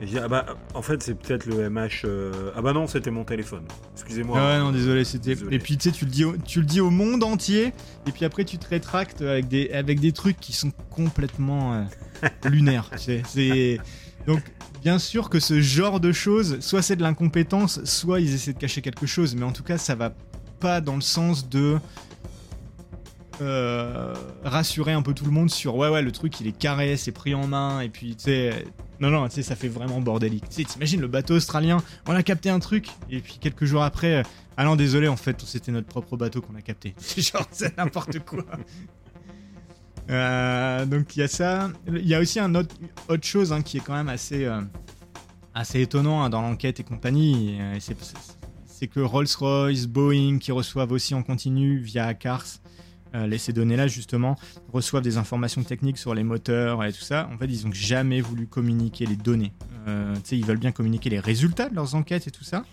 Et 0.00 0.06
je 0.06 0.12
dis, 0.12 0.18
ah 0.18 0.28
bah, 0.28 0.46
en 0.74 0.80
fait, 0.82 1.02
c'est 1.02 1.14
peut-être 1.14 1.44
le 1.44 1.68
MH. 1.68 2.02
euh, 2.04 2.52
Ah 2.56 2.62
bah 2.62 2.72
non, 2.72 2.86
c'était 2.86 3.10
mon 3.10 3.24
téléphone. 3.24 3.64
Excusez-moi. 3.94 4.38
Ah 4.40 4.54
ouais, 4.54 4.58
non, 4.58 4.72
désolé, 4.72 5.04
c'était. 5.04 5.34
Désolé. 5.34 5.56
Et 5.56 5.58
puis 5.58 5.76
tu 5.76 5.90
sais, 5.90 5.94
tu 5.94 6.06
le 6.06 6.10
dis, 6.10 6.24
au... 6.24 6.36
tu 6.38 6.60
le 6.60 6.66
dis 6.66 6.80
au 6.80 6.88
monde 6.90 7.22
entier, 7.22 7.74
et 8.06 8.12
puis 8.12 8.24
après 8.24 8.44
tu 8.44 8.56
te 8.56 8.66
rétractes 8.66 9.20
avec 9.20 9.48
des 9.48 9.70
avec 9.72 10.00
des 10.00 10.12
trucs 10.12 10.40
qui 10.40 10.52
sont 10.54 10.72
complètement 10.88 11.74
euh, 11.74 11.82
lunaires. 12.48 12.88
tu 12.92 12.98
sais. 12.98 13.22
C'est 13.28 13.78
donc 14.26 14.40
bien 14.82 14.98
sûr 14.98 15.28
que 15.28 15.38
ce 15.38 15.60
genre 15.60 16.00
de 16.00 16.12
choses, 16.12 16.60
soit 16.60 16.80
c'est 16.80 16.96
de 16.96 17.02
l'incompétence, 17.02 17.84
soit 17.84 18.20
ils 18.20 18.32
essaient 18.34 18.54
de 18.54 18.58
cacher 18.58 18.80
quelque 18.80 19.06
chose, 19.06 19.34
mais 19.36 19.44
en 19.44 19.52
tout 19.52 19.62
cas, 19.62 19.76
ça 19.76 19.94
va 19.94 20.14
pas 20.60 20.80
dans 20.80 20.94
le 20.94 21.00
sens 21.02 21.48
de 21.50 21.78
euh, 23.40 24.14
rassurer 24.44 24.92
un 24.92 25.02
peu 25.02 25.14
tout 25.14 25.24
le 25.24 25.30
monde 25.30 25.50
sur 25.50 25.76
ouais 25.76 25.88
ouais 25.88 26.02
le 26.02 26.12
truc 26.12 26.40
il 26.40 26.46
est 26.46 26.56
carré, 26.56 26.96
c'est 26.96 27.12
pris 27.12 27.34
en 27.34 27.46
main, 27.46 27.80
et 27.80 27.88
puis 27.88 28.16
tu 28.16 28.24
sais. 28.24 28.64
Non, 29.00 29.08
non, 29.08 29.26
tu 29.28 29.36
sais, 29.36 29.42
ça 29.42 29.56
fait 29.56 29.68
vraiment 29.68 30.00
bordélique. 30.00 30.46
Tu 30.50 30.56
sais, 30.56 30.64
t'imagines 30.64 31.00
le 31.00 31.08
bateau 31.08 31.34
australien, 31.34 31.78
on 32.06 32.14
a 32.14 32.22
capté 32.22 32.50
un 32.50 32.58
truc, 32.58 32.88
et 33.08 33.20
puis 33.20 33.38
quelques 33.40 33.64
jours 33.64 33.82
après, 33.82 34.16
euh, 34.16 34.22
ah 34.58 34.64
non, 34.64 34.76
désolé, 34.76 35.08
en 35.08 35.16
fait, 35.16 35.40
c'était 35.46 35.72
notre 35.72 35.86
propre 35.86 36.18
bateau 36.18 36.42
qu'on 36.42 36.54
a 36.54 36.60
capté. 36.60 36.94
C'est 36.98 37.22
genre, 37.32 37.46
c'est 37.50 37.76
n'importe 37.78 38.18
quoi. 38.20 38.44
Euh, 40.08 40.86
donc 40.86 41.14
il 41.14 41.20
y 41.20 41.22
a 41.22 41.28
ça. 41.28 41.70
Il 41.86 42.06
y 42.06 42.16
a 42.16 42.20
aussi 42.20 42.40
un 42.40 42.54
autre, 42.56 42.74
autre 43.08 43.24
chose 43.24 43.52
hein, 43.52 43.62
qui 43.62 43.76
est 43.76 43.80
quand 43.80 43.94
même 43.94 44.08
assez, 44.08 44.44
euh, 44.44 44.60
assez 45.54 45.80
étonnant 45.82 46.22
hein, 46.22 46.30
dans 46.30 46.42
l'enquête 46.42 46.80
et 46.80 46.82
compagnie. 46.82 47.58
euh, 47.60 47.78
c'est 48.66 48.88
que 48.88 48.98
Rolls-Royce, 48.98 49.86
Boeing, 49.86 50.38
qui 50.38 50.50
reçoivent 50.50 50.90
aussi 50.90 51.14
en 51.14 51.22
continu 51.22 51.78
via 51.78 52.12
CARS, 52.14 52.60
euh, 53.14 53.26
les- 53.26 53.38
ces 53.38 53.52
données-là 53.52 53.86
justement, 53.88 54.36
reçoivent 54.72 55.02
des 55.02 55.16
informations 55.16 55.62
techniques 55.62 55.98
sur 55.98 56.14
les 56.14 56.22
moteurs 56.24 56.84
et 56.84 56.92
tout 56.92 57.00
ça. 57.00 57.28
En 57.32 57.38
fait, 57.38 57.46
ils 57.46 57.66
n'ont 57.66 57.72
jamais 57.72 58.20
voulu 58.20 58.46
communiquer 58.46 59.06
les 59.06 59.16
données. 59.16 59.52
Euh, 59.88 60.14
tu 60.16 60.20
sais, 60.24 60.38
ils 60.38 60.44
veulent 60.46 60.58
bien 60.58 60.72
communiquer 60.72 61.10
les 61.10 61.20
résultats 61.20 61.68
de 61.68 61.74
leurs 61.74 61.94
enquêtes 61.94 62.26
et 62.26 62.30
tout 62.30 62.44
ça, 62.44 62.64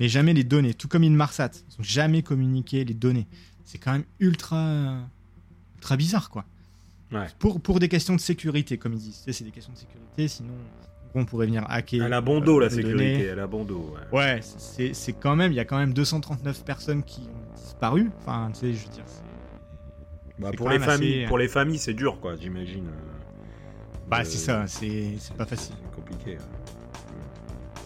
mais 0.00 0.08
jamais 0.08 0.32
les 0.34 0.44
données. 0.44 0.74
Tout 0.74 0.88
comme 0.88 1.04
Inmarsat, 1.04 1.50
ils 1.54 1.78
n'ont 1.78 1.84
jamais 1.84 2.22
communiqué 2.22 2.84
les 2.84 2.94
données. 2.94 3.26
C'est 3.64 3.78
quand 3.78 3.92
même 3.92 4.04
ultra, 4.20 4.98
ultra 5.76 5.96
bizarre, 5.96 6.30
quoi. 6.30 6.44
Ouais. 7.12 7.26
Pour, 7.38 7.60
pour 7.60 7.78
des 7.78 7.88
questions 7.88 8.14
de 8.16 8.20
sécurité, 8.20 8.78
comme 8.78 8.92
ils 8.94 8.98
disent. 8.98 9.22
C'est 9.28 9.44
des 9.44 9.50
questions 9.50 9.72
de 9.72 9.78
sécurité, 9.78 10.28
sinon 10.28 10.54
on 11.14 11.24
pourrait 11.24 11.46
venir 11.46 11.64
hacker. 11.68 12.04
Elle 12.04 12.12
a 12.12 12.20
bon 12.20 12.40
dos, 12.40 12.58
la 12.60 12.66
euh, 12.66 12.70
sécurité. 12.70 12.92
données. 12.92 13.22
Elle 13.22 13.40
a 13.40 13.46
bon 13.46 13.64
dos. 13.64 13.94
ouais. 14.12 14.36
Ouais, 14.36 14.40
c'est 14.92 15.12
quand 15.14 15.34
même, 15.34 15.50
il 15.50 15.54
y 15.54 15.60
a 15.60 15.64
quand 15.64 15.78
même 15.78 15.94
239 15.94 16.62
personnes 16.64 17.02
qui 17.02 17.20
ont 17.22 17.56
disparu. 17.56 18.10
Enfin, 18.18 18.50
tu 18.52 18.60
sais, 18.60 18.72
je 18.74 18.84
veux 18.84 18.92
dire, 18.92 19.04
Bah, 20.38 20.50
pour, 20.56 20.68
les 20.68 20.78
familles, 20.78 21.20
assez- 21.20 21.26
pour 21.28 21.38
les 21.38 21.48
familles, 21.48 21.78
c'est 21.78 21.94
dur, 21.94 22.18
quoi, 22.20 22.36
j'imagine. 22.36 22.86
euh, 22.88 23.12
bah 24.08 24.20
de- 24.22 24.24
c'est 24.28 24.38
ça, 24.38 24.64
c'est 24.66 25.14
pas 25.36 25.46
facile, 25.46 25.74
C'est 25.82 25.96
compliqué. 25.96 26.38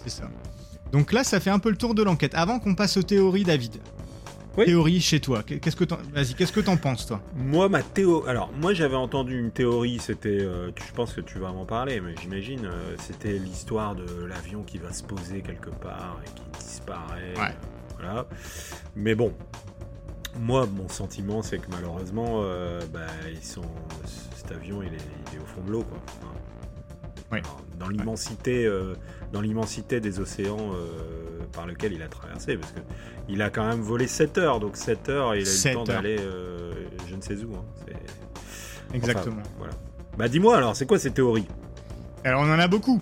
c'est 0.04 0.10
ça. 0.10 0.28
Donc 0.92 1.12
là, 1.12 1.22
ça 1.24 1.38
fait 1.40 1.50
un 1.50 1.58
peu 1.60 1.70
le 1.70 1.76
tour 1.76 1.94
de 1.94 2.02
l'enquête. 2.02 2.34
Avant 2.34 2.58
qu'on 2.58 2.74
passe 2.74 2.96
aux 2.96 3.02
théories, 3.02 3.44
David. 3.44 3.76
Oui. 4.58 4.64
Théorie 4.64 5.00
chez 5.00 5.20
toi. 5.20 5.44
Qu'est-ce 5.44 5.76
que 5.76 5.84
t'en- 5.84 5.98
vas-y, 6.12 6.34
qu'est-ce 6.34 6.52
que 6.52 6.58
t'en 6.60 6.76
penses, 6.76 7.06
toi? 7.06 7.20
Moi, 7.36 7.68
ma 7.68 7.84
théo... 7.84 8.26
Alors, 8.26 8.50
moi, 8.60 8.74
j'avais 8.74 8.96
entendu 8.96 9.38
une 9.38 9.52
théorie, 9.52 10.00
c'était... 10.00 10.40
euh, 10.40 10.72
je 10.74 10.92
pense 10.92 11.12
que 11.12 11.20
tu 11.20 11.38
vas 11.38 11.52
m'en 11.52 11.64
parler, 11.64 12.00
mais 12.00 12.14
j'imagine, 12.20 12.66
euh, 12.66 12.96
c'était 12.98 13.38
l'histoire 13.38 13.94
de 13.94 14.24
l'avion 14.24 14.64
qui 14.64 14.78
va 14.78 14.92
se 14.92 15.04
poser 15.04 15.40
quelque 15.42 15.70
part 15.70 16.18
et 16.26 16.28
qui 16.34 16.58
disparaît. 16.64 17.32
Ouais. 17.38 17.54
Voilà. 18.00 18.26
Mais 18.96 19.14
bon, 19.14 19.32
moi, 20.38 20.66
mon 20.66 20.88
sentiment, 20.88 21.42
c'est 21.42 21.58
que 21.58 21.70
malheureusement, 21.70 22.40
euh, 22.42 22.80
bah, 22.92 23.00
ils 23.30 23.44
sont... 23.44 23.62
cet 24.36 24.52
avion, 24.52 24.82
il 24.82 24.94
est, 24.94 24.98
il 25.32 25.38
est 25.38 25.42
au 25.42 25.46
fond 25.46 25.62
de 25.66 25.70
l'eau, 25.72 25.82
quoi. 25.84 25.98
Oui. 27.32 27.38
Dans 27.78 27.88
l'immensité, 27.88 28.66
euh, 28.66 28.94
dans 29.32 29.40
l'immensité 29.40 30.00
des 30.00 30.18
océans 30.20 30.72
euh, 30.74 31.44
par 31.52 31.66
lesquels 31.66 31.92
il 31.92 32.02
a 32.02 32.08
traversé, 32.08 32.56
parce 32.56 32.72
que 32.72 32.80
il 33.28 33.40
a 33.42 33.50
quand 33.50 33.66
même 33.66 33.80
volé 33.80 34.06
7 34.08 34.38
heures, 34.38 34.60
donc 34.60 34.76
7 34.76 35.08
heures, 35.08 35.34
il 35.36 35.46
a 35.46 35.50
eu 35.50 35.54
le 35.68 35.74
temps 35.74 35.84
d'aller 35.84 36.16
je 37.08 37.14
ne 37.16 37.20
sais 37.22 37.36
où. 37.44 37.54
hein. 37.54 37.64
C'est- 37.86 38.96
Exactement. 38.96 39.36
Enfin, 39.40 39.50
voilà. 39.58 39.72
Bah 40.18 40.28
dis-moi 40.28 40.56
alors, 40.56 40.74
c'est 40.74 40.86
quoi 40.86 40.98
ces 40.98 41.12
théories? 41.12 41.46
Alors 42.24 42.42
on 42.42 42.52
en 42.52 42.58
a 42.58 42.66
beaucoup. 42.68 43.00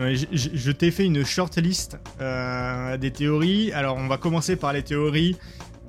Je 0.00 0.70
t'ai 0.72 0.90
fait 0.90 1.04
une 1.06 1.24
short 1.24 1.56
list 1.56 1.98
euh, 2.20 2.96
des 2.98 3.10
théories. 3.10 3.72
Alors 3.72 3.96
on 3.96 4.06
va 4.08 4.18
commencer 4.18 4.56
par 4.56 4.72
les 4.72 4.82
théories 4.82 5.36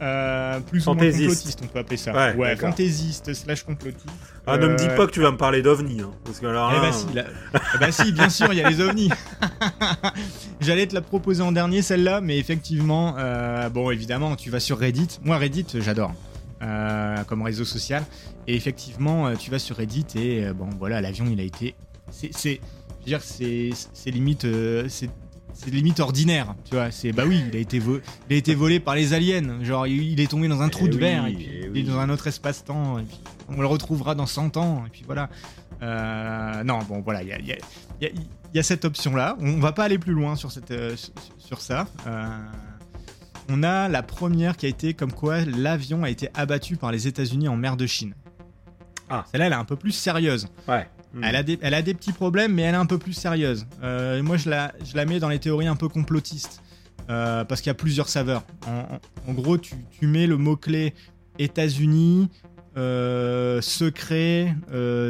euh, 0.01 0.59
plus 0.59 0.85
ou 0.87 0.93
moins 0.93 1.09
complotistes, 1.09 1.59
on 1.63 1.67
peut 1.67 1.79
appeler 1.79 1.97
ça. 1.97 2.35
Ouais, 2.35 2.55
fantaisistes 2.55 3.33
slash 3.33 3.63
complotistes. 3.63 4.05
Ah, 4.47 4.57
ne 4.57 4.67
me 4.67 4.75
dis 4.75 4.85
Euh, 4.89 4.95
pas 4.95 5.07
que 5.07 5.11
tu 5.11 5.21
vas 5.21 5.31
me 5.31 5.37
parler 5.37 5.61
d'OVNI, 5.61 6.01
hein, 6.01 6.11
parce 6.23 6.39
que 6.39 6.45
alors 6.47 6.71
Eh 6.75 6.79
bah 6.81 6.91
si, 6.91 7.13
là- 7.13 7.25
eh 7.53 7.77
bah 7.79 7.91
si, 7.91 8.11
bien 8.11 8.29
sûr, 8.29 8.51
il 8.51 8.57
y 8.59 8.61
a 8.61 8.69
les 8.69 8.81
ovnis. 8.81 9.09
J'allais 10.61 10.87
te 10.87 10.93
la 10.95 11.01
proposer 11.01 11.41
en 11.41 11.51
dernier 11.51 11.81
celle-là, 11.81 12.21
mais 12.21 12.37
effectivement, 12.37 13.15
euh, 13.17 13.69
bon 13.69 13.91
évidemment, 13.91 14.35
tu 14.35 14.49
vas 14.49 14.59
sur 14.59 14.79
Reddit. 14.79 15.19
Moi 15.23 15.37
Reddit, 15.37 15.65
j'adore 15.79 16.13
euh, 16.61 17.23
comme 17.25 17.41
réseau 17.41 17.65
social. 17.65 18.03
Et 18.47 18.55
effectivement, 18.55 19.27
euh, 19.27 19.35
tu 19.35 19.49
vas 19.51 19.59
sur 19.59 19.77
Reddit 19.77 20.05
et 20.15 20.45
euh, 20.45 20.53
bon 20.53 20.69
voilà, 20.77 21.01
l'avion 21.01 21.25
il 21.31 21.39
a 21.39 21.43
été, 21.43 21.75
c'est, 22.11 22.29
c'est, 22.31 22.59
je 22.99 23.05
veux 23.05 23.05
dire, 23.05 23.21
c'est, 23.23 23.69
c'est 23.93 24.11
limite, 24.11 24.45
euh, 24.45 24.85
c'est, 24.87 25.09
c'est 25.55 25.71
limite 25.71 25.99
ordinaire, 25.99 26.53
tu 26.69 26.75
vois. 26.75 26.91
C'est 26.91 27.11
bah 27.13 27.23
oui, 27.25 27.41
il 27.51 27.55
a 27.55 27.59
été, 27.59 27.77
il 27.77 28.33
a 28.33 28.37
été 28.37 28.53
volé 28.53 28.79
par 28.79 28.93
les 28.95 29.13
aliens. 29.13 29.63
Genre, 29.63 29.87
il 29.87 30.19
est 30.19 30.29
tombé 30.29 30.47
dans 30.47 30.61
un 30.61 30.69
trou 30.69 30.85
Eh 30.85 30.89
de 30.89 30.93
oui, 30.95 30.99
verre 30.99 31.25
et 31.27 31.33
puis 31.33 31.47
eh 31.51 31.59
il 31.61 31.65
est 31.65 31.69
oui. 31.69 31.83
dans 31.83 31.97
un 31.99 32.09
autre 32.09 32.27
espace-temps. 32.27 32.99
Et 32.99 33.03
puis 33.03 33.19
on 33.49 33.61
le 33.61 33.67
retrouvera 33.67 34.13
dans 34.15 34.25
100 34.27 34.57
ans. 34.57 34.83
Et 34.85 34.89
puis 34.89 35.03
voilà. 35.05 35.29
Euh, 35.81 36.63
non, 36.63 36.79
bon, 36.87 37.01
voilà, 37.01 37.23
il 37.23 37.29
y 37.29 37.33
a, 37.33 37.39
il 37.39 37.47
y 37.47 37.51
a- 37.53 37.57
il 38.01 38.03
y 38.03 38.07
a- 38.07 38.11
il 38.13 38.57
y 38.57 38.59
a 38.59 38.63
cette 38.63 38.85
option-là. 38.85 39.35
On 39.39 39.59
va 39.59 39.71
pas 39.73 39.83
aller 39.83 39.97
plus 39.97 40.13
loin 40.13 40.35
sur, 40.35 40.51
cette, 40.51 40.71
euh, 40.71 40.95
sur 41.37 41.59
ça. 41.61 41.87
Euh, 42.07 42.25
on 43.49 43.63
a 43.63 43.87
la 43.89 44.01
première 44.03 44.55
qui 44.57 44.65
a 44.65 44.69
été 44.69 44.93
comme 44.93 45.11
quoi 45.11 45.43
l'avion 45.45 46.03
a 46.03 46.09
été 46.09 46.29
abattu 46.33 46.77
par 46.77 46.91
les 46.91 47.07
États-Unis 47.07 47.47
en 47.49 47.57
mer 47.57 47.75
de 47.77 47.85
Chine. 47.85 48.13
Ah. 49.09 49.25
Celle-là, 49.31 49.47
elle 49.47 49.51
est 49.53 49.57
un 49.57 49.65
peu 49.65 49.75
plus 49.75 49.91
sérieuse. 49.91 50.47
ouais. 50.67 50.87
Hmm. 51.15 51.23
Elle, 51.23 51.35
a 51.37 51.43
des, 51.43 51.57
elle 51.61 51.73
a 51.73 51.81
des 51.81 51.93
petits 51.93 52.11
problèmes, 52.11 52.53
mais 52.53 52.63
elle 52.63 52.75
est 52.75 52.77
un 52.77 52.85
peu 52.85 52.97
plus 52.97 53.13
sérieuse. 53.13 53.65
Euh, 53.81 54.21
moi, 54.21 54.35
je 54.35 54.49
la, 54.49 54.73
je 54.83 54.97
la 54.97 55.05
mets 55.05 55.19
dans 55.19 55.29
les 55.29 55.39
théories 55.39 55.67
un 55.67 55.77
peu 55.77 55.87
complotistes. 55.87 56.61
euh, 57.09 57.45
parce 57.45 57.61
qu'il 57.61 57.69
y 57.69 57.71
a 57.71 57.75
plusieurs 57.75 58.09
saveurs. 58.09 58.43
En, 58.67 59.33
gros, 59.33 59.57
tu, 59.57 59.75
tu 59.91 60.07
mets 60.07 60.27
le 60.27 60.37
mot-clé 60.37 60.93
États-Unis, 61.39 62.29
euh, 62.77 63.61
secret, 63.61 64.55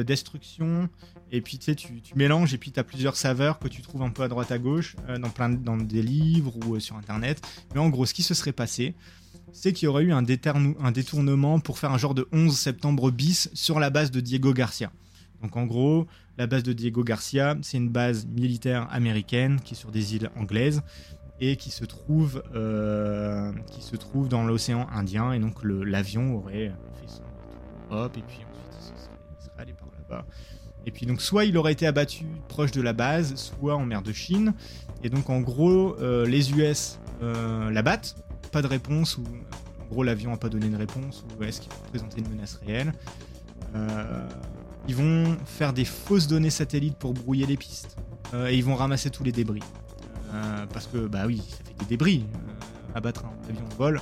destruction, 0.05 0.89
et 1.31 1.41
puis 1.41 1.57
tu 1.57 1.65
sais, 1.65 1.75
tu, 1.75 2.01
tu 2.01 2.15
mélanges, 2.15 2.53
et 2.53 2.57
puis 2.57 2.71
tu 2.71 2.79
as 2.79 2.83
plusieurs 2.83 3.15
saveurs 3.15 3.57
que 3.59 3.67
tu 3.67 3.81
trouves 3.81 4.03
un 4.03 4.09
peu 4.09 4.23
à 4.23 4.27
droite 4.27 4.51
à 4.51 4.59
gauche, 4.59 4.95
dans, 5.07 5.29
plein, 5.29 5.49
dans 5.49 5.77
des 5.77 6.03
livres 6.03 6.53
ou 6.67 6.79
sur 6.79 6.97
Internet. 6.97 7.41
Mais 7.73 7.79
en 7.79 7.89
gros, 7.89 8.05
ce 8.05 8.13
qui 8.13 8.23
se 8.23 8.33
serait 8.33 8.51
passé, 8.51 8.93
c'est 9.53 9.71
qu'il 9.73 9.85
y 9.85 9.87
aurait 9.87 10.03
eu 10.03 10.11
un 10.11 10.21
détournement 10.21 11.59
pour 11.59 11.79
faire 11.79 11.91
un 11.91 11.97
genre 11.97 12.13
de 12.13 12.27
11 12.33 12.55
septembre 12.55 13.09
bis 13.09 13.49
sur 13.53 13.79
la 13.79 13.89
base 13.89 14.11
de 14.11 14.19
Diego 14.19 14.53
Garcia. 14.53 14.91
Donc 15.41 15.57
en 15.57 15.65
gros, 15.65 16.07
la 16.37 16.47
base 16.47 16.63
de 16.63 16.73
Diego 16.73 17.03
Garcia, 17.03 17.55
c'est 17.61 17.77
une 17.77 17.89
base 17.89 18.25
militaire 18.25 18.87
américaine 18.91 19.59
qui 19.63 19.73
est 19.73 19.77
sur 19.77 19.91
des 19.91 20.15
îles 20.15 20.29
anglaises 20.35 20.81
et 21.39 21.57
qui 21.57 21.69
se 21.69 21.85
trouve, 21.85 22.43
euh, 22.55 23.51
qui 23.71 23.81
se 23.81 23.95
trouve 23.95 24.29
dans 24.29 24.45
l'océan 24.45 24.87
Indien. 24.91 25.31
Et 25.33 25.39
donc 25.39 25.63
l'avion 25.63 26.35
aurait 26.35 26.71
fait 26.99 27.07
son 27.07 27.23
hop, 27.91 28.17
et 28.17 28.21
puis 28.21 28.39
ensuite 28.49 28.75
il 28.79 28.83
se 28.83 29.03
serait, 29.03 29.53
allé 29.57 29.73
par 29.73 29.87
là-bas. 29.87 30.25
Et 30.85 30.91
puis 30.91 31.05
donc 31.05 31.21
soit 31.21 31.45
il 31.45 31.57
aurait 31.57 31.73
été 31.73 31.87
abattu 31.87 32.25
proche 32.47 32.71
de 32.71 32.81
la 32.81 32.93
base, 32.93 33.35
soit 33.35 33.75
en 33.75 33.85
mer 33.85 34.01
de 34.01 34.13
Chine. 34.13 34.53
Et 35.03 35.09
donc 35.09 35.29
en 35.29 35.41
gros, 35.41 35.95
euh, 35.99 36.25
les 36.25 36.51
US 36.53 36.99
euh, 37.21 37.69
l'abattent, 37.71 38.15
pas 38.51 38.61
de 38.61 38.67
réponse, 38.67 39.17
ou 39.17 39.23
en 39.81 39.85
gros 39.87 40.03
l'avion 40.03 40.31
n'a 40.31 40.37
pas 40.37 40.49
donné 40.49 40.69
de 40.69 40.77
réponse, 40.77 41.25
ou 41.37 41.43
est-ce 41.43 41.61
qu'il 41.61 41.71
représentait 41.71 42.21
une 42.21 42.29
menace 42.29 42.55
réelle. 42.65 42.93
Ils 44.87 44.95
vont 44.95 45.37
faire 45.45 45.73
des 45.73 45.85
fausses 45.85 46.27
données 46.27 46.49
satellites 46.49 46.97
pour 46.97 47.13
brouiller 47.13 47.45
les 47.45 47.57
pistes. 47.57 47.97
Euh, 48.33 48.47
et 48.47 48.55
ils 48.55 48.63
vont 48.63 48.75
ramasser 48.75 49.09
tous 49.09 49.23
les 49.23 49.31
débris. 49.31 49.63
Euh, 50.33 50.65
parce 50.73 50.87
que, 50.87 51.07
bah 51.07 51.23
oui, 51.25 51.41
ça 51.49 51.57
fait 51.57 51.77
des 51.79 51.85
débris. 51.85 52.25
Euh, 52.35 52.97
abattre 52.97 53.25
un 53.25 53.49
avion 53.49 53.67
de 53.67 53.73
vol, 53.75 54.01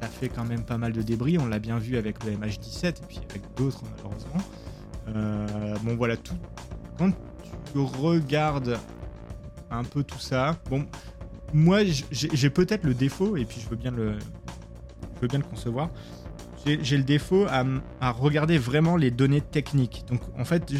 ça 0.00 0.08
fait 0.08 0.28
quand 0.28 0.44
même 0.44 0.62
pas 0.62 0.78
mal 0.78 0.92
de 0.92 1.02
débris. 1.02 1.38
On 1.38 1.46
l'a 1.46 1.58
bien 1.58 1.78
vu 1.78 1.96
avec 1.96 2.24
le 2.24 2.32
MH17 2.32 2.86
et 2.86 2.92
puis 3.06 3.20
avec 3.30 3.42
d'autres, 3.56 3.82
malheureusement. 3.96 4.42
Bon, 5.84 5.96
voilà, 5.96 6.16
tout. 6.16 6.36
Quand 6.98 7.12
tu 7.72 7.78
regardes 7.78 8.78
un 9.70 9.84
peu 9.84 10.02
tout 10.02 10.18
ça, 10.18 10.56
bon, 10.68 10.84
moi, 11.52 11.80
j'ai 12.10 12.50
peut-être 12.50 12.84
le 12.84 12.92
défaut, 12.92 13.36
et 13.36 13.44
puis 13.44 13.60
je 13.60 13.68
veux 13.68 13.76
bien 13.76 13.90
le, 13.90 14.18
je 15.16 15.20
veux 15.22 15.28
bien 15.28 15.38
le 15.38 15.44
concevoir. 15.44 15.90
J'ai 16.66 16.96
le 16.96 17.02
défaut 17.02 17.46
à, 17.48 18.10
regarder 18.10 18.58
vraiment 18.58 18.96
les 18.96 19.10
données 19.10 19.40
techniques. 19.40 20.04
Donc, 20.08 20.20
en 20.38 20.44
fait, 20.44 20.72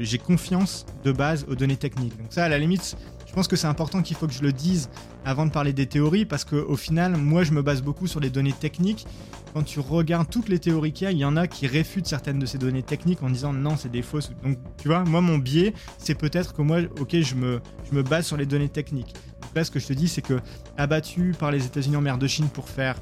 j'ai 0.00 0.18
confiance 0.18 0.86
de 1.04 1.12
base 1.12 1.44
aux 1.48 1.54
données 1.54 1.76
techniques. 1.76 2.16
Donc, 2.16 2.28
ça, 2.30 2.44
à 2.44 2.48
la 2.48 2.58
limite, 2.58 2.96
je 3.26 3.32
pense 3.32 3.48
que 3.48 3.56
c'est 3.56 3.66
important 3.66 4.00
qu'il 4.00 4.16
faut 4.16 4.28
que 4.28 4.32
je 4.32 4.42
le 4.42 4.52
dise 4.52 4.88
avant 5.24 5.44
de 5.44 5.50
parler 5.50 5.72
des 5.72 5.86
théories, 5.86 6.24
parce 6.24 6.44
qu'au 6.44 6.76
final, 6.76 7.16
moi, 7.16 7.42
je 7.42 7.52
me 7.52 7.62
base 7.62 7.82
beaucoup 7.82 8.06
sur 8.06 8.20
les 8.20 8.30
données 8.30 8.52
techniques. 8.52 9.06
Quand 9.52 9.62
tu 9.62 9.80
regardes 9.80 10.30
toutes 10.30 10.48
les 10.48 10.58
théories 10.58 10.92
qu'il 10.92 11.06
y 11.06 11.08
a, 11.08 11.10
il 11.10 11.18
y 11.18 11.24
en 11.24 11.36
a 11.36 11.46
qui 11.46 11.66
réfutent 11.66 12.06
certaines 12.06 12.38
de 12.38 12.46
ces 12.46 12.58
données 12.58 12.82
techniques 12.82 13.22
en 13.22 13.30
disant 13.30 13.52
non, 13.52 13.76
c'est 13.76 13.90
des 13.90 14.02
fausses. 14.02 14.30
Donc, 14.44 14.58
tu 14.80 14.88
vois, 14.88 15.04
moi, 15.04 15.20
mon 15.20 15.38
biais, 15.38 15.74
c'est 15.98 16.14
peut-être 16.14 16.54
que 16.54 16.62
moi, 16.62 16.78
ok, 17.00 17.16
je 17.20 17.34
me, 17.34 18.02
base 18.02 18.26
sur 18.26 18.36
les 18.36 18.46
données 18.46 18.68
techniques. 18.68 19.14
Là, 19.54 19.64
ce 19.64 19.70
que 19.70 19.80
je 19.80 19.86
te 19.88 19.92
dis, 19.92 20.06
c'est 20.06 20.22
que 20.22 20.40
abattu 20.76 21.34
par 21.38 21.50
les 21.50 21.66
États-Unis 21.66 21.96
en 21.96 22.02
mer 22.02 22.18
de 22.18 22.26
Chine 22.28 22.48
pour 22.48 22.68
faire 22.68 22.96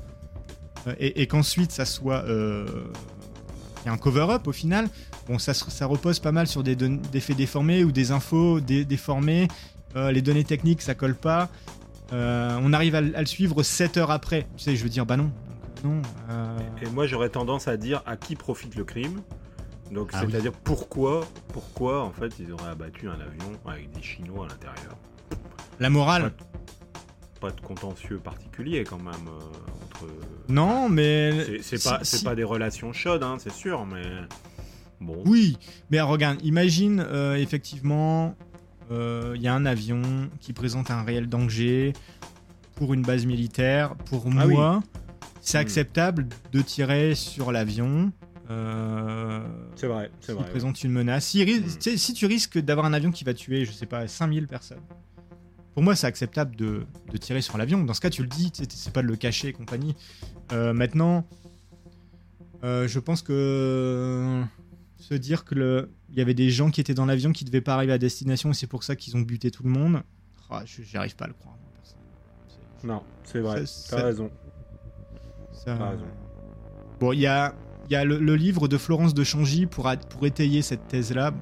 et, 0.99 1.23
et 1.23 1.27
qu'ensuite 1.27 1.71
ça 1.73 1.85
soit 1.85 2.25
euh, 2.25 2.67
y 3.87 3.89
a 3.89 3.93
un 3.93 3.99
cover-up 3.99 4.47
au 4.47 4.53
final. 4.53 4.89
Bon, 5.29 5.39
ça, 5.39 5.55
se- 5.55 5.71
ça 5.71 5.87
repose 5.87 6.19
pas 6.19 6.33
mal 6.33 6.47
sur 6.47 6.63
des, 6.63 6.75
des 6.77 7.21
faits 7.21 7.37
déformés 7.37 7.85
ou 7.85 7.93
des 7.93 8.11
infos 8.11 8.61
dé- 8.61 8.85
déformées. 8.85 9.49
Euh, 9.95 10.11
les 10.11 10.23
données 10.23 10.45
techniques, 10.45 10.83
ça 10.83 10.95
colle 10.95 11.15
pas. 11.15 11.49
Euh, 12.13 12.59
on 12.63 12.73
arrive 12.73 12.95
à, 12.95 12.99
à 12.99 13.21
le 13.21 13.27
suivre 13.27 13.63
7 13.63 13.97
heures 13.99 14.11
après. 14.11 14.47
Tu 14.57 14.65
sais, 14.65 14.77
je 14.77 14.83
veux 14.83 14.89
dire, 14.89 15.07
bah 15.07 15.17
non. 15.17 15.31
Non. 15.85 16.01
euh, 16.31 16.59
Et 16.83 16.87
moi, 16.91 17.07
j'aurais 17.07 17.29
tendance 17.29 17.69
à 17.69 17.77
dire 17.77 18.03
à 18.07 18.17
qui 18.17 18.35
profite 18.37 18.75
le 18.77 18.85
crime. 18.85 19.21
Donc, 19.91 20.11
Ah 20.13 20.23
oui. 20.25 20.31
c'est-à-dire 20.31 20.53
pourquoi, 20.53 21.27
pourquoi, 21.53 22.03
en 22.03 22.13
fait, 22.13 22.33
ils 22.41 22.51
auraient 22.53 22.71
abattu 22.71 23.09
un 23.09 23.13
avion 23.21 23.53
avec 23.67 23.91
des 23.93 24.03
Chinois 24.03 24.47
à 24.47 24.49
l'intérieur. 24.49 24.97
La 25.81 25.91
morale. 25.91 26.23
Ouais. 26.25 26.31
Pas 27.43 27.51
de 27.51 27.61
contentieux 27.61 28.17
particulier, 28.19 28.85
quand 28.85 28.99
même, 28.99 29.13
euh, 29.27 29.85
entre... 29.85 30.07
Non, 30.49 30.89
mais. 30.89 31.45
C'est- 31.63 31.77
si- 31.77 31.89
pas, 31.89 31.99
c'est 32.05 32.19
si- 32.19 32.25
pas 32.25 32.35
des 32.35 32.45
relations 32.45 32.93
chaudes, 32.95 33.23
hein, 33.25 33.37
c'est 33.39 33.53
sûr, 33.53 33.85
mais... 33.85 34.03
Bon. 35.01 35.21
Oui, 35.27 35.59
mais 35.91 36.01
regarde, 36.01 36.39
imagine 36.45 37.05
euh, 37.07 37.35
effectivement, 37.35 38.37
euh, 38.93 39.33
il 39.35 39.43
y 39.43 39.49
a 39.49 39.55
un 39.55 39.67
avion 39.67 40.01
qui 40.41 40.53
présente 40.53 40.93
un 40.93 41.03
réel 41.03 41.29
danger 41.29 41.93
pour 42.77 42.95
une 42.95 43.03
base 43.03 43.27
militaire. 43.27 43.97
Pour 43.97 44.25
Ah 44.39 44.47
oui. 44.47 44.55
moi, 44.55 44.81
c'est 45.41 45.59
Hmm. 45.59 45.63
acceptable 45.63 46.29
de 46.53 46.63
tirer 46.63 47.17
sur 47.17 47.51
l'avion. 47.51 48.13
Euh, 48.51 49.41
C'est 49.75 49.89
vrai, 49.89 50.11
c'est 50.21 50.33
vrai. 50.33 50.49
présente 50.49 50.85
une 50.85 50.93
menace. 50.93 51.27
Si, 51.27 51.43
Hmm. 51.43 51.65
tu 51.65 51.71
sais, 51.81 51.97
si 51.97 52.13
tu 52.15 52.27
risques 52.27 52.59
d'avoir 52.59 52.87
un 52.87 52.93
avion 52.93 53.11
qui 53.11 53.25
va 53.25 53.35
tuer, 53.35 53.65
je 53.65 53.73
sais 53.73 53.87
pas, 53.87 54.07
5000 54.07 54.47
personnes, 54.47 54.79
pour 55.75 55.83
moi, 55.83 55.95
c'est 55.97 56.07
acceptable 56.07 56.55
de, 56.57 56.85
de 57.11 57.17
tirer 57.17 57.41
sur 57.41 57.57
l'avion. 57.59 57.83
Dans 57.85 57.95
ce 57.95 58.01
cas, 58.01 58.11
tu 58.11 58.23
le 58.23 58.29
dis, 58.29 58.51
c'est 58.55 58.93
pas 58.93 59.03
de 59.03 59.07
le 59.09 59.17
cacher 59.17 59.49
et 59.49 59.53
compagnie. 59.53 59.95
Euh, 60.53 60.73
maintenant, 60.73 61.27
euh, 62.65 62.87
je 62.87 62.99
pense 62.99 63.23
que 63.23 64.43
se 64.99 65.15
dire 65.15 65.45
que 65.45 65.55
le- 65.55 65.91
il 66.11 66.17
y 66.17 66.21
avait 66.21 66.35
des 66.35 66.51
gens 66.51 66.71
qui 66.71 66.81
étaient 66.81 66.95
dans 66.95 67.07
l'avion 67.07 67.33
qui 67.33 67.45
devaient 67.45 67.61
pas 67.61 67.75
arriver 67.75 67.93
à 67.93 67.99
destination 67.99 68.51
et 68.51 68.55
c'est 68.55 68.67
pour 68.67 68.85
ça 68.85 68.95
qu'ils 68.97 69.17
ont 69.17 69.21
buté 69.21 69.51
tout 69.51 69.63
le 69.65 69.71
monde, 69.71 70.03
ah, 70.51 70.63
je- 70.67 70.83
j'y 70.83 70.97
arrive 70.97 71.17
pas 71.17 71.25
à 71.25 71.29
le 71.29 71.35
croire. 71.35 71.57
Non, 72.85 73.03
c'est 73.25 73.41
vrai, 73.41 73.65
t'as 73.91 74.03
raison. 74.05 74.31
ça- 75.53 75.75
T'as 75.77 75.91
raison. 75.91 76.05
Bon, 77.01 77.13
il 77.13 77.21
y 77.21 77.27
a, 77.27 77.55
y 77.91 77.95
a 77.95 78.05
le, 78.05 78.19
le 78.19 78.37
livre 78.37 78.69
de 78.69 78.77
Florence 78.77 79.15
de 79.15 79.25
Changy 79.25 79.67
pour, 79.67 79.89
a- 79.89 79.97
pour 79.97 80.27
étayer 80.27 80.63
cette 80.63 80.87
thèse-là. 80.89 81.33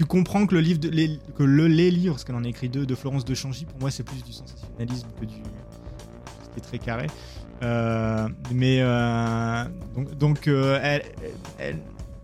Tu, 0.00 0.06
comprends 0.06 0.46
que 0.46 0.54
le 0.54 0.62
livre, 0.62 0.80
de, 0.80 0.88
les, 0.88 1.20
que 1.36 1.42
le, 1.42 1.66
les 1.66 1.90
livres, 1.90 2.14
parce 2.14 2.24
qu'elle 2.24 2.34
en 2.34 2.44
a 2.44 2.48
écrit 2.48 2.70
deux, 2.70 2.86
de 2.86 2.94
Florence 2.94 3.26
de 3.26 3.34
Changy, 3.34 3.66
pour 3.66 3.78
moi, 3.80 3.90
c'est 3.90 4.02
plus 4.02 4.24
du 4.24 4.32
sensationnalisme 4.32 5.08
que 5.20 5.26
du. 5.26 5.34
est 6.56 6.60
très 6.62 6.78
carré. 6.78 7.06
Euh, 7.62 8.26
mais 8.50 8.78
euh, 8.80 9.64
donc, 9.94 10.16
donc 10.16 10.48
euh, 10.48 10.80
elle, 10.82 11.02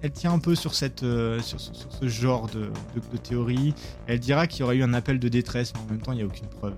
elle, 0.00 0.10
tient 0.10 0.32
un 0.32 0.38
peu 0.38 0.54
sur, 0.54 0.74
cette, 0.74 1.00
sur, 1.00 1.60
ce 1.60 2.08
genre 2.08 2.48
de, 2.48 2.70
de, 3.12 3.16
théorie. 3.18 3.74
Elle 4.06 4.20
dira 4.20 4.46
qu'il 4.46 4.60
y 4.60 4.62
aurait 4.62 4.76
eu 4.76 4.82
un 4.82 4.94
appel 4.94 5.18
de 5.18 5.28
détresse, 5.28 5.74
mais 5.74 5.80
en 5.80 5.92
même 5.92 6.00
temps, 6.00 6.12
il 6.12 6.16
n'y 6.16 6.22
a 6.22 6.26
aucune 6.26 6.48
preuve. 6.48 6.72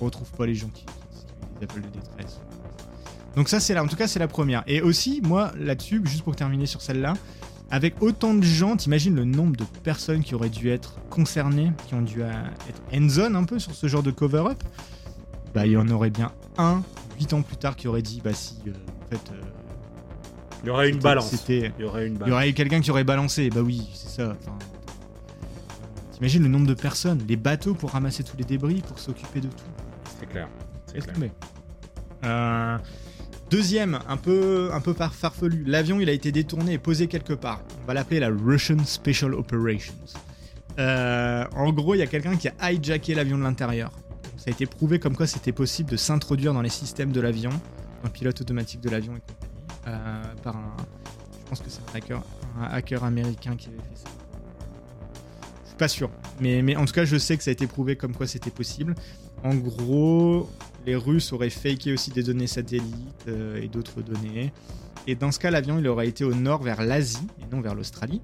On 0.00 0.04
retrouve 0.04 0.30
pas 0.30 0.46
les 0.46 0.54
gens 0.54 0.68
qui, 0.68 0.84
qui 0.84 0.92
ont 0.92 1.58
des 1.58 1.64
appels 1.64 1.82
de 1.82 1.88
détresse. 1.88 2.38
Donc 3.34 3.48
ça, 3.48 3.58
c'est 3.58 3.74
là. 3.74 3.82
En 3.82 3.88
tout 3.88 3.96
cas, 3.96 4.06
c'est 4.06 4.20
la 4.20 4.28
première. 4.28 4.62
Et 4.68 4.80
aussi, 4.80 5.20
moi, 5.24 5.50
là-dessus, 5.58 6.02
juste 6.04 6.22
pour 6.22 6.36
terminer 6.36 6.66
sur 6.66 6.80
celle-là, 6.80 7.14
avec 7.74 8.00
autant 8.02 8.34
de 8.34 8.42
gens, 8.44 8.76
t'imagines 8.76 9.16
le 9.16 9.24
nombre 9.24 9.56
de 9.56 9.64
personnes 9.82 10.22
qui 10.22 10.36
auraient 10.36 10.48
dû 10.48 10.70
être 10.70 11.00
concernées, 11.10 11.72
qui 11.88 11.94
ont 11.94 12.02
dû 12.02 12.22
euh, 12.22 12.30
être 12.68 12.80
end-zone 12.94 13.34
un 13.34 13.42
peu 13.42 13.58
sur 13.58 13.74
ce 13.74 13.88
genre 13.88 14.04
de 14.04 14.12
cover-up? 14.12 14.62
Bah, 15.54 15.66
il 15.66 15.72
y 15.72 15.76
en 15.76 15.88
aurait 15.88 16.10
bien 16.10 16.30
un, 16.56 16.82
huit 17.18 17.32
ans 17.32 17.42
plus 17.42 17.56
tard, 17.56 17.74
qui 17.74 17.88
aurait 17.88 18.00
dit, 18.02 18.20
bah 18.22 18.32
si, 18.32 18.58
euh, 18.68 18.70
en 18.70 19.10
fait... 19.10 19.32
euh, 19.32 19.40
Il 20.62 20.68
y 20.68 20.70
aurait 20.70 20.88
une 20.88 21.00
balance. 21.00 21.30
C'était... 21.30 21.72
Il 21.76 21.82
y 21.84 21.88
aurait 21.88 22.06
une 22.06 22.12
Il 22.12 22.16
y 22.16 22.18
balance. 22.20 22.32
aurait 22.34 22.50
eu 22.50 22.54
quelqu'un 22.54 22.80
qui 22.80 22.92
aurait 22.92 23.02
balancé, 23.02 23.50
bah 23.50 23.62
oui, 23.62 23.88
c'est 23.92 24.22
ça. 24.22 24.36
enfin, 24.40 24.56
T'imagines 26.12 26.44
le 26.44 26.48
nombre 26.48 26.68
de 26.68 26.74
personnes, 26.74 27.24
les 27.26 27.34
bateaux 27.36 27.74
pour 27.74 27.90
ramasser 27.90 28.22
tous 28.22 28.36
les 28.36 28.44
débris, 28.44 28.82
pour 28.86 29.00
s'occuper 29.00 29.40
de 29.40 29.48
tout. 29.48 29.64
C'est 30.20 30.26
clair. 30.26 30.48
C'est 30.86 31.04
clair. 31.04 31.30
Euh, 32.24 32.78
deuxième, 33.54 34.00
un 34.08 34.16
peu, 34.16 34.70
un 34.72 34.80
peu 34.80 34.94
par 34.94 35.14
farfelu, 35.14 35.62
l'avion 35.64 36.00
il 36.00 36.08
a 36.08 36.12
été 36.12 36.32
détourné 36.32 36.72
et 36.72 36.78
posé 36.78 37.06
quelque 37.06 37.34
part. 37.34 37.62
On 37.84 37.86
va 37.86 37.94
l'appeler 37.94 38.18
la 38.18 38.28
Russian 38.28 38.84
Special 38.84 39.32
Operations. 39.32 39.94
Euh, 40.80 41.44
en 41.54 41.72
gros, 41.72 41.94
il 41.94 41.98
y 41.98 42.02
a 42.02 42.08
quelqu'un 42.08 42.34
qui 42.34 42.48
a 42.48 42.72
hijacké 42.72 43.14
l'avion 43.14 43.38
de 43.38 43.44
l'intérieur. 43.44 43.92
Ça 44.38 44.46
a 44.48 44.50
été 44.50 44.66
prouvé 44.66 44.98
comme 44.98 45.14
quoi 45.14 45.28
c'était 45.28 45.52
possible 45.52 45.88
de 45.88 45.96
s'introduire 45.96 46.52
dans 46.52 46.62
les 46.62 46.68
systèmes 46.68 47.12
de 47.12 47.20
l'avion, 47.20 47.50
un 48.02 48.08
pilote 48.08 48.40
automatique 48.40 48.80
de 48.80 48.90
l'avion 48.90 49.14
et 49.14 49.20
compagnie, 49.20 49.62
euh, 49.86 50.22
par 50.42 50.56
un. 50.56 50.76
Je 51.44 51.48
pense 51.48 51.60
que 51.60 51.70
c'est 51.70 51.82
un 51.92 51.96
hacker, 51.96 52.24
un 52.60 52.64
hacker 52.74 53.04
américain 53.04 53.54
qui 53.54 53.68
avait 53.68 53.76
fait 53.76 54.02
ça. 54.02 54.08
Je 55.62 55.68
suis 55.68 55.78
pas 55.78 55.86
sûr, 55.86 56.10
mais, 56.40 56.60
mais 56.60 56.74
en 56.74 56.86
tout 56.86 56.92
cas, 56.92 57.04
je 57.04 57.16
sais 57.16 57.36
que 57.36 57.44
ça 57.44 57.50
a 57.50 57.52
été 57.52 57.68
prouvé 57.68 57.94
comme 57.94 58.16
quoi 58.16 58.26
c'était 58.26 58.50
possible. 58.50 58.96
En 59.44 59.54
gros, 59.54 60.50
les 60.86 60.96
Russes 60.96 61.32
auraient 61.32 61.50
faké 61.50 61.92
aussi 61.92 62.10
des 62.10 62.22
données 62.22 62.46
satellites 62.46 63.24
euh, 63.28 63.60
et 63.62 63.68
d'autres 63.68 64.02
données. 64.02 64.52
Et 65.06 65.14
dans 65.14 65.30
ce 65.32 65.38
cas, 65.38 65.50
l'avion 65.50 65.78
il 65.78 65.86
aurait 65.88 66.08
été 66.08 66.24
au 66.24 66.34
nord 66.34 66.62
vers 66.62 66.82
l'Asie 66.82 67.26
et 67.40 67.54
non 67.54 67.60
vers 67.60 67.74
l'Australie, 67.74 68.20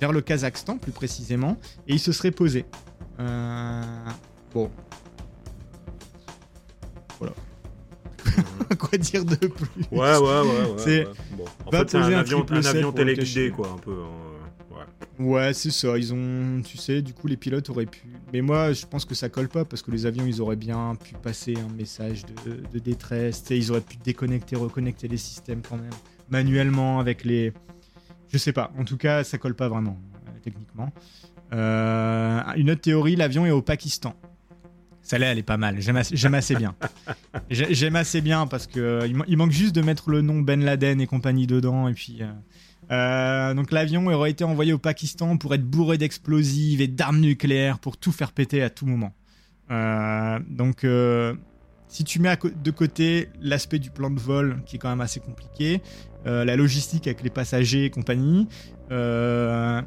vers 0.00 0.12
le 0.12 0.20
Kazakhstan 0.20 0.78
plus 0.78 0.92
précisément, 0.92 1.56
et 1.88 1.94
il 1.94 2.00
se 2.00 2.12
serait 2.12 2.30
posé. 2.32 2.64
Euh, 3.20 3.82
Bon. 4.52 4.70
Voilà. 7.18 7.34
quoi 8.78 8.98
dire 8.98 9.24
de 9.24 9.36
plus? 9.36 9.68
Ouais, 9.90 10.16
ouais, 10.16 10.18
ouais. 10.18 10.42
ouais, 10.42 10.66
C'est- 10.78 11.06
ouais. 11.06 11.12
Bon. 11.36 11.44
En 11.66 11.70
va 11.70 11.78
fait, 11.80 11.90
c'est 11.90 11.96
un 11.98 12.12
avion, 12.12 12.44
un 12.50 12.64
avion 12.64 12.92
téléguidé, 12.92 13.50
quoi, 13.50 13.68
un 13.74 13.78
peu. 13.78 13.92
hein, 13.92 14.25
ouais. 15.18 15.52
C'est 15.54 15.70
ça. 15.70 15.96
Ils 15.98 16.12
ont, 16.14 16.62
tu 16.62 16.76
sais, 16.76 17.02
du 17.02 17.12
coup, 17.14 17.26
les 17.26 17.36
pilotes 17.36 17.68
auraient 17.70 17.86
pu. 17.86 18.02
Mais 18.32 18.40
moi, 18.40 18.72
je 18.72 18.86
pense 18.86 19.04
que 19.04 19.14
ça 19.14 19.28
colle 19.28 19.48
pas 19.48 19.64
parce 19.64 19.82
que 19.82 19.90
les 19.90 20.06
avions, 20.06 20.26
ils 20.26 20.40
auraient 20.40 20.56
bien 20.56 20.94
pu 20.96 21.14
passer 21.14 21.54
un 21.56 21.72
message 21.74 22.22
de, 22.72 22.78
détresse. 22.78 23.44
Ils 23.50 23.70
auraient 23.70 23.80
pu 23.80 23.96
déconnecter, 24.04 24.56
reconnecter 24.56 25.08
les 25.08 25.16
systèmes 25.16 25.62
quand 25.68 25.76
même 25.76 25.90
manuellement 26.28 27.00
avec 27.00 27.24
les. 27.24 27.52
Je 28.32 28.38
sais 28.38 28.52
pas. 28.52 28.72
En 28.78 28.84
tout 28.84 28.96
cas, 28.96 29.22
ça 29.24 29.38
colle 29.38 29.54
pas 29.54 29.68
vraiment 29.68 29.98
euh, 30.26 30.30
techniquement. 30.42 30.90
Euh, 31.52 32.40
une 32.56 32.70
autre 32.70 32.80
théorie, 32.80 33.16
l'avion 33.16 33.46
est 33.46 33.50
au 33.52 33.62
Pakistan. 33.62 34.14
Celle-là, 35.02 35.30
elle 35.30 35.38
est 35.38 35.44
pas 35.44 35.56
mal. 35.56 35.76
J'aime 35.80 35.96
assez, 36.34 36.56
bien. 36.56 36.74
J'ai- 37.48 37.72
J'aime 37.72 37.94
assez 37.94 38.20
bien 38.20 38.48
parce 38.48 38.66
que 38.66 38.80
euh, 38.80 39.06
il, 39.06 39.14
man- 39.14 39.26
il 39.28 39.36
manque 39.36 39.52
juste 39.52 39.72
de 39.74 39.80
mettre 39.80 40.10
le 40.10 40.20
nom 40.20 40.40
Ben 40.40 40.64
Laden 40.64 41.00
et 41.00 41.06
compagnie 41.06 41.46
dedans 41.46 41.86
et 41.86 41.94
puis. 41.94 42.22
Euh, 42.90 43.54
donc 43.54 43.72
l'avion 43.72 44.06
aurait 44.06 44.30
été 44.30 44.44
envoyé 44.44 44.72
au 44.72 44.78
Pakistan 44.78 45.36
pour 45.36 45.54
être 45.54 45.64
bourré 45.64 45.98
d'explosifs 45.98 46.80
et 46.80 46.88
d'armes 46.88 47.20
nucléaires 47.20 47.78
pour 47.78 47.96
tout 47.96 48.12
faire 48.12 48.32
péter 48.32 48.62
à 48.62 48.70
tout 48.70 48.86
moment. 48.86 49.12
Euh, 49.70 50.38
donc 50.48 50.84
euh, 50.84 51.34
si 51.88 52.04
tu 52.04 52.20
mets 52.20 52.36
de 52.36 52.70
côté 52.70 53.28
l'aspect 53.40 53.80
du 53.80 53.90
plan 53.90 54.10
de 54.10 54.20
vol 54.20 54.62
qui 54.66 54.76
est 54.76 54.78
quand 54.78 54.88
même 54.88 55.00
assez 55.00 55.20
compliqué, 55.20 55.82
la 56.24 56.56
logistique 56.56 57.06
avec 57.06 57.22
les 57.22 57.30
passagers 57.30 57.84
et 57.84 57.90
compagnie, 57.90 58.48
bah 58.90 59.84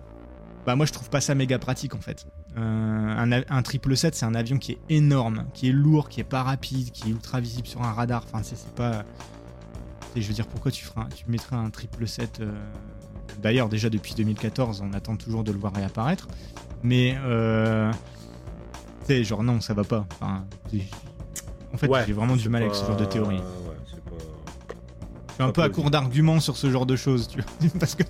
moi 0.75 0.85
je 0.85 0.93
trouve 0.93 1.09
pas 1.09 1.19
ça 1.19 1.35
méga 1.35 1.59
pratique 1.59 1.95
en 1.95 1.99
fait. 1.99 2.27
Un, 2.55 3.31
un 3.31 3.63
777 3.63 4.15
c'est 4.15 4.25
un 4.25 4.35
avion 4.35 4.57
qui 4.57 4.71
est 4.73 4.79
énorme, 4.87 5.47
qui 5.53 5.67
est 5.67 5.73
lourd, 5.73 6.07
qui 6.07 6.21
est 6.21 6.25
pas 6.25 6.43
rapide, 6.43 6.91
qui 6.91 7.09
est 7.09 7.11
ultra 7.11 7.41
visible 7.41 7.67
sur 7.67 7.81
un 7.81 7.91
radar. 7.91 8.23
Enfin 8.25 8.41
c'est 8.41 8.73
pas 8.73 9.03
et 10.15 10.21
je 10.21 10.27
veux 10.27 10.33
dire, 10.33 10.47
pourquoi 10.47 10.71
tu, 10.71 10.83
feras, 10.85 11.05
tu 11.15 11.25
mettrais 11.27 11.55
un 11.55 11.69
triple 11.69 12.07
7 12.07 12.39
euh, 12.41 12.51
D'ailleurs, 13.41 13.69
déjà 13.69 13.89
depuis 13.89 14.13
2014, 14.15 14.81
on 14.83 14.93
attend 14.93 15.15
toujours 15.15 15.43
de 15.43 15.51
le 15.51 15.57
voir 15.59 15.73
réapparaître. 15.73 16.27
Mais, 16.83 17.15
euh, 17.23 17.91
tu 19.01 19.05
sais, 19.07 19.23
genre, 19.23 19.43
non, 19.43 19.61
ça 19.61 19.73
va 19.73 19.83
pas. 19.83 20.05
Enfin, 20.13 20.45
en 21.73 21.77
fait, 21.77 21.87
Ouais, 21.87 22.03
j'ai 22.07 22.13
vraiment 22.13 22.35
du 22.35 22.49
mal 22.49 22.61
pas- 22.61 22.65
avec 22.67 22.75
ce 22.75 22.85
genre 22.85 22.97
de 22.97 23.05
théorie. 23.05 23.37
Ouais, 23.37 23.43
c'est 23.89 24.03
pas. 24.03 24.11
Je 25.29 25.33
suis 25.35 25.43
un 25.43 25.51
peu 25.51 25.61
à 25.61 25.69
court 25.69 25.89
d'arguments 25.91 26.39
sur 26.39 26.57
ce 26.57 26.69
genre 26.69 26.85
de 26.85 26.95
choses, 26.95 27.27
tu 27.27 27.39
vois. 27.41 27.69
Parce 27.79 27.95
que, 27.95 28.03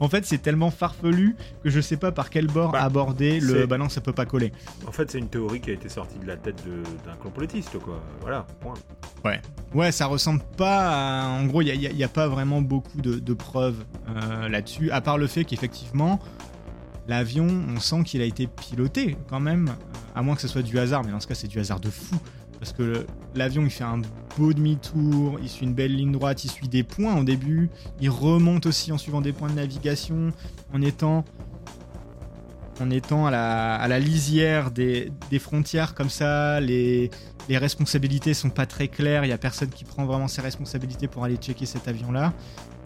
en 0.00 0.08
fait, 0.08 0.24
c'est 0.26 0.38
tellement 0.38 0.70
farfelu 0.70 1.36
que 1.62 1.70
je 1.70 1.80
sais 1.80 1.96
pas 1.96 2.12
par 2.12 2.30
quel 2.30 2.46
bord 2.46 2.72
Bah, 2.72 2.82
aborder 2.82 3.40
le. 3.40 3.66
Bah 3.66 3.78
non, 3.78 3.88
ça 3.88 4.00
peut 4.00 4.12
pas 4.12 4.26
coller. 4.26 4.52
En 4.86 4.92
fait, 4.92 5.10
c'est 5.10 5.18
une 5.18 5.28
théorie 5.28 5.60
qui 5.60 5.70
a 5.70 5.74
été 5.74 5.88
sortie 5.88 6.18
de 6.18 6.26
la 6.26 6.36
tête 6.36 6.62
d'un 7.04 7.14
complotiste, 7.14 7.78
quoi. 7.78 8.00
Voilà, 8.20 8.46
point. 8.60 8.74
Ouais, 9.74 9.92
ça 9.92 10.06
ressemble 10.06 10.42
pas 10.56 11.26
à... 11.26 11.28
En 11.28 11.46
gros, 11.46 11.62
il 11.62 11.78
n'y 11.78 12.04
a, 12.04 12.08
pas 12.08 12.28
vraiment 12.28 12.62
beaucoup 12.62 13.00
de, 13.00 13.18
de 13.18 13.34
preuves 13.34 13.84
euh, 14.08 14.48
là-dessus, 14.48 14.90
à 14.90 15.00
part 15.00 15.18
le 15.18 15.26
fait 15.26 15.44
qu'effectivement, 15.44 16.20
l'avion, 17.08 17.46
on 17.46 17.80
sent 17.80 18.04
qu'il 18.04 18.22
a 18.22 18.24
été 18.24 18.46
piloté 18.46 19.16
quand 19.28 19.40
même, 19.40 19.74
à 20.14 20.22
moins 20.22 20.34
que 20.34 20.40
ce 20.40 20.48
soit 20.48 20.62
du 20.62 20.78
hasard, 20.78 21.04
mais 21.04 21.10
dans 21.10 21.20
ce 21.20 21.26
cas, 21.26 21.34
c'est 21.34 21.48
du 21.48 21.58
hasard 21.58 21.80
de 21.80 21.90
fou. 21.90 22.16
Parce 22.58 22.72
que 22.72 23.06
l'avion, 23.34 23.62
il 23.64 23.70
fait 23.70 23.84
un 23.84 24.00
beau 24.38 24.52
demi-tour, 24.52 25.38
il 25.42 25.48
suit 25.48 25.66
une 25.66 25.74
belle 25.74 25.94
ligne 25.94 26.12
droite, 26.12 26.44
il 26.44 26.50
suit 26.50 26.68
des 26.68 26.82
points 26.82 27.18
au 27.18 27.24
début, 27.24 27.70
il 28.00 28.10
remonte 28.10 28.66
aussi 28.66 28.92
en 28.92 28.98
suivant 28.98 29.20
des 29.20 29.32
points 29.32 29.48
de 29.50 29.54
navigation, 29.54 30.32
en 30.72 30.82
étant, 30.82 31.24
en 32.80 32.90
étant 32.90 33.26
à, 33.26 33.30
la, 33.30 33.74
à 33.76 33.88
la 33.88 33.98
lisière 33.98 34.70
des, 34.70 35.12
des 35.30 35.38
frontières 35.38 35.94
comme 35.94 36.10
ça, 36.10 36.60
les, 36.60 37.10
les 37.48 37.58
responsabilités 37.58 38.34
sont 38.34 38.50
pas 38.50 38.66
très 38.66 38.88
claires, 38.88 39.24
il 39.24 39.28
y 39.28 39.32
a 39.32 39.38
personne 39.38 39.70
qui 39.70 39.84
prend 39.84 40.04
vraiment 40.04 40.28
ses 40.28 40.40
responsabilités 40.40 41.08
pour 41.08 41.24
aller 41.24 41.36
checker 41.36 41.66
cet 41.66 41.88
avion-là. 41.88 42.32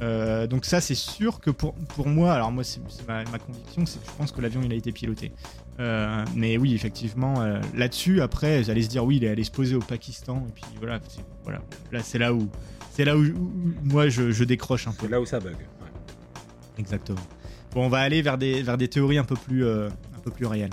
Euh, 0.02 0.46
donc 0.46 0.64
ça, 0.64 0.80
c'est 0.80 0.94
sûr 0.94 1.40
que 1.40 1.50
pour, 1.50 1.74
pour 1.74 2.08
moi, 2.08 2.32
alors 2.32 2.50
moi, 2.52 2.64
c'est 2.64 2.80
ma 3.06 3.38
conviction, 3.38 3.84
c'est 3.86 4.00
que 4.00 4.06
je 4.06 4.16
pense 4.16 4.32
que 4.32 4.40
l'avion, 4.40 4.62
il 4.64 4.72
a 4.72 4.76
été 4.76 4.92
piloté. 4.92 5.32
Euh, 5.78 6.24
mais 6.34 6.58
oui, 6.58 6.74
effectivement, 6.74 7.40
euh, 7.40 7.60
là-dessus, 7.74 8.20
après, 8.20 8.62
j'allais 8.64 8.82
se 8.82 8.88
dire, 8.88 9.04
oui, 9.04 9.16
il 9.16 9.24
est 9.24 9.28
allé 9.28 9.44
se 9.44 9.50
poser 9.50 9.74
au 9.74 9.80
Pakistan, 9.80 10.44
et 10.48 10.52
puis 10.52 10.64
voilà, 10.78 11.00
c'est- 11.08 11.22
voilà. 11.44 11.60
là, 11.92 12.00
c'est 12.02 12.18
là 12.18 12.34
où, 12.34 12.48
c'est 12.90 13.04
là 13.04 13.16
où, 13.16 13.22
où 13.22 13.52
moi, 13.84 14.08
je, 14.08 14.30
je 14.30 14.44
décroche 14.44 14.86
un 14.88 14.92
peu. 14.92 15.06
C'est 15.06 15.10
là 15.12 15.20
où 15.20 15.26
ça 15.26 15.40
bug. 15.40 15.54
ouais. 15.54 15.60
Exactement. 16.78 17.20
Bon, 17.72 17.86
on 17.86 17.88
va 17.88 17.98
aller 18.00 18.20
vers 18.20 18.36
des, 18.36 18.62
vers 18.62 18.76
des 18.76 18.88
théories 18.88 19.16
un 19.18 19.24
peu 19.24 19.36
plus, 19.36 19.64
euh, 19.64 19.88
un 20.16 20.18
peu 20.20 20.30
plus 20.30 20.46
réelles. 20.46 20.70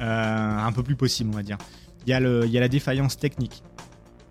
Un 0.00 0.72
peu 0.72 0.82
plus 0.82 0.96
possibles, 0.96 1.30
on 1.32 1.36
va 1.36 1.42
dire. 1.42 1.58
Il 2.06 2.10
y, 2.10 2.14
a 2.14 2.20
le- 2.20 2.44
il 2.46 2.50
y 2.50 2.56
a 2.56 2.60
la 2.60 2.68
défaillance 2.68 3.18
technique. 3.18 3.62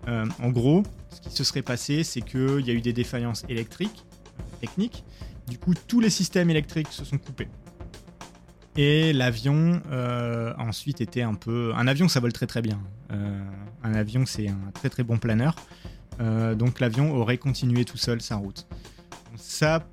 En 0.08 0.48
gros, 0.50 0.82
ce 1.10 1.20
qui 1.20 1.30
se 1.30 1.44
serait 1.44 1.62
passé, 1.62 2.02
c'est 2.02 2.20
qu'il 2.22 2.66
y 2.66 2.70
a 2.70 2.72
eu 2.74 2.80
des 2.80 2.92
défaillances 2.92 3.44
électriques, 3.48 4.04
techniques. 4.60 5.04
Du 5.48 5.56
coup, 5.58 5.72
tous 5.86 6.00
les 6.00 6.10
systèmes 6.10 6.50
électriques 6.50 6.88
se 6.90 7.04
sont 7.04 7.18
coupés. 7.18 7.46
Et 8.82 9.12
l'avion 9.12 9.82
euh, 9.92 10.54
ensuite 10.56 11.02
été 11.02 11.22
un 11.22 11.34
peu... 11.34 11.74
Un 11.76 11.86
avion, 11.86 12.08
ça 12.08 12.18
vole 12.18 12.32
très 12.32 12.46
très 12.46 12.62
bien. 12.62 12.80
Euh, 13.12 13.44
un 13.82 13.92
avion, 13.92 14.24
c'est 14.24 14.48
un 14.48 14.70
très 14.72 14.88
très 14.88 15.02
bon 15.02 15.18
planeur. 15.18 15.54
Euh, 16.18 16.54
donc 16.54 16.80
l'avion 16.80 17.14
aurait 17.14 17.36
continué 17.36 17.84
tout 17.84 17.98
seul 17.98 18.22
sa 18.22 18.36
route. 18.36 18.66
Ça, 19.36 19.86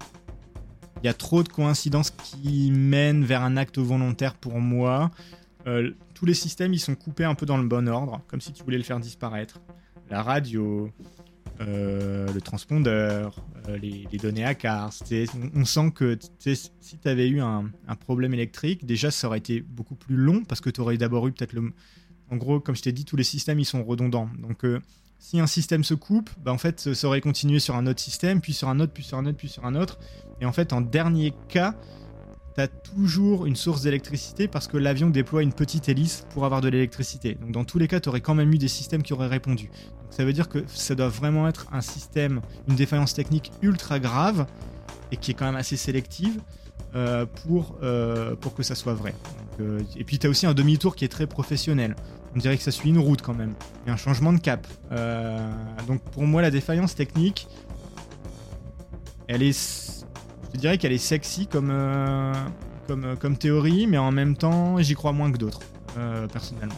il 1.03 1.05
y 1.05 1.09
a 1.09 1.13
trop 1.13 1.43
de 1.43 1.49
coïncidences 1.49 2.11
qui 2.11 2.71
mènent 2.71 3.25
vers 3.25 3.43
un 3.43 3.57
acte 3.57 3.77
volontaire 3.77 4.35
pour 4.35 4.61
moi. 4.61 5.11
Tous 6.13 6.25
les 6.25 6.33
systèmes, 6.33 6.73
ils 6.73 6.79
sont 6.79 6.95
coupés 6.95 7.25
un 7.25 7.35
peu 7.35 7.45
dans 7.45 7.57
le 7.57 7.67
bon 7.67 7.89
ordre, 7.89 8.21
comme 8.29 8.39
si 8.39 8.53
tu 8.53 8.63
voulais 8.63 8.77
le 8.77 8.83
faire 8.83 9.01
disparaître. 9.01 9.59
La 10.09 10.23
radio, 10.23 10.89
euh, 11.61 12.31
le 12.31 12.41
transpondeur, 12.41 13.35
euh, 13.67 13.77
les, 13.77 14.05
données 14.17 14.45
à 14.45 14.89
On, 15.55 15.65
sent 15.65 15.91
que 15.93 16.17
si 16.39 16.97
tu 16.97 17.07
avais 17.07 17.27
eu 17.27 17.41
un, 17.41 17.71
un 17.87 17.95
problème 17.95 18.33
électrique, 18.33 18.85
déjà 18.85 19.11
ça 19.11 19.27
aurait 19.27 19.39
été 19.39 19.61
beaucoup 19.61 19.95
plus 19.95 20.15
long 20.15 20.43
parce 20.43 20.61
que 20.61 20.69
tu 20.69 20.81
aurais 20.81 20.97
d'abord 20.97 21.27
eu 21.27 21.31
peut-être 21.31 21.53
le. 21.53 21.71
En 22.29 22.35
gros, 22.35 22.59
comme 22.59 22.75
je 22.75 22.81
t'ai 22.81 22.91
dit, 22.91 23.05
tous 23.05 23.15
les 23.15 23.23
systèmes 23.23 23.59
ils 23.59 23.65
sont 23.65 23.83
redondants. 23.83 24.29
Donc 24.39 24.65
euh, 24.65 24.81
si 25.19 25.39
un 25.39 25.47
système 25.47 25.83
se 25.83 25.93
coupe, 25.93 26.29
bah, 26.43 26.51
en 26.51 26.57
fait 26.57 26.93
ça 26.93 27.07
aurait 27.07 27.21
continué 27.21 27.59
sur 27.59 27.75
un 27.75 27.87
autre 27.87 27.99
système, 27.99 28.41
puis 28.41 28.53
sur 28.53 28.69
un 28.69 28.79
autre, 28.79 28.93
puis 28.93 29.03
sur 29.03 29.17
un 29.17 29.25
autre, 29.25 29.37
puis 29.37 29.49
sur 29.49 29.65
un 29.65 29.75
autre. 29.75 29.99
Et 30.41 30.45
en 30.45 30.51
fait, 30.51 30.73
en 30.73 30.81
dernier 30.81 31.33
cas, 31.49 31.75
tu 32.57 32.63
as 32.63 32.67
toujours 32.67 33.45
une 33.45 33.55
source 33.55 33.83
d'électricité 33.83 34.47
parce 34.47 34.67
que 34.67 34.77
l'avion 34.77 35.11
déploie 35.11 35.43
une 35.43 35.53
petite 35.53 35.89
hélice 35.89 36.25
pour 36.31 36.43
avoir 36.43 36.59
de 36.59 36.69
l'électricité. 36.69 37.35
Donc 37.35 37.51
dans 37.51 37.63
tous 37.63 37.77
les 37.77 37.87
cas, 37.87 37.99
tu 37.99 38.09
aurais 38.09 38.21
quand 38.21 38.33
même 38.33 38.51
eu 38.51 38.57
des 38.57 38.67
systèmes 38.67 39.03
qui 39.03 39.13
auraient 39.13 39.27
répondu. 39.27 39.65
Donc 39.65 40.11
ça 40.11 40.25
veut 40.25 40.33
dire 40.33 40.49
que 40.49 40.63
ça 40.67 40.95
doit 40.95 41.07
vraiment 41.07 41.47
être 41.47 41.67
un 41.71 41.81
système, 41.81 42.41
une 42.67 42.75
défaillance 42.75 43.13
technique 43.13 43.51
ultra 43.61 43.99
grave 43.99 44.47
et 45.11 45.17
qui 45.17 45.31
est 45.31 45.33
quand 45.35 45.45
même 45.45 45.55
assez 45.55 45.77
sélective 45.77 46.41
euh, 46.95 47.27
pour, 47.43 47.77
euh, 47.83 48.35
pour 48.35 48.55
que 48.55 48.63
ça 48.63 48.73
soit 48.73 48.95
vrai. 48.95 49.13
Euh, 49.59 49.81
et 49.95 50.03
puis 50.03 50.17
tu 50.17 50.25
as 50.25 50.29
aussi 50.31 50.47
un 50.47 50.55
demi-tour 50.55 50.95
qui 50.95 51.05
est 51.05 51.09
très 51.09 51.27
professionnel. 51.27 51.95
On 52.35 52.39
dirait 52.39 52.57
que 52.57 52.63
ça 52.63 52.71
suit 52.71 52.89
une 52.89 52.99
route 52.99 53.21
quand 53.21 53.35
même. 53.35 53.53
Il 53.85 53.89
y 53.89 53.91
a 53.91 53.93
un 53.93 53.97
changement 53.97 54.33
de 54.33 54.39
cap. 54.39 54.65
Donc 55.87 56.01
pour 56.11 56.23
moi, 56.23 56.41
la 56.41 56.49
défaillance 56.49 56.95
technique, 56.95 57.47
elle 59.27 59.43
est 59.43 59.96
je 60.53 60.59
dirais 60.59 60.77
qu'elle 60.77 60.91
est 60.93 60.97
sexy 60.97 61.47
comme, 61.47 61.69
euh, 61.71 62.33
comme, 62.87 63.03
euh, 63.05 63.15
comme 63.15 63.37
théorie, 63.37 63.87
mais 63.87 63.97
en 63.97 64.11
même 64.11 64.35
temps, 64.35 64.77
j'y 64.79 64.93
crois 64.95 65.11
moins 65.11 65.31
que 65.31 65.37
d'autres, 65.37 65.59
euh, 65.97 66.27
personnellement. 66.27 66.75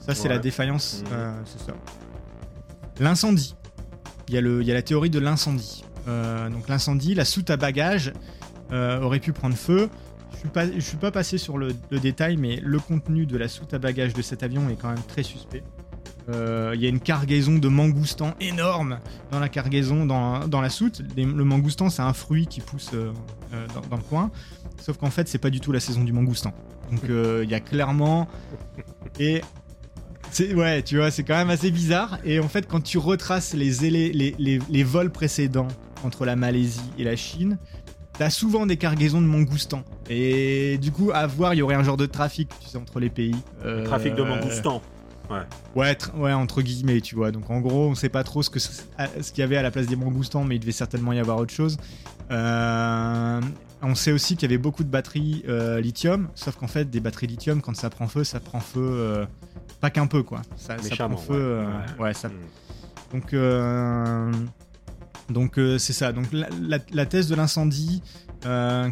Ça, 0.00 0.14
c'est 0.14 0.22
Ouais. 0.24 0.28
la 0.30 0.38
défaillance, 0.38 1.04
euh, 1.12 1.38
c'est 1.44 1.60
ça. 1.60 1.72
L'incendie. 3.00 3.54
Il 4.28 4.34
y, 4.34 4.38
a 4.38 4.40
le- 4.40 4.62
il 4.62 4.66
y 4.66 4.70
a 4.70 4.74
la 4.74 4.82
théorie 4.82 5.10
de 5.10 5.18
l'incendie. 5.18 5.84
Donc 6.06 6.68
l'incendie, 6.68 7.14
la 7.14 7.26
soute 7.26 7.50
à 7.50 7.58
bagages 7.58 8.12
aurait 8.72 9.20
pu 9.20 9.32
prendre 9.34 9.54
feu. 9.56 9.90
Je 10.32 10.38
suis 10.38 10.48
pas, 10.48 10.70
je 10.70 10.80
suis 10.80 10.96
pas 10.96 11.10
passé 11.10 11.36
sur 11.36 11.58
le, 11.58 11.68
le 11.90 11.98
détail, 11.98 12.36
mais 12.38 12.60
le 12.62 12.78
contenu 12.78 13.26
de 13.26 13.36
la 13.36 13.48
soute 13.48 13.74
à 13.74 13.78
bagages 13.78 14.14
de 14.14 14.22
cet 14.22 14.42
avion 14.42 14.68
est 14.70 14.76
quand 14.76 14.88
même 14.88 15.02
très 15.06 15.22
suspect. 15.22 15.62
Euh, 16.28 16.72
Il 16.74 16.80
y 16.82 16.86
a 16.86 16.88
une 16.88 17.00
cargaison 17.00 17.58
de 17.58 17.68
mangoustans 17.68 18.34
énorme 18.40 18.98
dans 19.30 19.40
la 19.40 19.48
cargaison, 19.48 20.04
dans, 20.06 20.46
dans 20.46 20.60
la 20.60 20.68
soute. 20.70 21.02
Les- 21.16 21.24
le 21.24 21.44
mangoustan, 21.44 21.88
c'est 21.90 22.02
un 22.02 22.12
fruit 22.12 22.46
qui 22.46 22.60
pousse 22.60 22.90
euh, 22.94 23.12
euh, 23.54 23.66
dans, 23.74 23.80
dans 23.88 23.96
le 23.96 24.02
coin. 24.02 24.30
Sauf 24.80 24.96
qu'en 24.98 25.10
fait, 25.10 25.26
c'est 25.28 25.38
pas 25.38 25.50
du 25.50 25.60
tout 25.60 25.72
la 25.72 25.80
saison 25.80 26.04
du 26.04 26.12
mangoustan. 26.12 26.52
Donc 26.90 27.04
euh, 27.08 27.40
il 27.44 27.50
y 27.50 27.54
a 27.54 27.60
clairement. 27.60 28.28
Et. 29.18 29.40
c'est- 30.30 30.54
Ouais, 30.54 30.82
tu 30.82 30.96
vois, 30.98 31.10
c'est 31.10 31.24
quand 31.24 31.36
même 31.36 31.50
assez 31.50 31.70
bizarre. 31.70 32.18
Et 32.24 32.40
en 32.40 32.48
fait, 32.48 32.66
quand 32.68 32.80
tu 32.82 32.98
retraces 32.98 33.54
les, 33.54 33.70
les, 33.90 34.32
les, 34.38 34.58
les 34.68 34.84
vols 34.84 35.10
précédents 35.10 35.68
entre 36.04 36.24
la 36.26 36.36
Malaisie 36.36 36.80
et 36.98 37.04
la 37.04 37.16
Chine, 37.16 37.58
t'as 38.18 38.30
souvent 38.30 38.66
des 38.66 38.76
cargaisons 38.76 39.20
de 39.22 39.26
mangoustans. 39.26 39.82
Et 40.10 40.76
du 40.78 40.92
coup, 40.92 41.10
à 41.14 41.26
voir, 41.26 41.54
il 41.54 41.58
y 41.58 41.62
aurait 41.62 41.74
un 41.76 41.82
genre 41.82 41.96
de 41.96 42.06
trafic, 42.06 42.50
tu 42.60 42.68
sais, 42.68 42.76
entre 42.78 43.00
les 43.00 43.10
pays. 43.10 43.34
Euh, 43.64 43.84
Trafic 43.86 44.14
de 44.14 44.22
mangoustans. 44.22 44.82
Ouais, 45.74 45.96
ouais, 46.16 46.32
entre 46.32 46.62
guillemets, 46.62 47.00
tu 47.00 47.14
vois. 47.14 47.30
Donc 47.30 47.50
en 47.50 47.60
gros, 47.60 47.88
on 47.88 47.94
sait 47.94 48.08
pas 48.08 48.24
trop 48.24 48.42
ce 48.42 48.50
que 48.50 48.58
ce 48.58 48.82
qu'il 49.32 49.38
y 49.38 49.42
avait 49.42 49.56
à 49.56 49.62
la 49.62 49.70
place 49.70 49.86
des 49.86 49.96
mangoustans, 49.96 50.44
mais 50.44 50.56
il 50.56 50.60
devait 50.60 50.72
certainement 50.72 51.12
y 51.12 51.18
avoir 51.18 51.38
autre 51.38 51.52
chose. 51.52 51.76
Euh, 52.30 53.40
on 53.82 53.94
sait 53.94 54.12
aussi 54.12 54.36
qu'il 54.36 54.50
y 54.50 54.52
avait 54.54 54.62
beaucoup 54.62 54.84
de 54.84 54.88
batteries 54.90 55.44
euh, 55.48 55.80
lithium, 55.80 56.28
sauf 56.34 56.56
qu'en 56.56 56.66
fait, 56.66 56.90
des 56.90 57.00
batteries 57.00 57.26
lithium, 57.28 57.60
quand 57.62 57.76
ça 57.76 57.90
prend 57.90 58.06
feu, 58.08 58.24
ça 58.24 58.40
prend 58.40 58.60
feu 58.60 58.80
euh, 58.82 59.26
pas 59.80 59.90
qu'un 59.90 60.06
peu, 60.06 60.22
quoi. 60.22 60.42
Ça, 60.56 60.76
ça 60.88 60.96
prend 61.08 61.16
feu. 61.34 61.64
ouais. 62.02 62.14
ça, 62.14 62.28
Mm. 62.28 62.32
donc, 63.12 63.34
donc 65.30 65.60
c'est 65.78 65.92
ça. 65.92 66.12
Donc 66.12 66.26
la, 66.32 66.48
la- 66.60 66.78
la 66.92 67.06
thèse 67.06 67.28
de 67.28 67.34
l'incendie 67.34 68.02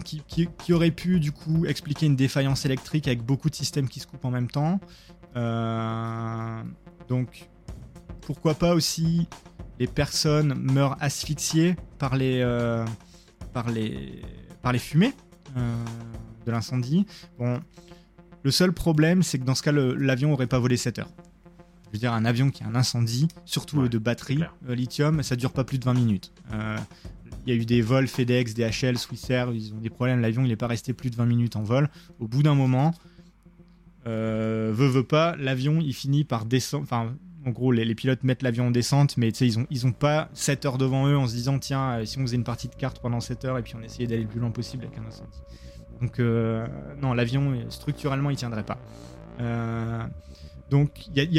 qui, 0.05 0.23
qui- 0.27 0.49
qui 0.59 0.73
aurait 0.73 0.91
pu 0.91 1.21
du 1.21 1.33
coup 1.33 1.67
expliquer 1.67 2.07
une 2.07 2.17
défaillance 2.17 2.65
électrique 2.65 3.07
avec 3.09 3.23
beaucoup 3.23 3.49
de 3.51 3.55
systèmes 3.55 3.89
qui 3.89 4.01
se 4.01 4.07
coupent 4.07 4.25
en 4.25 4.31
même 4.31 4.49
temps. 4.51 4.81
Euh, 5.37 6.63
donc 7.09 7.49
pourquoi 8.23 8.55
pas 8.55 8.75
aussi 8.75 9.29
les 9.79 9.87
personnes 9.87 10.55
meurent 10.55 10.97
asphyxiées 11.01 11.77
par 11.99 12.17
les 12.17 12.41
euh, 12.41 12.85
par 13.53 13.71
les 13.71 14.23
par 14.63 14.73
les 14.73 14.79
fumées 14.79 15.13
euh, 15.57 15.85
de 16.47 16.51
l'incendie. 16.51 17.07
Bon, 17.39 17.61
le 18.43 18.51
seul 18.51 18.73
problème 18.73 19.23
c'est 19.23 19.39
que 19.39 19.45
dans 19.45 19.55
ce 19.55 19.63
cas 19.63 19.73
l'avion 19.73 20.33
aurait 20.33 20.47
pas 20.47 20.59
volé 20.59 20.77
7 20.77 21.01
heures. 21.01 21.11
Je 21.87 21.93
veux 21.93 21.99
dire, 22.01 22.13
un 22.13 22.25
avion 22.25 22.51
qui 22.51 22.65
a 22.65 22.67
un 22.67 22.75
incendie, 22.75 23.29
surtout 23.45 23.79
Ouais, 23.79 23.89
de 23.89 23.99
batterie, 23.99 24.43
euh, 24.69 24.75
lithium, 24.75 25.23
ça 25.23 25.37
dure 25.37 25.53
pas 25.53 25.63
plus 25.63 25.79
de 25.79 25.85
20 25.85 25.95
minutes. 25.95 26.33
Il 27.47 27.55
y 27.55 27.57
a 27.57 27.61
eu 27.61 27.65
des 27.65 27.81
vols 27.81 28.09
FedEx, 28.09 28.55
DHL, 28.55 28.99
Swissair, 28.99 29.53
ils 29.53 29.73
ont 29.73 29.79
des 29.79 29.89
problèmes. 29.89 30.21
L'avion, 30.21 30.43
il 30.43 30.49
n'est 30.49 30.57
pas 30.57 30.67
resté 30.67 30.93
plus 30.93 31.11
de 31.11 31.17
20 31.17 31.27
minutes 31.27 31.55
en 31.55 31.63
vol. 31.63 31.89
Au 32.19 32.27
bout 32.27 32.43
d'un 32.43 32.57
moment, 32.57 32.93
euh, 34.07 34.71
veut, 34.73 34.89
veut 34.89 35.05
pas, 35.05 35.37
l'avion, 35.37 35.79
il 35.81 35.95
finit 35.95 36.25
par 36.25 36.45
descendre. 36.45 36.85
Enfin, 36.85 37.15
en 37.45 37.51
gros, 37.51 37.73
les, 37.73 37.95
pilotes 37.95 38.25
mettent 38.25 38.43
l'avion 38.43 38.69
en 38.69 38.71
descente, 38.71 39.17
mais 39.17 39.29
ils 39.29 39.59
ont, 39.59 39.67
ils 39.71 39.87
ont 39.87 39.93
pas 39.93 40.29
7 40.35 40.67
heures 40.67 40.79
devant 40.79 41.07
eux 41.07 41.17
en 41.17 41.27
se 41.27 41.35
disant, 41.35 41.59
tiens, 41.59 41.99
euh, 41.99 42.05
si 42.05 42.19
on 42.19 42.23
faisait 42.23 42.37
une 42.37 42.45
partie 42.45 42.69
de 42.69 42.75
cartes 42.75 42.99
pendant 43.01 43.21
7 43.21 43.45
heures 43.45 43.59
et 43.59 43.63
puis 43.63 43.75
on 43.77 43.83
essayait 43.83 44.07
d'aller 44.07 44.23
le 44.23 44.29
plus 44.29 44.41
loin 44.41 44.51
possible 44.51 44.85
avec 44.85 44.99
un 44.99 45.07
incendie. 45.07 45.39
Donc, 46.01 46.19
euh, 46.19 46.67
non, 47.01 47.15
l'avion, 47.15 47.53
euh, 47.53 47.71
structurellement, 47.71 48.31
il 48.31 48.37
tiendrait 48.37 48.65
pas. 48.65 48.79
Donc, 50.71 51.07
il 51.15 51.23
y, 51.23 51.27
y 51.27 51.37
y 51.37 51.39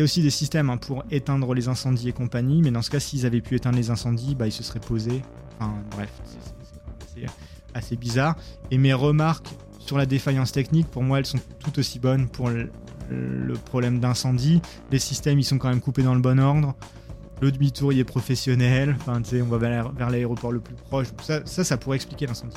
a 0.00 0.04
aussi 0.04 0.22
des 0.22 0.30
systèmes 0.30 0.70
hein, 0.70 0.76
pour 0.76 1.04
éteindre 1.10 1.52
les 1.52 1.66
incendies 1.66 2.08
et 2.08 2.12
compagnie, 2.12 2.62
mais 2.62 2.70
dans 2.70 2.82
ce 2.82 2.90
cas, 2.90 3.00
s'ils 3.00 3.26
avaient 3.26 3.40
pu 3.40 3.56
éteindre 3.56 3.76
les 3.76 3.90
incendies, 3.90 4.36
bah, 4.36 4.46
ils 4.46 4.52
se 4.52 4.62
seraient 4.62 4.78
posés. 4.78 5.22
Enfin, 5.58 5.74
bref, 5.90 6.10
c'est- 6.24 7.26
assez 7.74 7.96
bizarre. 7.96 8.36
Et 8.70 8.78
mes 8.78 8.94
remarques 8.94 9.48
sur 9.88 9.96
la 9.98 10.06
défaillance 10.06 10.52
technique, 10.52 10.86
pour 10.88 11.02
moi, 11.02 11.18
elles 11.18 11.26
sont 11.26 11.38
tout 11.58 11.78
aussi 11.78 11.98
bonnes 11.98 12.28
pour 12.28 12.50
le, 12.50 12.70
le 13.10 13.54
problème 13.54 14.00
d'incendie. 14.00 14.60
Les 14.90 14.98
systèmes, 14.98 15.38
ils 15.38 15.44
sont 15.44 15.56
quand 15.58 15.68
même 15.70 15.80
coupés 15.80 16.02
dans 16.02 16.14
le 16.14 16.20
bon 16.20 16.38
ordre. 16.38 16.74
Le 17.40 17.50
demi-tour, 17.50 17.92
il 17.92 17.98
est 17.98 18.04
professionnel. 18.04 18.96
Enfin, 19.00 19.22
tu 19.22 19.30
sais, 19.30 19.42
on 19.42 19.46
va 19.46 19.56
vers 19.58 19.70
l'aé- 19.70 19.90
vers 19.96 20.10
l'aéroport 20.10 20.52
le 20.52 20.60
plus 20.60 20.74
proche. 20.74 21.06
Ça, 21.22 21.40
ça, 21.46 21.64
ça 21.64 21.76
pourrait 21.78 21.96
expliquer 21.96 22.26
l'incendie. 22.26 22.56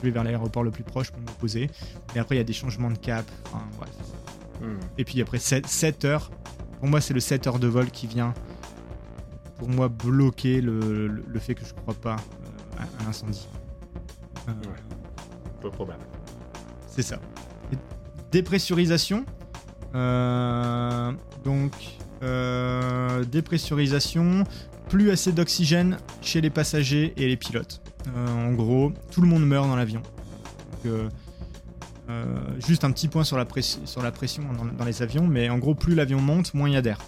Je 0.00 0.06
vais 0.06 0.10
vers 0.10 0.24
l'aéroport 0.24 0.64
le 0.64 0.70
plus 0.72 0.82
proche 0.82 1.10
pour 1.12 1.20
me 1.20 1.26
poser. 1.38 1.70
Et 2.16 2.18
après, 2.18 2.34
il 2.34 2.38
y 2.38 2.40
a 2.40 2.44
des 2.44 2.52
changements 2.52 2.90
de 2.90 2.98
cap. 2.98 3.24
Enfin, 3.46 3.62
bref. 3.78 3.90
Mm. 4.60 4.78
Et 4.98 5.04
puis 5.04 5.20
après 5.22 5.38
7, 5.38 6.04
heures, 6.04 6.30
pour 6.80 6.88
moi 6.88 7.00
c'est 7.00 7.14
le 7.14 7.20
7 7.20 7.46
heures 7.46 7.58
de 7.60 7.66
vol 7.68 7.90
qui 7.90 8.06
vient 8.08 8.34
pour 9.58 9.68
moi 9.68 9.88
bloquer 9.88 10.60
le, 10.60 10.80
le- 11.06 11.24
le 11.26 11.38
fait 11.40 11.54
que 11.54 11.64
je 11.64 11.72
crois 11.74 11.94
pas 11.94 12.16
euh, 12.16 12.78
à, 12.80 13.02
à 13.02 13.06
l'incendie. 13.06 13.46
Euh, 14.48 14.52
Peu 15.60 15.70
probable. 15.70 16.02
C'est 16.94 17.02
ça. 17.02 17.18
Dépressurisation. 18.30 19.24
Euh, 19.94 21.12
donc 21.44 21.72
euh, 22.22 23.24
dépressurisation, 23.24 24.44
plus 24.88 25.10
assez 25.10 25.32
d'oxygène 25.32 25.98
chez 26.20 26.40
les 26.40 26.50
passagers 26.50 27.12
et 27.16 27.28
les 27.28 27.36
pilotes. 27.36 27.82
Euh, 28.08 28.48
en 28.48 28.52
gros, 28.52 28.92
tout 29.10 29.20
le 29.20 29.28
monde 29.28 29.46
meurt 29.46 29.66
dans 29.66 29.76
l'avion. 29.76 30.02
Juste 32.66 32.84
un 32.84 32.90
petit 32.90 33.08
point 33.08 33.24
sur 33.24 33.38
la, 33.38 33.46
pression 33.46 34.42
dans, 34.52 34.66
dans 34.66 34.84
les 34.84 35.02
avions, 35.02 35.26
mais 35.26 35.48
en 35.48 35.58
gros, 35.58 35.74
plus 35.74 35.94
l'avion 35.94 36.20
monte, 36.20 36.52
moins 36.52 36.68
il 36.68 36.74
y 36.74 36.76
a 36.76 36.82
d'air. 36.82 36.98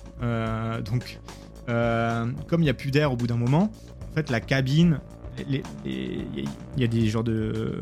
Donc, 0.82 1.20
comme 1.66 2.60
il 2.60 2.64
n'y 2.64 2.70
a 2.70 2.74
plus 2.74 2.90
d'air 2.90 3.12
au 3.12 3.16
bout 3.16 3.26
d'un 3.26 3.36
moment, 3.36 3.70
en 4.10 4.14
fait, 4.14 4.30
la 4.30 4.40
cabine, 4.40 5.00
il 5.84 6.48
y 6.76 6.84
a 6.84 6.86
des 6.86 7.06
genres 7.08 7.24
de, 7.24 7.80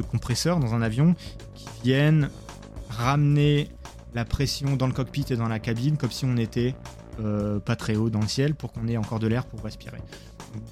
de 0.00 0.06
compresseurs 0.06 0.58
dans 0.58 0.74
un 0.74 0.82
avion 0.82 1.14
qui 1.54 1.66
viennent 1.82 2.30
ramener 2.88 3.68
la 4.14 4.24
pression 4.24 4.76
dans 4.76 4.86
le 4.86 4.92
cockpit 4.92 5.24
et 5.30 5.36
dans 5.36 5.48
la 5.48 5.58
cabine 5.58 5.96
comme 5.96 6.10
si 6.10 6.24
on 6.24 6.36
était 6.36 6.74
euh, 7.20 7.60
pas 7.60 7.76
très 7.76 7.96
haut 7.96 8.10
dans 8.10 8.20
le 8.20 8.26
ciel 8.26 8.54
pour 8.54 8.72
qu'on 8.72 8.88
ait 8.88 8.96
encore 8.96 9.18
de 9.18 9.26
l'air 9.26 9.46
pour 9.46 9.62
respirer. 9.62 9.98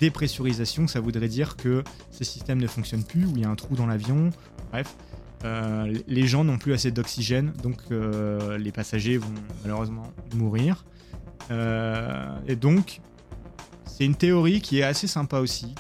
Dépressurisation, 0.01 0.89
ça 0.89 1.01
voudrait 1.01 1.29
dire 1.29 1.57
que 1.57 1.85
ces 2.11 2.25
systèmes 2.25 2.61
ne 2.61 2.67
fonctionnent 2.67 3.05
plus, 3.05 3.27
ou 3.27 3.33
il 3.37 3.43
y 3.43 3.45
a 3.45 3.49
un 3.49 3.55
trou 3.55 3.77
dans 3.77 3.87
l'avion, 3.87 4.31
bref. 4.73 4.97
Euh, 5.45 5.95
les 6.09 6.27
gens 6.27 6.43
n'ont 6.43 6.59
plus 6.59 6.73
assez 6.73 6.91
d'oxygène, 6.91 7.53
donc 7.63 7.77
euh, 7.93 8.59
les 8.59 8.73
passagers 8.73 9.19
vont 9.19 9.33
malheureusement 9.63 10.13
mourir. 10.35 10.85
Et 11.51 12.57
donc, 12.57 13.01
c'est 13.87 14.05
une 14.05 14.17
théorie 14.17 14.61
qui 14.61 14.81
est 14.81 14.83
assez 14.83 15.07
sympa 15.07 15.39
aussi. 15.39 15.75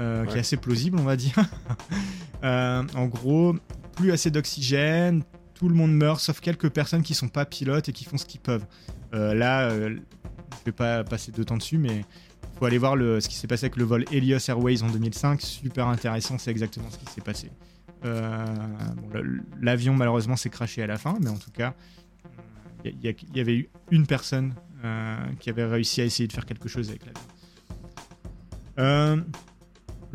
Euh, 0.00 0.24
Qui 0.26 0.36
est 0.36 0.40
assez 0.40 0.56
plausible, 0.56 0.98
on 0.98 1.04
va 1.04 1.16
dire. 1.16 1.36
Euh, 2.42 2.82
en 2.94 3.06
gros, 3.06 3.56
plus 3.96 4.12
assez 4.12 4.30
d'oxygène, 4.30 5.22
tout 5.54 5.66
le 5.66 5.74
monde 5.74 5.94
meurt, 5.94 6.20
sauf 6.20 6.40
quelques 6.40 6.68
personnes 6.68 7.00
qui 7.00 7.14
sont 7.14 7.28
pas 7.28 7.46
pilotes 7.46 7.88
et 7.88 7.92
qui 7.94 8.04
font 8.04 8.18
ce 8.18 8.26
qu'ils 8.26 8.42
peuvent. 8.42 8.66
Euh, 9.14 9.32
là, 9.32 9.70
je 9.70 9.96
vais 10.66 10.72
pas 10.72 11.04
passer 11.04 11.32
de 11.32 11.42
temps 11.42 11.56
dessus, 11.56 11.78
mais 11.78 12.04
faut 12.58 12.66
aller 12.66 12.76
voir 12.76 12.96
le, 12.96 13.20
ce 13.20 13.28
qui 13.28 13.36
s'est 13.36 13.46
passé 13.46 13.64
avec 13.64 13.76
le 13.76 13.84
vol 13.84 14.04
Helios 14.12 14.48
Airways 14.48 14.82
en 14.82 14.90
2005. 14.90 15.40
Super 15.40 15.88
intéressant, 15.88 16.36
c'est 16.38 16.50
exactement 16.50 16.90
ce 16.90 16.98
qui 16.98 17.06
s'est 17.06 17.20
passé. 17.20 17.50
Euh, 18.04 18.44
bon, 19.12 19.22
L'avion, 19.60 19.94
malheureusement, 19.94 20.36
s'est 20.36 20.50
craché 20.50 20.82
à 20.82 20.86
la 20.86 20.98
fin, 20.98 21.16
mais 21.20 21.30
en 21.30 21.36
tout 21.36 21.50
cas, 21.50 21.74
il 22.84 23.16
y, 23.34 23.40
avait 23.40 23.54
eu 23.54 23.68
une 23.90 24.06
personne 24.06 24.54
euh, 24.84 25.16
qui 25.40 25.48
avait 25.48 25.64
réussi 25.64 26.02
à 26.02 26.04
essayer 26.04 26.26
de 26.26 26.32
faire 26.32 26.44
quelque 26.44 26.68
chose 26.68 26.90
avec 26.90 27.06
l'avion. 27.06 27.22
Euh, 28.78 29.22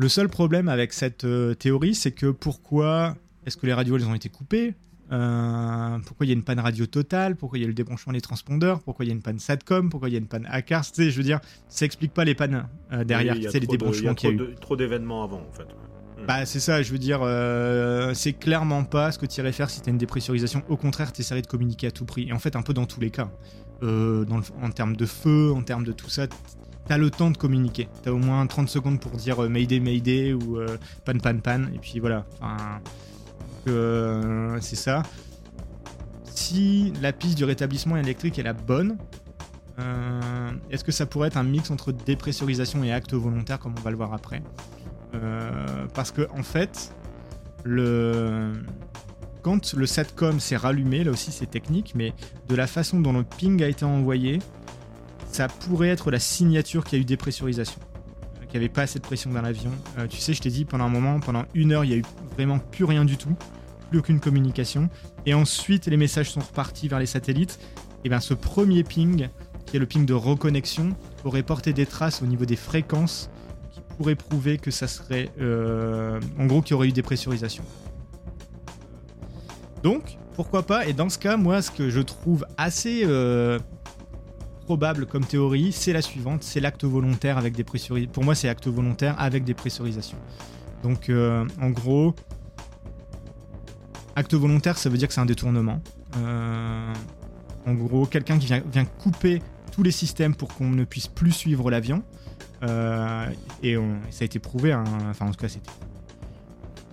le 0.00 0.08
seul 0.08 0.28
problème 0.28 0.68
avec 0.68 0.92
cette 0.92 1.24
euh, 1.24 1.54
théorie, 1.54 1.94
c'est 1.94 2.12
que 2.12 2.26
pourquoi 2.30 3.16
est-ce 3.46 3.56
que 3.56 3.66
les 3.66 3.74
radios 3.74 3.96
elles 3.96 4.06
ont 4.06 4.14
été 4.14 4.28
coupées? 4.28 4.74
Euh, 5.12 5.98
Pourquoi 6.06 6.24
il 6.24 6.28
y 6.28 6.32
a 6.32 6.34
une 6.36 6.44
panne 6.44 6.60
radio 6.60 6.86
totale? 6.86 7.34
Pourquoi 7.36 7.58
il 7.58 7.62
y 7.62 7.64
a 7.64 7.68
le 7.68 7.74
débranchement 7.74 8.12
des 8.12 8.20
transpondeurs? 8.20 8.80
Pourquoi 8.80 9.04
il 9.04 9.08
y 9.08 9.10
a 9.10 9.14
une 9.14 9.22
panne 9.22 9.38
SATCOM? 9.40 9.90
Pourquoi 9.90 10.08
il 10.08 10.12
y 10.12 10.14
a 10.14 10.18
une 10.18 10.28
panne 10.28 10.46
ACARS 10.48 10.86
Tu 10.92 11.02
sais, 11.04 11.10
je 11.10 11.16
veux 11.16 11.24
dire, 11.24 11.40
ça 11.68 11.84
explique 11.84 12.14
pas 12.14 12.24
les 12.24 12.34
pannes 12.36 12.66
euh, 12.92 13.02
derrière, 13.04 13.34
Oui, 13.34 13.40
tu 13.44 13.50
sais, 13.50 13.58
les 13.58 13.66
débranchements 13.66 14.14
qu'il 14.14 14.28
y 14.28 14.32
a 14.32 14.34
eu. 14.34 14.38
trop 14.38 14.46
de- 14.46 14.54
Trop 14.54 14.76
d'événements 14.76 15.24
avant, 15.24 15.40
en 15.40 15.52
fait. 15.52 15.66
Bah 16.28 16.44
c'est 16.44 16.60
ça, 16.60 16.82
je 16.82 16.92
veux 16.92 16.98
dire, 16.98 17.20
euh, 17.22 18.12
c'est 18.14 18.34
clairement 18.34 18.84
pas 18.84 19.10
ce 19.10 19.18
que 19.18 19.24
tu 19.26 19.40
irais 19.40 19.52
faire 19.52 19.70
si 19.70 19.80
t'as 19.80 19.90
une 19.90 19.96
dépressurisation. 19.98 20.62
Au 20.68 20.76
contraire, 20.76 21.12
tu 21.12 21.22
de 21.22 21.46
communiquer 21.46 21.86
à 21.86 21.90
tout 21.90 22.04
prix. 22.04 22.28
Et 22.28 22.32
en 22.32 22.38
fait, 22.38 22.56
un 22.56 22.62
peu 22.62 22.74
dans 22.74 22.84
tous 22.86 23.00
les 23.00 23.10
cas. 23.10 23.30
Euh, 23.82 24.26
dans 24.26 24.36
le- 24.36 24.44
en 24.62 24.70
termes 24.70 24.94
de 24.94 25.06
feu, 25.06 25.50
en 25.52 25.62
termes 25.62 25.84
de 25.84 25.92
tout 25.92 26.10
ça, 26.10 26.26
t'as 26.90 26.98
le 26.98 27.08
temps 27.08 27.30
de 27.30 27.36
communiquer. 27.36 27.88
T'as 28.02 28.10
au 28.10 28.18
moins 28.18 28.44
30 28.44 28.68
secondes 28.68 28.98
pour 28.98 29.12
dire 29.12 29.44
euh, 29.44 29.48
Mayday, 29.48 29.78
Mayday 29.78 30.32
ou 30.32 30.58
euh, 30.58 30.76
pan, 31.04 31.16
pan, 31.22 31.38
pan. 31.38 31.62
Et 31.72 31.78
puis 31.78 32.00
voilà. 32.00 32.26
Enfin, 32.40 32.80
euh, 33.68 34.58
c'est 34.60 34.74
ça. 34.74 35.04
Si 36.24 36.92
la 37.00 37.12
piste 37.12 37.38
du 37.38 37.44
rétablissement 37.44 37.96
électrique 37.96 38.40
est 38.40 38.42
la 38.42 38.54
bonne, 38.54 38.98
est-ce 40.68 40.84
que 40.84 40.92
ça 40.92 41.06
pourrait 41.06 41.28
être 41.28 41.38
un 41.38 41.44
mix 41.44 41.70
entre 41.70 41.90
dépressurisation 41.90 42.82
et 42.84 42.92
acte 42.92 43.14
volontaire, 43.14 43.60
comme 43.60 43.74
on 43.78 43.80
va 43.80 43.90
le 43.90 43.96
voir 43.96 44.12
après? 44.12 44.42
Parce 45.94 46.10
que 46.10 46.28
en 46.36 46.42
fait, 46.42 46.92
le... 47.64 48.52
quand 49.40 49.72
le 49.72 49.86
SATCOM 49.86 50.38
s'est 50.38 50.56
rallumé, 50.56 51.02
là 51.04 51.12
aussi 51.12 51.32
c'est 51.32 51.48
technique, 51.48 51.94
mais 51.94 52.12
de 52.48 52.54
la 52.56 52.66
façon 52.66 53.00
dont 53.00 53.14
le 53.14 53.22
ping 53.22 53.62
a 53.62 53.68
été 53.68 53.86
envoyé, 53.86 54.40
ça 55.30 55.48
pourrait 55.48 55.88
être 55.88 56.10
la 56.10 56.18
signature 56.18 56.84
qu'il 56.84 56.98
y 56.98 57.00
a 57.00 57.02
eu 57.02 57.04
dépressurisation, 57.04 57.80
euh, 57.80 58.46
qu'il 58.46 58.58
n'y 58.60 58.64
avait 58.64 58.72
pas 58.72 58.82
assez 58.82 58.98
de 58.98 59.04
pression 59.04 59.30
dans 59.30 59.42
l'avion. 59.42 59.70
Euh, 59.98 60.06
tu 60.06 60.18
sais, 60.18 60.34
je 60.34 60.40
t'ai 60.40 60.50
dit 60.50 60.64
pendant 60.64 60.84
un 60.84 60.88
moment, 60.88 61.20
pendant 61.20 61.44
une 61.54 61.72
heure, 61.72 61.84
il 61.84 61.90
y 61.90 61.94
a 61.94 61.96
eu 61.96 62.04
vraiment 62.34 62.58
plus 62.58 62.84
rien 62.84 63.04
du 63.04 63.16
tout, 63.16 63.34
plus 63.90 63.98
aucune 63.98 64.20
communication, 64.20 64.88
et 65.26 65.34
ensuite 65.34 65.86
les 65.86 65.96
messages 65.96 66.30
sont 66.30 66.40
repartis 66.40 66.88
vers 66.88 66.98
les 66.98 67.06
satellites. 67.06 67.58
Et 68.04 68.08
bien 68.08 68.20
ce 68.20 68.34
premier 68.34 68.82
ping, 68.82 69.28
qui 69.66 69.76
est 69.76 69.80
le 69.80 69.86
ping 69.86 70.06
de 70.06 70.14
reconnexion, 70.14 70.96
aurait 71.24 71.42
porté 71.42 71.72
des 71.72 71.86
traces 71.86 72.22
au 72.22 72.26
niveau 72.26 72.44
des 72.44 72.56
fréquences 72.56 73.30
qui 73.72 73.80
pourrait 73.96 74.14
prouver 74.14 74.58
que 74.58 74.70
ça 74.70 74.88
serait. 74.88 75.30
euh, 75.40 76.18
en 76.38 76.46
gros, 76.46 76.62
qu'il 76.62 76.72
y 76.72 76.74
aurait 76.74 76.88
eu 76.88 76.92
des 76.92 77.02
pressurisations. 77.02 77.64
Donc, 79.82 80.18
pourquoi 80.34 80.62
pas? 80.62 80.86
Et 80.86 80.92
dans 80.92 81.08
ce 81.08 81.18
cas, 81.18 81.36
moi, 81.36 81.60
ce 81.62 81.70
que 81.70 81.90
je 81.90 82.00
trouve 82.00 82.46
assez 82.56 83.02
euh, 83.04 83.58
probable 84.70 85.06
comme 85.06 85.24
théorie, 85.24 85.72
c'est 85.72 85.92
la 85.92 86.00
suivante 86.00 86.44
c'est 86.44 86.60
l'acte 86.60 86.84
volontaire 86.84 87.38
avec 87.38 87.56
des 87.56 87.64
pressurisations. 87.64 88.12
Pour 88.12 88.22
moi, 88.22 88.36
c'est 88.36 88.48
acte 88.48 88.68
volontaire 88.68 89.16
avec 89.18 89.42
des 89.42 89.52
pressurisations. 89.52 90.18
Donc, 90.84 91.08
euh, 91.08 91.44
en 91.60 91.70
gros, 91.70 92.14
acte 94.14 94.32
volontaire, 94.34 94.78
ça 94.78 94.88
veut 94.88 94.96
dire 94.96 95.08
que 95.08 95.14
c'est 95.14 95.20
un 95.20 95.26
détournement. 95.26 95.82
Euh, 96.18 96.92
en 97.66 97.74
gros, 97.74 98.06
quelqu'un 98.06 98.38
qui 98.38 98.46
vient, 98.46 98.84
couper 98.84 99.42
tous 99.72 99.82
les 99.82 99.90
systèmes 99.90 100.36
pour 100.36 100.54
qu'on 100.54 100.70
ne 100.70 100.84
puisse 100.84 101.08
plus 101.08 101.32
suivre 101.32 101.68
l'avion. 101.68 102.04
et 102.62 103.74
ça 104.10 104.22
a 104.22 104.24
été 104.24 104.38
prouvé, 104.38 104.70
hein. 104.70 104.84
enfin 105.10 105.26
en 105.26 105.32
tout 105.32 105.40
cas 105.40 105.48
c'était 105.48 105.68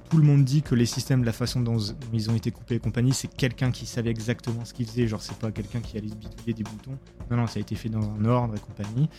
tout 0.09 0.17
le 0.17 0.23
monde 0.23 0.43
dit 0.43 0.61
que 0.61 0.75
les 0.75 0.85
systèmes, 0.85 1.23
la 1.23 1.34
façon 1.34 1.59
dont 1.59 1.77
ils 2.13 2.29
ont 2.29 2.35
été 2.35 2.51
coupés 2.51 2.75
et 2.75 2.79
compagnie, 2.79 3.13
c'est 3.13 3.27
quelqu'un 3.27 3.71
qui 3.71 3.85
savait 3.85 4.09
exactement 4.09 4.63
ce 4.63 4.73
qu'il 4.73 4.85
faisait. 4.85 5.07
Genre, 5.07 5.21
c'est 5.21 5.38
pas 5.38 5.51
quelqu'un 5.51 5.81
qui 5.81 5.97
allait 5.97 6.07
bidouiller 6.07 6.53
des 6.53 6.63
boutons. 6.63 6.97
Non, 7.29 7.38
non, 7.38 7.47
ça 7.47 7.57
a 7.57 7.61
été 7.61 7.75
fait 7.75 7.89
dans 7.89 8.09
un 8.09 8.25
ordre 8.25 8.55
et 8.55 8.59
compagnie. 8.59 9.09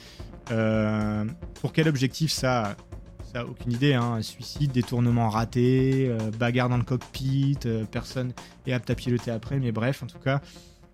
Euh, 0.51 1.27
pour 1.61 1.73
quel 1.73 1.89
objectif 1.89 2.33
ça 2.33 2.77
Ça, 3.33 3.45
aucune 3.45 3.73
idée. 3.73 3.95
Hein. 3.95 4.23
Suicide, 4.23 4.73
détournement 4.73 5.29
raté, 5.29 6.09
euh, 6.09 6.31
bagarre 6.39 6.71
dans 6.71 6.79
le 6.79 6.85
cockpit, 6.85 7.59
euh, 7.67 7.85
personne 7.85 8.33
est 8.67 8.73
apte 8.73 8.89
à 8.89 8.95
piloter 8.95 9.31
après. 9.31 9.59
Mais 9.59 9.73
bref, 9.73 10.03
en 10.03 10.07
tout 10.07 10.19
cas, 10.19 10.41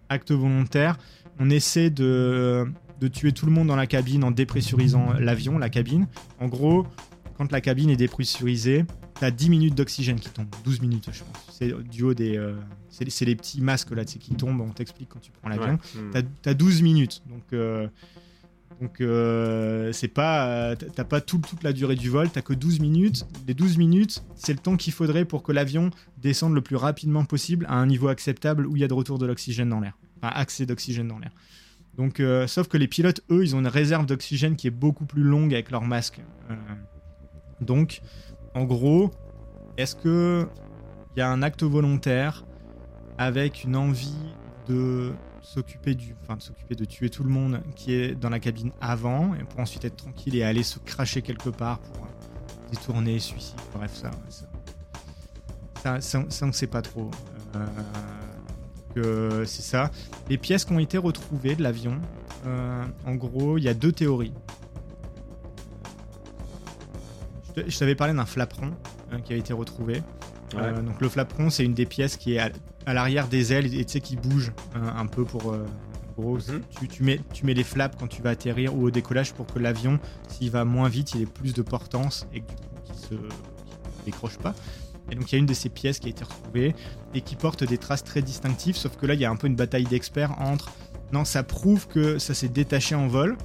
acte 0.08 0.32
volontaire. 0.32 0.98
On 1.38 1.50
essaie 1.50 1.90
de, 1.90 2.66
de 3.00 3.08
tuer 3.08 3.32
tout 3.32 3.46
le 3.46 3.52
monde 3.52 3.68
dans 3.68 3.76
la 3.76 3.86
cabine 3.86 4.24
en 4.24 4.32
dépressurisant 4.32 5.12
l'avion, 5.20 5.56
la 5.58 5.68
cabine. 5.68 6.08
En 6.40 6.48
gros, 6.48 6.84
quand 7.38 7.52
la 7.52 7.60
cabine 7.60 7.90
est 7.90 7.96
dépressurisée, 7.96 8.84
t'as 9.24 9.30
10 9.30 9.48
minutes 9.48 9.74
d'oxygène 9.74 10.20
qui 10.20 10.28
tombe, 10.28 10.48
12 10.64 10.82
minutes 10.82 11.08
je 11.10 11.20
pense. 11.20 11.46
C'est 11.50 11.72
du 11.88 12.02
haut 12.02 12.12
des. 12.12 12.36
Euh, 12.36 12.52
c'est 12.90 13.24
les 13.24 13.36
petits 13.36 13.62
masques 13.62 13.90
là 13.92 14.04
qui 14.04 14.34
tombent, 14.34 14.60
on 14.60 14.68
t'explique 14.68 15.08
quand 15.08 15.18
tu 15.18 15.30
prends 15.30 15.48
l'avion. 15.48 15.78
Ouais. 15.94 16.20
Hmm. 16.20 16.24
T'as 16.42 16.50
as 16.50 16.54
12 16.54 16.82
minutes. 16.82 17.22
Donc. 17.26 17.42
Euh, 17.52 17.88
donc 18.80 19.00
euh, 19.00 19.92
c'est 19.92 20.08
pas 20.08 20.74
t'as 20.74 21.04
pas 21.04 21.20
tout, 21.20 21.38
toute 21.38 21.62
la 21.62 21.72
durée 21.72 21.94
du 21.94 22.10
vol, 22.10 22.28
t'as 22.28 22.42
que 22.42 22.52
12 22.52 22.80
minutes. 22.80 23.24
Les 23.46 23.54
12 23.54 23.78
minutes, 23.78 24.24
c'est 24.34 24.52
le 24.52 24.58
temps 24.58 24.76
qu'il 24.76 24.92
faudrait 24.92 25.24
pour 25.24 25.44
que 25.44 25.52
l'avion 25.52 25.90
descende 26.18 26.54
le 26.54 26.60
plus 26.60 26.74
rapidement 26.74 27.24
possible 27.24 27.66
à 27.68 27.76
un 27.76 27.86
niveau 27.86 28.08
acceptable 28.08 28.66
où 28.66 28.74
il 28.74 28.80
y 28.80 28.84
a 28.84 28.88
de 28.88 28.92
retour 28.92 29.18
de 29.18 29.26
l'oxygène 29.26 29.68
dans 29.68 29.78
l'air, 29.78 29.96
enfin 30.18 30.34
accès 30.34 30.66
d'oxygène 30.66 31.06
dans 31.06 31.20
l'air. 31.20 31.30
Donc 31.96 32.20
sauf 32.48 32.66
que 32.66 32.76
les 32.76 32.88
pilotes, 32.88 33.20
eux, 33.30 33.44
ils 33.44 33.54
ont 33.54 33.60
une 33.60 33.68
réserve 33.68 34.06
d'oxygène 34.06 34.56
qui 34.56 34.66
est 34.66 34.72
beaucoup 34.72 35.06
plus 35.06 35.22
longue 35.22 35.54
avec 35.54 35.70
leur 35.70 35.82
masque. 35.82 36.20
donc 37.60 38.02
en 38.54 38.64
gros, 38.64 39.10
est-ce 39.76 39.96
que 39.96 40.46
il 41.16 41.20
y 41.20 41.22
a 41.22 41.30
un 41.30 41.42
acte 41.42 41.62
volontaire 41.62 42.44
avec 43.18 43.64
une 43.64 43.76
envie 43.76 44.16
de 44.68 45.12
s'occuper 45.42 45.94
du, 45.94 46.16
enfin 46.22 46.36
de 46.36 46.42
s'occuper 46.42 46.74
de 46.74 46.84
tuer 46.84 47.10
tout 47.10 47.22
le 47.22 47.30
monde 47.30 47.60
qui 47.76 47.92
est 47.92 48.14
dans 48.14 48.30
la 48.30 48.40
cabine 48.40 48.72
avant 48.80 49.32
pour 49.50 49.60
ensuite 49.60 49.84
être 49.84 49.96
tranquille 49.96 50.36
et 50.36 50.42
aller 50.42 50.62
se 50.62 50.78
cracher 50.78 51.22
quelque 51.22 51.50
part 51.50 51.78
pour 51.78 52.08
détourner, 52.70 53.18
suicide, 53.18 53.60
bref 53.74 53.94
ça, 53.94 54.10
ça, 56.00 56.46
on 56.46 56.52
sait 56.52 56.66
pas 56.66 56.82
trop. 56.82 57.10
Euh, 58.96 59.44
c'est 59.44 59.62
ça. 59.62 59.90
Les 60.28 60.38
pièces 60.38 60.64
qui 60.64 60.72
ont 60.72 60.78
été 60.78 60.98
retrouvées 60.98 61.56
de 61.56 61.62
l'avion, 61.62 62.00
euh, 62.46 62.84
en 63.06 63.14
gros, 63.14 63.58
il 63.58 63.64
y 63.64 63.68
a 63.68 63.74
deux 63.74 63.92
théories. 63.92 64.32
Je 67.56 67.78
t'avais 67.78 67.94
parlé 67.94 68.14
d'un 68.14 68.26
flaperon 68.26 68.72
hein, 69.12 69.20
qui 69.20 69.32
a 69.32 69.36
été 69.36 69.52
retrouvé. 69.52 70.02
Euh, 70.56 70.82
donc 70.82 71.00
le 71.00 71.08
flaperon, 71.08 71.50
c'est 71.50 71.64
une 71.64 71.74
des 71.74 71.86
pièces 71.86 72.16
qui 72.16 72.34
est 72.34 72.38
à, 72.86 72.94
l'arrière 72.94 73.28
des 73.28 73.52
ailes 73.52 73.74
et 73.74 73.84
tu 73.84 73.92
sais 73.92 74.00
qui 74.00 74.16
bouge 74.16 74.52
hein, 74.74 74.94
un 74.96 75.06
peu 75.06 75.24
pour. 75.24 75.52
Euh, 75.52 75.64
gros, 76.16 76.36
mhm. 76.36 76.62
tu, 76.88 77.02
mets, 77.02 77.20
tu 77.32 77.44
mets 77.44 77.54
les 77.54 77.64
flaps 77.64 77.96
quand 77.98 78.06
tu 78.06 78.22
vas 78.22 78.30
atterrir 78.30 78.76
ou 78.76 78.86
au 78.86 78.90
décollage 78.90 79.32
pour 79.32 79.46
que 79.46 79.58
l'avion, 79.58 79.98
s'il 80.28 80.50
va 80.50 80.64
moins 80.64 80.88
vite, 80.88 81.14
il 81.14 81.22
ait 81.22 81.26
plus 81.26 81.54
de 81.54 81.62
portance 81.62 82.26
et 82.32 82.40
qu'il 82.40 82.94
se 82.94 83.14
décroche 84.04 84.38
pas. 84.38 84.54
Et 85.10 85.16
donc 85.16 85.30
il 85.30 85.34
y 85.34 85.36
a 85.36 85.38
une 85.38 85.46
de 85.46 85.54
ces 85.54 85.68
pièces 85.68 85.98
qui 85.98 86.06
a 86.06 86.10
été 86.10 86.24
retrouvée 86.24 86.74
et 87.14 87.20
qui 87.20 87.36
porte 87.36 87.64
des 87.64 87.78
traces 87.78 88.04
très 88.04 88.22
distinctives, 88.22 88.76
sauf 88.76 88.96
que 88.96 89.06
là 89.06 89.14
il 89.14 89.20
y 89.20 89.24
a 89.24 89.30
un 89.30 89.36
peu 89.36 89.48
une 89.48 89.56
bataille 89.56 89.84
d'experts 89.84 90.40
entre 90.40 90.72
non, 91.12 91.24
ça 91.24 91.42
prouve 91.42 91.86
que 91.86 92.18
ça 92.18 92.34
s'est 92.34 92.48
détaché 92.48 92.94
en 92.94 93.06
vol, 93.06 93.36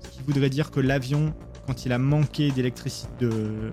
ce 0.00 0.08
qui 0.10 0.22
voudrait 0.26 0.50
dire 0.50 0.70
que 0.70 0.80
l'avion 0.80 1.32
quand 1.66 1.84
il 1.86 1.92
a 1.92 1.98
manqué 1.98 2.50
d'électricité, 2.50 3.08
de, 3.20 3.70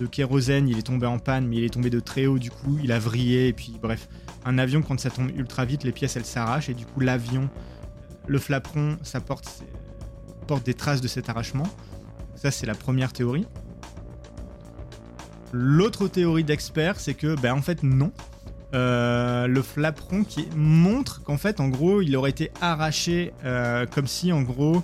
de, 0.00 0.06
kérosène, 0.06 0.68
il 0.68 0.78
est 0.78 0.82
tombé 0.82 1.06
en 1.06 1.18
panne, 1.18 1.46
mais 1.46 1.56
il 1.56 1.64
est 1.64 1.72
tombé 1.72 1.90
de 1.90 2.00
très 2.00 2.26
haut, 2.26 2.38
du 2.38 2.50
coup, 2.50 2.78
il 2.82 2.92
a 2.92 2.98
vrillé, 2.98 3.48
et 3.48 3.52
puis 3.52 3.78
bref. 3.80 4.08
Un 4.44 4.58
avion, 4.58 4.82
quand 4.82 4.98
ça 4.98 5.10
tombe 5.10 5.30
ultra 5.36 5.64
vite, 5.64 5.84
les 5.84 5.92
pièces 5.92 6.16
elles 6.16 6.24
s'arrachent, 6.24 6.68
et 6.68 6.74
du 6.74 6.86
coup, 6.86 7.00
l'avion, 7.00 7.48
le 8.26 8.38
flaperon, 8.38 8.96
ça 9.02 9.20
porte, 9.20 9.64
porte 10.46 10.64
des 10.64 10.74
traces 10.74 11.00
de 11.00 11.08
cet 11.08 11.28
arrachement. 11.28 11.66
Ça, 12.34 12.50
c'est 12.50 12.66
la 12.66 12.74
première 12.74 13.12
théorie. 13.12 13.46
L'autre 15.52 16.08
théorie 16.08 16.44
d'expert, 16.44 17.00
c'est 17.00 17.14
que, 17.14 17.34
ben 17.40 17.54
en 17.54 17.62
fait, 17.62 17.82
non. 17.82 18.12
Euh, 18.74 19.46
le 19.46 19.62
flaperon 19.62 20.24
qui 20.24 20.46
montre 20.54 21.22
qu'en 21.22 21.38
fait, 21.38 21.58
en 21.58 21.68
gros, 21.68 22.02
il 22.02 22.14
aurait 22.16 22.30
été 22.30 22.50
arraché 22.60 23.32
euh, 23.44 23.86
comme 23.86 24.06
si, 24.06 24.30
en 24.30 24.42
gros, 24.42 24.82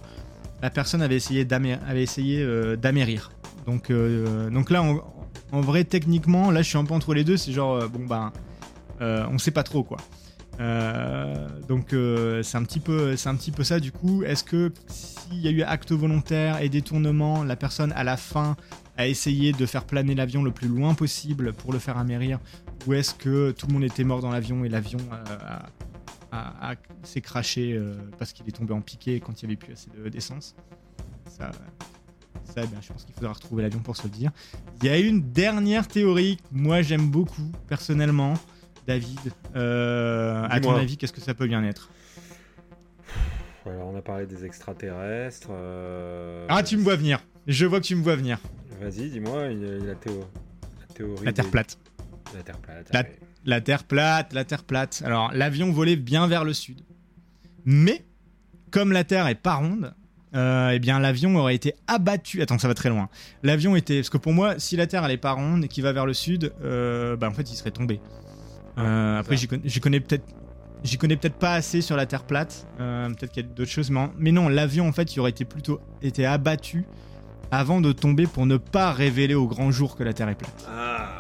la 0.65 0.71
personne 0.71 1.03
avait 1.03 1.17
essayé 1.17 1.45
euh, 1.47 2.77
d'amérir. 2.77 3.33
donc, 3.67 3.91
euh, 3.91 4.49
donc 4.49 4.71
là, 4.71 4.83
en, 5.53 5.61
vrai, 5.61 5.85
techniquement, 5.85 6.51
là, 6.51 6.63
je 6.63 6.69
suis 6.71 6.79
un 6.79 6.87
peu 6.87 6.95
entre 6.95 7.13
les 7.13 7.23
deux. 7.23 7.37
C'est 7.37 7.53
genre, 7.53 7.75
euh, 7.75 7.87
bon, 7.87 8.07
ben, 8.07 8.33
on 9.31 9.37
sait 9.37 9.51
pas 9.51 9.63
trop, 9.63 9.83
quoi. 9.83 9.99
donc 11.69 11.95
c'est 12.43 12.57
un 12.57 12.65
petit 12.65 12.81
peu 12.81 13.15
c'est 13.17 13.29
un 13.29 13.35
petit 13.35 13.51
peu 13.51 13.65
ça 13.65 13.81
du 13.81 13.91
coup 13.93 14.23
est-ce 14.23 14.45
que 14.45 14.73
s'il 14.87 15.41
y 15.41 15.49
a 15.49 15.51
eu 15.51 15.63
acte 15.63 15.93
volontaire 15.93 16.63
et 16.63 16.69
détournement 16.69 17.43
la 17.43 17.57
personne 17.57 17.93
à 17.97 18.05
la 18.05 18.17
fin 18.17 18.57
a 18.97 19.07
essayé 19.09 19.53
de 19.53 19.67
faire 19.67 19.85
planer 19.85 20.15
l'avion 20.15 20.43
le 20.45 20.53
plus 20.53 20.69
loin 20.69 20.95
possible 20.95 21.53
pour 21.53 21.73
le 21.73 21.79
faire 21.79 21.99
amérir? 21.99 22.39
Ou 22.87 22.95
est-ce 22.95 23.15
que 23.15 23.51
tout 23.51 23.67
le 23.67 23.75
monde 23.75 23.85
était 23.85 24.05
mort 24.05 24.21
dans 24.21 24.31
l'avion 24.31 24.65
et 24.65 24.71
l'avion 24.71 25.01
a, 26.35 26.75
s'est 27.03 27.21
craché 27.21 27.73
euh, 27.73 27.95
parce 28.19 28.33
qu'il 28.33 28.49
est 28.49 28.53
tombé 28.53 28.73
en 28.73 28.81
piqué 28.81 29.21
quand 29.21 29.43
il 29.43 29.47
n'y 29.47 29.53
avait 29.53 29.59
plus 29.59 29.73
assez 29.73 29.89
d'essence. 30.11 30.55
ça, 31.29 31.51
ça 32.45 32.63
eh 32.63 32.83
je 32.83 32.93
pense 32.93 33.05
qu'il 33.05 33.15
faudra 33.15 33.33
retrouver 33.33 33.63
l'avion 33.63 33.81
pour 33.81 33.97
se 33.97 34.05
le 34.05 34.11
dire. 34.11 34.31
Il 34.81 34.87
y 34.87 34.89
a 34.89 34.99
une 34.99 35.33
dernière 35.33 35.89
théorie 35.89 36.37
que 36.37 36.43
moi 36.53 36.83
j'aime 36.83 37.09
beaucoup 37.09 37.51
personnellement. 37.69 38.35
David, 38.87 39.33
euh, 39.57 40.47
à 40.51 40.61
ton 40.61 40.75
avis, 40.75 40.99
qu'est-ce 40.99 41.13
que 41.13 41.21
ça 41.21 41.33
peut 41.33 41.47
bien 41.47 41.65
être? 41.65 41.89
Alors, 43.65 43.87
on 43.87 43.97
a 43.97 44.03
parlé 44.03 44.27
des 44.27 44.45
extraterrestres. 44.45 45.49
Euh, 45.51 46.47
ah, 46.51 46.63
tu 46.63 46.77
me 46.77 46.83
vois 46.83 46.97
venir. 46.97 47.25
Je 47.47 47.65
vois 47.65 47.81
que 47.81 47.87
tu 47.87 47.97
me 47.97 48.03
vois 48.03 48.17
venir. 48.17 48.39
Vas-y, 48.79 49.09
dis-moi, 49.09 49.47
il 49.47 49.61
y 49.61 49.67
a 49.67 49.79
la, 49.87 49.95
théorie. 49.95 51.25
La 51.25 51.33
Terre 51.33 51.51
plate. 51.51 51.79
La 52.35 52.43
Terre 52.43 52.59
plate. 52.59 52.91
La 52.93 53.05
Terre 53.61 53.85
plate, 53.85 54.33
la 54.33 54.45
Terre 54.45 54.65
plate. 54.65 55.03
Alors, 55.05 55.31
l'avion 55.33 55.71
volait 55.73 55.97
bien 55.97 56.27
vers 56.27 56.45
le 56.45 56.53
sud. 56.53 56.81
Mais, 57.65 58.05
comme 58.71 58.93
la 58.93 59.05
Terre 59.05 59.27
est 59.27 59.35
pas 59.35 59.55
ronde, 59.55 59.95
euh, 60.35 60.71
eh 60.71 60.79
bien, 60.79 60.99
l'avion 60.99 61.37
aurait 61.37 61.55
été 61.55 61.75
abattu. 61.87 62.43
Attends, 62.43 62.59
ça 62.59 62.69
va 62.69 62.75
très 62.75 62.89
loin. 62.89 63.09
L'avion 63.43 63.77
était. 63.77 63.99
Parce 63.99 64.11
que 64.11 64.19
pour 64.19 64.33
moi, 64.33 64.59
si 64.59 64.77
la 64.77 64.87
Terre 64.87 65.05
elle 65.05 65.13
est 65.13 65.17
pas 65.17 65.33
ronde 65.33 65.65
et 65.65 65.69
qu'il 65.69 65.83
va 65.83 65.93
vers 65.93 66.07
le 66.07 66.15
sud, 66.15 66.53
euh, 66.63 67.17
bah, 67.17 67.29
en 67.29 67.33
fait, 67.33 67.51
il 67.51 67.57
serait 67.57 67.71
tombé. 67.71 68.01
Euh, 68.79 69.19
après, 69.19 69.37
j'y 69.37 69.81
connais, 69.81 70.01
peut-être. 70.01 70.25
J'y 70.83 70.99
connais 70.99 71.17
peut-être 71.17 71.37
pas 71.37 71.55
assez 71.55 71.81
sur 71.81 71.97
la 71.97 72.05
Terre 72.05 72.25
plate. 72.25 72.67
peut-être 72.77 73.33
qu'il 73.33 73.43
y 73.43 73.47
a 73.47 73.49
d'autres 73.49 73.71
choses. 73.71 73.91
Mais, 73.91 74.09
mais 74.19 74.33
non, 74.33 74.49
l'avion, 74.49 74.89
en 74.89 74.93
fait, 74.93 75.15
il 75.15 75.21
aurait 75.21 75.31
été 75.31 75.45
plutôt 75.45 75.81
été 76.03 76.27
abattu 76.27 76.85
avant 77.51 77.81
de 77.81 77.93
tomber 77.93 78.27
pour 78.27 78.47
ne 78.47 78.57
pas 78.57 78.93
révéler 78.93 79.35
au 79.35 79.47
grand 79.47 79.71
jour 79.71 79.97
que 79.97 80.03
la 80.03 80.13
Terre 80.13 80.29
est 80.29 80.35
plate. 80.35 80.67
Ah. 80.69 81.14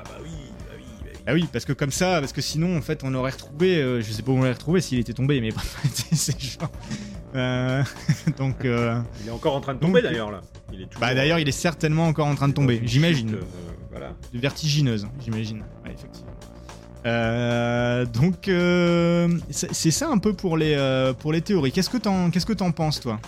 Ah 1.27 1.33
oui, 1.33 1.49
parce 1.51 1.65
que 1.65 1.73
comme 1.73 1.91
ça, 1.91 2.21
parce 2.21 2.33
que 2.33 2.43
sinon, 2.43 2.77
en 2.77 2.83
fait, 2.83 3.01
on 3.03 3.15
aurait 3.15 3.31
retrouvé, 3.31 3.77
euh, 3.77 4.03
je 4.03 4.13
sais 4.13 4.23
pas 4.23 4.31
où 4.31 4.35
on 4.35 4.39
l'aurait 4.39 4.53
retrouvé 4.53 4.83
s'il 4.83 4.99
était 4.99 5.15
tombé, 5.15 5.41
mais 5.41 5.51
c'est 6.13 6.39
genre. 6.39 6.71
Euh, 7.35 7.83
donc. 8.39 8.65
Euh, 8.65 9.01
il 9.23 9.29
est 9.29 9.33
encore 9.33 9.55
en 9.55 9.61
train 9.61 9.75
de 9.75 9.79
tomber 9.79 10.03
d'ailleurs 10.03 10.31
là. 10.31 10.43
Il 10.73 10.83
est 10.83 10.99
bah 11.01 11.15
d'ailleurs, 11.15 11.39
il 11.39 11.49
est 11.49 11.53
certainement 11.53 12.07
encore 12.09 12.27
en 12.27 12.35
train 12.35 12.49
de 12.49 12.53
tomber, 12.53 12.83
j'imagine. 12.85 13.37
voilà. 13.91 14.13
Vertigineuse, 14.35 15.07
j'imagine. 15.19 15.65
Ouais, 15.85 15.95
effectivement. 15.95 16.33
donc 18.13 18.51
c'est 19.51 19.91
ça 19.91 20.11
un 20.11 20.19
peu 20.19 20.35
pour 20.35 20.59
les 20.59 20.77
pour 21.21 21.33
les 21.33 21.41
théories. 21.41 21.73
Qu'est-ce 21.73 21.91
que 21.91 21.99
t'en 21.99 22.31
qu'est-ce 22.31 22.47
que 22.47 22.53
t'en 22.53 22.71
penses 22.71 23.01
toi? 23.01 23.19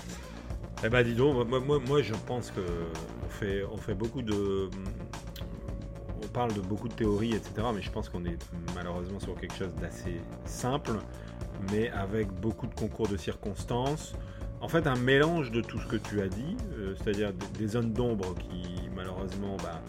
Eh 0.85 0.91
ben 0.91 1.03
dis 1.03 1.15
donc, 1.15 1.49
moi, 1.49 1.61
moi, 1.61 1.79
moi 1.87 2.03
je 2.03 2.13
pense 2.27 2.51
que 2.51 2.61
on 2.61 3.31
fait 3.31 3.65
on 3.73 3.79
fait 3.79 3.95
beaucoup 3.95 4.21
de 4.21 4.69
parle 6.37 6.53
de 6.53 6.61
beaucoup 6.61 6.89
de 6.89 6.93
théories, 6.93 7.33
etc. 7.33 7.69
Mais 7.75 7.81
je 7.81 7.91
pense 7.91 8.11
qu'on 8.11 8.27
est 8.27 8.37
malheureusement 8.75 9.19
sur 9.19 9.35
quelque 9.37 9.55
chose 9.55 9.75
d'assez 9.81 10.21
simple, 10.45 10.99
mais 11.73 11.89
avec 11.89 12.31
beaucoup 12.31 12.67
de 12.67 12.75
concours 12.75 13.09
de 13.09 13.17
circonstances. 13.17 14.13
En 14.61 14.69
fait, 14.69 14.87
un 14.87 14.97
mélange 14.97 15.51
de 15.51 15.63
tout 15.63 15.79
ce 15.79 15.87
que 15.87 15.97
tu 15.97 16.21
as 16.21 16.29
dit, 16.29 16.59
euh, 16.75 16.95
c'est-à-dire 16.99 17.33
des, 17.33 17.67
zones 17.67 17.95
d'ombre 17.95 18.35
qui 18.35 18.67
malheureusement 18.95 19.57
bah, 19.63 19.81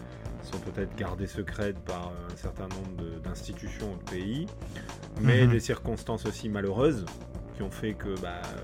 sont 0.42 0.58
peut-être 0.60 0.96
gardées 0.96 1.26
secrètes 1.26 1.78
par 1.80 2.12
un 2.32 2.36
certain 2.36 2.68
nombre 2.68 3.20
d'institutions 3.22 3.92
ou 3.92 3.96
de 3.98 4.10
pays, 4.10 4.46
mais 5.20 5.44
mhm. 5.44 5.50
des 5.50 5.60
circonstances 5.60 6.24
aussi 6.24 6.48
malheureuses 6.48 7.04
qui 7.56 7.62
ont 7.62 7.70
fait 7.70 7.92
que 7.92 8.18
bah, 8.22 8.40
euh, 8.56 8.60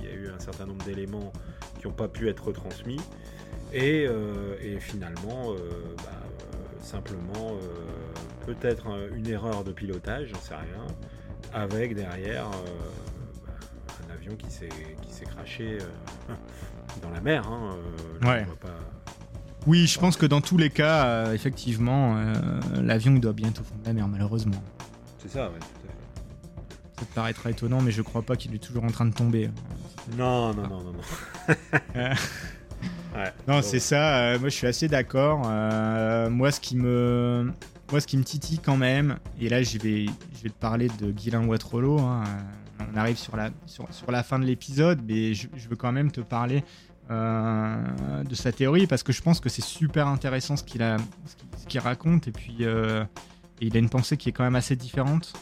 il 0.00 0.04
y 0.04 0.08
a 0.08 0.14
eu 0.14 0.28
un 0.30 0.40
certain 0.40 0.66
nombre 0.66 0.84
d'éléments 0.84 1.32
qui 1.78 1.86
n'ont 1.86 1.94
pas 1.94 2.08
pu 2.08 2.28
être 2.28 2.50
transmis. 2.50 3.00
Et, 3.72 4.06
euh, 4.08 4.78
finalement, 4.80 5.52
bah, 5.98 6.25
simplement 6.86 7.50
euh, 7.52 8.46
peut-être 8.46 8.86
une 9.14 9.28
erreur 9.28 9.64
de 9.64 9.72
pilotage, 9.72 10.28
j'en 10.32 10.40
sais 10.40 10.54
rien, 10.54 10.86
avec 11.52 11.94
derrière 11.94 12.46
euh, 12.46 14.06
un 14.06 14.14
avion 14.14 14.36
qui 14.36 14.50
s'est 14.50 14.68
craché 15.26 15.78
dans 17.02 17.10
la 17.10 17.20
mer. 17.20 17.46
Hein, 17.48 17.76
ouais. 18.22 18.46
Oui, 19.66 19.86
je 19.86 19.98
pense 19.98 20.16
que 20.16 20.26
dans 20.26 20.40
tous 20.40 20.56
les 20.56 20.70
cas, 20.70 21.32
effectivement, 21.32 22.22
l'avion 22.80 23.12
doit 23.14 23.32
bientôt 23.32 23.64
fondre 23.64 23.82
la 23.84 23.92
mer, 23.92 24.06
malheureusement. 24.06 24.62
C'est 25.18 25.30
ça, 25.30 25.48
ouais. 25.48 25.58
Ça 26.98 27.04
te 27.04 27.14
paraîtra 27.14 27.50
étonnant, 27.50 27.82
mais 27.82 27.90
je 27.90 28.00
crois 28.00 28.22
pas 28.22 28.36
qu'il 28.36 28.54
est 28.54 28.58
toujours 28.58 28.84
en 28.84 28.90
train 28.90 29.06
de 29.06 29.12
tomber. 29.12 29.50
Non, 30.16 30.54
non, 30.54 30.68
non, 30.68 30.82
non, 30.82 30.92
non. 30.92 31.54
non, 33.48 33.62
c'est 33.62 33.80
ça. 33.80 34.18
Euh, 34.18 34.38
moi, 34.38 34.48
je 34.48 34.54
suis 34.54 34.66
assez 34.66 34.88
d'accord. 34.88 35.42
Euh, 35.46 36.30
moi, 36.30 36.50
ce 36.50 36.60
qui 36.60 36.76
me, 36.76 37.50
moi, 37.90 38.00
ce 38.00 38.06
qui 38.06 38.16
me 38.16 38.24
titille 38.24 38.58
quand 38.58 38.76
même, 38.76 39.18
et 39.40 39.48
là, 39.48 39.62
je 39.62 39.78
vais, 39.78 40.06
je 40.06 40.42
vais 40.42 40.50
te 40.50 40.58
parler 40.58 40.88
de 41.00 41.10
Guylain 41.10 41.46
Watrolo. 41.46 41.98
Hein, 42.00 42.24
euh, 42.26 42.84
on 42.92 42.96
arrive 42.96 43.16
sur 43.16 43.36
la, 43.36 43.50
sur, 43.66 43.86
la 44.10 44.22
fin 44.22 44.38
de 44.38 44.44
l'épisode, 44.44 45.00
mais 45.06 45.34
je, 45.34 45.48
veux 45.68 45.76
quand 45.76 45.92
même 45.92 46.10
te 46.10 46.20
parler 46.20 46.62
de 47.08 48.34
sa 48.34 48.52
théorie 48.52 48.86
parce 48.88 49.02
que 49.02 49.12
je 49.12 49.22
pense 49.22 49.40
que 49.40 49.48
c'est 49.48 49.62
super 49.62 50.08
intéressant 50.08 50.56
ce 50.56 50.64
qu'il 50.64 50.82
a, 50.82 50.96
ce 51.56 51.66
qu'il 51.66 51.80
raconte, 51.80 52.28
et 52.28 52.32
puis 52.32 52.66
il 53.60 53.76
a 53.76 53.78
une 53.78 53.88
pensée 53.88 54.18
qui 54.18 54.28
est 54.28 54.32
quand 54.32 54.44
même 54.44 54.56
assez 54.56 54.76
différente. 54.76 55.32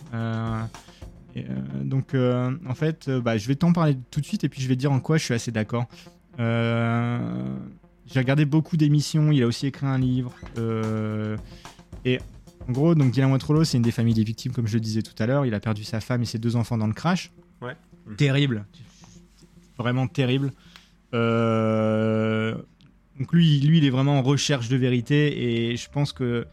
donc, 1.82 2.14
en 2.14 2.74
fait, 2.74 3.10
bah, 3.10 3.36
je 3.36 3.48
vais 3.48 3.56
t'en 3.56 3.72
parler 3.72 3.98
tout 4.12 4.20
de 4.20 4.26
suite, 4.26 4.44
et 4.44 4.48
puis 4.48 4.62
je 4.62 4.68
vais 4.68 4.76
dire 4.76 4.92
en 4.92 5.00
quoi 5.00 5.16
je 5.16 5.24
suis 5.24 5.34
assez 5.34 5.50
d'accord. 5.50 5.88
Euh, 6.40 7.56
j'ai 8.06 8.20
regardé 8.20 8.44
beaucoup 8.44 8.76
d'émissions. 8.76 9.32
Il 9.32 9.42
a 9.42 9.46
aussi 9.46 9.66
écrit 9.66 9.86
un 9.86 9.98
livre. 9.98 10.32
Euh, 10.58 11.36
et 12.04 12.20
en 12.68 12.72
gros, 12.72 12.94
donc 12.94 13.12
Dylan 13.12 13.30
Watrolo, 13.30 13.64
c'est 13.64 13.76
une 13.76 13.82
des 13.82 13.90
familles 13.90 14.14
des 14.14 14.24
victimes, 14.24 14.52
comme 14.52 14.66
je 14.66 14.74
le 14.74 14.80
disais 14.80 15.02
tout 15.02 15.14
à 15.18 15.26
l'heure. 15.26 15.46
Il 15.46 15.54
a 15.54 15.60
perdu 15.60 15.84
sa 15.84 16.00
femme 16.00 16.22
et 16.22 16.26
ses 16.26 16.38
deux 16.38 16.56
enfants 16.56 16.78
dans 16.78 16.86
le 16.86 16.92
crash. 16.92 17.32
Ouais. 17.60 17.76
Terrible. 18.16 18.66
Vraiment 19.78 20.06
terrible. 20.06 20.52
Euh, 21.14 22.54
donc 23.18 23.32
lui, 23.32 23.60
lui, 23.60 23.78
il 23.78 23.84
est 23.84 23.90
vraiment 23.90 24.18
en 24.18 24.22
recherche 24.22 24.68
de 24.68 24.76
vérité 24.76 25.70
et 25.70 25.76
je 25.76 25.88
pense 25.88 26.12
que 26.12 26.46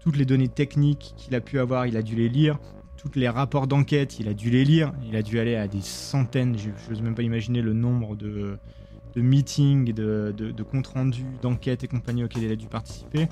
toutes 0.00 0.16
les 0.16 0.24
données 0.24 0.48
techniques 0.48 1.14
qu'il 1.16 1.34
a 1.34 1.40
pu 1.40 1.58
avoir, 1.58 1.86
il 1.86 1.96
a 1.96 2.02
dû 2.02 2.16
les 2.16 2.28
lire. 2.28 2.58
Tous 2.96 3.18
les 3.18 3.28
rapports 3.28 3.66
d'enquête, 3.66 4.20
il 4.20 4.28
a 4.28 4.34
dû 4.34 4.50
les 4.50 4.64
lire. 4.64 4.92
Il 5.08 5.16
a 5.16 5.22
dû 5.22 5.40
aller 5.40 5.56
à 5.56 5.66
des 5.66 5.80
centaines, 5.80 6.56
je 6.56 6.70
n'ose 6.90 7.02
même 7.02 7.14
pas 7.14 7.22
imaginer 7.22 7.60
le 7.60 7.72
nombre 7.72 8.14
de, 8.16 8.58
de 9.14 9.20
meetings, 9.20 9.92
de, 9.92 10.34
de, 10.36 10.62
comptes 10.62 10.86
rendus, 10.88 11.26
d'enquêtes 11.42 11.84
et 11.84 11.88
compagnie 11.88 12.24
auxquels 12.24 12.44
il 12.44 12.52
a 12.52 12.56
dû 12.56 12.66
participer. 12.66 13.28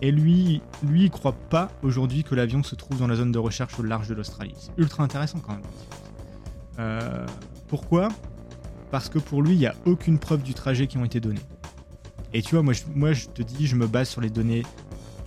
Et 0.00 0.10
lui, 0.10 0.60
lui, 0.82 1.04
il 1.04 1.10
croit 1.10 1.32
pas 1.32 1.70
aujourd'hui 1.82 2.24
que 2.24 2.34
l'avion 2.34 2.62
se 2.62 2.74
trouve 2.74 2.98
dans 2.98 3.06
la 3.06 3.16
zone 3.16 3.32
de 3.32 3.38
recherche 3.38 3.78
au 3.78 3.82
large 3.82 4.08
de 4.08 4.14
l'Australie. 4.14 4.54
C'est 4.58 4.72
ultra 4.76 5.04
intéressant 5.04 5.38
quand 5.38 5.52
même. 5.52 5.62
Euh, 6.78 7.26
pourquoi? 7.68 8.08
Parce 8.90 9.08
que 9.08 9.18
pour 9.18 9.42
lui, 9.42 9.52
il 9.52 9.58
n'y 9.58 9.66
a 9.66 9.74
aucune 9.86 10.18
preuve 10.18 10.42
du 10.42 10.54
trajet 10.54 10.86
qui 10.86 10.98
ont 10.98 11.04
été 11.04 11.20
données. 11.20 11.40
Et 12.34 12.42
tu 12.42 12.54
vois, 12.54 12.62
moi 12.62 12.72
je, 12.72 12.82
moi 12.94 13.12
je 13.12 13.26
te 13.26 13.42
dis, 13.42 13.66
je 13.66 13.76
me 13.76 13.86
base 13.86 14.08
sur 14.08 14.20
les 14.20 14.30
données 14.30 14.62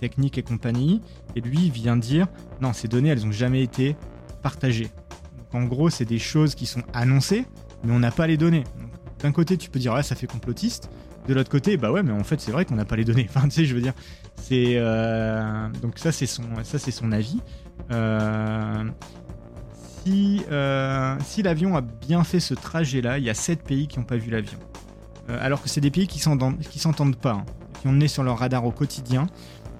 techniques 0.00 0.38
et 0.38 0.42
compagnie. 0.42 1.00
Et 1.34 1.40
lui, 1.40 1.66
il 1.66 1.72
vient 1.72 1.96
dire, 1.96 2.26
non, 2.60 2.72
ces 2.72 2.88
données, 2.88 3.08
elles 3.08 3.24
n'ont 3.24 3.32
jamais 3.32 3.62
été 3.62 3.96
partagées. 4.42 4.90
Donc 5.38 5.54
en 5.54 5.64
gros, 5.64 5.90
c'est 5.90 6.04
des 6.04 6.18
choses 6.18 6.54
qui 6.54 6.66
sont 6.66 6.82
annoncées, 6.92 7.46
mais 7.84 7.92
on 7.92 7.98
n'a 7.98 8.10
pas 8.10 8.26
les 8.26 8.36
données 8.36 8.64
d'un 9.20 9.32
côté, 9.32 9.56
tu 9.56 9.70
peux 9.70 9.78
dire, 9.78 9.94
ouais, 9.94 10.02
ça 10.02 10.14
fait 10.14 10.26
complotiste. 10.26 10.90
De 11.26 11.34
l'autre 11.34 11.50
côté, 11.50 11.76
bah 11.76 11.90
ouais, 11.90 12.02
mais 12.02 12.12
en 12.12 12.22
fait, 12.22 12.40
c'est 12.40 12.52
vrai 12.52 12.64
qu'on 12.64 12.76
n'a 12.76 12.84
pas 12.84 12.96
les 12.96 13.04
données. 13.04 13.28
Enfin, 13.34 13.48
tu 13.48 13.54
sais, 13.54 13.64
je 13.64 13.74
veux 13.74 13.80
dire, 13.80 13.94
c'est. 14.36 14.74
Euh, 14.76 15.68
donc, 15.82 15.98
ça, 15.98 16.12
c'est 16.12 16.26
son, 16.26 16.44
ça, 16.62 16.78
son 16.78 17.12
avis. 17.12 17.40
Euh, 17.90 18.84
si, 20.04 20.42
euh, 20.50 21.16
si 21.24 21.42
l'avion 21.42 21.76
a 21.76 21.80
bien 21.80 22.22
fait 22.22 22.40
ce 22.40 22.54
trajet-là, 22.54 23.18
il 23.18 23.24
y 23.24 23.30
a 23.30 23.34
7 23.34 23.62
pays 23.62 23.88
qui 23.88 23.98
n'ont 23.98 24.04
pas 24.04 24.16
vu 24.16 24.30
l'avion. 24.30 24.58
alors 25.40 25.60
que 25.62 25.68
c'est 25.68 25.80
des 25.80 25.90
pays 25.90 26.06
qui 26.06 26.20
s'entendent 26.20 27.16
pas, 27.16 27.32
hein, 27.32 27.46
qui 27.80 27.88
ont 27.88 27.98
est 27.98 28.08
sur 28.08 28.22
leur 28.22 28.38
radar 28.38 28.64
au 28.64 28.70
quotidien. 28.70 29.26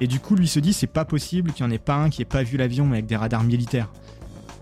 Et 0.01 0.07
du 0.07 0.19
coup, 0.21 0.35
lui 0.35 0.49
se 0.49 0.59
dit, 0.59 0.73
c'est 0.73 0.87
pas 0.87 1.05
possible 1.05 1.53
qu'il 1.53 1.65
n'y 1.65 1.73
en 1.73 1.75
ait 1.75 1.79
pas 1.79 1.95
un 1.95 2.11
qui 2.11 2.23
ait 2.23 2.27
pas 2.27 2.43
vu 2.43 2.57
l'avion, 2.57 2.87
mais 2.87 2.99
avec 2.99 3.07
des 3.07 3.17
radars 3.17 3.45
militaires. 3.45 3.91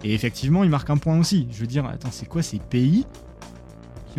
Et 0.05 0.13
effectivement, 0.13 0.63
il 0.65 0.71
marque 0.71 0.91
un 0.91 0.99
point 0.99 1.19
aussi. 1.19 1.49
Je 1.51 1.61
veux 1.61 1.67
dire, 1.67 1.87
attends, 1.87 2.11
c'est 2.13 2.29
quoi 2.29 2.43
ces 2.43 2.59
pays 2.59 3.07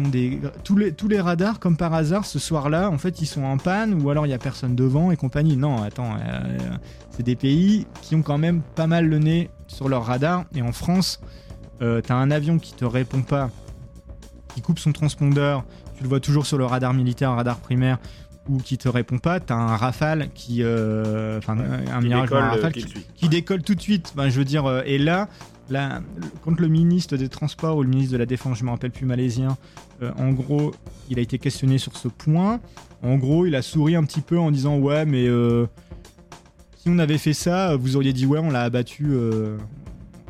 ont 0.01 0.07
des 0.07 0.39
tous 0.63 0.75
les 0.75 0.91
tous 0.91 1.07
les 1.07 1.21
radars 1.21 1.59
comme 1.59 1.77
par 1.77 1.93
hasard 1.93 2.25
ce 2.25 2.39
soir-là 2.39 2.89
en 2.89 2.97
fait 2.97 3.21
ils 3.21 3.25
sont 3.25 3.43
en 3.43 3.57
panne 3.57 4.01
ou 4.01 4.09
alors 4.09 4.25
il 4.25 4.29
y 4.29 4.33
a 4.33 4.37
personne 4.37 4.75
devant 4.75 5.11
et 5.11 5.17
compagnie. 5.17 5.57
Non, 5.57 5.81
attends, 5.81 6.15
euh, 6.15 6.57
c'est 7.11 7.23
des 7.23 7.35
pays 7.35 7.87
qui 8.01 8.15
ont 8.15 8.21
quand 8.21 8.37
même 8.37 8.61
pas 8.61 8.87
mal 8.87 9.07
le 9.07 9.19
nez 9.19 9.49
sur 9.67 9.89
leur 9.89 10.05
radar 10.05 10.45
et 10.53 10.61
en 10.61 10.71
France, 10.71 11.21
euh, 11.81 12.01
t'as 12.01 12.15
un 12.15 12.31
avion 12.31 12.59
qui 12.59 12.73
te 12.73 12.85
répond 12.85 13.21
pas, 13.21 13.49
qui 14.53 14.61
coupe 14.61 14.79
son 14.79 14.91
transpondeur, 14.91 15.63
tu 15.95 16.03
le 16.03 16.09
vois 16.09 16.19
toujours 16.19 16.45
sur 16.45 16.57
le 16.57 16.65
radar 16.65 16.93
militaire, 16.93 17.31
radar 17.31 17.57
primaire 17.59 17.99
ou 18.47 18.57
qui 18.57 18.77
te 18.77 18.87
répond 18.87 19.17
pas, 19.17 19.39
t'as 19.39 19.55
un 19.55 19.75
Rafale 19.75 20.29
qui, 20.35 20.59
euh, 20.61 21.39
un 21.47 22.01
Mirage 22.01 22.29
Rafale 22.31 22.73
qui, 22.73 23.27
décolle 23.27 23.63
tout 23.63 23.73
de 23.73 23.81
suite. 23.81 24.13
Ben, 24.15 24.29
je 24.29 24.37
veux 24.37 24.45
dire, 24.45 24.83
et 24.85 24.99
là, 24.99 25.29
là, 25.69 26.01
quand 26.43 26.59
le 26.59 26.67
ministre 26.67 27.17
des 27.17 27.29
Transports 27.29 27.77
ou 27.77 27.83
le 27.83 27.89
ministre 27.89 28.13
de 28.13 28.17
la 28.17 28.25
Défense, 28.25 28.59
je 28.59 28.63
me 28.63 28.69
rappelle 28.69 28.91
plus 28.91 29.05
malaisien, 29.05 29.57
euh, 30.01 30.11
en 30.17 30.31
gros, 30.31 30.73
il 31.09 31.19
a 31.19 31.21
été 31.21 31.39
questionné 31.39 31.77
sur 31.77 31.95
ce 31.97 32.07
point. 32.07 32.59
En 33.03 33.17
gros, 33.17 33.45
il 33.45 33.55
a 33.55 33.61
souri 33.61 33.95
un 33.95 34.03
petit 34.03 34.21
peu 34.21 34.39
en 34.39 34.51
disant 34.51 34.77
ouais, 34.77 35.05
mais 35.05 35.27
euh, 35.27 35.67
si 36.77 36.89
on 36.89 36.99
avait 36.99 37.17
fait 37.17 37.33
ça, 37.33 37.75
vous 37.75 37.95
auriez 37.95 38.13
dit 38.13 38.25
ouais, 38.25 38.39
on 38.39 38.49
l'a 38.49 38.63
abattu. 38.63 39.07
Euh. 39.09 39.57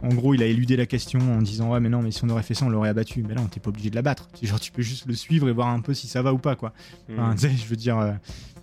En 0.03 0.10
gros, 0.10 0.34
il 0.34 0.44
a 0.44 0.45
éludé 0.45 0.76
la 0.76 0.86
question 0.86 1.20
en 1.20 1.41
disant 1.41 1.72
ouais, 1.72 1.80
mais 1.80 1.90
non, 1.90 2.02
mais 2.02 2.12
si 2.12 2.24
on 2.24 2.30
aurait 2.30 2.44
fait 2.44 2.53
ça, 2.53 2.66
on 2.66 2.70
l'aurait 2.70 2.90
abattu. 2.90 3.24
Mais 3.28 3.34
là, 3.34 3.41
on 3.44 3.48
t'es 3.48 3.60
pas 3.60 3.70
obligé 3.70 3.90
de 3.90 3.95
l'abattre. 3.95 4.30
Genre, 4.41 4.60
tu 4.60 4.72
peux 4.72 4.84
juste 4.84 5.06
le 5.07 5.16
suivre 5.16 5.49
et 5.49 5.52
voir 5.52 5.70
un 5.70 5.80
peu 5.80 5.94
si 5.94 6.07
ça 6.07 6.22
va 6.22 6.34
ou 6.34 6.38
pas, 6.38 6.56
quoi. 6.56 6.74
Mmh. 7.10 7.16
je 7.38 7.66
veux 7.66 7.76
dire. 7.76 8.18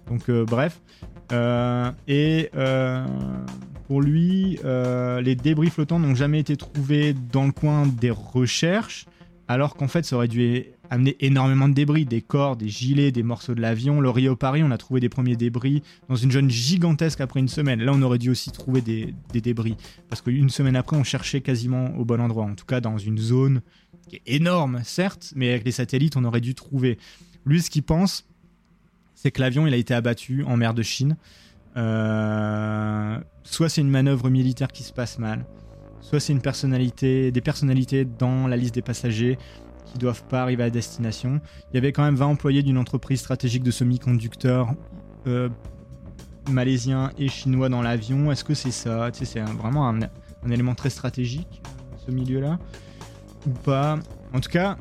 donc, 0.09 0.31
bref. 0.31 0.81
Et 1.31 2.51
pour 3.87 4.01
lui, 4.01 4.59
les 4.65 5.35
débris 5.35 5.71
flottants 5.71 5.99
n'ont 5.99 6.15
jamais 6.15 6.41
été 6.41 6.57
trouvés 6.57 7.15
dans 7.33 7.47
le 7.47 7.53
coin 7.53 7.87
des 7.87 8.11
recherches, 8.11 9.07
alors 9.49 9.75
qu'en 9.75 9.89
fait, 9.89 10.05
ça 10.05 10.17
aurait 10.17 10.29
dû 10.29 10.65
amené 10.93 11.17
énormément 11.21 11.71
de 11.71 11.75
débris, 11.75 12.05
des 12.05 12.21
corps, 12.21 12.55
des 12.55 12.69
gilets, 12.69 13.13
des 13.13 13.23
morceaux 13.23 13.55
de 13.55 13.63
l'avion. 13.63 14.03
Le 14.03 14.11
Rio 14.11 14.37
Paris, 14.37 14.63
on 14.63 14.71
a 14.71 14.77
trouvé 14.77 15.01
des 15.01 15.09
premiers 15.09 15.37
débris 15.37 15.83
dans 16.11 16.17
une 16.17 16.31
zone 16.31 16.51
gigantesque 16.51 17.23
après 17.23 17.41
une 17.41 17.49
semaine. 17.49 17.83
Là, 17.83 17.93
on 17.95 18.03
aurait 18.03 18.19
dû 18.19 18.29
aussi 18.29 18.51
trouver 18.51 18.83
des, 18.83 19.15
débris. 19.33 19.77
Parce 20.11 20.21
qu'une 20.21 20.51
semaine 20.51 20.77
après, 20.77 20.99
on 20.99 21.03
cherchait 21.03 21.41
quasiment 21.41 21.97
au 21.97 22.05
bon 22.05 22.21
endroit. 22.21 22.45
En 22.45 22.55
tout 22.55 22.67
cas, 22.67 22.83
dans 22.83 22.99
une 22.99 23.17
zone 23.17 23.63
qui 24.09 24.17
est 24.17 24.23
énorme, 24.27 24.83
certes, 24.85 25.33
mais 25.35 25.49
avec 25.49 25.65
les 25.65 25.73
satellites, 25.73 26.17
on 26.19 26.25
aurait 26.25 26.43
dû 26.43 26.55
trouver. 26.55 26.99
Lui, 27.47 27.63
ce 27.63 27.71
qu'il 27.71 27.85
pense, 27.85 28.27
c'est 29.23 29.31
que 29.31 29.41
l'avion, 29.41 29.69
il 29.69 29.73
a 29.73 29.77
été 29.77 29.95
abattu 29.95 30.43
en 30.43 30.57
mer 30.57 30.75
de 30.75 30.83
Chine. 30.83 31.17
Euh, 31.77 33.17
soit 33.45 33.69
c'est 33.69 33.81
une 33.81 33.89
manœuvre 33.89 34.29
militaire 34.31 34.67
qui 34.67 34.83
se 34.83 34.93
passe 34.93 35.21
mal, 35.21 35.47
soit 36.01 36.19
c'est 36.19 36.33
une 36.33 36.41
personnalité, 36.41 37.31
des 37.31 37.41
personnalités 37.41 38.05
dans 38.05 38.49
la 38.49 38.57
liste 38.57 38.75
des 38.75 38.83
passagers 38.83 39.39
qui 39.87 39.99
doivent 39.99 40.25
pas 40.25 40.43
arriver 40.43 40.65
à 40.65 40.71
destination. 40.71 41.41
Il 41.71 41.77
y 41.77 41.79
avait 41.79 41.93
quand 41.93 42.03
même 42.03 42.17
20 42.17 42.27
employés 42.27 42.65
d'une 42.65 42.79
entreprise 42.79 43.21
stratégique 43.21 43.63
de 43.63 43.71
semi-conducteurs 43.71 44.75
euh, 45.29 45.49
malaisiens 46.51 47.13
et 47.17 47.29
chinois 47.29 47.69
dans 47.69 47.81
l'avion. 47.81 48.33
Est-ce 48.33 48.43
que 48.43 48.55
c'est 48.55 48.73
ça? 48.73 49.09
C'est 49.13 49.39
vraiment 49.41 49.89
un, 49.89 50.01
élément 50.51 50.75
très 50.75 50.91
stratégique, 50.91 51.63
ce 52.05 52.11
milieu-là? 52.11 52.59
Ou 53.47 53.51
pas? 53.51 54.01
En 54.33 54.41
tout 54.41 54.51
cas, 54.51 54.79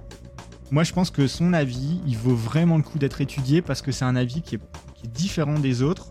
moi 0.72 0.84
je 0.84 0.94
pense 0.94 1.12
que 1.12 1.28
son 1.28 1.54
avis, 1.54 2.00
il 2.08 2.18
vaut 2.18 2.36
vraiment 2.36 2.78
le 2.78 2.84
coup 2.84 2.98
d'être 2.98 3.22
étudié 3.22 3.62
parce 3.62 3.82
que 3.82 3.92
c'est 3.92 4.06
un 4.06 4.16
avis 4.16 4.42
qui 4.42 4.56
est, 4.56 4.62
différent 5.08 5.60
des 5.60 5.82
autres. 5.82 6.10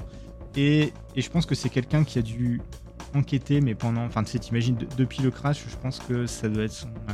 Et, 0.57 0.93
et 1.15 1.23
je 1.23 1.31
pense 1.31 1.47
que 1.47 1.55
c'est 1.55 1.69
quelqu'un 1.69 2.03
qui 2.03 2.19
a 2.19 2.23
dû 2.23 2.61
enquêter, 3.15 3.61
mais 3.61 3.75
pendant. 3.75 4.05
Enfin, 4.05 4.23
tu 4.25 4.33
sais, 4.33 4.39
t'imagines, 4.39 4.77
depuis 4.97 5.23
le 5.23 5.31
crash, 5.31 5.65
je 5.69 5.77
pense 5.77 5.99
que 6.01 6.27
ça 6.27 6.49
doit 6.49 6.65
être 6.65 6.73
son. 6.73 6.89
Euh, 6.89 7.13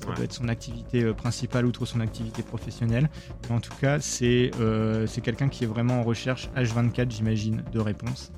ça 0.00 0.14
peut 0.14 0.22
être 0.22 0.32
son 0.32 0.48
activité 0.48 1.02
euh, 1.02 1.12
principale 1.12 1.66
outre 1.66 1.84
son 1.84 2.00
activité 2.00 2.42
professionnelle. 2.42 3.10
Mais 3.48 3.54
en 3.54 3.60
tout 3.60 3.74
cas, 3.80 4.00
c'est 4.00 4.52
euh, 4.60 5.06
quelqu'un 5.22 5.48
qui 5.48 5.64
est 5.64 5.66
vraiment 5.66 6.00
en 6.00 6.02
recherche 6.04 6.48
H24, 6.56 7.10
j'imagine, 7.10 7.62
de 7.72 7.80
réponses. 7.80 8.32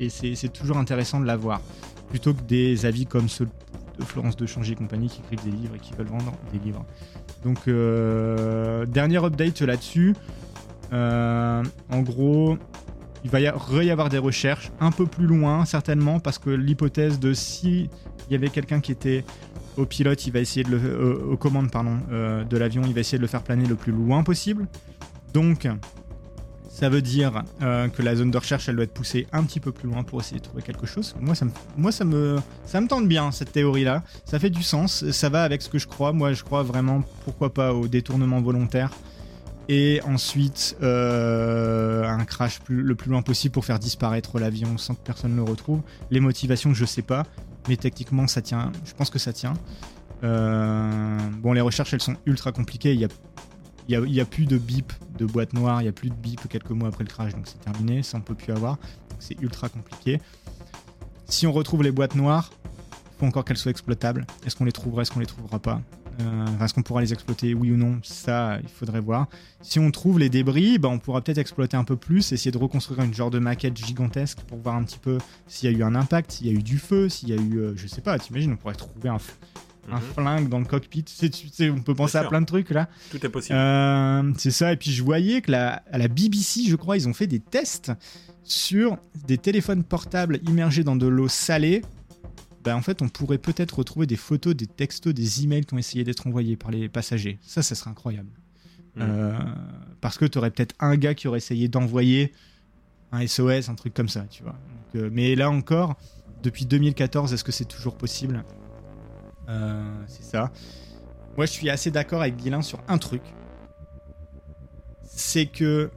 Et 0.00 0.08
c'est 0.10 0.52
toujours 0.52 0.76
intéressant 0.76 1.20
de 1.20 1.24
l'avoir, 1.24 1.60
plutôt 2.08 2.34
que 2.34 2.42
des 2.42 2.84
avis 2.84 3.06
comme 3.06 3.28
ceux 3.28 3.48
de 3.96 4.04
Florence 4.04 4.34
de 4.34 4.44
Changer 4.44 4.72
et 4.72 4.74
compagnie 4.74 5.08
qui 5.08 5.20
écrivent 5.20 5.44
des 5.44 5.56
livres 5.56 5.76
et 5.76 5.78
qui 5.78 5.94
veulent 5.94 6.08
vendre 6.08 6.32
des 6.52 6.58
livres. 6.58 6.84
Donc, 7.44 7.68
euh, 7.68 8.86
dernier 8.86 9.22
update 9.24 9.60
là-dessus. 9.60 10.14
en 10.92 12.02
gros, 12.02 12.56
il 13.24 13.30
va 13.30 13.40
y, 13.40 13.46
avoir 13.90 14.10
des 14.10 14.18
recherches 14.18 14.70
un 14.80 14.90
peu 14.90 15.06
plus 15.06 15.26
loin, 15.26 15.64
certainement, 15.64 16.20
parce 16.20 16.38
que 16.38 16.50
l'hypothèse 16.50 17.18
de 17.18 17.32
si 17.32 17.88
il 18.28 18.32
y 18.32 18.36
avait 18.36 18.50
quelqu'un 18.50 18.80
qui 18.80 18.92
était 18.92 19.24
au 19.76 19.86
pilote, 19.86 20.26
il 20.26 20.32
va 20.32 20.40
essayer 20.40 20.62
de 20.62 20.70
le, 20.70 20.80
euh, 20.84 21.32
aux 21.32 21.36
commandes 21.36 21.70
euh, 22.10 22.44
de 22.44 22.56
l'avion, 22.56 22.82
il 22.86 22.94
va 22.94 23.00
essayer 23.00 23.18
de 23.18 23.22
le 23.22 23.28
faire 23.28 23.42
planer 23.42 23.66
le 23.66 23.74
plus 23.74 23.92
loin 23.92 24.22
possible. 24.22 24.66
Donc, 25.32 25.66
Ça 26.74 26.88
veut 26.88 27.02
dire 27.02 27.44
euh, 27.62 27.86
que 27.86 28.02
la 28.02 28.16
zone 28.16 28.32
de 28.32 28.36
recherche, 28.36 28.68
elle 28.68 28.74
doit 28.74 28.82
être 28.82 28.92
poussée 28.92 29.28
un 29.30 29.44
petit 29.44 29.60
peu 29.60 29.70
plus 29.70 29.88
loin 29.88 30.02
pour 30.02 30.20
essayer 30.20 30.40
de 30.40 30.44
trouver 30.44 30.60
quelque 30.60 30.86
chose. 30.86 31.14
Moi, 31.20 31.36
ça 31.36 31.44
me, 31.44 31.52
moi, 31.76 31.92
ça 31.92 32.04
me, 32.04 32.40
ça 32.66 32.80
me 32.80 32.88
tente 32.88 33.06
bien 33.06 33.30
cette 33.30 33.52
théorie-là. 33.52 34.02
Ça 34.24 34.40
fait 34.40 34.50
du 34.50 34.64
sens. 34.64 35.08
Ça 35.12 35.28
va 35.28 35.44
avec 35.44 35.62
ce 35.62 35.68
que 35.68 35.78
je 35.78 35.86
crois. 35.86 36.12
Moi, 36.12 36.32
je 36.32 36.42
crois 36.42 36.64
vraiment, 36.64 37.04
pourquoi 37.24 37.54
pas, 37.54 37.72
au 37.72 37.86
détournement 37.86 38.40
volontaire. 38.40 38.90
Et 39.68 40.00
ensuite, 40.04 40.76
euh, 40.82 42.08
un 42.08 42.24
crash 42.24 42.58
le 42.68 42.96
plus 42.96 43.08
loin 43.08 43.22
possible 43.22 43.52
pour 43.52 43.64
faire 43.64 43.78
disparaître 43.78 44.40
l'avion 44.40 44.76
sans 44.76 44.96
que 44.96 45.00
personne 45.04 45.30
ne 45.30 45.36
le 45.36 45.44
retrouve. 45.44 45.80
Les 46.10 46.18
motivations, 46.18 46.74
je 46.74 46.84
sais 46.84 47.02
pas, 47.02 47.22
mais 47.68 47.76
techniquement, 47.76 48.26
ça 48.26 48.42
tient. 48.42 48.72
Je 48.84 48.94
pense 48.94 49.10
que 49.10 49.20
ça 49.20 49.32
tient. 49.32 49.54
Euh, 50.24 51.18
bon, 51.38 51.52
les 51.52 51.60
recherches, 51.60 51.94
elles 51.94 52.02
sont 52.02 52.16
ultra 52.26 52.50
compliquées. 52.50 52.94
Il 52.94 53.00
y 53.00 53.04
a 53.04 53.08
il 53.88 54.00
n'y 54.00 54.20
a, 54.20 54.24
plus 54.24 54.46
de 54.46 54.56
bip 54.56 54.92
de 55.18 55.26
boîte 55.26 55.52
noire, 55.52 55.80
il 55.80 55.84
n'y 55.84 55.88
a 55.88 55.92
plus 55.92 56.10
de 56.10 56.14
bip 56.14 56.40
quelques 56.48 56.70
mois 56.70 56.88
après 56.88 57.04
le 57.04 57.08
crash, 57.08 57.34
donc 57.34 57.46
c'est 57.46 57.60
terminé, 57.60 58.02
ça 58.02 58.18
on 58.18 58.20
peut 58.20 58.34
plus 58.34 58.52
avoir. 58.52 58.78
C'est 59.18 59.40
ultra 59.40 59.68
compliqué. 59.68 60.20
Si 61.26 61.46
on 61.46 61.52
retrouve 61.52 61.82
les 61.82 61.92
boîtes 61.92 62.14
noires, 62.14 62.50
il 62.64 63.18
faut 63.18 63.26
encore 63.26 63.44
qu'elles 63.44 63.56
soient 63.56 63.70
exploitables. 63.70 64.26
Est-ce 64.46 64.56
qu'on 64.56 64.64
les 64.64 64.72
trouvera, 64.72 65.02
est-ce 65.02 65.10
qu'on 65.10 65.20
les 65.20 65.26
trouvera 65.26 65.58
pas? 65.58 65.80
Euh, 66.20 66.46
Est-ce 66.64 66.74
qu'on 66.74 66.82
pourra 66.82 67.00
les 67.00 67.12
exploiter, 67.12 67.54
oui 67.54 67.72
ou 67.72 67.76
non? 67.76 67.98
Ça, 68.02 68.58
il 68.62 68.68
faudrait 68.68 69.00
voir. 69.00 69.26
Si 69.62 69.78
on 69.78 69.90
trouve 69.90 70.18
les 70.18 70.28
débris, 70.28 70.78
bah, 70.78 70.88
on 70.88 70.98
pourra 70.98 71.20
peut-être 71.20 71.38
exploiter 71.38 71.76
un 71.76 71.84
peu 71.84 71.96
plus, 71.96 72.32
essayer 72.32 72.50
de 72.50 72.58
reconstruire 72.58 73.02
une 73.02 73.14
genre 73.14 73.30
de 73.30 73.38
maquette 73.38 73.76
gigantesque 73.76 74.38
pour 74.46 74.58
voir 74.58 74.76
un 74.76 74.84
petit 74.84 74.98
peu 74.98 75.18
s'il 75.48 75.70
y 75.70 75.74
a 75.74 75.76
eu 75.76 75.82
un 75.82 75.94
impact, 75.94 76.32
s'il 76.32 76.46
y 76.46 76.50
a 76.50 76.52
eu 76.52 76.62
du 76.62 76.78
feu, 76.78 77.08
s'il 77.08 77.30
y 77.30 77.32
a 77.32 77.36
eu, 77.36 77.58
euh, 77.58 77.72
je 77.76 77.86
sais 77.86 78.00
pas, 78.00 78.18
t'imagines, 78.18 78.52
on 78.52 78.56
pourrait 78.56 78.74
trouver 78.74 79.08
un, 79.08 79.18
un 79.90 79.96
mhm. 79.96 80.02
flingue 80.14 80.48
dans 80.48 80.58
le 80.58 80.64
cockpit. 80.64 81.04
on 81.62 81.80
peut 81.80 81.94
penser 81.94 82.18
à 82.18 82.24
plein 82.24 82.40
de 82.40 82.46
trucs 82.46 82.70
là. 82.70 82.88
Tout 83.10 83.24
est 83.24 83.28
possible. 83.28 83.56
Euh, 83.56 84.32
c'est 84.38 84.50
ça. 84.50 84.72
Et 84.72 84.76
puis 84.76 84.90
je 84.90 85.02
voyais 85.02 85.40
que 85.40 85.50
la, 85.50 85.82
à 85.90 85.98
la 85.98 86.08
BBC, 86.08 86.64
je 86.68 86.76
crois, 86.76 86.96
ils 86.96 87.08
ont 87.08 87.14
fait 87.14 87.26
des 87.26 87.40
tests 87.40 87.92
sur 88.42 88.98
des 89.26 89.38
téléphones 89.38 89.84
portables 89.84 90.40
immergés 90.46 90.84
dans 90.84 90.96
de 90.96 91.06
l'eau 91.06 91.28
salée. 91.28 91.82
Ben, 92.62 92.76
en 92.76 92.82
fait, 92.82 93.02
on 93.02 93.08
pourrait 93.08 93.38
peut-être 93.38 93.78
retrouver 93.78 94.06
des 94.06 94.16
photos, 94.16 94.54
des 94.56 94.66
textos, 94.66 95.12
des 95.12 95.44
emails 95.44 95.66
qui 95.66 95.74
ont 95.74 95.78
essayé 95.78 96.02
d'être 96.02 96.26
envoyés 96.26 96.56
par 96.56 96.70
les 96.70 96.88
passagers. 96.88 97.38
Ça, 97.42 97.62
ça 97.62 97.74
serait 97.74 97.90
incroyable. 97.90 98.30
Mhm. 98.96 99.02
Euh, 99.02 99.38
parce 100.00 100.18
que 100.18 100.24
tu 100.24 100.38
aurais 100.38 100.50
peut-être 100.50 100.74
un 100.80 100.96
gars 100.96 101.14
qui 101.14 101.28
aurait 101.28 101.38
essayé 101.38 101.68
d'envoyer 101.68 102.32
un 103.12 103.26
SOS, 103.26 103.68
un 103.68 103.74
truc 103.74 103.92
comme 103.92 104.08
ça, 104.08 104.24
tu 104.30 104.42
vois. 104.42 104.56
Euh, 104.96 105.10
mais 105.12 105.34
là 105.34 105.50
encore, 105.50 105.96
depuis 106.42 106.66
2014, 106.66 107.32
est-ce 107.32 107.44
que 107.44 107.52
c'est 107.52 107.64
toujours 107.64 107.96
possible? 107.96 108.44
C'est 110.06 110.24
ça. 110.24 110.50
Moi, 111.36 111.46
je 111.46 111.52
suis 111.52 111.70
assez 111.70 111.90
d'accord 111.90 112.20
avec 112.20 112.36
Guilin 112.36 112.62
sur 112.62 112.78
un 112.88 112.98
truc. 112.98 113.22
C'est 115.02 115.46
que 115.46 115.90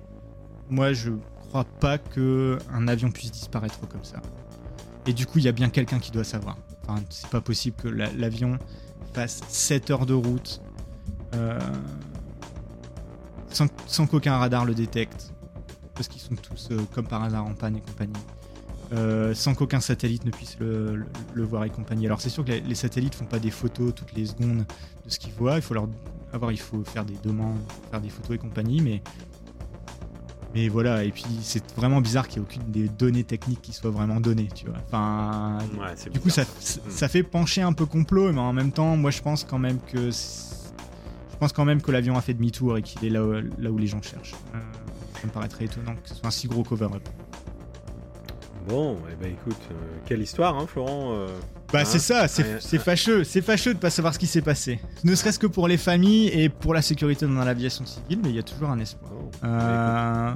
moi, 0.70 0.94
je 0.94 1.12
crois 1.50 1.66
pas 1.66 1.98
que 1.98 2.58
un 2.72 2.88
avion 2.88 3.12
puisse 3.12 3.32
disparaître 3.32 3.80
comme 3.88 4.04
ça. 4.04 4.22
Et 5.06 5.14
du 5.14 5.26
coup, 5.26 5.40
il 5.40 5.46
y 5.46 5.48
a 5.48 5.54
bien 5.54 5.70
quelqu'un 5.70 6.00
qui 6.00 6.12
doit 6.12 6.24
savoir. 6.24 6.58
C'est 7.10 7.30
pas 7.30 7.42
possible 7.42 7.76
que 7.78 7.88
l'avion 7.88 8.58
fasse 9.14 9.42
7 9.48 9.92
heures 9.92 10.06
de 10.06 10.14
route 10.14 10.62
euh, 11.36 11.60
sans, 13.50 14.08
qu'aucun 14.08 14.38
radar 14.38 14.66
le 14.66 14.74
détecte. 14.74 15.34
Parce 15.96 16.08
qu'ils 16.08 16.22
sont 16.22 16.36
tous, 16.36 16.70
euh, 16.72 16.80
comme 16.94 17.08
par 17.08 17.24
hasard, 17.24 17.46
en 17.46 17.54
panne 17.54 17.78
et 17.78 17.82
compagnie. 17.82 18.14
Euh, 18.94 19.34
sans 19.34 19.54
qu'aucun 19.54 19.82
satellite 19.82 20.24
ne 20.24 20.32
puisse 20.32 20.58
le, 20.60 21.06
voir 21.36 21.66
et 21.66 21.70
compagnie. 21.70 22.06
Alors 22.06 22.22
c'est 22.22 22.30
sûr 22.30 22.46
que 22.46 22.52
les, 22.52 22.76
satellites 22.76 23.16
font 23.16 23.26
pas 23.26 23.40
des 23.40 23.52
photos 23.52 23.94
toutes 23.94 24.14
les 24.14 24.28
secondes 24.28 24.66
de 25.06 25.10
ce 25.10 25.20
qu'ils 25.20 25.34
voient, 25.34 25.58
il 25.58 25.62
faut 25.62 25.74
leur 25.74 25.88
avoir, 26.32 26.52
il 26.52 26.60
faut 26.60 26.84
faire 26.84 27.04
des 27.04 27.18
demandes, 27.24 27.60
faire 27.92 28.00
des 28.00 28.10
photos 28.10 28.36
et 28.36 28.40
compagnie, 28.40 28.82
mais 28.82 29.02
mais 30.56 30.70
voilà, 30.70 31.04
et 31.04 31.12
puis 31.12 31.26
c'est 31.42 31.76
vraiment 31.76 32.00
bizarre 32.00 32.28
qu'il 32.28 32.42
n'y 32.42 32.48
ait 32.48 32.50
aucune 32.50 32.72
des 32.72 32.88
données 32.88 33.26
techniques 33.26 33.62
qui 33.62 33.74
soient 33.74 33.92
vraiment 33.92 34.22
données, 34.22 34.48
tu 34.56 34.66
vois. 34.66 34.78
Enfin, 34.88 35.58
du 36.12 36.20
coup, 36.20 36.30
ça, 36.30 36.44
hmm. 36.44 36.90
ça, 36.90 37.08
fait 37.10 37.22
pencher 37.22 37.62
un 37.62 37.74
peu 37.74 37.86
complot, 37.86 38.32
mais 38.32 38.40
en 38.40 38.54
même 38.54 38.72
temps, 38.72 38.96
moi 38.96 39.12
je 39.12 39.22
pense 39.22 39.44
quand 39.44 39.60
même 39.60 39.80
que 39.92 40.10
je 40.10 41.38
pense 41.40 41.52
quand 41.52 41.66
même 41.66 41.82
que 41.82 41.92
l'avion 41.92 42.18
a 42.18 42.22
fait 42.22 42.34
demi-tour 42.34 42.78
et 42.78 42.82
qu'il 42.82 43.06
est 43.06 43.10
là 43.10 43.24
où, 43.24 43.34
là 43.34 43.70
où 43.70 43.78
les 43.78 43.88
gens 43.88 44.02
cherchent. 44.02 44.34
Euh, 44.56 44.60
ça 45.20 45.28
me 45.28 45.32
paraîtrait 45.32 45.66
étonnant 45.66 45.96
que 45.96 46.10
ce 46.10 46.16
soit 46.16 46.28
un 46.28 46.32
si 46.32 46.48
gros 46.48 46.64
cover-up. 46.64 47.08
Bon, 48.68 48.98
eh 49.10 49.16
ben 49.16 49.32
écoute, 49.32 49.62
euh, 49.72 49.76
quelle 50.06 50.22
histoire, 50.22 50.58
hein, 50.58 50.68
Florent 50.68 51.14
euh, 51.14 51.28
Bah 51.72 51.86
c'est 51.86 52.00
ça, 52.00 52.28
c'est 52.28 52.78
fâcheux, 52.80 53.24
c'est 53.24 53.42
fâcheux 53.42 53.74
de 53.74 53.80
pas 53.80 53.90
savoir 53.90 54.14
ce 54.14 54.20
qui 54.20 54.28
s'est 54.28 54.42
passé. 54.42 54.82
Ne 55.06 55.16
serait-ce 55.16 55.40
que 55.40 55.48
pour 55.48 55.70
les 55.70 55.78
familles 55.78 56.28
et 56.28 56.50
pour 56.50 56.74
la 56.74 56.82
sécurité 56.82 57.26
dans 57.26 57.46
l'aviation 57.46 57.86
civile, 57.86 58.20
mais 58.22 58.30
il 58.30 58.36
y 58.36 58.40
a 58.40 58.44
toujours 58.44 58.70
un 58.70 58.80
espoir. 58.80 59.12
Oh, 59.16 59.30
euh, 59.46 60.34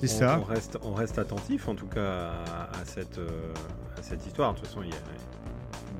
c'est 0.00 0.06
ça. 0.06 0.40
On 0.40 0.44
reste, 0.44 0.78
on 0.82 0.94
reste 0.94 1.18
attentif 1.18 1.68
en 1.68 1.74
tout 1.74 1.86
cas 1.86 2.30
à, 2.72 2.84
cette, 2.86 3.20
à 3.98 4.02
cette 4.02 4.26
histoire. 4.26 4.54
De 4.54 4.60
toute 4.60 4.68
façon, 4.68 4.82
il 4.82 4.88
y 4.88 4.92
a, 4.92 4.96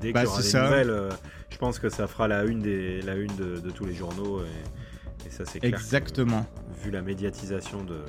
dès 0.01 0.13
bah, 0.13 0.21
qu'il 0.21 0.29
y 0.29 0.33
aura 0.33 0.41
des 0.41 0.69
nouvelles, 0.69 1.09
je 1.49 1.57
pense 1.57 1.77
que 1.77 1.89
ça 1.89 2.07
fera 2.07 2.27
la 2.27 2.43
une, 2.43 2.61
des, 2.61 3.03
la 3.03 3.15
une 3.15 3.35
de, 3.35 3.69
tous 3.69 3.85
les 3.85 3.93
journaux. 3.93 4.41
Et, 4.41 5.29
ça 5.29 5.43
c'est 5.45 5.59
clair. 5.59 5.73
Exactement. 5.73 6.45
vu 6.83 6.91
la 6.91 7.01
médiatisation 7.01 7.83
de, 7.83 7.99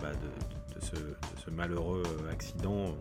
bah, 0.00 0.10
de, 0.12 0.74
de 0.74 0.84
ce 0.84 0.96
ce 1.44 1.50
malheureux 1.50 2.02
euh, 2.06 2.32
accident, 2.32 2.94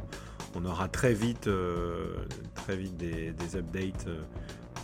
on 0.56 0.66
aura 0.66 0.88
très 0.88 1.14
vite, 1.14 1.48
euh, 1.48 2.16
très 2.56 2.76
vite 2.76 2.98
des, 2.98 3.56
updates 3.56 4.08
euh, 4.08 4.22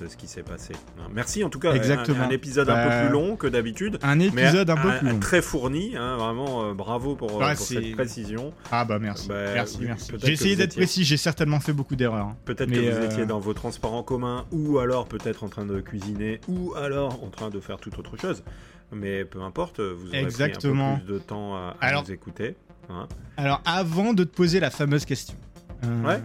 de 0.02 0.08
ce 0.08 0.16
qui 0.16 0.28
s'est 0.28 0.44
passé. 0.44 0.74
Hein, 1.00 1.10
merci 1.14 1.44
en 1.44 1.50
tout 1.50 1.60
cas. 1.60 1.74
Exactement. 1.74 2.24
Un, 2.24 2.30
épisode 2.30 2.70
un 2.70 2.84
peu 2.84 2.90
bah, 2.90 3.02
plus 3.02 3.12
long 3.12 3.36
que 3.36 3.48
d'habitude. 3.48 4.00
Un 4.02 4.20
épisode 4.20 4.70
un, 4.70 4.78
peu 4.78 4.98
plus 4.98 5.10
long. 5.10 5.20
Très 5.20 5.42
fourni, 5.42 5.96
hein, 5.98 6.16
vraiment 6.16 6.74
bravo 6.74 7.16
pour, 7.16 7.44
cette 7.56 7.92
précision. 7.94 8.54
Ah 8.72 8.86
bah 8.86 9.00
merci. 9.00 9.28
Bah, 9.28 9.54
merci, 9.54 9.80
merci. 9.82 10.12
J'ai 10.24 10.34
essayé 10.34 10.56
d'être 10.56 10.76
précis, 10.76 11.04
j'ai 11.04 11.18
certainement 11.18 11.60
fait 11.60 11.74
beaucoup 11.74 11.96
d'erreurs. 11.96 12.28
Hein. 12.28 12.38
Peut-être 12.46 12.72
que 12.72 13.00
vous 13.00 13.06
étiez 13.06 13.26
dans 13.26 13.40
vos 13.40 13.54
transports 13.54 13.94
en 13.94 14.04
commun 14.04 14.46
ou 14.52 14.80
alors 14.80 15.08
peut-être 15.08 15.44
en 15.44 15.50
train 15.50 15.66
de 15.66 15.82
cuisiner 15.82 16.40
ou 16.48 16.74
alors 16.76 17.24
en 17.24 17.30
train 17.30 17.50
de 17.50 17.60
faire 17.60 17.78
toute 17.78 17.98
autre 18.00 18.16
chose. 18.18 18.44
Mais 18.92 19.24
peu 19.24 19.42
importe, 19.42 19.82
vous 19.82 20.08
aurez 20.08 20.22
Exactement. 20.22 20.96
pris 20.96 20.96
un 20.96 20.98
peu 21.00 21.06
plus 21.06 21.14
de 21.14 21.20
temps 21.20 21.56
à, 21.56 22.02
nous 22.02 22.12
écouter. 22.12 22.56
Hein. 22.90 23.08
Alors, 23.38 23.62
avant 23.66 24.14
de 24.14 24.24
te 24.24 24.36
poser 24.36 24.60
la 24.60 24.70
fameuse 24.70 25.06
question, 25.06 25.36
euh, 25.84 26.18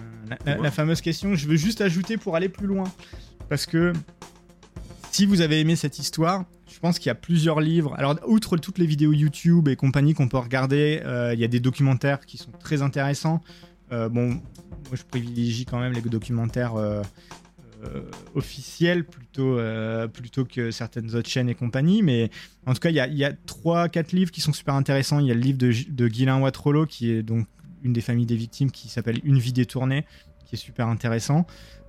la, 0.47 0.71
fameuse 0.71 1.01
question, 1.01 1.35
je 1.35 1.47
veux 1.47 1.57
juste 1.57 1.81
ajouter 1.81 2.17
pour 2.17 2.37
aller 2.37 2.49
plus 2.49 2.67
loin. 2.67 2.85
Parce 3.49 3.67
que 3.67 3.93
si 5.11 5.27
vous 5.27 5.41
avez 5.41 5.61
aimé 5.61 5.77
cette 5.77 5.99
histoire, 5.99 6.45
je 6.67 6.79
pense 6.81 6.99
qu'il 6.99 7.09
y 7.09 7.11
a 7.11 7.15
plusieurs 7.15 7.61
livres. 7.61 7.95
Alors, 7.97 8.19
outre 8.27 8.57
toutes 8.57 8.79
les 8.79 8.87
vidéos 8.87 9.13
YouTube 9.13 9.69
et 9.69 9.77
compagnie 9.77 10.15
qu'on 10.15 10.29
peut 10.29 10.39
regarder, 10.39 11.03
euh, 11.05 11.35
il 11.35 11.41
y 11.41 11.45
a 11.45 11.49
des 11.49 11.61
documentaires 11.61 12.21
qui 12.27 12.39
sont 12.39 12.51
très 12.51 12.83
intéressants. 12.83 13.41
Euh, 13.93 14.09
bon, 14.09 14.29
moi 14.29 14.95
je 14.95 15.05
privilégie 15.05 15.67
quand 15.67 15.79
même 15.79 15.93
les 15.93 16.01
documentaires 16.01 16.75
euh, 17.85 18.03
officiel 18.35 19.05
plutôt, 19.05 19.59
euh, 19.59 20.07
plutôt 20.09 20.45
que 20.45 20.71
certaines 20.71 21.15
autres 21.15 21.29
chaînes 21.29 21.49
et 21.49 21.55
compagnie. 21.55 22.03
Mais 22.03 22.31
en 22.67 22.75
tout 22.75 22.81
cas, 22.81 22.91
il 22.91 22.97
y 22.97 23.01
a, 23.01 23.07
y 23.07 23.25
a 23.25 23.33
3-4 23.33 24.15
livres 24.15 24.31
qui 24.31 24.41
sont 24.41 24.53
super 24.53 24.75
intéressants. 24.75 25.19
Il 25.21 25.27
y 25.27 25.31
a 25.31 25.35
le 25.35 25.41
livre 25.41 25.59
de, 25.59 25.73
de 25.89 26.09
Guylain 26.09 26.43
qui 26.89 27.11
est 27.11 27.23
donc 27.23 27.47
une 27.83 27.93
des 27.93 28.01
familles 28.01 28.27
des 28.27 28.37
victimes, 28.37 28.71
qui 28.71 28.89
s'appelle 28.89 29.21
Une 29.25 29.39
vie 29.39 29.53
détournée, 29.53 30.05
qui 30.47 30.55
est 30.55 30.59
super 30.59 30.89
intéressant. 30.89 31.47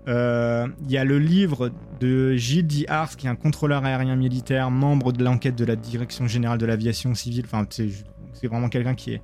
Euh, 0.07 0.67
il 0.83 0.91
y 0.91 0.97
a 0.97 1.03
le 1.03 1.17
livre 1.17 1.71
de 1.99 2.35
Gilles 2.35 2.67
Diars, 2.67 3.15
qui 3.15 3.27
est 3.27 3.29
un 3.29 3.35
contrôleur 3.35 3.83
aérien 3.85 4.15
militaire, 4.15 4.69
membre 4.69 5.11
de 5.11 5.23
l'enquête 5.23 5.55
de 5.55 5.65
la 5.65 5.75
Direction 5.75 6.27
générale 6.27 6.59
de 6.59 6.65
l'aviation 6.65 7.15
civile. 7.15 7.45
Enfin, 7.45 7.65
c'est 7.69 8.47
vraiment 8.47 8.69
quelqu'un 8.69 8.93
qui 8.93 9.13
est 9.13 9.21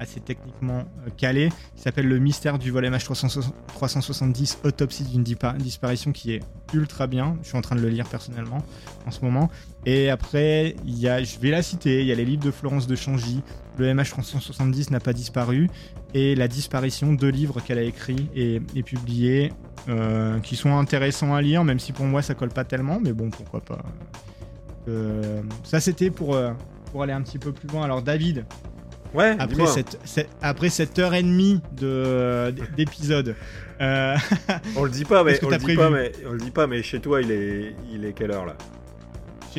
assez 0.00 0.20
techniquement 0.20 0.84
euh, 1.06 1.10
calé, 1.16 1.50
qui 1.76 1.82
s'appelle 1.82 2.08
Le 2.08 2.18
mystère 2.18 2.58
du 2.58 2.70
vol 2.70 2.84
MH370, 2.84 4.58
autopsie 4.64 5.04
d'une 5.04 5.22
disparition, 5.22 6.12
qui 6.12 6.32
est 6.32 6.40
ultra 6.72 7.06
bien. 7.06 7.36
Je 7.42 7.48
suis 7.48 7.58
en 7.58 7.62
train 7.62 7.76
de 7.76 7.80
le 7.80 7.88
lire 7.88 8.06
personnellement 8.08 8.58
en 9.06 9.10
ce 9.10 9.24
moment. 9.24 9.50
Et 9.86 10.10
après, 10.10 10.76
il 10.84 10.98
y 10.98 11.08
a, 11.08 11.22
je 11.22 11.38
vais 11.38 11.50
la 11.50 11.62
citer, 11.62 12.00
il 12.00 12.06
y 12.06 12.12
a 12.12 12.14
les 12.14 12.24
livres 12.24 12.44
de 12.44 12.50
Florence 12.50 12.86
de 12.86 12.96
Changy, 12.96 13.42
Le 13.78 13.92
MH370 13.92 14.90
n'a 14.90 15.00
pas 15.00 15.12
disparu, 15.12 15.68
et 16.14 16.34
La 16.34 16.48
disparition, 16.48 17.12
deux 17.12 17.30
livres 17.30 17.60
qu'elle 17.60 17.78
a 17.78 17.82
écrits 17.82 18.28
et, 18.34 18.60
publiés, 18.82 19.52
euh, 19.88 20.40
qui 20.40 20.56
sont 20.56 20.76
intéressants 20.76 21.34
à 21.34 21.42
lire, 21.42 21.64
même 21.64 21.78
si 21.78 21.92
pour 21.92 22.06
moi 22.06 22.22
ça 22.22 22.34
colle 22.34 22.50
pas 22.50 22.64
tellement, 22.64 23.00
mais 23.00 23.12
bon, 23.12 23.30
pourquoi 23.30 23.60
pas. 23.60 23.82
Euh, 24.86 25.42
ça 25.62 25.80
c'était 25.80 26.10
pour, 26.10 26.38
pour 26.90 27.02
aller 27.02 27.12
un 27.12 27.22
petit 27.22 27.38
peu 27.38 27.52
plus 27.52 27.68
loin. 27.68 27.84
Alors 27.84 28.02
David, 28.02 28.44
Ouais, 29.14 29.36
après 29.38 29.66
cette, 29.66 30.28
après 30.42 30.70
cette 30.70 30.98
heure 30.98 31.14
et 31.14 31.22
demie 31.22 31.60
de, 31.72 32.52
d'épisode. 32.76 33.36
Euh, 33.80 34.16
on 34.76 34.84
le 34.84 34.90
dit 34.90 35.04
pas, 35.04 35.22
mais 35.24 35.38
on 35.44 35.50
le 35.50 35.58
dit 35.58 35.76
pas, 35.76 35.90
mais 35.90 36.12
on 36.26 36.32
le 36.32 36.38
dit 36.38 36.50
pas, 36.50 36.66
mais 36.66 36.82
chez 36.82 37.00
toi, 37.00 37.22
il 37.22 37.30
est, 37.30 37.76
il 37.92 38.04
est 38.04 38.12
quelle 38.12 38.32
heure 38.32 38.46
là? 38.46 38.56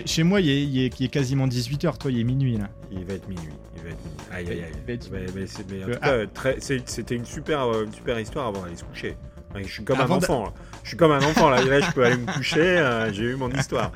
Chez, 0.05 0.23
moi, 0.23 0.41
il 0.41 0.49
est, 0.49 0.63
il, 0.63 0.79
est, 0.83 1.01
est, 1.01 1.07
quasiment 1.07 1.47
18h. 1.47 1.97
Toi, 1.97 2.11
il 2.11 2.19
est 2.19 2.23
minuit 2.25 2.57
là. 2.57 2.67
Il 2.91 3.05
va 3.05 3.13
être 3.13 3.29
minuit. 3.29 3.53
Il 3.77 3.83
va 3.83 3.89
être 3.91 4.03
minuit. 4.03 4.19
Aïe, 4.29 4.49
aïe, 4.49 4.63
aïe. 4.63 4.71
Mais, 4.85 4.95
en 4.95 6.25
tout 6.27 6.41
cas, 6.41 6.51
c'était 6.59 7.15
une 7.15 7.23
super, 7.23 7.61
euh, 7.61 7.85
une 7.85 7.93
super 7.93 8.19
histoire 8.19 8.47
avant 8.47 8.63
d'aller 8.63 8.75
se 8.75 8.83
coucher. 8.83 9.15
Je 9.63 9.71
suis 9.71 9.83
comme 9.83 10.01
un 10.01 10.09
enfant. 10.09 10.45
Là. 10.45 10.53
Je 10.83 10.89
suis 10.89 10.97
comme 10.97 11.11
un 11.11 11.23
enfant 11.23 11.49
là. 11.49 11.63
là, 11.63 11.79
je 11.79 11.91
peux 11.91 12.03
aller 12.03 12.17
me 12.17 12.31
coucher. 12.31 12.61
Euh, 12.61 13.11
j'ai 13.13 13.23
eu 13.23 13.35
mon 13.35 13.49
histoire. 13.51 13.91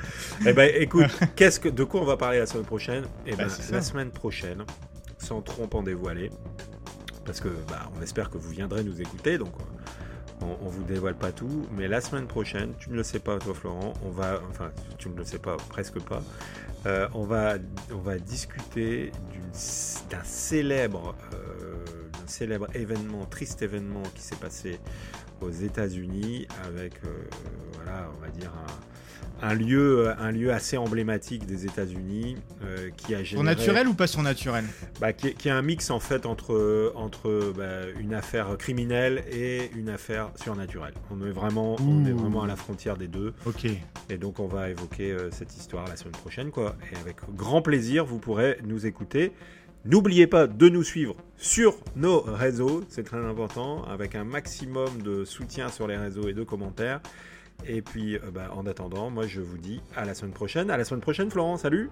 Eh 0.45 0.53
ben, 0.53 0.71
écoute, 0.75 1.07
qu'est-ce 1.35 1.59
que, 1.59 1.69
de 1.69 1.83
quoi 1.83 2.01
on 2.01 2.05
va 2.05 2.17
parler 2.17 2.39
la 2.39 2.45
semaine 2.45 2.65
prochaine? 2.65 3.03
Eh 3.25 3.35
ben, 3.35 3.47
bah, 3.47 3.53
la 3.71 3.81
semaine 3.81 4.09
prochaine, 4.09 4.63
sans 5.19 5.41
trop 5.41 5.69
en 5.73 5.83
dévoiler. 5.83 6.31
Parce 7.25 7.39
que 7.41 7.49
bah, 7.69 7.91
on 7.97 8.01
espère 8.01 8.29
que 8.29 8.37
vous 8.37 8.49
viendrez 8.49 8.83
nous 8.83 9.01
écouter, 9.01 9.37
donc 9.37 9.53
on, 10.41 10.57
on 10.65 10.69
vous 10.69 10.83
dévoile 10.83 11.15
pas 11.15 11.31
tout. 11.31 11.67
Mais 11.77 11.87
la 11.87 12.01
semaine 12.01 12.27
prochaine, 12.27 12.73
tu 12.79 12.89
ne 12.89 12.95
le 12.95 13.03
sais 13.03 13.19
pas 13.19 13.37
toi 13.37 13.53
Florent, 13.53 13.93
on 14.03 14.09
va, 14.09 14.41
enfin 14.49 14.71
tu 14.97 15.09
ne 15.09 15.15
le 15.15 15.23
sais 15.23 15.39
pas, 15.39 15.57
presque 15.69 15.99
pas, 15.99 16.23
euh, 16.85 17.07
on, 17.13 17.25
va, 17.25 17.55
on 17.91 17.97
va 17.97 18.17
discuter 18.17 19.11
d'un 20.09 20.23
célèbre, 20.23 21.15
euh, 21.33 21.75
célèbre 22.25 22.67
événement, 22.73 23.25
triste 23.25 23.61
événement 23.61 24.03
qui 24.15 24.21
s'est 24.21 24.37
passé 24.37 24.79
aux 25.41 25.51
États-Unis 25.51 26.47
avec, 26.65 26.93
euh, 27.05 27.27
voilà, 27.73 28.09
on 28.17 28.21
va 28.21 28.29
dire 28.29 28.51
un, 28.51 28.98
un 29.41 29.53
lieu, 29.53 30.13
un 30.19 30.31
lieu 30.31 30.51
assez 30.51 30.77
emblématique 30.77 31.45
des 31.45 31.65
États-Unis 31.65 32.37
euh, 32.63 32.89
qui 32.95 33.15
a 33.15 33.23
généré, 33.23 33.55
Surnaturel 33.55 33.87
ou 33.87 33.93
pas 33.93 34.07
surnaturel 34.07 34.65
bah, 34.99 35.13
qui, 35.13 35.27
est, 35.27 35.33
qui 35.33 35.47
est 35.47 35.51
un 35.51 35.61
mix 35.61 35.89
en 35.89 35.99
fait 35.99 36.25
entre 36.25 36.91
entre 36.95 37.53
bah, 37.55 37.89
une 37.99 38.13
affaire 38.13 38.57
criminelle 38.57 39.23
et 39.31 39.71
une 39.75 39.89
affaire 39.89 40.31
surnaturelle. 40.35 40.93
On 41.11 41.25
est 41.25 41.31
vraiment, 41.31 41.75
on 41.79 42.05
est 42.05 42.11
vraiment 42.11 42.43
à 42.43 42.47
la 42.47 42.55
frontière 42.55 42.97
des 42.97 43.07
deux. 43.07 43.33
Ok. 43.45 43.67
Et 44.09 44.17
donc 44.17 44.39
on 44.39 44.47
va 44.47 44.69
évoquer 44.69 45.11
euh, 45.11 45.29
cette 45.31 45.55
histoire 45.55 45.87
la 45.87 45.95
semaine 45.95 46.13
prochaine, 46.13 46.51
quoi. 46.51 46.75
Et 46.91 46.97
avec 46.97 47.17
grand 47.35 47.61
plaisir, 47.61 48.05
vous 48.05 48.19
pourrez 48.19 48.59
nous 48.63 48.85
écouter. 48.85 49.31
N'oubliez 49.85 50.27
pas 50.27 50.45
de 50.45 50.67
nous 50.67 50.83
suivre 50.83 51.15
sur 51.37 51.77
nos 51.95 52.19
réseaux, 52.19 52.83
c'est 52.89 53.03
très 53.03 53.25
important, 53.25 53.83
avec 53.85 54.13
un 54.13 54.25
maximum 54.25 55.01
de 55.01 55.23
soutien 55.23 55.69
sur 55.69 55.87
les 55.87 55.95
réseaux 55.95 56.27
et 56.27 56.33
de 56.33 56.43
commentaires. 56.43 56.99
Et 57.67 57.81
puis, 57.81 58.15
euh, 58.15 58.19
bah, 58.33 58.51
en 58.55 58.65
attendant, 58.65 59.09
moi 59.09 59.27
je 59.27 59.41
vous 59.41 59.57
dis 59.57 59.81
à 59.95 60.05
la 60.05 60.13
semaine 60.13 60.33
prochaine. 60.33 60.71
À 60.71 60.77
la 60.77 60.83
semaine 60.83 61.01
prochaine, 61.01 61.29
Florent, 61.29 61.57
salut 61.57 61.89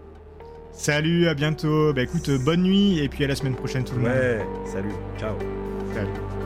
Salut, 0.72 1.27
à 1.27 1.34
bientôt. 1.34 1.91
Bah 1.94 2.03
écoute, 2.03 2.30
euh, 2.30 2.38
bonne 2.38 2.61
nuit 2.61 2.99
et 2.99 3.10
puis 3.10 3.23
à 3.23 3.27
la 3.27 3.35
semaine 3.35 3.56
prochaine 3.56 3.84
tout 3.84 3.95
le 3.95 4.02
monde. 4.02 4.10
Ouais, 4.10 4.45
salut, 4.65 4.94
ciao 5.18 5.35
Salut. 5.94 6.36